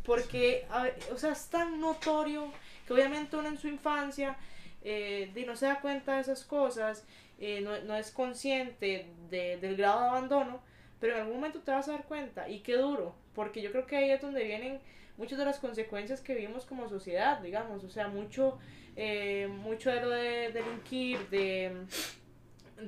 Porque, 0.07 0.65
a 0.71 0.89
o 1.13 1.17
sea, 1.19 1.33
es 1.33 1.49
tan 1.49 1.79
notorio 1.81 2.51
que 2.87 2.93
obviamente 2.93 3.37
uno 3.37 3.49
en 3.49 3.59
su 3.59 3.67
infancia 3.67 4.37
eh, 4.83 5.31
no 5.47 5.55
se 5.57 5.67
da 5.67 5.81
cuenta 5.81 6.15
de 6.15 6.21
esas 6.21 6.45
cosas, 6.45 7.05
eh, 7.39 7.61
no, 7.61 7.79
no 7.81 7.95
es 7.95 8.11
consciente 8.11 9.07
de- 9.29 9.57
del 9.57 9.75
grado 9.77 10.01
de 10.01 10.07
abandono, 10.09 10.61
pero 10.99 11.15
en 11.15 11.21
algún 11.21 11.35
momento 11.37 11.59
te 11.61 11.71
vas 11.71 11.89
a 11.89 11.93
dar 11.93 12.05
cuenta. 12.05 12.49
Y 12.49 12.61
qué 12.61 12.75
duro, 12.77 13.15
porque 13.35 13.61
yo 13.61 13.71
creo 13.71 13.85
que 13.87 13.97
ahí 13.97 14.11
es 14.11 14.21
donde 14.21 14.43
vienen 14.45 14.79
muchas 15.17 15.37
de 15.39 15.45
las 15.45 15.59
consecuencias 15.59 16.21
que 16.21 16.35
vivimos 16.35 16.65
como 16.65 16.89
sociedad, 16.89 17.39
digamos, 17.41 17.83
o 17.83 17.89
sea, 17.89 18.07
mucho, 18.07 18.59
eh, 18.95 19.47
mucho 19.49 19.91
de 19.91 20.01
lo 20.01 20.09
de 20.09 20.51
delinquir, 20.53 21.19
de, 21.29 21.85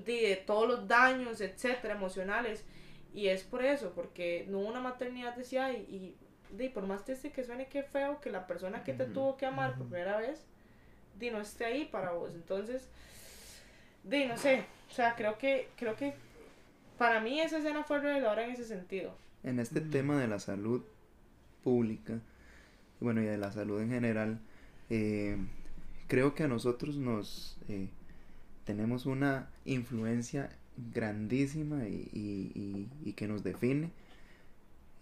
de, 0.05 0.43
todos 0.45 0.67
los 0.67 0.87
daños, 0.87 1.41
etcétera, 1.41 1.95
emocionales. 1.95 2.63
Y 3.13 3.27
es 3.27 3.43
por 3.43 3.63
eso, 3.65 3.91
porque 3.95 4.45
no 4.49 4.59
hubo 4.59 4.67
una 4.69 4.81
maternidad 4.81 5.35
deseada 5.35 5.73
y, 5.73 5.77
y 5.77 6.15
de, 6.51 6.69
por 6.69 6.85
más 6.87 7.05
triste 7.05 7.31
que 7.31 7.43
suene, 7.43 7.67
qué 7.67 7.83
feo 7.83 8.19
que 8.21 8.31
la 8.31 8.47
persona 8.47 8.83
que 8.83 8.93
te 8.93 9.05
Ujú, 9.05 9.11
tuvo 9.13 9.37
que 9.37 9.45
amar 9.45 9.77
por 9.77 9.87
ujú. 9.87 9.89
primera 9.89 10.17
vez, 10.17 10.45
de, 11.19 11.31
no 11.31 11.41
esté 11.41 11.65
ahí 11.65 11.85
para 11.85 12.11
vos. 12.11 12.33
Entonces, 12.35 12.89
de, 14.03 14.25
no 14.27 14.37
sé, 14.37 14.65
o 14.89 14.93
sea, 14.93 15.15
creo 15.15 15.37
que, 15.37 15.67
creo 15.77 15.95
que 15.95 16.13
para 16.97 17.19
mí 17.21 17.41
esa 17.41 17.57
escena 17.59 17.83
fue 17.83 17.99
reveladora 17.99 18.45
en 18.45 18.51
ese 18.51 18.65
sentido. 18.65 19.13
En 19.43 19.59
este 19.59 19.81
Ujú. 19.81 19.81
tema 19.81 20.19
de 20.19 20.27
la 20.27 20.39
salud 20.39 20.81
pública, 21.63 22.21
y 23.01 23.05
bueno, 23.05 23.21
y 23.21 23.25
de 23.25 23.37
la 23.37 23.51
salud 23.51 23.81
en 23.81 23.89
general, 23.91 24.39
eh, 24.89 25.37
creo 26.07 26.35
que 26.35 26.43
a 26.43 26.47
nosotros 26.47 26.97
nos 26.97 27.57
eh, 27.69 27.89
tenemos 28.65 29.05
una 29.05 29.49
influencia 29.65 30.49
grandísima 30.93 31.87
y, 31.87 32.09
y- 32.13 32.51
y- 32.55 32.89
y 33.09 33.13
que 33.13 33.27
nos 33.27 33.43
define 33.43 33.91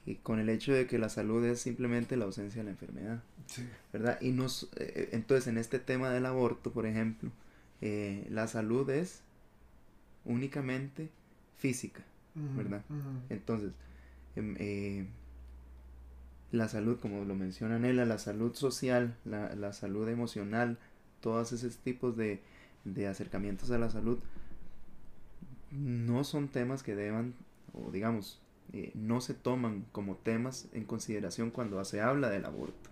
y 0.07 0.15
con 0.15 0.39
el 0.39 0.49
hecho 0.49 0.73
de 0.73 0.87
que 0.87 0.97
la 0.97 1.09
salud 1.09 1.45
es 1.45 1.59
simplemente 1.61 2.17
la 2.17 2.25
ausencia 2.25 2.61
de 2.61 2.65
la 2.65 2.71
enfermedad, 2.71 3.21
Sí. 3.45 3.67
¿verdad? 3.93 4.19
Y 4.21 4.31
nos, 4.31 4.69
eh, 4.77 5.09
entonces 5.11 5.47
en 5.47 5.57
este 5.59 5.77
tema 5.79 6.09
del 6.09 6.25
aborto, 6.25 6.71
por 6.71 6.85
ejemplo, 6.87 7.29
eh, 7.81 8.25
la 8.31 8.47
salud 8.47 8.89
es 8.89 9.21
únicamente 10.25 11.09
física, 11.57 12.03
¿verdad? 12.55 12.81
entonces 13.29 13.71
em, 14.35 14.55
eh, 14.59 15.05
la 16.51 16.67
salud, 16.69 16.99
como 16.99 17.25
lo 17.25 17.35
menciona 17.35 17.77
Nela, 17.79 18.05
la 18.05 18.17
salud 18.19 18.53
social, 18.55 19.15
la, 19.25 19.53
la 19.55 19.73
salud 19.73 20.07
emocional, 20.07 20.77
todos 21.21 21.51
esos 21.51 21.77
tipos 21.77 22.15
de, 22.15 22.39
de 22.85 23.07
acercamientos 23.07 23.71
a 23.71 23.77
la 23.77 23.89
salud, 23.89 24.19
no 25.71 26.23
son 26.23 26.47
temas 26.47 26.83
que 26.83 26.95
deban, 26.95 27.33
o 27.73 27.91
digamos, 27.91 28.39
eh, 28.73 28.91
no 28.95 29.21
se 29.21 29.33
toman 29.33 29.85
como 29.91 30.15
temas 30.15 30.67
en 30.73 30.83
consideración 30.85 31.51
cuando 31.51 31.83
se 31.85 32.01
habla 32.01 32.29
del 32.29 32.45
aborto. 32.45 32.89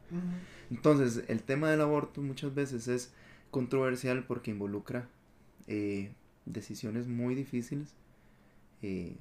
Entonces, 0.71 1.23
el 1.27 1.43
tema 1.43 1.69
del 1.69 1.81
aborto 1.81 2.21
muchas 2.21 2.53
veces 2.55 2.87
es 2.87 3.13
controversial 3.51 4.25
porque 4.25 4.51
involucra 4.51 5.07
eh, 5.67 6.11
decisiones 6.45 7.07
muy 7.07 7.35
difíciles 7.35 7.93
eh, 8.81 9.15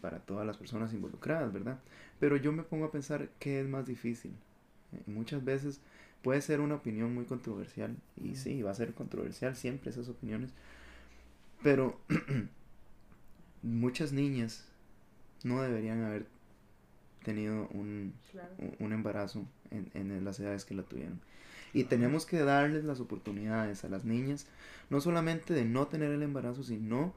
para 0.00 0.20
todas 0.20 0.46
las 0.46 0.56
personas 0.56 0.92
involucradas, 0.92 1.52
¿verdad? 1.52 1.78
Pero 2.18 2.36
yo 2.36 2.52
me 2.52 2.62
pongo 2.62 2.86
a 2.86 2.90
pensar 2.90 3.28
qué 3.38 3.60
es 3.60 3.68
más 3.68 3.86
difícil. 3.86 4.32
Eh, 4.92 5.02
muchas 5.06 5.44
veces 5.44 5.80
puede 6.22 6.40
ser 6.40 6.60
una 6.60 6.76
opinión 6.76 7.14
muy 7.14 7.24
controversial 7.24 7.96
y 8.16 8.30
Ujú. 8.30 8.36
sí, 8.36 8.62
va 8.62 8.70
a 8.70 8.74
ser 8.74 8.94
controversial 8.94 9.54
siempre 9.54 9.90
esas 9.90 10.08
opiniones, 10.08 10.50
pero 11.62 11.98
muchas 13.62 14.12
niñas 14.12 14.64
no 15.46 15.62
deberían 15.62 16.02
haber 16.04 16.26
tenido 17.24 17.68
un, 17.72 18.12
Claro. 18.30 18.50
un- 18.78 18.92
embarazo 18.92 19.46
en, 19.70 19.90
en 19.94 20.24
las 20.24 20.38
edades 20.40 20.64
que 20.64 20.74
la 20.74 20.82
tuvieron. 20.82 21.20
Y 21.72 21.84
tenemos 21.84 22.24
que 22.24 22.38
darles 22.38 22.84
las 22.84 23.00
oportunidades 23.00 23.84
a 23.84 23.88
las 23.88 24.04
niñas, 24.04 24.46
no 24.88 25.00
solamente 25.00 25.52
de 25.52 25.64
no 25.64 25.88
tener 25.88 26.10
el 26.12 26.22
embarazo, 26.22 26.62
sino 26.62 27.12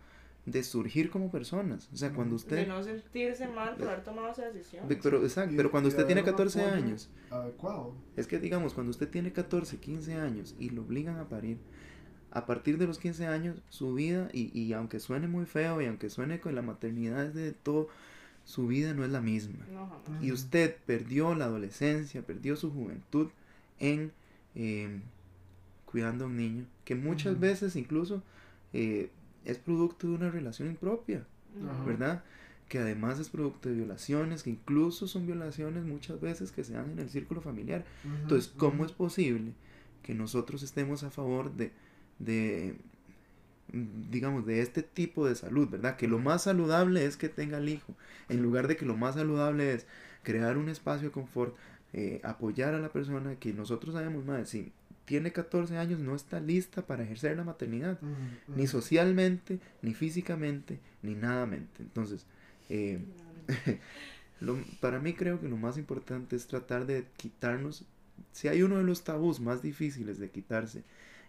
de 0.45 0.63
surgir 0.63 1.11
como 1.11 1.29
personas. 1.29 1.89
O 1.93 1.97
sea, 1.97 2.11
cuando 2.11 2.31
De 2.31 2.35
usted... 2.37 2.67
no 2.67 2.81
sentirse 2.83 3.47
mal 3.47 3.75
por 3.77 3.87
haber 3.87 4.03
tomado 4.03 4.31
esa 4.31 4.49
decisión. 4.49 4.87
de- 4.87 4.95
pero, 4.95 5.21
exacto, 5.23 5.53
pero 5.55 5.69
cuando 5.69 5.89
usted 5.89 6.05
tiene 6.05 6.21
haber 6.21 6.33
un 6.33 6.37
14 6.37 6.61
apoyo. 6.61 6.75
años, 6.75 7.09
Adecuado. 7.29 7.93
es 8.17 8.25
que 8.27 8.39
digamos, 8.39 8.73
cuando 8.73 8.89
usted 8.89 9.07
tiene 9.09 9.31
14, 9.31 9.77
15 9.77 10.15
años 10.15 10.55
y 10.59 10.71
lo 10.71 10.81
obligan 10.81 11.17
a 11.19 11.29
parir, 11.29 11.57
a 12.31 12.45
partir 12.45 12.77
de 12.77 12.87
los 12.87 12.97
15 12.99 13.27
años, 13.27 13.61
su 13.69 13.93
vida, 13.93 14.29
y, 14.33 14.57
y 14.59 14.73
aunque 14.73 14.99
suene 14.99 15.27
muy 15.27 15.45
feo 15.45 15.81
y 15.81 15.85
aunque 15.85 16.09
suene 16.09 16.39
con 16.39 16.55
la 16.55 16.61
maternidad 16.63 17.25
es 17.25 17.33
de 17.35 17.51
todo, 17.53 17.87
su 18.49 18.65
vida 18.65 18.95
no 18.95 19.05
es 19.05 19.11
la 19.11 19.21
misma. 19.21 19.63
No, 19.71 19.87
jamás. 19.87 20.23
Y 20.23 20.31
usted 20.31 20.75
perdió 20.87 21.35
la 21.35 21.45
adolescencia, 21.45 22.23
perdió 22.23 22.55
su 22.55 22.71
juventud 22.71 23.27
en 23.77 24.11
eh, 24.55 25.01
cuidando 25.85 26.25
a 26.25 26.27
un 26.27 26.37
niño, 26.37 26.65
que 26.83 26.95
muchas 26.95 27.39
veces 27.39 27.75
incluso 27.75 28.23
eh, 28.73 29.11
es 29.45 29.59
producto 29.59 30.07
de 30.07 30.15
una 30.15 30.31
relación 30.31 30.67
impropia. 30.67 31.27
¿verdad? 31.85 32.23
Que 32.67 32.79
además 32.79 33.19
es 33.19 33.29
producto 33.29 33.69
de 33.69 33.75
violaciones, 33.75 34.41
que 34.41 34.49
incluso 34.49 35.07
son 35.07 35.27
violaciones 35.27 35.83
muchas 35.83 36.19
veces 36.19 36.51
que 36.51 36.63
se 36.63 36.73
dan 36.73 36.89
en 36.89 36.97
el 36.97 37.09
círculo 37.11 37.41
familiar. 37.41 37.85
Entonces, 38.03 38.51
¿cómo 38.57 38.83
es 38.83 38.91
posible 38.91 39.53
que 40.01 40.15
nosotros 40.15 40.63
estemos 40.63 41.03
a 41.03 41.11
favor 41.11 41.53
de, 41.53 41.71
de, 42.17 42.77
digamos, 43.73 44.45
de 44.45 44.61
este 44.61 44.83
tipo 44.83 45.25
de 45.27 45.35
salud, 45.35 45.69
¿verdad? 45.69 45.95
Que 45.97 46.07
lo 46.07 46.19
más 46.19 46.43
saludable 46.43 47.05
es 47.05 47.17
que 47.17 47.29
tenga 47.29 47.57
el 47.59 47.69
hijo, 47.69 47.95
en 48.29 48.41
lugar 48.41 48.67
de 48.67 48.75
que 48.77 48.85
lo 48.85 48.95
más 48.97 49.15
saludable 49.15 49.73
es 49.73 49.85
crear 50.23 50.57
un 50.57 50.69
espacio 50.69 51.07
de 51.09 51.11
confort, 51.13 51.55
eh, 51.93 52.21
apoyar 52.23 52.73
a 52.75 52.79
la 52.79 52.89
persona 52.89 53.35
que 53.35 53.53
nosotros 53.53 53.93
sabemos 53.95 54.25
más, 54.25 54.49
si 54.49 54.71
tiene 55.05 55.31
14 55.31 55.77
años 55.77 55.99
no 55.99 56.15
está 56.15 56.39
lista 56.39 56.83
para 56.85 57.03
ejercer 57.03 57.35
la 57.35 57.43
maternidad, 57.43 57.99
ni 58.55 58.67
socialmente, 58.67 59.59
ni 59.81 59.93
físicamente, 59.95 60.79
ni 61.01 61.15
nadamente. 61.15 61.81
Entonces, 61.81 62.25
eh, 62.69 62.99
lo- 64.41 64.57
para 64.79 64.99
mí 64.99 65.13
creo 65.13 65.39
que 65.39 65.49
lo 65.49 65.57
más 65.57 65.77
importante 65.77 66.35
es 66.35 66.47
tratar 66.47 66.85
de 66.85 67.05
quitarnos, 67.17 67.85
si 68.31 68.47
hay 68.47 68.61
uno 68.63 68.77
de 68.77 68.83
los 68.83 69.03
tabús 69.03 69.39
más 69.39 69.61
difíciles 69.61 70.19
de 70.19 70.29
quitarse, 70.29 70.83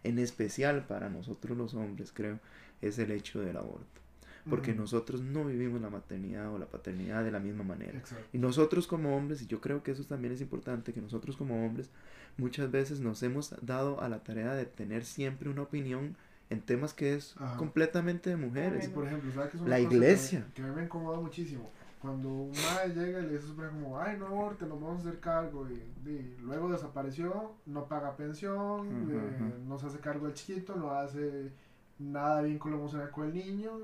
en 0.04 0.18
especial 0.18 0.86
para 0.86 1.08
nosotros 1.10 1.56
los 1.56 1.74
hombres, 1.74 2.12
creo, 2.12 2.38
es 2.80 2.98
el 2.98 3.10
hecho 3.10 3.40
del 3.40 3.56
aborto. 3.56 4.00
Porque 4.48 4.74
nosotros 4.74 5.20
no 5.20 5.44
vivimos 5.44 5.82
la 5.82 5.90
maternidad 5.90 6.50
o 6.52 6.58
la 6.58 6.64
paternidad 6.66 7.22
de 7.22 7.30
la 7.30 7.38
misma 7.40 7.62
manera. 7.62 7.98
Exacto. 7.98 8.24
Y 8.32 8.38
nosotros 8.38 8.86
como 8.86 9.14
hombres, 9.14 9.42
y 9.42 9.46
yo 9.46 9.60
creo 9.60 9.82
que 9.82 9.90
eso 9.90 10.04
también 10.04 10.32
es 10.32 10.40
importante, 10.40 10.94
que 10.94 11.02
nosotros 11.02 11.36
como 11.36 11.64
hombres 11.66 11.90
muchas 12.38 12.70
veces 12.70 13.00
nos 13.00 13.22
hemos 13.22 13.54
dado 13.60 14.00
a 14.00 14.08
la 14.08 14.22
tarea 14.24 14.54
de 14.54 14.64
tener 14.64 15.04
siempre 15.04 15.50
una 15.50 15.60
opinión 15.62 16.16
en 16.48 16.62
temas 16.62 16.94
que 16.94 17.14
es 17.14 17.36
Ajá. 17.36 17.58
completamente 17.58 18.30
de 18.30 18.36
mujeres. 18.36 18.88
Por 18.88 19.06
ejemplo, 19.06 19.30
¿sabes 19.30 19.50
qué 19.50 19.56
es 19.58 19.60
una 19.62 19.70
La 19.70 19.76
cosa 19.76 19.88
que 19.90 19.94
iglesia. 19.96 20.40
me- 20.48 20.54
Que, 20.54 20.62
a 20.62 20.66
mí 20.66 20.74
me 20.74 20.82
incomoda 20.84 21.20
muchísimo? 21.20 21.70
Cuando 22.00 22.28
un 22.30 22.50
madre 22.52 22.94
llega 22.94 23.18
y 23.20 23.22
le 23.26 23.32
dice 23.34 23.46
súper 23.48 23.68
como, 23.70 23.98
ay, 23.98 24.16
no 24.18 24.26
aborte, 24.26 24.64
nos 24.64 24.80
vamos 24.80 25.04
a 25.04 25.08
hacer 25.08 25.20
cargo. 25.20 25.68
Y, 25.68 25.74
y 26.08 26.36
luego 26.40 26.72
desapareció, 26.72 27.56
no 27.66 27.86
paga 27.88 28.16
pensión, 28.16 28.88
eh, 29.10 29.36
ujú. 29.36 29.68
no 29.68 29.78
se 29.78 29.86
hace 29.86 29.98
cargo 30.00 30.24
del 30.26 30.34
chiquito, 30.34 30.74
no 30.76 30.90
hace 30.92 31.52
nada 31.98 32.40
vínculo 32.40 32.76
emocional 32.76 33.10
con 33.10 33.26
el 33.26 33.34
niño. 33.34 33.80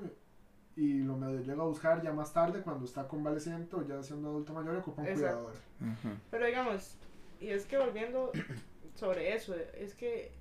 Y 0.75 0.99
lo 1.03 1.15
medio 1.15 1.41
llega 1.41 1.61
a 1.61 1.65
buscar 1.67 2.01
ya 2.01 2.11
más 2.11 2.33
tarde, 2.33 2.61
cuando 2.61 2.85
está 2.85 3.07
convaleciente 3.07 3.75
o 3.75 3.87
ya 3.87 4.01
siendo 4.01 4.29
adulto 4.29 4.53
mayor 4.53 4.75
y 4.75 4.77
ocupa 4.77 5.01
un 5.03 5.07
Exacto. 5.07 5.51
cuidador. 5.79 6.17
Pero 6.31 6.45
digamos, 6.45 6.97
y 7.39 7.49
es 7.49 7.65
que 7.65 7.77
volviendo 7.77 8.31
sobre 8.95 9.35
eso, 9.35 9.55
es 9.55 9.93
que 9.93 10.31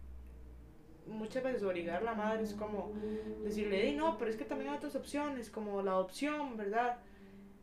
muchas 1.07 1.43
veces 1.45 1.63
obligar 1.63 2.03
a 2.03 2.05
la 2.05 2.15
madre 2.15 2.43
es 2.43 2.55
como 2.55 2.93
decirle, 3.45 3.89
"Ey, 3.89 3.97
no, 3.97 4.17
pero 4.19 4.31
es 4.31 4.37
que 4.37 4.45
también 4.45 4.71
hay 4.71 4.77
otras 4.79 4.97
opciones, 4.97 5.51
como 5.51 5.81
la 5.83 5.93
adopción, 5.93 6.57
¿verdad? 6.57 6.99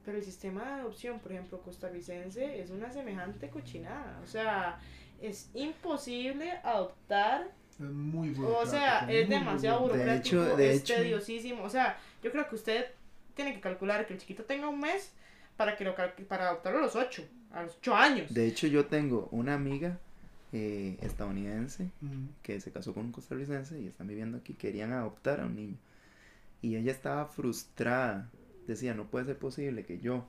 Pero 0.05 0.17
el 0.17 0.23
sistema 0.23 0.63
de 0.65 0.71
adopción, 0.81 1.19
por 1.19 1.31
ejemplo, 1.31 1.61
costarricense, 1.61 2.59
es 2.61 2.69
una 2.71 2.91
semejante 2.91 3.49
cochinada. 3.49 4.19
O 4.23 4.27
sea, 4.27 4.79
es 5.21 5.49
imposible 5.53 6.51
adoptar 6.63 7.49
Es 7.71 7.79
muy 7.79 8.29
o 8.31 8.33
burocrático. 8.33 8.71
sea, 8.71 9.11
es 9.11 9.29
demasiado 9.29 9.79
burocrático. 9.81 10.35
burocrático, 10.37 10.43
hecho- 10.51 10.57
de 10.57 10.73
es 10.73 10.81
hecho- 10.81 10.95
tediosísimo. 10.95 11.63
O 11.63 11.69
sea, 11.69 11.97
yo 12.21 12.31
creo 12.31 12.47
que 12.49 12.55
usted 12.55 12.85
tiene 13.33 13.53
que 13.53 13.61
calcular 13.61 14.05
que 14.05 14.13
el 14.13 14.19
chiquito 14.19 14.43
tenga 14.43 14.67
un 14.67 14.79
mes 14.79 15.13
para 15.55 15.75
que 15.77 15.83
lo 15.85 15.95
cal- 15.95 16.13
para 16.27 16.49
adoptarlo 16.49 16.79
a 16.79 16.81
los 16.81 16.95
8, 16.95 17.23
a 17.51 17.63
los 17.63 17.77
8 17.77 17.95
años. 17.95 18.33
De 18.33 18.45
hecho, 18.45 18.67
yo 18.67 18.85
tengo 18.87 19.29
una 19.31 19.53
amiga 19.53 19.99
eh, 20.55 20.97
estadounidense 21.01 21.89
que 22.43 22.59
se 22.61 22.71
casó 22.71 22.93
con 22.93 23.05
un 23.05 23.11
costarricense 23.11 23.79
y 23.79 23.87
están 23.87 24.05
viviendo 24.07 24.37
aquí, 24.37 24.53
querían 24.53 24.91
adoptar 24.93 25.39
a 25.39 25.45
un 25.45 25.55
niño. 25.55 25.77
Y 26.61 26.75
ella 26.75 26.91
estaba 26.91 27.25
frustrada. 27.25 28.29
Decía, 28.67 28.93
no 28.93 29.05
puede 29.05 29.25
ser 29.25 29.37
posible 29.37 29.85
que 29.85 29.99
yo, 29.99 30.27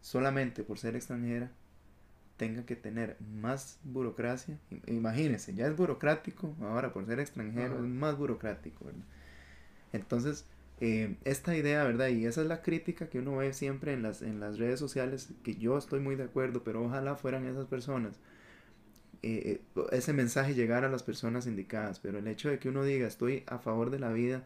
solamente 0.00 0.62
por 0.62 0.78
ser 0.78 0.96
extranjera, 0.96 1.50
tenga 2.36 2.64
que 2.64 2.76
tener 2.76 3.16
más 3.20 3.78
burocracia. 3.84 4.58
Imagínense, 4.86 5.54
ya 5.54 5.66
es 5.66 5.76
burocrático, 5.76 6.54
ahora 6.60 6.92
por 6.92 7.06
ser 7.06 7.20
extranjero 7.20 7.74
Ajá. 7.74 7.82
es 7.84 7.88
más 7.88 8.16
burocrático, 8.16 8.84
¿verdad? 8.84 9.04
Entonces, 9.92 10.46
eh, 10.80 11.16
esta 11.24 11.56
idea, 11.56 11.84
¿verdad? 11.84 12.08
Y 12.08 12.26
esa 12.26 12.42
es 12.42 12.48
la 12.48 12.62
crítica 12.62 13.08
que 13.08 13.18
uno 13.20 13.36
ve 13.36 13.52
siempre 13.52 13.92
en 13.92 14.02
las, 14.02 14.22
en 14.22 14.40
las 14.40 14.58
redes 14.58 14.80
sociales, 14.80 15.30
que 15.44 15.54
yo 15.56 15.78
estoy 15.78 16.00
muy 16.00 16.16
de 16.16 16.24
acuerdo, 16.24 16.64
pero 16.64 16.82
ojalá 16.84 17.16
fueran 17.16 17.46
esas 17.46 17.66
personas 17.66 18.18
eh, 19.22 19.60
eh, 19.76 19.84
ese 19.92 20.12
mensaje 20.12 20.54
llegar 20.54 20.84
a 20.84 20.88
las 20.88 21.04
personas 21.04 21.46
indicadas, 21.46 22.00
pero 22.00 22.18
el 22.18 22.26
hecho 22.26 22.50
de 22.50 22.58
que 22.58 22.68
uno 22.68 22.82
diga 22.82 23.06
estoy 23.06 23.44
a 23.46 23.58
favor 23.58 23.90
de 23.90 24.00
la 24.00 24.12
vida 24.12 24.42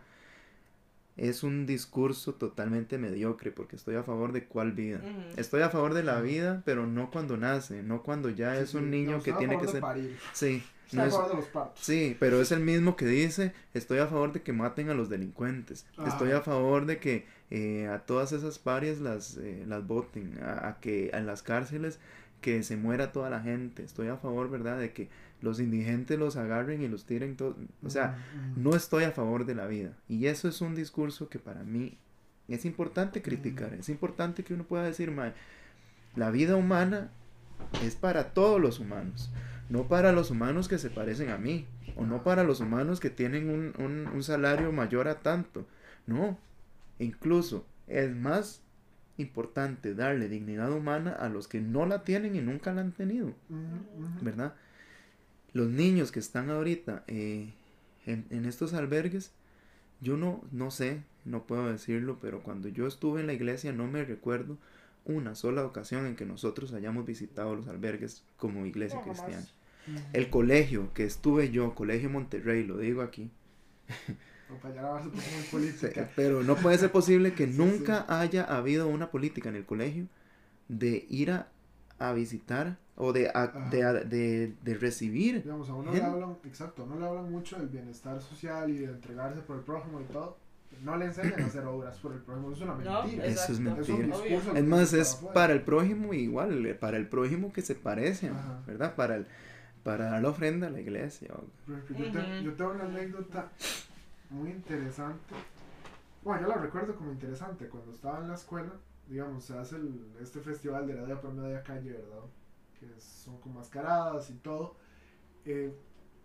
es 1.16 1.42
un 1.42 1.66
discurso 1.66 2.34
totalmente 2.34 2.98
mediocre, 2.98 3.50
porque 3.50 3.76
estoy 3.76 3.96
a 3.96 4.02
favor 4.02 4.32
de 4.32 4.44
cuál 4.44 4.72
vida. 4.72 5.00
Estoy 5.36 5.62
a 5.62 5.70
favor 5.70 5.94
de 5.94 6.02
la 6.02 6.20
vida, 6.20 6.62
pero 6.64 6.86
no 6.86 7.10
cuando 7.10 7.36
nace, 7.36 7.82
no 7.82 8.02
cuando 8.02 8.28
ya 8.30 8.54
Sí, 8.56 8.62
es 8.62 8.74
un 8.74 8.84
no, 8.84 8.90
niño 8.90 9.22
que 9.22 9.32
tiene 9.32 9.58
que 9.58 9.66
ser... 9.68 9.80
parir. 9.80 10.16
Sí, 10.34 10.62
no 10.92 11.02
a 11.02 11.06
es- 11.06 11.12
favor 11.14 11.30
de 11.30 11.36
los 11.36 11.46
partos. 11.46 11.84
Sí, 11.84 12.16
pero 12.20 12.40
es 12.40 12.52
el 12.52 12.60
mismo 12.60 12.96
que 12.96 13.06
dice, 13.06 13.52
estoy 13.74 13.98
a 13.98 14.06
favor 14.06 14.32
de 14.32 14.42
que 14.42 14.52
maten 14.52 14.90
a 14.90 14.94
los 14.94 15.08
delincuentes, 15.08 15.86
estoy 16.06 16.32
a 16.32 16.42
favor 16.42 16.86
de 16.86 16.98
que 16.98 17.26
eh, 17.50 17.88
a 17.88 18.00
todas 18.00 18.32
esas 18.32 18.58
parias 18.58 18.98
las, 18.98 19.36
eh, 19.38 19.64
las 19.66 19.86
voten, 19.86 20.38
a, 20.42 20.68
a 20.68 20.80
que 20.80 21.10
en 21.14 21.26
las 21.26 21.42
cárceles 21.42 21.98
que 22.40 22.62
se 22.62 22.76
muera 22.76 23.10
toda 23.12 23.30
la 23.30 23.40
gente, 23.40 23.82
estoy 23.82 24.08
a 24.08 24.16
favor, 24.18 24.50
¿verdad?, 24.50 24.78
de 24.78 24.92
que 24.92 25.08
los 25.42 25.60
indigentes 25.60 26.18
los 26.18 26.36
agarren 26.36 26.82
y 26.82 26.88
los 26.88 27.04
tiren 27.04 27.36
todos, 27.36 27.56
o 27.84 27.90
sea, 27.90 28.18
no 28.56 28.74
estoy 28.74 29.04
a 29.04 29.10
favor 29.12 29.44
de 29.46 29.54
la 29.54 29.66
vida. 29.66 29.92
Y 30.08 30.26
eso 30.26 30.48
es 30.48 30.60
un 30.60 30.74
discurso 30.74 31.28
que 31.28 31.38
para 31.38 31.62
mí 31.62 31.98
es 32.48 32.64
importante 32.64 33.22
criticar, 33.22 33.74
es 33.74 33.88
importante 33.88 34.44
que 34.44 34.54
uno 34.54 34.64
pueda 34.64 34.84
decir, 34.84 35.10
"Mae, 35.10 35.32
la 36.14 36.30
vida 36.30 36.56
humana 36.56 37.10
es 37.82 37.94
para 37.96 38.32
todos 38.32 38.60
los 38.60 38.80
humanos, 38.80 39.30
no 39.68 39.88
para 39.88 40.12
los 40.12 40.30
humanos 40.30 40.68
que 40.68 40.78
se 40.78 40.90
parecen 40.90 41.30
a 41.30 41.38
mí, 41.38 41.66
o 41.96 42.04
no 42.06 42.22
para 42.22 42.44
los 42.44 42.60
humanos 42.60 43.00
que 43.00 43.10
tienen 43.10 43.50
un, 43.50 43.72
un- 43.78 44.06
un 44.06 44.22
salario 44.22 44.70
mayor 44.72 45.08
a 45.08 45.20
tanto, 45.20 45.66
no, 46.06 46.38
incluso 46.98 47.66
es 47.86 48.14
más 48.14 48.62
importante 49.18 49.94
darle 49.94 50.28
dignidad 50.28 50.70
humana 50.72 51.12
a 51.12 51.28
los 51.28 51.48
que 51.48 51.60
no 51.60 51.86
la 51.86 52.04
tienen 52.04 52.36
y 52.36 52.40
nunca 52.42 52.72
la 52.72 52.82
han 52.82 52.92
tenido. 52.92 53.32
¿verdad? 54.22 54.54
Los 55.56 55.68
niños 55.70 56.12
que 56.12 56.20
están 56.20 56.50
ahorita 56.50 57.04
eh, 57.08 57.52
en, 58.06 58.26
en 58.30 58.44
estos 58.46 58.74
albergues, 58.74 59.32
yo 60.00 60.16
no, 60.16 60.42
no 60.52 60.70
sé, 60.70 61.02
no 61.24 61.46
puedo 61.46 61.70
decirlo, 61.70 62.18
pero 62.20 62.42
cuando 62.42 62.68
yo 62.68 62.86
estuve 62.86 63.20
en 63.20 63.26
la 63.28 63.34
iglesia 63.34 63.72
no 63.72 63.86
me 63.86 64.04
recuerdo 64.04 64.58
una 65.04 65.34
sola 65.34 65.64
ocasión 65.64 66.06
en 66.06 66.16
que 66.16 66.26
nosotros 66.26 66.72
hayamos 66.74 67.06
visitado 67.06 67.54
los 67.56 67.68
albergues 67.68 68.24
como 68.38 68.66
iglesia 68.66 68.98
No, 68.98 69.04
cristiana. 69.04 69.46
El 70.12 70.30
colegio 70.30 70.92
que 70.94 71.04
estuve 71.04 71.50
yo, 71.50 71.74
Colegio 71.74 72.10
Monterrey, 72.10 72.64
lo 72.64 72.78
digo 72.78 73.02
aquí, 73.02 73.30
pero 76.14 76.42
no 76.42 76.56
puede 76.56 76.78
ser 76.78 76.92
posible 76.92 77.34
que 77.34 77.46
Sí, 77.48 77.56
nunca 77.56 78.04
haya 78.08 78.44
habido 78.44 78.88
una 78.88 79.10
política 79.10 79.48
en 79.48 79.56
el 79.56 79.64
colegio 79.66 80.06
de 80.68 81.06
ir 81.10 81.30
a, 81.32 81.48
a 81.98 82.12
visitar 82.14 82.78
o 82.96 83.12
de, 83.12 83.28
a- 83.28 83.32
Ajá. 83.44 83.68
de, 83.70 83.82
a- 83.84 83.92
de, 83.92 84.54
de 84.62 84.74
recibir. 84.74 85.42
Digamos, 85.42 85.68
a 85.68 85.74
uno 85.74 85.92
le 85.92 86.02
hablan, 86.02 86.36
exacto, 86.44 86.82
a 86.82 86.84
uno 86.86 86.98
le 86.98 87.06
hablan 87.06 87.30
mucho 87.30 87.58
del 87.58 87.68
bienestar 87.68 88.20
social 88.20 88.70
y 88.70 88.78
de 88.78 88.86
entregarse 88.86 89.40
por 89.42 89.56
el 89.56 89.62
prójimo 89.62 90.00
y 90.00 90.04
todo. 90.04 90.36
No 90.82 90.96
le 90.96 91.06
enseñan 91.06 91.40
a 91.42 91.46
hacer 91.46 91.64
obras 91.64 91.96
por 91.98 92.12
el 92.12 92.18
prójimo, 92.20 92.52
es 92.52 92.60
una 92.60 92.74
No, 92.74 93.02
mentira. 93.02 93.24
Eso 93.24 93.44
es. 93.44 93.50
Es 93.50 93.60
mentira. 93.60 93.96
discurso 94.06 94.54
Es 94.56 94.64
más, 94.64 94.90
para 94.90 95.02
es 95.02 95.14
para 95.32 95.52
el 95.54 95.62
prójimo 95.62 96.12
igual, 96.12 96.66
eh, 96.66 96.74
para 96.74 96.96
el 96.98 97.08
prójimo 97.08 97.52
que 97.52 97.62
se 97.62 97.74
parece, 97.74 98.28
Ajá. 98.28 98.60
¿verdad? 98.66 98.94
Para, 98.94 99.16
el, 99.16 99.26
para 99.84 100.06
dar 100.10 100.22
la 100.22 100.28
ofrenda 100.30 100.66
a 100.66 100.70
la 100.70 100.80
iglesia. 100.80 101.28
yo, 101.66 101.76
te- 102.12 102.42
yo 102.42 102.52
tengo 102.54 102.72
una 102.72 102.84
anécdota 102.84 103.48
muy 104.30 104.50
interesante. 104.50 105.34
Bueno, 106.24 106.42
yo 106.42 106.48
la 106.48 106.56
recuerdo 106.56 106.94
como 106.96 107.12
interesante. 107.12 107.68
Cuando 107.68 107.92
estaba 107.92 108.18
en 108.20 108.28
la 108.28 108.34
escuela, 108.34 108.72
digamos, 109.08 109.44
se 109.44 109.56
hace 109.56 109.76
el- 109.76 110.00
este 110.20 110.40
festival 110.40 110.86
de 110.86 110.94
la 110.94 111.04
día 111.06 111.20
por 111.20 111.32
media 111.32 111.62
calle, 111.62 111.92
¿verdad? 111.92 112.24
Que 112.78 113.00
son 113.00 113.40
con 113.40 113.54
mascaradas 113.54 114.30
y 114.30 114.34
todo. 114.34 114.76
Eh, 115.44 115.74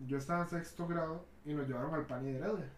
yo 0.07 0.17
estaba 0.17 0.43
en 0.43 0.49
sexto 0.49 0.87
grado 0.87 1.25
y 1.45 1.53
nos 1.53 1.67
llevaron 1.67 1.93
al 1.93 2.05
Pani 2.05 2.31
de 2.31 2.39
Heredia. 2.39 2.69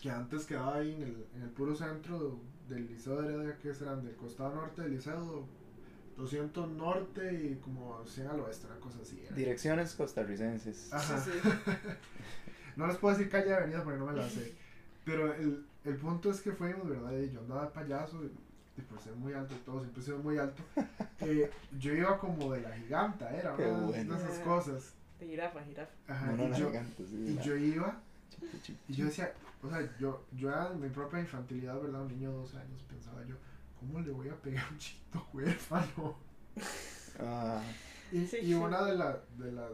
Que 0.00 0.10
antes 0.10 0.46
quedaba 0.46 0.76
ahí 0.76 0.94
en 0.94 1.02
el, 1.02 1.26
en 1.34 1.42
el 1.42 1.50
puro 1.50 1.74
centro 1.74 2.38
del 2.68 2.86
Liceo 2.86 3.20
de 3.20 3.34
Heredia, 3.34 3.58
que 3.58 3.74
serán 3.74 4.04
del 4.04 4.16
costado 4.16 4.54
norte 4.54 4.82
del 4.82 4.92
Liceo, 4.92 5.46
200 6.16 6.70
norte 6.70 7.32
y 7.32 7.56
como 7.56 8.04
100 8.04 8.26
al 8.28 8.40
oeste, 8.40 8.66
una 8.66 8.76
cosa 8.76 8.98
así. 9.02 9.22
Direcciones 9.34 9.94
costarricenses. 9.94 10.92
Ajá. 10.92 11.18
Sí, 11.20 11.30
sí. 11.42 11.48
No 12.74 12.86
les 12.86 12.96
puedo 12.96 13.14
decir 13.14 13.30
calle 13.30 13.50
y 13.50 13.52
avenida 13.52 13.84
porque 13.84 13.98
no 13.98 14.06
me 14.06 14.14
la 14.14 14.26
sé. 14.26 14.54
Pero 15.04 15.34
el, 15.34 15.66
el 15.84 15.96
punto 15.96 16.30
es 16.30 16.40
que 16.40 16.52
fuimos, 16.52 16.88
¿verdad? 16.88 17.12
Y 17.12 17.30
yo 17.30 17.40
andaba 17.40 17.66
de 17.66 17.70
payaso 17.70 18.24
y 18.24 18.30
por 18.80 18.98
ser 19.00 19.14
muy 19.16 19.34
alto 19.34 19.54
y 19.54 19.58
todo, 19.58 19.80
siempre 19.80 20.00
he 20.00 20.04
sido 20.04 20.18
muy 20.18 20.38
alto. 20.38 20.62
eh, 21.20 21.50
yo 21.78 21.92
iba 21.92 22.18
como 22.18 22.52
de 22.52 22.62
la 22.62 22.74
giganta, 22.76 23.30
era 23.36 23.54
Qué 23.54 23.66
una 23.66 23.80
de- 23.80 23.86
bueno. 23.86 24.14
de 24.16 24.24
esas 24.24 24.38
cosas. 24.38 24.94
De 25.20 25.26
jirafa, 25.26 25.62
jirafa. 25.62 25.92
Ajá, 26.08 26.26
No, 26.26 26.36
no, 26.36 26.44
y, 26.44 26.48
la 26.48 26.56
yo, 26.58 26.68
gigante, 26.68 27.06
sí, 27.06 27.16
y 27.16 27.34
la- 27.34 27.42
yo 27.42 27.56
iba 27.56 28.00
y 28.88 28.92
yo 28.94 29.04
decía, 29.04 29.32
o 29.62 29.68
sea, 29.68 29.88
yo, 30.00 30.24
yo 30.32 30.48
era 30.48 30.72
en 30.72 30.80
mi 30.80 30.88
propia 30.88 31.20
infantilidad, 31.20 31.80
¿verdad? 31.80 32.02
Un 32.02 32.08
niño 32.08 32.30
de 32.30 32.36
12 32.38 32.56
años, 32.58 32.82
pensaba 32.88 33.22
yo, 33.26 33.36
¿cómo 33.78 34.00
le 34.00 34.10
voy 34.10 34.28
a 34.30 34.34
pegar 34.36 34.64
a 34.66 34.70
un 34.70 34.78
chiquito 34.78 35.26
huérfano? 35.32 36.16
Ah, 37.20 37.62
Y, 38.10 38.26
Sí, 38.26 38.38
y 38.38 38.46
sí. 38.46 38.54
una 38.54 38.82
de, 38.84 38.96
la- 38.96 39.20
de 39.38 39.52
las 39.52 39.70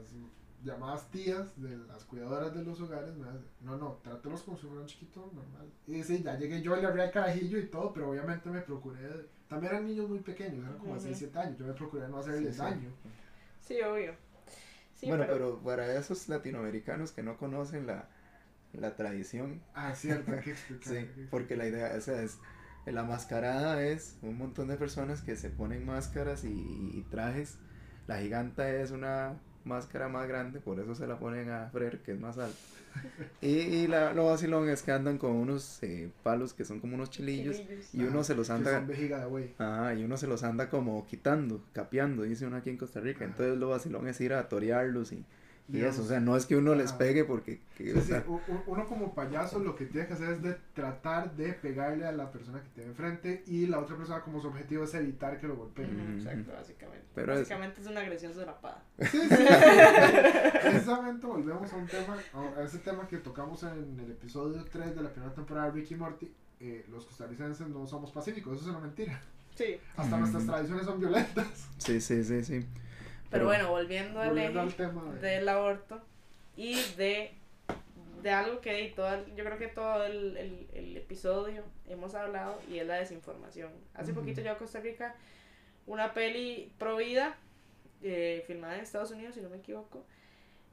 llamadas 0.64 1.10
tías, 1.10 1.60
de 1.60 1.76
las 1.76 2.04
cuidadoras 2.04 2.54
de 2.54 2.62
los 2.64 2.80
hogares, 2.80 3.14
me 3.16 3.26
dice, 3.30 3.44
no, 3.60 3.76
no, 3.76 3.98
trátelos 4.02 4.42
como 4.42 4.56
si 4.56 4.66
fuera 4.66 4.80
un 4.82 4.86
chiquito 4.86 5.30
normal. 5.34 5.70
Y 5.86 6.02
sí, 6.02 6.22
ya 6.22 6.36
llegué 6.38 6.60
yo 6.62 6.76
y 6.76 6.80
le 6.80 6.86
abrí 6.86 7.02
el 7.02 7.10
carajillo 7.10 7.58
y 7.58 7.66
todo, 7.66 7.92
pero 7.92 8.10
obviamente 8.10 8.48
me 8.50 8.60
procuré, 8.60 9.00
de- 9.00 9.28
también 9.48 9.72
eran 9.72 9.86
niños 9.86 10.08
muy 10.08 10.18
pequeños, 10.20 10.64
eran 10.64 10.78
como 10.78 10.94
de 10.94 10.98
Ujú. 10.98 11.08
6, 11.08 11.18
7 11.18 11.38
años, 11.38 11.58
yo 11.58 11.66
me 11.66 11.72
procuré 11.74 12.08
no 12.08 12.18
hacerles 12.18 12.52
sí. 12.56 12.58
daño. 12.58 12.90
Sí, 13.60 13.80
obvio. 13.82 14.14
Sí, 14.96 15.06
bueno, 15.08 15.24
pero, 15.26 15.38
pero... 15.38 15.58
para 15.62 15.92
esos 15.94 16.28
latinoamericanos 16.28 17.12
que 17.12 17.22
no 17.22 17.36
conocen 17.38 17.86
la, 17.86 18.08
la 18.72 18.96
tradición, 18.96 19.60
Ah, 19.74 19.92
es 19.92 19.98
cierto, 19.98 20.32
hay 20.32 20.40
que 20.40 20.50
explicar. 20.52 20.92
sí, 20.94 21.26
porque 21.30 21.56
la 21.56 21.66
idea 21.66 21.94
o 21.96 22.00
sea, 22.00 22.20
es, 22.22 22.38
la 22.86 23.04
mascarada 23.04 23.82
es 23.82 24.16
un 24.22 24.36
montón 24.38 24.68
de 24.68 24.76
personas 24.76 25.20
que 25.22 25.36
se 25.36 25.50
ponen 25.50 25.86
máscaras 25.86 26.44
y, 26.44 26.48
y 26.50 27.02
trajes. 27.10 27.58
La 28.06 28.18
giganta 28.18 28.68
es 28.70 28.90
una 28.90 29.38
máscara 29.68 30.08
más 30.08 30.26
grande, 30.28 30.60
por 30.60 30.80
eso 30.80 30.94
se 30.94 31.06
la 31.06 31.18
ponen 31.18 31.50
a 31.50 31.68
Frer, 31.70 32.00
que 32.00 32.12
es 32.12 32.20
más 32.20 32.38
alto. 32.38 32.56
Y, 33.40 33.48
y 33.48 33.86
la, 33.86 34.12
lo 34.12 34.26
vacilón 34.26 34.68
es 34.68 34.82
que 34.82 34.90
andan 34.90 35.18
con 35.18 35.32
unos 35.32 35.82
eh, 35.82 36.10
palos 36.22 36.52
que 36.54 36.64
son 36.64 36.80
como 36.80 36.96
unos 36.96 37.10
chilillos 37.10 37.58
chilillos. 37.58 37.94
y 37.94 38.02
uno 38.02 38.20
Ajá, 38.20 38.24
se 38.24 38.34
los 38.34 38.50
que 38.50 38.52
anda 38.54 38.80
de. 38.80 39.54
Ah, 39.58 39.94
y 39.96 40.02
uno 40.04 40.16
se 40.16 40.26
los 40.26 40.42
anda 40.42 40.68
como 40.68 41.06
quitando, 41.06 41.62
capeando, 41.72 42.22
dice 42.24 42.46
uno 42.46 42.56
aquí 42.56 42.70
en 42.70 42.76
Costa 42.78 43.00
Rica. 43.00 43.24
Entonces 43.24 43.58
lo 43.58 43.68
vacilón 43.68 44.08
es 44.08 44.20
ir 44.20 44.32
a 44.34 44.48
torearlos 44.48 45.12
y, 45.12 45.24
y 45.70 45.80
eso. 45.80 46.02
O 46.02 46.04
sea, 46.06 46.18
no 46.18 46.36
es 46.36 46.46
que 46.46 46.56
uno 46.56 46.74
les 46.74 46.92
pegue 46.92 47.24
porque... 47.24 47.60
que, 47.76 47.92
Sí, 47.92 47.98
o 47.98 48.00
sea, 48.00 48.24
uno 48.66 48.86
como 48.86 49.14
payaso 49.14 49.58
lo 49.58 49.76
que 49.76 49.86
tiene 49.86 50.06
que 50.06 50.14
hacer 50.14 50.30
es 50.30 50.42
de 50.42 50.56
tratar 50.74 51.36
de 51.36 51.52
pegarle 51.52 52.06
a 52.06 52.12
la 52.12 52.30
persona 52.30 52.62
que 52.62 52.68
tiene 52.70 52.90
enfrente 52.90 53.42
y 53.46 53.66
la 53.66 53.78
otra 53.78 53.96
persona 53.96 54.20
como 54.22 54.40
su 54.40 54.48
objetivo 54.48 54.84
es 54.84 54.94
evitar 54.94 55.38
que 55.38 55.46
lo 55.46 55.56
golpeen. 55.56 56.16
Exacto, 56.18 56.52
básicamente. 56.52 57.06
Pero 57.14 57.34
básicamente 57.34 57.80
es... 57.80 57.86
una 57.86 58.00
agresión 58.00 58.34
solapada. 58.34 58.82
Sí, 58.98 59.20
sí. 59.28 59.44
Precisamente 60.62 61.26
volvemos 61.26 61.72
a 61.72 61.76
un 61.76 61.86
tema, 61.86 62.16
a 62.56 62.62
ese 62.62 62.78
tema 62.78 63.06
que 63.06 63.18
tocamos 63.18 63.62
en 63.62 64.00
el 64.00 64.10
episodio 64.10 64.64
3 64.64 64.96
de 64.96 65.02
la 65.02 65.10
primera 65.10 65.34
temporada 65.34 65.70
de 65.70 65.72
Ricky 65.72 65.94
Morty. 65.94 66.32
eh, 66.60 66.86
los 66.90 67.04
costarricenses 67.04 67.68
no 67.68 67.86
somos 67.86 68.10
pacíficos, 68.10 68.56
eso 68.56 68.64
es 68.64 68.70
una 68.70 68.80
mentira. 68.80 69.20
Sí. 69.54 69.76
Hasta 69.96 70.16
nuestras 70.16 70.46
tradiciones 70.46 70.86
son 70.86 71.00
violentas. 71.00 71.68
sí, 71.78 72.00
sí, 72.00 72.24
sí, 72.24 72.44
sí. 72.44 72.66
Pero, 73.30 73.44
bueno, 73.44 73.68
volviendo 73.70 74.20
al 74.20 74.28
Volviendo 74.30 74.60
al 74.60 74.74
tema 74.74 75.04
de- 75.14 75.18
del 75.20 75.48
aborto 75.48 76.00
y 76.56 76.74
de, 76.96 77.32
de 78.22 78.30
algo 78.30 78.60
que 78.60 78.72
di 78.74 78.90
todo 78.90 79.12
el- 79.14 79.34
yo 79.36 79.44
creo 79.44 79.58
que 79.58 79.68
todo 79.68 80.04
el, 80.04 80.36
el, 80.36 80.66
el 80.72 80.96
episodio 80.96 81.62
hemos 81.88 82.14
hablado 82.14 82.58
y 82.70 82.78
es 82.78 82.86
la 82.86 82.96
desinformación. 82.96 83.70
Hace 83.94 84.12
Ujú. 84.12 84.20
poquito 84.20 84.40
yo 84.40 84.52
a 84.52 84.56
Costa 84.58 84.80
Rica 84.80 85.14
una 85.86 86.12
peli 86.14 86.72
pro 86.78 86.96
vida 86.96 87.36
eh, 88.02 88.44
filmada 88.46 88.76
en 88.76 88.80
Estados 88.82 89.10
Unidos, 89.10 89.34
si 89.34 89.40
no 89.40 89.48
me 89.50 89.56
equivoco, 89.58 90.04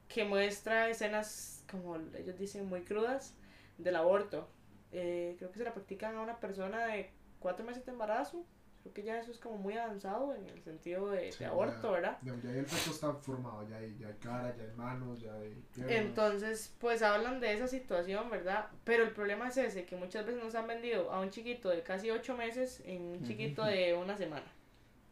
que 0.08 0.24
muestra 0.24 0.88
escenas, 0.88 1.64
como 1.70 1.96
ellos 2.16 2.38
dicen, 2.38 2.68
muy 2.68 2.82
crudas 2.82 3.34
del 3.78 3.96
aborto. 3.96 4.48
Eh, 4.92 5.34
creo 5.38 5.50
que 5.50 5.58
se 5.58 5.64
la 5.64 5.74
practican 5.74 6.14
a 6.16 6.20
una 6.20 6.36
persona 6.38 6.86
de 6.86 7.10
cuatro 7.40 7.64
meses 7.66 7.84
de 7.84 7.92
embarazo. 7.92 8.44
Creo 8.86 8.94
que 8.94 9.02
ya 9.02 9.18
eso 9.18 9.32
es 9.32 9.38
como 9.38 9.56
muy 9.56 9.76
avanzado 9.76 10.32
en 10.32 10.48
el 10.48 10.62
sentido 10.62 11.10
de, 11.10 11.32
Sí, 11.32 11.38
de 11.40 11.44
ya. 11.46 11.50
aborto, 11.50 11.90
¿verdad? 11.90 12.18
Ya, 12.22 12.32
ya 12.40 12.50
el 12.50 12.66
feto 12.66 12.90
está 12.90 13.12
formado, 13.14 13.68
ya 13.68 13.78
hay, 13.78 13.96
ya 13.98 14.06
hay 14.08 14.14
cara, 14.14 14.54
ya 14.56 14.62
hay 14.62 14.70
manos, 14.76 15.20
ya 15.20 15.34
hay 15.34 15.60
piernas. 15.74 15.96
Entonces, 15.96 16.72
pues 16.78 17.02
hablan 17.02 17.40
de 17.40 17.52
esa 17.52 17.66
situación, 17.66 18.30
¿verdad? 18.30 18.68
Pero 18.84 19.02
el 19.02 19.10
problema 19.10 19.48
es 19.48 19.56
ese, 19.56 19.84
que 19.86 19.96
muchas 19.96 20.24
veces 20.24 20.40
nos 20.40 20.54
han 20.54 20.68
vendido 20.68 21.10
a 21.10 21.20
un 21.20 21.30
chiquito 21.30 21.68
de 21.68 21.82
casi 21.82 22.10
ocho 22.12 22.36
meses 22.36 22.80
en 22.84 23.02
un 23.02 23.24
chiquito 23.24 23.62
Ujú. 23.62 23.70
de 23.72 23.94
una 23.94 24.16
semana. 24.16 24.46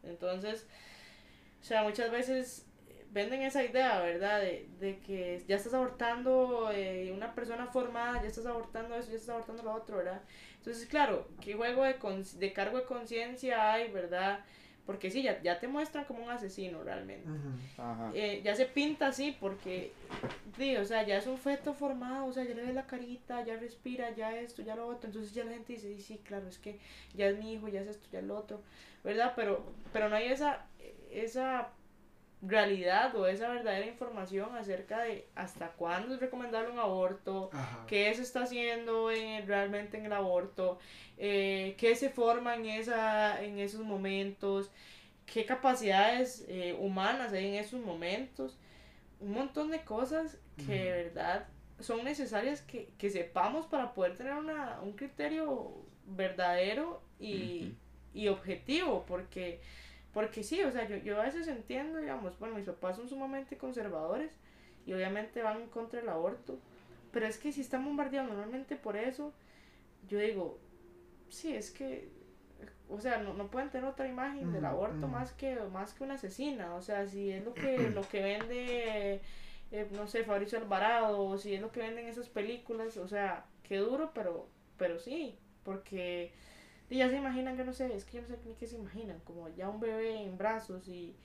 Entonces, 0.03 0.65
o 1.61 1.63
sea, 1.65 1.83
muchas 1.83 2.11
veces 2.11 2.65
eh, 2.87 3.05
venden 3.11 3.41
esa 3.41 3.63
idea, 3.63 3.99
¿verdad? 3.99 4.39
De, 4.39 4.69
de 4.79 4.99
que 4.99 5.43
ya 5.47 5.57
estás 5.57 5.73
abortando 5.73 6.71
eh, 6.71 7.11
una 7.13 7.35
persona 7.35 7.67
formada, 7.67 8.21
ya 8.21 8.27
estás 8.29 8.45
abortando 8.45 8.95
eso, 8.95 9.09
ya 9.09 9.15
estás 9.17 9.29
abortando 9.29 9.63
lo 9.63 9.73
otro, 9.73 9.97
¿verdad? 9.97 10.21
Entonces, 10.65 10.87
claro, 10.87 11.27
¿qué 11.41 11.53
juego 11.53 11.83
de, 11.83 11.95
de 12.39 12.53
cargo 12.53 12.79
de 12.79 12.85
conciencia 12.85 13.71
hay, 13.71 13.91
¿verdad? 13.91 14.39
Porque 14.87 15.11
sí, 15.11 15.21
ya, 15.21 15.39
ya 15.43 15.59
te 15.59 15.67
muestran 15.67 16.05
como 16.05 16.23
un 16.23 16.31
asesino 16.31 16.83
realmente. 16.83 17.29
Ajá. 17.77 18.11
Eh, 18.15 18.41
ya 18.43 18.55
se 18.55 18.65
pinta 18.65 19.07
así 19.07 19.37
porque, 19.39 19.91
di, 20.57 20.75
o 20.77 20.83
sea, 20.85 21.03
ya 21.03 21.17
es 21.17 21.27
un 21.27 21.37
feto 21.37 21.75
formado, 21.75 22.25
o 22.25 22.33
sea, 22.33 22.43
ya 22.45 22.55
le 22.55 22.63
ves 22.63 22.73
la 22.73 22.87
carita, 22.87 23.45
ya 23.45 23.57
respira, 23.57 24.09
ya 24.15 24.35
esto, 24.35 24.63
ya 24.63 24.75
lo 24.75 24.87
otro, 24.87 25.07
entonces 25.07 25.35
ya 25.35 25.43
la 25.43 25.51
gente 25.51 25.73
dice, 25.73 25.95
sí, 25.95 26.01
sí, 26.01 26.19
claro, 26.23 26.47
es 26.47 26.57
que 26.57 26.79
ya 27.13 27.27
es 27.27 27.37
mi 27.37 27.53
hijo, 27.53 27.67
ya 27.67 27.81
es 27.81 27.87
esto, 27.87 28.07
ya 28.11 28.19
es 28.19 28.25
lo 28.25 28.35
otro, 28.35 28.61
¿verdad? 29.03 29.33
Pero, 29.35 29.63
pero 29.93 30.09
no 30.09 30.15
hay 30.15 30.29
esa, 30.29 30.65
esa 31.11 31.69
realidad 32.47 33.15
o 33.15 33.27
esa 33.27 33.49
verdadera 33.49 33.85
información 33.85 34.55
acerca 34.55 35.01
de 35.01 35.27
hasta 35.35 35.69
cuándo 35.71 36.15
es 36.15 36.19
recomendable 36.19 36.71
un 36.71 36.79
aborto, 36.79 37.49
Ajá. 37.53 37.85
qué 37.87 38.13
se 38.13 38.21
está 38.21 38.43
haciendo 38.43 39.11
en, 39.11 39.47
realmente 39.47 39.97
en 39.97 40.05
el 40.05 40.13
aborto, 40.13 40.79
eh, 41.17 41.75
qué 41.77 41.95
se 41.95 42.09
forma 42.09 42.55
en, 42.55 42.65
esa, 42.65 43.43
en 43.43 43.59
esos 43.59 43.81
momentos, 43.81 44.71
qué 45.25 45.45
capacidades 45.45 46.45
eh, 46.47 46.75
humanas 46.79 47.33
hay 47.33 47.47
en 47.47 47.53
esos 47.55 47.81
momentos, 47.81 48.57
un 49.19 49.31
montón 49.31 49.71
de 49.71 49.81
cosas 49.81 50.37
que 50.65 50.73
de 50.73 50.91
verdad 51.03 51.47
son 51.79 52.03
necesarias 52.03 52.61
que, 52.61 52.89
que 52.97 53.09
sepamos 53.09 53.65
para 53.65 53.93
poder 53.93 54.15
tener 54.15 54.33
una, 54.33 54.79
un 54.81 54.93
criterio 54.93 55.73
verdadero 56.05 57.01
y, 57.19 57.73
y 58.13 58.27
objetivo, 58.27 59.05
porque, 59.07 59.59
porque 60.15 60.43
sí, 60.43 60.63
o 60.63 60.71
sea, 60.71 60.87
yo, 60.87 60.95
yo 60.95 61.19
a 61.19 61.25
veces 61.25 61.45
entiendo, 61.49 61.99
digamos, 61.99 62.39
bueno, 62.39 62.55
mis 62.55 62.65
papás 62.65 62.95
son 62.95 63.09
sumamente 63.09 63.57
conservadores 63.57 64.31
y 64.85 64.93
obviamente 64.93 65.41
van 65.41 65.67
contra 65.67 65.99
del 65.99 66.07
aborto, 66.07 66.57
pero 67.11 67.27
es 67.27 67.37
que 67.37 67.51
si 67.51 67.59
están 67.59 67.83
bombardeados 67.83 68.29
normalmente 68.29 68.77
por 68.77 68.95
eso, 68.95 69.33
yo 70.07 70.17
digo, 70.17 70.57
sí, 71.27 71.53
es 71.53 71.69
que 71.69 72.07
o 72.87 73.01
sea, 73.01 73.17
no, 73.17 73.33
no 73.33 73.47
pueden 73.51 73.69
tener 73.71 73.89
otra 73.89 74.07
imagen 74.07 74.53
del 74.53 74.63
aborto 74.63 75.09
más 75.09 75.33
que 75.33 75.55
más 75.73 75.93
que 75.93 76.05
una 76.05 76.13
asesina, 76.13 76.75
o 76.75 76.81
sea, 76.81 77.05
si 77.07 77.31
es 77.31 77.43
lo 77.43 77.53
que 77.53 77.89
lo 77.93 78.07
que 78.07 78.23
vende 78.23 79.21
eh, 79.71 79.87
no 79.91 80.07
sé, 80.07 80.23
Fabricio 80.23 80.59
Alvarado, 80.59 81.25
o 81.25 81.37
si 81.37 81.55
es 81.55 81.61
lo 81.61 81.73
que 81.73 81.81
venden 81.81 82.07
esas 82.07 82.29
películas, 82.29 82.95
o 82.95 83.07
sea, 83.09 83.45
qué 83.63 83.79
duro, 83.79 84.11
pero 84.13 84.47
pero 84.77 84.97
sí, 84.97 85.37
porque 85.63 86.31
y 86.89 86.97
ya 86.97 87.09
se 87.09 87.17
imaginan, 87.17 87.57
yo 87.57 87.65
no 87.65 87.73
sé, 87.73 87.93
es 87.95 88.05
que 88.05 88.17
yo 88.17 88.21
no 88.21 88.27
sé 88.27 88.37
ni 88.45 88.53
qué 88.53 88.67
se 88.67 88.75
imaginan, 88.75 89.19
como 89.25 89.49
ya 89.49 89.69
un 89.69 89.79
bebé 89.79 90.23
en 90.23 90.37
brazos 90.37 90.87
y, 90.87 91.15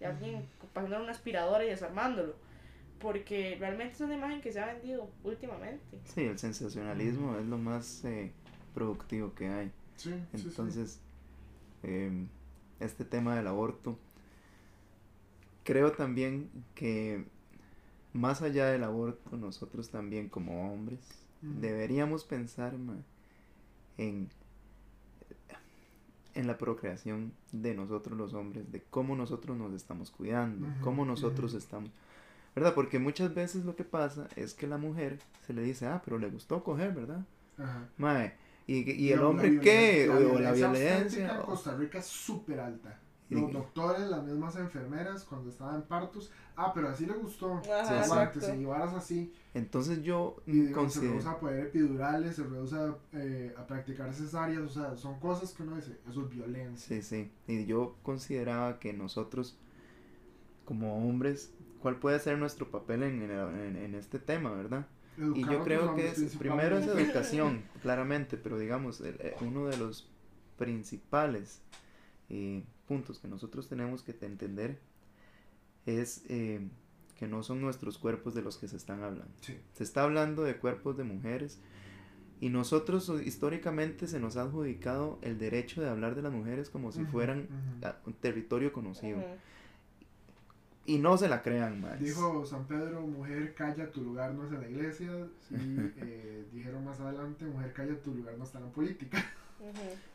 y 0.00 0.04
alguien 0.04 0.46
pasando 0.72 1.02
una 1.02 1.12
aspiradora 1.12 1.64
y 1.64 1.68
desarmándolo. 1.68 2.34
Porque 3.00 3.56
realmente 3.60 3.94
es 3.94 4.00
una 4.00 4.14
imagen 4.14 4.40
que 4.40 4.52
se 4.52 4.60
ha 4.60 4.66
vendido 4.66 5.08
últimamente. 5.22 5.98
Sí, 6.04 6.22
el 6.22 6.38
sensacionalismo 6.38 7.38
es 7.38 7.46
lo 7.46 7.56
más 7.56 8.04
eh, 8.04 8.32
productivo 8.74 9.32
que 9.34 9.48
hay. 9.48 9.72
Sí, 9.96 10.10
sí, 10.10 10.38
sí. 10.38 10.48
Entonces, 10.48 11.00
em, 11.84 12.28
este 12.80 13.04
tema 13.04 13.36
del 13.36 13.46
aborto, 13.46 13.96
creo 15.62 15.92
también 15.92 16.50
que 16.74 17.24
más 18.12 18.42
allá 18.42 18.66
del 18.66 18.82
aborto, 18.82 19.36
nosotros 19.36 19.90
también 19.90 20.28
como 20.28 20.72
hombres 20.72 20.98
deberíamos 21.40 22.24
pensar 22.24 22.76
ma, 22.76 22.96
en, 23.96 24.28
en 26.38 26.46
la 26.46 26.56
procreación 26.56 27.32
de 27.52 27.74
nosotros 27.74 28.16
los 28.16 28.32
hombres, 28.32 28.70
de 28.70 28.82
cómo 28.90 29.16
nosotros 29.16 29.56
nos 29.56 29.72
estamos 29.74 30.10
cuidando, 30.10 30.66
cómo 30.82 31.04
nosotros 31.04 31.52
estamos... 31.54 31.90
¿Verdad? 32.54 32.74
Porque 32.74 32.98
muchas 32.98 33.34
veces 33.34 33.64
lo 33.64 33.76
que 33.76 33.84
pasa 33.84 34.26
es 34.36 34.54
que 34.54 34.66
la 34.66 34.78
mujer 34.78 35.18
se 35.46 35.52
le 35.52 35.62
dice, 35.62 35.86
ah, 35.86 36.00
pero 36.04 36.18
le 36.18 36.28
gustó 36.30 36.64
coger, 36.64 36.92
¿verdad? 36.92 37.20
Ajá. 37.58 37.88
Mae, 37.98 38.34
¿y, 38.66 38.90
y 38.92 39.12
el 39.12 39.20
la 39.20 39.28
hombre 39.28 39.60
qué? 39.60 40.06
violencia- 40.08 40.14
O, 40.14 40.38
la 40.40 40.50
obstétrica 40.50 40.72
violencia. 40.72 41.34
en 41.36 41.42
Costa 41.42 41.76
Rica 41.76 41.98
es 41.98 42.06
súper 42.06 42.60
alta. 42.60 42.98
Y- 43.30 43.34
Los 43.34 43.52
doctores, 43.52 44.08
las 44.08 44.24
mismas 44.24 44.56
enfermeras, 44.56 45.24
cuando 45.24 45.50
estaban 45.50 45.76
en 45.76 45.82
partos, 45.82 46.30
ah, 46.56 46.72
pero 46.74 46.88
así 46.88 47.04
le 47.04 47.12
gustó. 47.12 47.54
Ajá. 47.58 48.02
Aguántese, 48.04 48.56
y 48.56 48.64
varas 48.64 48.94
así. 48.94 49.32
Entonces 49.52 50.02
yo 50.02 50.36
Y 50.46 50.68
se 50.88 51.00
rehúsa 51.00 51.32
a 51.32 51.38
poner 51.40 51.66
epidurales, 51.66 52.36
se 52.36 52.44
rehúsa 52.44 52.96
eh, 53.12 53.54
a 53.58 53.66
practicar 53.66 54.14
cesáreas, 54.14 54.62
o 54.62 54.68
sea, 54.70 54.96
son 54.96 55.20
cosas 55.20 55.52
que 55.52 55.62
uno 55.62 55.76
dice, 55.76 55.98
eso 56.08 56.22
es 56.22 56.30
violencia. 56.30 56.96
Sí, 56.96 57.02
sí. 57.02 57.30
Y 57.46 57.66
yo 57.66 57.96
consideraba 58.02 58.78
que 58.78 58.94
nosotros, 58.94 59.58
como 60.64 61.06
hombres, 61.06 61.52
¿cuál 61.80 61.96
puede 61.96 62.18
ser 62.20 62.38
nuestro 62.38 62.70
papel 62.70 63.02
en, 63.02 63.22
en, 63.22 63.30
en- 63.30 63.76
en 63.76 63.94
este 63.94 64.18
tema, 64.18 64.52
verdad? 64.52 64.86
Y 65.18 65.20
Educar 65.22 65.50
a 65.50 65.52
yo 65.52 65.64
creo 65.64 65.94
que 65.96 66.08
es, 66.08 66.36
primero 66.36 66.78
es 66.78 66.86
educación, 66.86 67.62
claramente, 67.82 68.36
pero 68.38 68.58
digamos, 68.58 69.00
el- 69.02 69.16
eh, 69.20 69.34
uno 69.42 69.66
de 69.66 69.76
los 69.76 70.08
principales 70.56 71.60
eh, 72.30 72.64
puntos 72.88 73.18
que 73.20 73.28
nosotros 73.28 73.68
tenemos 73.68 74.02
que 74.02 74.12
te- 74.14 74.26
entender 74.26 74.78
es 75.86 76.22
eh, 76.28 76.60
que 77.16 77.28
no 77.28 77.42
son 77.42 77.60
nuestros 77.60 77.98
cuerpos 77.98 78.34
de 78.34 78.42
los 78.42 78.56
que 78.58 78.66
se 78.68 78.76
están 78.76 79.02
hablando. 79.02 79.32
Sí. 79.42 79.56
Se 79.74 79.84
está 79.84 80.02
hablando 80.02 80.42
de 80.42 80.56
cuerpos 80.56 80.96
de 80.96 81.04
mujeres 81.04 81.58
y 82.40 82.48
nosotros 82.50 83.08
o- 83.08 83.20
históricamente 83.20 84.06
se 84.08 84.18
nos 84.20 84.36
ha 84.36 84.42
adjudicado 84.42 85.18
el 85.22 85.38
derecho 85.38 85.80
de 85.82 85.88
hablar 85.88 86.14
de 86.14 86.22
las 86.22 86.32
mujeres 86.32 86.70
como 86.70 86.90
si 86.92 87.02
Ujú, 87.02 87.10
fueran 87.12 87.40
ujú. 87.42 87.86
a- 87.86 87.96
un 88.06 88.12
territorio 88.14 88.72
conocido. 88.72 89.18
Ujú. 89.18 89.26
Y 90.86 90.96
no 90.98 91.18
se 91.18 91.28
la 91.28 91.42
crean 91.42 91.82
más. 91.82 92.00
Dijo 92.00 92.46
San 92.46 92.66
Pedro, 92.66 93.02
mujer, 93.06 93.54
calla, 93.54 93.90
tu 93.90 94.02
lugar 94.02 94.32
no 94.32 94.46
es 94.46 94.52
en 94.52 94.60
la 94.62 94.68
iglesia. 94.70 95.10
Y 95.50 95.54
eh, 95.98 96.44
dijeron 96.52 96.82
más 96.84 96.98
adelante, 97.00 97.44
mujer, 97.44 97.72
calla, 97.74 97.94
tu 98.02 98.14
lugar 98.14 98.38
no 98.38 98.44
está 98.44 98.58
en 98.58 98.64
la 98.64 98.70
política. 98.72 99.22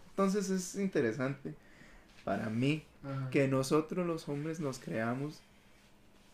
Entonces 0.10 0.50
es 0.50 0.76
interesante 0.76 1.54
para 2.24 2.50
mí 2.50 2.84
Ajá. 3.04 3.30
que 3.32 3.48
nosotros 3.48 4.06
los 4.08 4.30
hombres 4.30 4.60
nos 4.60 4.80
creamos 4.80 5.42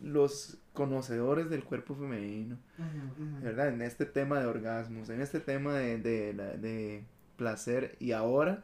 los 0.02 0.58
conocedores 0.74 1.50
del 1.50 1.64
cuerpo 1.64 1.96
femenino, 1.96 2.58
ujú. 2.78 3.44
¿verdad? 3.44 3.70
En 3.70 3.82
este 3.82 4.06
tema 4.06 4.40
de 4.40 4.48
orgasmos, 4.48 5.10
en 5.10 5.22
este 5.22 5.40
tema 5.40 5.74
de, 5.78 5.98
de, 6.00 6.34
la- 6.34 6.58
de 6.58 7.04
placer 7.38 7.96
y 8.00 8.12
ahora 8.14 8.64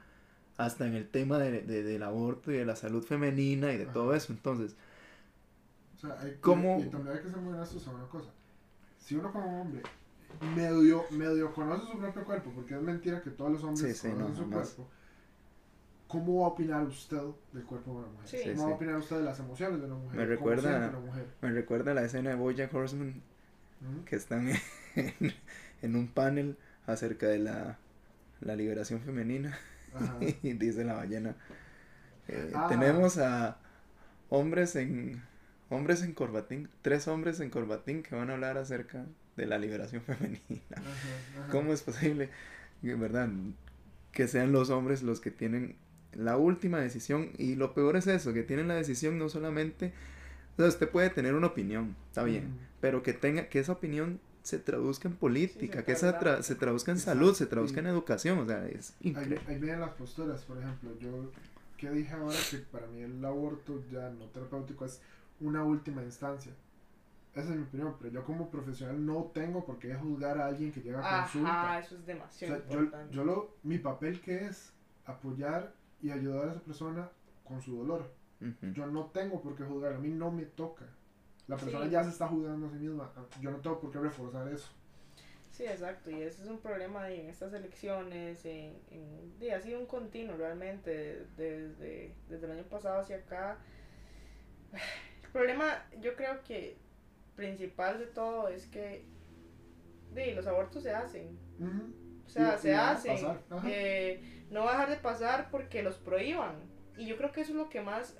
hasta 0.57 0.87
en 0.87 0.95
el 0.95 1.07
tema 1.09 1.39
de, 1.39 1.61
de- 1.63 1.83
del 1.83 2.03
aborto 2.03 2.51
y 2.51 2.57
de 2.57 2.65
la 2.65 2.75
salud 2.75 3.03
femenina 3.03 3.73
y 3.73 3.77
de 3.77 3.85
todo 3.87 4.09
Ajá. 4.09 4.17
eso. 4.17 4.33
Entonces, 4.33 4.75
O 5.95 5.97
sea, 5.99 6.19
hay, 6.21 6.37
¿Cómo? 6.41 6.79
Y, 6.79 6.89
también 6.89 7.15
hay 7.17 7.23
que 7.23 7.29
ser 7.29 7.39
muy 7.39 7.53
honestos 7.53 7.87
en 7.87 7.95
una 7.95 8.07
cosa. 8.07 8.29
Si 8.99 9.15
uno 9.15 9.31
como 9.31 9.61
hombre 9.61 9.81
medio, 10.55 11.05
medio 11.11 11.53
conoce 11.53 11.87
su 11.91 11.97
propio 11.97 12.25
cuerpo, 12.25 12.51
porque 12.55 12.75
es 12.75 12.81
mentira 12.81 13.21
que 13.21 13.31
todos 13.31 13.51
los 13.51 13.63
hombres 13.63 13.93
Sí, 13.93 13.93
sí, 13.93 14.07
conocen 14.09 14.29
no, 14.29 14.35
su 14.35 14.41
jamás. 14.43 14.69
cuerpo, 14.75 14.89
¿cómo 16.07 16.41
va 16.41 16.45
a 16.47 16.49
opinar 16.49 16.83
usted 16.83 17.19
del 17.53 17.63
cuerpo 17.63 17.91
de 17.91 17.97
una 17.99 18.07
mujer? 18.07 18.27
Sí. 18.27 18.37
¿Cómo 18.43 18.53
Sí, 18.55 18.57
va 18.59 18.65
a 18.65 18.67
sí. 18.67 18.73
opinar 18.73 18.95
usted 18.97 19.17
de 19.17 19.23
las 19.23 19.39
emociones 19.39 19.79
de 19.79 19.85
una 19.87 19.95
mujer? 19.95 20.11
Me 20.19 20.23
¿Cómo 20.25 20.29
recuerda- 20.35 20.69
siente 20.79 20.97
una 20.97 21.05
mujer? 21.05 21.25
me 21.41 21.51
recuerda 21.51 21.93
la 21.93 22.03
escena 22.03 22.29
de 22.31 22.35
Bojack 22.35 22.73
Horseman 22.73 23.21
¿Mm? 23.81 24.03
que 24.05 24.15
están 24.15 24.49
en, 24.95 25.13
en 25.81 25.95
un 25.95 26.07
panel 26.07 26.57
acerca 26.87 27.27
de 27.27 27.39
la, 27.39 27.77
la 28.41 28.55
liberación 28.55 29.01
femenina 29.01 29.57
Ajá. 29.93 30.17
y 30.43 30.53
dice 30.53 30.83
la 30.83 30.93
ballena 30.95 31.35
eh, 32.27 32.51
Ah. 32.55 32.67
tenemos 32.69 33.17
a 33.17 33.57
hombres 34.29 34.75
en 34.75 35.21
hombres 35.69 36.01
en 36.03 36.13
corbatín 36.13 36.69
tres 36.81 37.07
hombres 37.07 37.39
en 37.39 37.49
corbatín 37.49 38.01
que 38.03 38.15
van 38.15 38.29
a 38.29 38.33
hablar 38.33 38.57
acerca 38.57 39.05
de 39.35 39.45
la 39.45 39.57
liberación 39.57 40.01
femenina 40.03 40.39
Ajá, 40.71 40.81
ajá. 41.41 41.51
cómo 41.51 41.73
es 41.73 41.81
posible 41.81 42.29
verdad 42.81 43.29
que 44.11 44.27
sean 44.27 44.51
los 44.51 44.69
hombres 44.69 45.03
los 45.03 45.19
que 45.19 45.31
tienen 45.31 45.75
la 46.15 46.37
última 46.37 46.79
decisión 46.79 47.31
y 47.37 47.55
lo 47.55 47.73
peor 47.73 47.95
es 47.97 48.07
eso 48.07 48.33
que 48.33 48.43
tienen 48.43 48.67
la 48.67 48.75
decisión 48.75 49.17
no 49.19 49.29
solamente 49.29 49.93
o 50.53 50.61
sea, 50.61 50.67
usted 50.67 50.89
puede 50.89 51.09
tener 51.09 51.35
una 51.35 51.47
opinión 51.47 51.95
está 52.09 52.23
bien 52.23 52.57
pero 52.81 53.03
que 53.03 53.13
tenga 53.13 53.49
que 53.49 53.59
esa 53.59 53.73
opinión 53.73 54.19
se 54.43 54.59
traduzca 54.59 55.07
en 55.07 55.15
política, 55.15 55.79
se 55.79 55.83
que 55.85 55.95
se, 55.95 56.07
tra- 56.13 56.41
se 56.43 56.53
traduzca 56.55 56.91
en 56.91 56.97
Exacto, 56.97 57.19
salud, 57.19 57.33
se 57.33 57.45
traduzca 57.47 57.75
sí. 57.75 57.79
en 57.79 57.87
educación, 57.87 58.37
o 58.39 58.45
sea, 58.45 58.67
es 58.67 58.93
Ahí, 59.01 59.09
increíble. 59.09 59.41
ahí 59.47 59.57
vienen 59.59 59.79
las 59.79 59.89
posturas, 59.91 60.43
por 60.43 60.59
ejemplo, 60.59 60.91
yo 60.99 61.31
que 61.77 61.89
dije 61.89 62.13
ahora 62.13 62.37
que 62.51 62.57
para 62.59 62.85
mí 62.87 63.01
el 63.01 63.25
aborto 63.25 63.81
ya 63.91 64.09
no 64.11 64.25
terapéutico 64.25 64.85
es 64.85 65.01
una 65.41 65.63
última 65.63 66.03
instancia. 66.03 66.51
Esa 67.33 67.49
es 67.49 67.55
mi 67.57 67.63
opinión, 67.63 67.95
pero 67.99 68.13
yo 68.13 68.23
como 68.23 68.49
profesional 68.49 69.03
no 69.05 69.31
tengo 69.33 69.65
por 69.65 69.79
qué 69.79 69.93
juzgar 69.95 70.37
a 70.37 70.45
alguien 70.45 70.71
que 70.71 70.81
llega 70.81 70.99
a 70.99 71.23
consulta. 71.23 71.61
Ajá, 71.63 71.79
eso 71.79 71.95
es 71.95 72.01
O 72.01 72.05
demasiado 72.05 72.55
sea, 72.61 72.69
yo, 72.69 72.79
importante. 72.81 73.15
yo 73.15 73.25
lo, 73.25 73.55
mi 73.63 73.77
papel 73.79 74.21
que 74.21 74.45
es 74.45 74.71
apoyar 75.05 75.73
y 76.05 76.11
ayudar 76.11 76.47
a 76.47 76.51
esa 76.51 76.61
persona 76.61 77.09
con 77.43 77.61
su 77.61 77.77
dolor. 77.77 78.11
Yo 78.73 78.85
no 78.85 79.07
tengo 79.07 79.41
por 79.41 79.55
qué 79.55 79.63
juzgar, 79.63 79.93
a 79.93 79.97
mí 79.99 80.09
no 80.09 80.29
me 80.29 80.43
toca. 80.45 80.85
La 81.47 81.55
persona 81.57 81.85
Sí. 81.85 81.91
ya 81.91 82.03
se 82.03 82.09
está 82.11 82.27
juzgando 82.27 82.67
a 82.67 82.69
sí 82.71 82.75
misma, 82.77 83.11
yo 83.41 83.49
no 83.51 83.57
tengo 83.57 83.79
por 83.79 83.91
qué 83.91 83.99
reforzar 83.99 84.47
eso. 84.51 84.71
Sí, 85.51 85.63
exacto, 85.65 86.11
y 86.11 86.21
ese 86.21 86.43
es 86.43 86.49
un 86.49 86.59
problema 86.59 87.09
en 87.09 87.29
estas 87.29 87.53
elecciones, 87.53 88.45
en, 88.45 88.73
en- 88.91 89.51
ha 89.53 89.59
sido 89.61 89.79
un 89.79 89.85
continuo 89.85 90.35
realmente 90.35 91.25
desde, 91.37 92.13
desde 92.29 92.45
el 92.45 92.51
año 92.51 92.63
pasado 92.65 92.99
hacia 92.99 93.17
acá. 93.17 93.57
El 95.23 95.29
problema, 95.31 95.85
yo 96.01 96.15
creo 96.15 96.43
que 96.43 96.77
principal 97.35 97.99
de 97.99 98.05
todo 98.07 98.49
es 98.49 98.65
que 98.67 99.05
de, 100.13 100.33
los 100.35 100.45
abortos 100.47 100.83
se 100.83 100.91
hacen, 100.91 101.37
o 102.25 102.29
sea, 102.29 102.55
Y- 102.57 102.59
se 102.61 102.69
y 102.69 102.73
hacen, 102.73 103.13
pasar, 103.15 103.41
ajá. 103.49 103.67
eh, 103.69 104.34
no 104.51 104.63
va 104.65 104.69
a 104.69 104.73
dejar 104.73 104.89
de 104.89 104.97
pasar 104.97 105.49
porque 105.51 105.83
los 105.83 105.95
prohíban. 105.95 106.55
Y 106.97 107.07
yo 107.07 107.17
creo 107.17 107.31
que 107.31 107.41
eso 107.41 107.51
es 107.51 107.57
lo 107.57 107.69
que 107.69 107.81
más, 107.81 108.15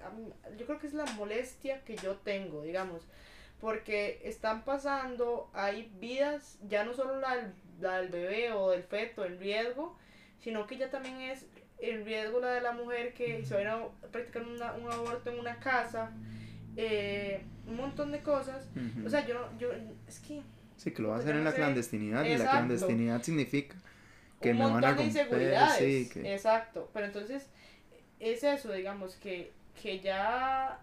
yo 0.58 0.66
creo 0.66 0.80
que 0.80 0.88
es 0.88 0.94
la 0.94 1.06
molestia 1.14 1.82
que 1.86 1.96
yo 1.96 2.16
tengo, 2.18 2.62
digamos, 2.64 3.08
porque 3.62 4.22
están 4.26 4.64
pasando, 4.66 5.50
hay 5.54 5.90
vidas, 6.00 6.58
ya 6.68 6.84
no 6.84 6.94
solo 6.94 7.20
la 7.20 7.38
del, 7.38 7.54
la 7.80 7.98
del 8.02 8.10
bebé 8.10 8.52
o 8.52 8.72
del 8.72 8.84
feto 8.84 9.24
en 9.26 9.40
riesgo, 9.40 9.98
sino 10.40 10.68
que 10.68 10.78
ya 10.78 10.90
también 10.90 11.22
es 11.22 11.46
en 11.80 12.04
riesgo 12.06 12.40
la 12.42 12.52
de 12.52 12.62
la 12.62 12.74
mujer 12.74 13.14
que 13.14 13.46
se 13.46 13.56
va 13.64 13.72
a 13.72 13.76
a 13.84 14.08
practicar 14.12 14.44
una- 14.44 14.74
un 14.74 14.92
aborto 14.92 15.30
en 15.32 15.40
una 15.40 15.58
casa, 15.60 16.12
eh, 16.76 17.42
un 17.68 17.78
montón 17.78 18.12
de 18.12 18.20
cosas. 18.20 18.68
O 19.06 19.10
sea, 19.10 19.26
yo, 19.26 19.50
yo, 19.58 19.70
es 20.08 20.20
que 20.20 20.42
sí, 20.78 20.92
que 20.92 21.02
lo 21.02 21.10
va 21.10 21.16
a 21.16 21.20
hacer 21.20 21.36
en 21.36 21.44
la 21.46 21.52
clandestinidad, 21.58 22.24
y 22.26 22.30
la 22.38 22.46
clandestinidad 22.52 23.22
significa 23.24 23.76
que 24.46 24.52
un 24.52 24.58
me 24.58 24.64
van 24.64 24.74
montón 24.74 24.90
a 24.92 24.94
de 24.94 25.04
inseguridades. 25.04 25.78
sí, 25.78 26.10
que... 26.12 26.34
Exacto, 26.34 26.90
pero 26.94 27.06
entonces 27.06 27.48
es 28.20 28.44
eso, 28.44 28.72
digamos, 28.72 29.16
que, 29.16 29.52
que 29.82 30.00
ya, 30.00 30.80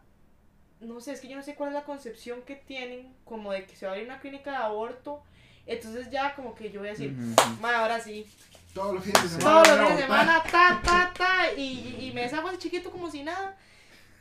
no 0.80 1.00
sé, 1.00 1.12
es 1.12 1.20
que 1.20 1.28
yo 1.28 1.36
no 1.36 1.42
sé 1.42 1.54
cuál 1.54 1.70
es 1.70 1.74
la 1.74 1.84
concepción 1.84 2.42
que 2.42 2.56
tienen 2.56 3.14
como 3.24 3.52
de 3.52 3.64
que 3.64 3.74
se 3.76 3.86
va 3.86 3.92
a 3.92 3.94
abrir 3.94 4.08
una 4.08 4.20
clínica 4.20 4.50
de 4.50 4.56
aborto, 4.58 5.22
entonces 5.66 6.10
ya 6.10 6.34
como 6.34 6.54
que 6.54 6.70
yo 6.70 6.80
voy 6.80 6.88
a 6.88 6.92
decir. 6.92 7.12
"Ma, 7.60 7.76
ahora 7.78 7.98
sí, 8.00 8.26
Todos 8.74 8.94
los 8.94 9.04
fines 9.04 9.22
de 9.22 9.28
semana. 9.28 9.62
todos 9.62 9.68
los 9.68 9.78
días 9.86 9.96
de 9.96 10.02
semana, 10.02 10.42
ta, 10.50 10.80
ta, 10.84 11.12
ta, 11.16 11.52
y, 11.56 11.96
y 12.08 12.12
me 12.14 12.22
deshago 12.22 12.50
de 12.50 12.58
chiquito 12.58 12.90
como 12.90 13.10
si 13.10 13.22
nada, 13.22 13.56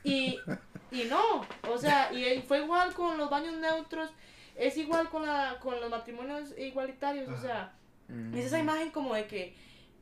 y, 0.04 0.38
y 0.92 1.04
no, 1.06 1.46
o 1.70 1.78
sea, 1.78 2.12
y, 2.14 2.24
y 2.26 2.42
fue 2.42 2.60
igual 2.60 2.94
con 2.94 3.18
los 3.18 3.30
baños 3.30 3.56
neutros, 3.58 4.10
es 4.56 4.78
igual 4.78 5.10
con, 5.10 5.26
la, 5.26 5.58
con 5.60 5.80
los 5.82 5.90
matrimonios 5.90 6.54
igualitarios, 6.58 7.30
o 7.30 7.42
sea... 7.42 7.74
Es 8.36 8.46
esa 8.46 8.60
imagen 8.60 8.92
como 8.92 9.14
de 9.14 9.26
que 9.28 9.54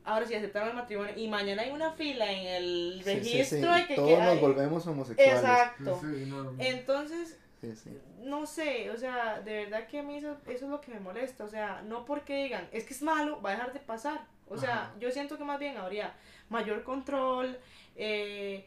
ahora 0.04 0.26
sí 0.26 0.34
aceptaron 0.34 0.70
el 0.70 0.74
matrimonio 0.76 1.12
y 1.16 1.28
mañana 1.28 1.62
hay 1.62 1.70
una 1.70 1.92
fila 1.92 2.30
en 2.32 2.46
el 2.46 3.02
Sí, 3.04 3.10
sí, 3.10 3.14
registro 3.16 3.74
sí, 3.74 3.80
de 3.80 3.86
que 3.86 3.94
Todos 3.94 4.10
que- 4.18 4.24
nos 4.24 4.40
volvemos 4.40 4.86
homosexuales. 4.86 5.34
Exacto. 5.40 6.00
Sí, 6.00 6.24
no, 6.26 6.44
no. 6.44 6.54
Entonces, 6.58 7.38
Sí, 7.60 7.74
sí. 7.76 7.90
no 8.22 8.46
sé, 8.46 8.90
o 8.90 8.96
sea, 8.96 9.40
de 9.40 9.64
verdad 9.64 9.86
que 9.86 9.98
a 9.98 10.02
mí 10.02 10.16
eso, 10.16 10.36
eso 10.46 10.64
es 10.64 10.70
lo 10.70 10.80
que 10.80 10.92
me 10.92 11.00
molesta, 11.00 11.44
o 11.44 11.48
sea, 11.48 11.82
no 11.82 12.04
porque 12.06 12.44
digan, 12.44 12.66
es 12.72 12.84
que 12.84 12.94
es 12.94 13.02
malo, 13.02 13.40
va 13.42 13.50
a 13.50 13.52
dejar 13.52 13.72
de 13.74 13.80
pasar. 13.80 14.22
O 14.48 14.56
sea, 14.56 14.84
Ajá. 14.84 14.94
yo 14.98 15.10
siento 15.10 15.36
que 15.38 15.44
más 15.44 15.60
bien 15.60 15.76
habría 15.76 16.14
mayor 16.48 16.82
control, 16.82 17.58
eh, 17.96 18.66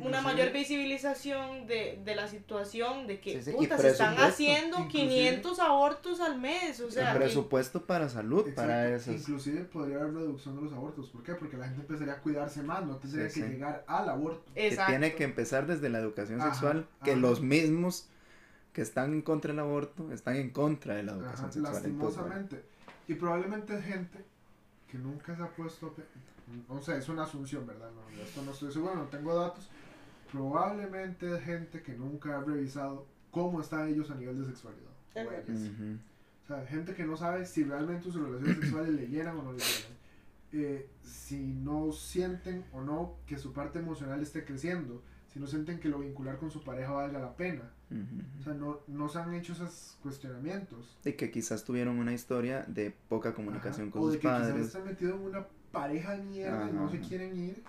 una 0.00 0.18
Inclusive- 0.18 0.22
mayor 0.22 0.52
visibilización 0.52 1.66
de, 1.66 2.00
de 2.04 2.14
la 2.14 2.28
situación, 2.28 3.06
de 3.06 3.20
que 3.20 3.42
Sí, 3.42 3.50
sí, 3.50 3.56
puta, 3.56 3.78
se 3.78 3.90
están 3.90 4.14
haciendo 4.18 4.78
Inclusive- 4.78 5.08
500 5.08 5.58
abortos 5.60 6.20
al 6.20 6.38
mes, 6.40 6.80
o 6.80 6.90
sea, 6.90 7.08
el 7.12 7.18
que- 7.18 7.24
presupuesto 7.24 7.84
para 7.84 8.08
salud, 8.08 8.52
para 8.54 8.88
Exacto. 8.90 9.12
esos. 9.12 9.28
Inclusive 9.28 9.64
podría 9.64 9.96
haber 9.98 10.14
reducción 10.14 10.56
de 10.56 10.62
los 10.62 10.72
abortos. 10.72 11.08
¿Por 11.10 11.22
qué? 11.22 11.34
Porque 11.34 11.56
la 11.56 11.66
gente 11.66 11.82
empezaría 11.82 12.14
a 12.14 12.18
cuidarse 12.20 12.62
más, 12.62 12.84
no 12.84 12.96
tendría 12.96 13.28
Sí, 13.28 13.40
que 13.40 13.46
sí. 13.46 13.52
llegar 13.52 13.84
al 13.86 14.08
aborto. 14.08 14.52
que 14.54 14.68
exacto. 14.68 14.90
tiene 14.92 15.14
que 15.14 15.24
empezar 15.24 15.66
desde 15.66 15.88
la 15.88 15.98
educación 15.98 16.40
Ajá, 16.40 16.50
sexual, 16.50 16.86
que 17.04 17.12
ajá. 17.12 17.20
los 17.20 17.40
mismos 17.42 18.08
que 18.72 18.80
están 18.82 19.12
en 19.12 19.22
contra 19.22 19.52
del 19.52 19.60
aborto 19.60 20.10
están 20.12 20.36
en 20.36 20.50
contra 20.50 20.94
de 20.94 21.02
la 21.02 21.12
educación 21.12 21.44
Ajá, 21.44 21.52
sexual. 21.52 21.74
Entonces, 21.76 21.92
lastimosamente. 22.16 22.62
Y 23.08 23.14
probablemente 23.14 23.76
es 23.78 23.84
gente 23.84 24.24
que 24.90 24.96
nunca 24.98 25.36
se 25.36 25.42
ha 25.42 25.48
puesto 25.48 25.94
O 26.68 26.82
sea, 26.82 26.96
es 26.96 27.08
una 27.08 27.22
asunción, 27.22 27.66
¿verdad? 27.66 27.88
No, 27.92 28.22
esto 28.22 28.42
no 28.42 28.50
estoy 28.52 28.70
seguro, 28.72 28.94
no 28.94 29.04
tengo 29.04 29.34
datos. 29.34 29.70
Probablemente 30.32 31.36
es 31.36 31.42
gente 31.44 31.82
que 31.82 31.92
nunca 31.94 32.38
ha 32.38 32.40
revisado 32.42 33.06
cómo 33.30 33.60
están 33.60 33.88
ellos 33.88 34.10
a 34.10 34.14
nivel 34.14 34.38
de 34.40 34.46
sexualidad. 34.46 34.90
o 35.14 35.20
Ajá. 35.20 35.28
ellas. 35.46 35.60
ujú. 35.70 35.98
O 36.42 36.46
sea, 36.46 36.66
gente 36.66 36.94
que 36.94 37.04
no 37.04 37.16
sabe 37.16 37.46
si 37.46 37.62
realmente 37.64 38.04
sus 38.10 38.16
relaciones 38.16 38.56
sexuales 38.56 38.94
le 38.94 39.06
llenan 39.08 39.36
o 39.38 39.42
no 39.42 39.52
le 39.52 39.58
llenan. 39.58 39.92
Eh, 40.54 40.88
si 41.02 41.38
no 41.38 41.92
sienten 41.92 42.64
o 42.72 42.80
no 42.82 43.14
que 43.26 43.38
su 43.38 43.52
parte 43.52 43.78
emocional 43.78 44.20
esté 44.22 44.44
creciendo. 44.44 45.02
Si 45.32 45.38
no 45.40 45.46
sienten 45.46 45.78
que 45.80 45.88
lo 45.88 46.00
vincular 46.00 46.36
con 46.38 46.50
su 46.50 46.62
pareja 46.62 46.90
valga 46.92 47.18
la 47.18 47.34
pena. 47.36 47.70
Ujú. 47.90 48.40
O 48.40 48.42
sea, 48.42 48.54
no, 48.54 48.80
no 48.88 49.08
se 49.08 49.18
han 49.18 49.32
hecho 49.34 49.52
esos 49.52 49.96
cuestionamientos. 50.02 50.98
Y 51.04 51.12
que 51.12 51.30
quizás 51.30 51.64
tuvieron 51.64 51.98
una 51.98 52.12
historia 52.12 52.64
de 52.68 52.90
poca 53.08 53.34
comunicación 53.34 53.88
Ajá, 53.88 53.92
con 53.92 54.02
o 54.02 54.04
sus 54.06 54.12
de 54.14 54.18
que 54.18 54.28
quizás 54.28 54.40
padres. 54.48 54.66
están 54.66 54.84
metidos 54.84 55.20
en 55.20 55.26
una 55.26 55.46
pareja 55.70 56.16
de 56.16 56.22
mierda 56.24 56.68
y 56.68 56.72
no 56.74 56.84
Ajá. 56.84 56.92
se 56.92 57.00
quieren 57.00 57.36
ir 57.38 57.62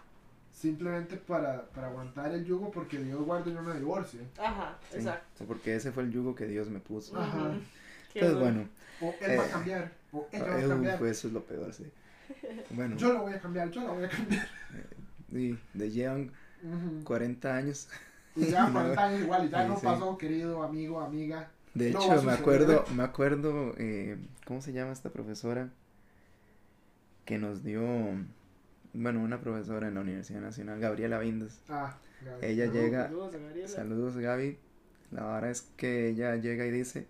simplemente 0.54 1.18
para, 1.18 1.64
para 1.70 1.88
aguantar 1.88 2.32
el 2.34 2.46
yugo 2.46 2.72
porque 2.72 3.00
Dios 3.00 3.22
guarde 3.26 3.52
y 3.52 3.54
yo 3.54 3.62
me 3.62 3.74
divorcie. 3.76 4.22
Ajá, 4.40 4.78
Sí, 4.92 4.98
exacto. 5.00 5.46
Porque 5.48 5.76
ese 5.76 5.92
fue 5.92 6.04
el 6.04 6.12
yugo 6.12 6.36
que 6.36 6.46
Dios 6.48 6.70
me 6.70 6.80
puso. 6.80 7.18
Ajá. 7.20 7.52
Entonces, 8.14 8.40
bueno. 8.40 8.68
O 9.02 9.14
él 9.22 9.40
va 9.40 9.44
a 9.44 9.48
Eh, 9.48 9.52
cambiar, 9.52 9.92
o 10.14 10.28
ella 10.32 10.46
va 10.46 10.60
eh, 10.60 10.66
a 10.66 10.68
cambiar. 10.68 11.00
uf, 11.02 11.08
eso 11.10 11.28
es 11.28 11.34
lo 11.34 11.42
peor, 11.42 11.74
sí. 11.74 11.86
Bueno, 12.76 12.96
Yo 12.98 13.14
la 13.14 13.22
voy 13.22 13.34
a 13.34 13.40
cambiar, 13.40 13.70
yo 13.72 13.82
la 13.82 13.92
voy 13.92 14.04
a 14.06 14.10
cambiar. 14.10 14.48
y 15.32 15.58
de 15.74 15.90
llevan 15.92 16.32
Ujú. 16.64 17.04
40 17.04 17.56
años. 17.56 17.88
Y 18.36 18.46
ya 18.46 18.70
40 18.74 19.04
años 19.06 19.22
igual, 19.22 19.46
y 19.46 19.50
ya 19.50 19.64
Sí, 19.64 19.68
no 19.68 19.76
sí. 19.76 19.86
pasó, 19.86 20.18
querido 20.18 20.64
amigo, 20.64 21.00
amiga. 21.02 21.50
De 21.74 21.90
No 21.92 22.00
hecho, 22.00 22.22
me 22.24 22.32
acuerdo, 22.32 22.86
me 22.96 23.04
acuerdo, 23.04 23.74
eh, 23.78 24.18
¿cómo 24.46 24.62
se 24.62 24.74
llama 24.74 24.92
esta 24.94 25.10
profesora? 25.10 25.70
Que 27.26 27.38
nos 27.38 27.64
dio, 27.64 27.82
bueno, 28.94 29.22
una 29.22 29.40
profesora 29.42 29.88
en 29.88 29.96
la 29.96 30.02
Universidad 30.02 30.42
Nacional, 30.42 30.80
Gabriela 30.80 31.20
Vindes. 31.20 31.60
Ah, 31.70 31.98
Gaby. 32.22 32.46
Ella 32.46 32.66
Saludos. 32.66 32.84
llega, 32.84 33.04
Saludos 33.08 33.34
Gabriela. 33.34 33.68
saludos 33.68 34.18
Gaby, 34.18 34.58
la 35.12 35.26
verdad 35.26 35.52
es 35.52 35.62
que 35.78 36.10
ella 36.10 36.36
llega 36.38 36.66
y 36.66 36.72
dice 36.72 37.08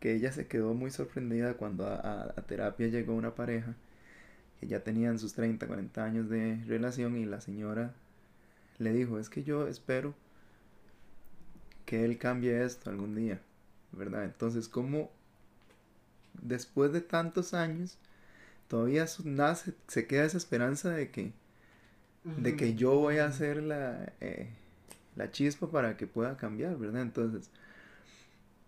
que 0.00 0.14
ella 0.14 0.32
se 0.32 0.46
quedó 0.48 0.74
muy 0.74 0.90
sorprendida 0.90 1.54
cuando 1.54 1.86
a, 1.86 1.96
a- 1.96 2.22
a 2.36 2.42
terapia 2.42 2.88
llegó 2.88 3.14
una 3.14 3.34
pareja 3.34 3.74
que 4.60 4.66
ya 4.68 4.80
tenían 4.84 5.18
sus 5.18 5.34
30, 5.34 5.66
40 5.66 6.04
años 6.04 6.28
de 6.30 6.62
relación 6.66 7.16
y 7.16 7.26
la 7.26 7.40
señora 7.40 7.94
le 8.78 8.92
dijo, 8.92 9.18
es 9.18 9.30
que 9.30 9.44
yo 9.44 9.68
espero 9.68 10.14
que 11.86 12.04
él 12.04 12.18
cambie 12.18 12.64
esto 12.64 12.90
algún 12.90 13.14
día, 13.14 13.40
¿verdad? 13.92 14.24
Entonces, 14.24 14.68
¿cómo 14.68 15.10
después 16.42 16.92
de 16.92 17.00
tantos 17.00 17.54
años 17.54 17.98
todavía 18.68 19.06
nace, 19.24 19.74
se 19.86 20.06
queda 20.06 20.24
esa 20.24 20.38
esperanza 20.38 20.90
de 20.90 21.10
que, 21.10 21.32
de 22.24 22.56
que 22.56 22.74
yo 22.74 22.96
voy 22.96 23.18
a 23.18 23.26
hacer 23.26 23.62
la, 23.62 24.12
eh, 24.20 24.48
la 25.14 25.30
chispa 25.30 25.70
para 25.70 25.96
que 25.96 26.06
pueda 26.06 26.36
cambiar, 26.36 26.76
¿verdad? 26.76 27.02
Entonces, 27.02 27.50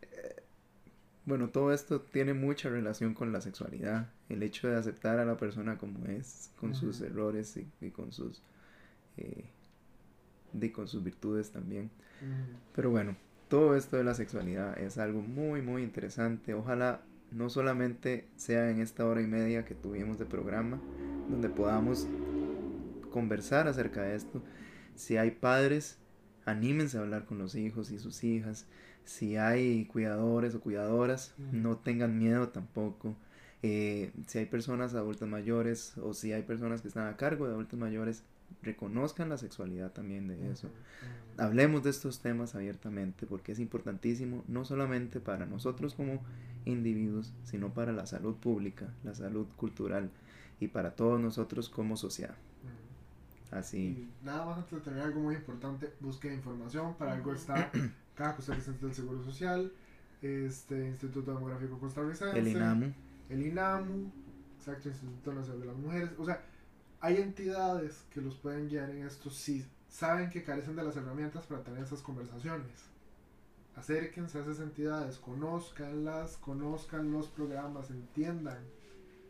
eh, 0.03 0.43
bueno, 1.25 1.49
todo 1.49 1.73
esto 1.73 2.01
tiene 2.01 2.35
mucha 2.35 2.69
relación 2.69 3.15
con 3.15 3.33
la 3.33 3.41
sexualidad, 3.41 4.11
el 4.29 4.43
hecho 4.43 4.69
de 4.69 4.77
aceptar 4.77 5.19
a 5.19 5.25
la 5.25 5.37
persona 5.37 5.79
como 5.79 6.07
es, 6.07 6.51
con 6.61 6.75
sus 6.75 7.01
errores 7.01 7.57
y, 7.57 7.67
y 7.81 7.91
con 7.91 8.13
sus 8.13 8.43
eh, 9.17 9.45
y 10.61 10.71
con 10.71 10.89
sus 10.89 11.05
virtudes 11.05 11.51
también. 11.51 11.91
Pero 12.75 12.91
bueno, 12.91 13.17
todo 13.49 13.77
esto 13.77 13.97
de 13.97 14.05
la 14.05 14.15
sexualidad 14.15 14.79
es 14.79 14.99
algo 14.99 15.21
muy, 15.21 15.63
muy 15.63 15.83
interesante. 15.83 16.55
Ojalá 16.55 17.03
no 17.31 17.51
solamente 17.51 18.29
sea 18.37 18.71
en 18.71 18.81
esta 18.81 19.07
hora 19.07 19.23
y 19.23 19.27
media 19.27 19.65
que 19.65 19.75
tuvimos 19.75 20.19
de 20.19 20.25
programa, 20.25 20.81
donde 21.29 21.49
podamos 21.49 22.07
conversar 23.11 23.69
acerca 23.69 24.03
de 24.03 24.17
esto. 24.17 24.43
Si 24.95 25.17
hay 25.17 25.31
padres, 25.33 25.99
anímense 26.45 26.99
a 26.99 27.01
hablar 27.01 27.25
con 27.25 27.39
los 27.39 27.55
hijos 27.55 27.91
y 27.91 27.99
sus 27.99 28.25
hijas. 28.25 28.67
Si 29.05 29.37
hay 29.37 29.87
cuidadores 29.87 30.55
o 30.55 30.61
cuidadoras, 30.61 31.35
no 31.53 31.77
tengan 31.79 32.19
miedo 32.19 32.49
tampoco. 32.49 33.17
Eh, 33.63 34.13
si 34.27 34.39
hay 34.39 34.47
personas 34.47 34.95
adultas 34.95 35.29
mayores 35.29 35.97
o 35.99 36.15
si 36.15 36.33
hay 36.33 36.43
personas 36.43 36.81
que 36.81 36.89
están 36.89 37.07
a 37.09 37.17
cargo 37.17 37.47
de 37.47 37.55
adultos 37.55 37.79
mayores, 37.79 38.23
reconozcan 38.63 39.29
la 39.29 39.39
sexualidad 39.39 39.93
también 39.93 40.29
de 40.29 40.51
eso. 40.51 40.69
Hablemos 41.37 41.83
de 41.83 41.91
estos 41.91 42.21
temas 42.21 42.55
abiertamente 42.55 43.27
porque 43.27 43.53
es 43.53 43.61
importantísimo 43.61 44.45
no 44.49 44.65
solamente 44.65 45.21
para 45.21 45.47
nosotros 45.47 45.95
como 45.95 46.21
individuos, 46.69 47.33
sino 47.45 47.73
para 47.73 47.93
la 47.93 48.07
salud 48.07 48.37
pública, 48.37 48.89
la 49.05 49.15
salud 49.15 49.47
cultural 49.57 50.11
y 50.61 50.69
para 50.69 50.95
todos 50.95 51.21
nosotros 51.21 51.69
como 51.69 51.97
sociedad. 51.97 52.35
Así, 53.51 53.79
Y 53.79 54.27
nada 54.27 54.45
más 54.45 54.59
antes 54.59 54.73
de 54.73 54.81
terminar, 54.81 55.07
algo 55.07 55.21
muy 55.21 55.35
importante, 55.35 55.91
busque 56.01 56.33
información, 56.33 56.95
para 56.97 57.15
algo 57.15 57.33
está 57.33 57.71
cada 58.15 58.37
costarricense 58.37 58.79
del 58.85 58.95
Seguro 58.95 59.25
Social, 59.25 59.73
este 60.21 60.89
Instituto 60.89 61.33
Demográfico 61.33 61.79
Costarricense, 61.79 62.39
el 62.39 62.49
INAMU, 62.49 62.93
el 63.31 63.47
INAMU, 63.47 64.13
exacto, 64.59 64.91
Instituto 64.91 65.33
Nacional 65.33 65.61
de 65.61 65.67
las 65.67 65.77
Mujeres, 65.77 66.11
o 66.19 66.27
sea, 66.27 66.43
hay 67.01 67.17
entidades 67.17 68.05
que 68.13 68.21
los 68.21 68.35
pueden 68.35 68.69
guiar 68.69 68.91
en 68.91 69.07
esto 69.07 69.31
si 69.31 69.65
saben 69.89 70.29
que 70.29 70.43
carecen 70.43 70.77
de 70.77 70.83
las 70.83 70.97
herramientas 70.97 71.47
para 71.47 71.63
tener 71.63 71.83
esas 71.83 72.03
conversaciones. 72.03 72.67
Acérquense 73.79 74.39
a 74.39 74.43
esas 74.43 74.61
entidades, 74.61 75.19
conózcanlas, 75.19 76.37
conozcan 76.39 77.13
los 77.13 77.29
programas, 77.29 77.91
entiendan. 77.91 78.59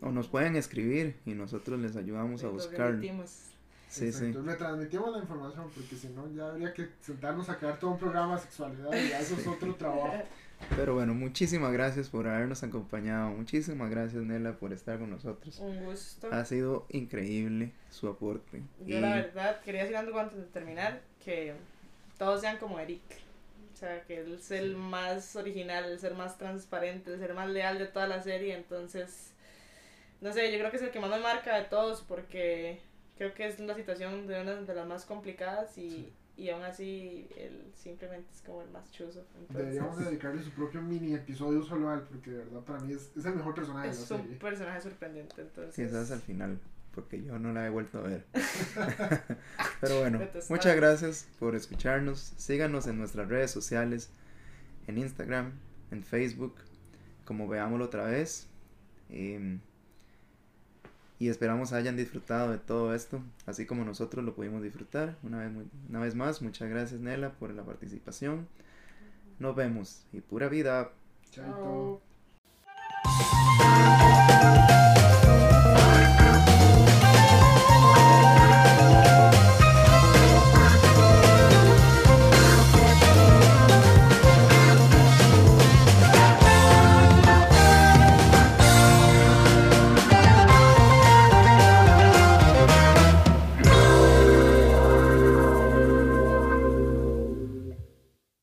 o 0.01 0.11
nos 0.13 0.29
pueden 0.29 0.55
escribir 0.57 1.17
y 1.27 1.33
nosotros 1.35 1.79
les 1.81 1.97
ayudamos 1.97 2.43
a 2.43 2.47
Los 2.47 2.55
buscar. 2.69 2.93
remitimos. 2.93 3.31
Sí, 3.89 4.13
sí. 4.13 4.27
Exacto, 4.27 4.43
retransmitimos 4.43 5.13
la 5.13 5.19
información 5.19 5.67
porque 5.75 5.97
si 5.97 6.09
no 6.11 6.31
ya 6.33 6.51
habría 6.51 6.73
que 6.73 6.89
sentarnos 7.01 7.49
a 7.49 7.57
crear 7.59 7.79
todo 7.81 7.93
un 7.93 7.99
programa 7.99 8.37
de 8.37 8.43
sexualidad 8.43 8.91
y 8.93 9.09
ya 9.09 9.19
eso 9.21 9.35
es 9.35 9.47
otro 9.47 9.75
trabajo. 9.75 10.23
Pero 10.77 10.95
bueno, 10.95 11.15
muchísimas 11.15 11.73
gracias 11.73 12.09
por 12.11 12.27
habernos 12.29 12.63
acompañado. 12.63 13.31
Muchísimas 13.31 13.91
gracias, 13.91 14.23
Nela, 14.25 14.53
por 14.53 14.73
estar 14.73 14.99
con 14.99 15.11
nosotros. 15.11 15.59
Un 15.59 15.85
gusto. 15.85 16.29
Ha 16.33 16.45
sido 16.45 16.87
increíble 16.91 17.73
su 17.91 18.09
aporte. 18.09 18.63
Yo 18.87 18.99
Y- 18.99 19.01
la 19.01 19.15
verdad 19.17 19.61
quería 19.63 19.83
decir 19.83 19.97
algo 19.97 20.19
antes 20.19 20.37
de 20.39 20.45
terminar, 20.47 21.01
que 21.25 21.55
todos 22.19 22.41
sean 22.41 22.59
como 22.59 22.79
Eric. 22.79 23.01
O 23.79 23.81
sea, 23.81 24.03
que 24.03 24.23
él 24.23 24.35
es 24.35 24.51
el 24.51 24.75
más 24.77 25.37
original, 25.37 25.85
el 25.85 26.01
ser 26.01 26.15
más 26.15 26.37
transparente, 26.37 27.13
el 27.15 27.21
ser 27.21 27.33
más 27.33 27.49
leal 27.49 27.79
de 27.79 27.87
toda 27.87 28.09
la 28.09 28.21
serie. 28.21 28.57
Entonces, 28.57 29.31
no 30.21 30.33
sé, 30.33 30.51
yo 30.51 30.59
creo 30.59 30.73
que 30.73 30.79
es 30.79 30.83
el 30.83 30.91
que 30.91 30.99
más 30.99 31.11
me 31.11 31.21
marca 31.21 31.57
de 31.57 31.67
todos 31.67 32.03
porque 32.03 32.81
creo 33.17 33.33
que 33.35 33.47
es 33.47 33.61
una 33.61 33.75
situación 33.77 34.27
de 34.27 34.43
una 34.43 34.57
de 34.57 34.75
las 34.75 34.85
más 34.89 35.05
complicadas 35.05 35.79
y, 35.79 35.91
Sí. 35.91 36.13
y 36.37 36.51
aún 36.51 36.65
así 36.65 37.29
él 37.37 37.71
simplemente 37.77 38.29
es 38.35 38.43
como 38.43 38.63
el 38.63 38.71
más 38.71 38.91
chuzo. 38.91 39.25
Deberíamos 39.49 39.91
Entonces, 39.91 40.07
dedicarle 40.11 40.43
su 40.43 40.51
propio 40.51 40.83
mini 40.83 41.15
episodio 41.15 41.63
solo 41.63 41.91
a 41.91 41.95
él 41.95 42.01
porque 42.01 42.31
de 42.33 42.39
verdad 42.39 42.63
para 42.63 42.81
mí 42.81 42.93
es, 42.95 43.13
es 43.17 43.25
el 43.27 43.37
mejor 43.37 43.55
personaje 43.55 43.91
de 43.91 43.95
la 43.95 44.01
es 44.01 44.11
un 44.11 44.23
serie. 44.23 44.37
personaje 44.39 44.81
sorprendente. 44.81 45.41
Entonces, 45.41 45.75
Quizás 45.77 46.11
al 46.11 46.21
final, 46.21 46.59
porque 46.95 47.23
yo 47.23 47.39
no 47.39 47.53
la 47.53 47.67
he 47.67 47.71
vuelto 47.71 47.99
a 47.99 48.03
ver. 48.03 48.27
Pero 49.81 50.01
bueno, 50.01 50.21
muchas 50.49 50.77
gracias 50.77 51.29
por 51.39 51.55
escucharnos. 51.55 52.35
Síganos 52.37 52.87
en 52.87 52.99
nuestras 52.99 53.29
redes 53.29 53.51
sociales, 53.51 54.11
en 54.87 54.99
Instagram, 54.99 55.53
en 55.91 56.03
Facebook, 56.03 56.55
como 57.25 57.49
veámoslo 57.49 57.85
otra 57.85 58.05
vez. 58.05 58.49
Em, 59.11 59.61
y 61.19 61.29
esperamos 61.29 61.73
hayan 61.73 61.97
disfrutado 61.97 62.53
de 62.53 62.59
todo 62.59 62.95
esto, 62.95 63.21
así 63.47 63.67
como 63.67 63.85
nosotros 63.85 64.25
lo 64.25 64.35
pudimos 64.35 64.63
disfrutar. 64.63 65.17
Una 65.23 65.39
vez, 65.39 65.51
una 65.89 66.01
vez 66.01 66.15
más, 66.15 66.43
muchas 66.43 66.69
gracias 66.69 67.01
Nela 67.01 67.33
por 67.33 67.53
la 67.53 67.65
participación. 67.65 68.47
Nos 69.39 69.55
vemos 69.57 70.05
y 70.13 70.21
pura 70.21 70.49
vida. 70.49 70.91
Chao. 71.31 72.01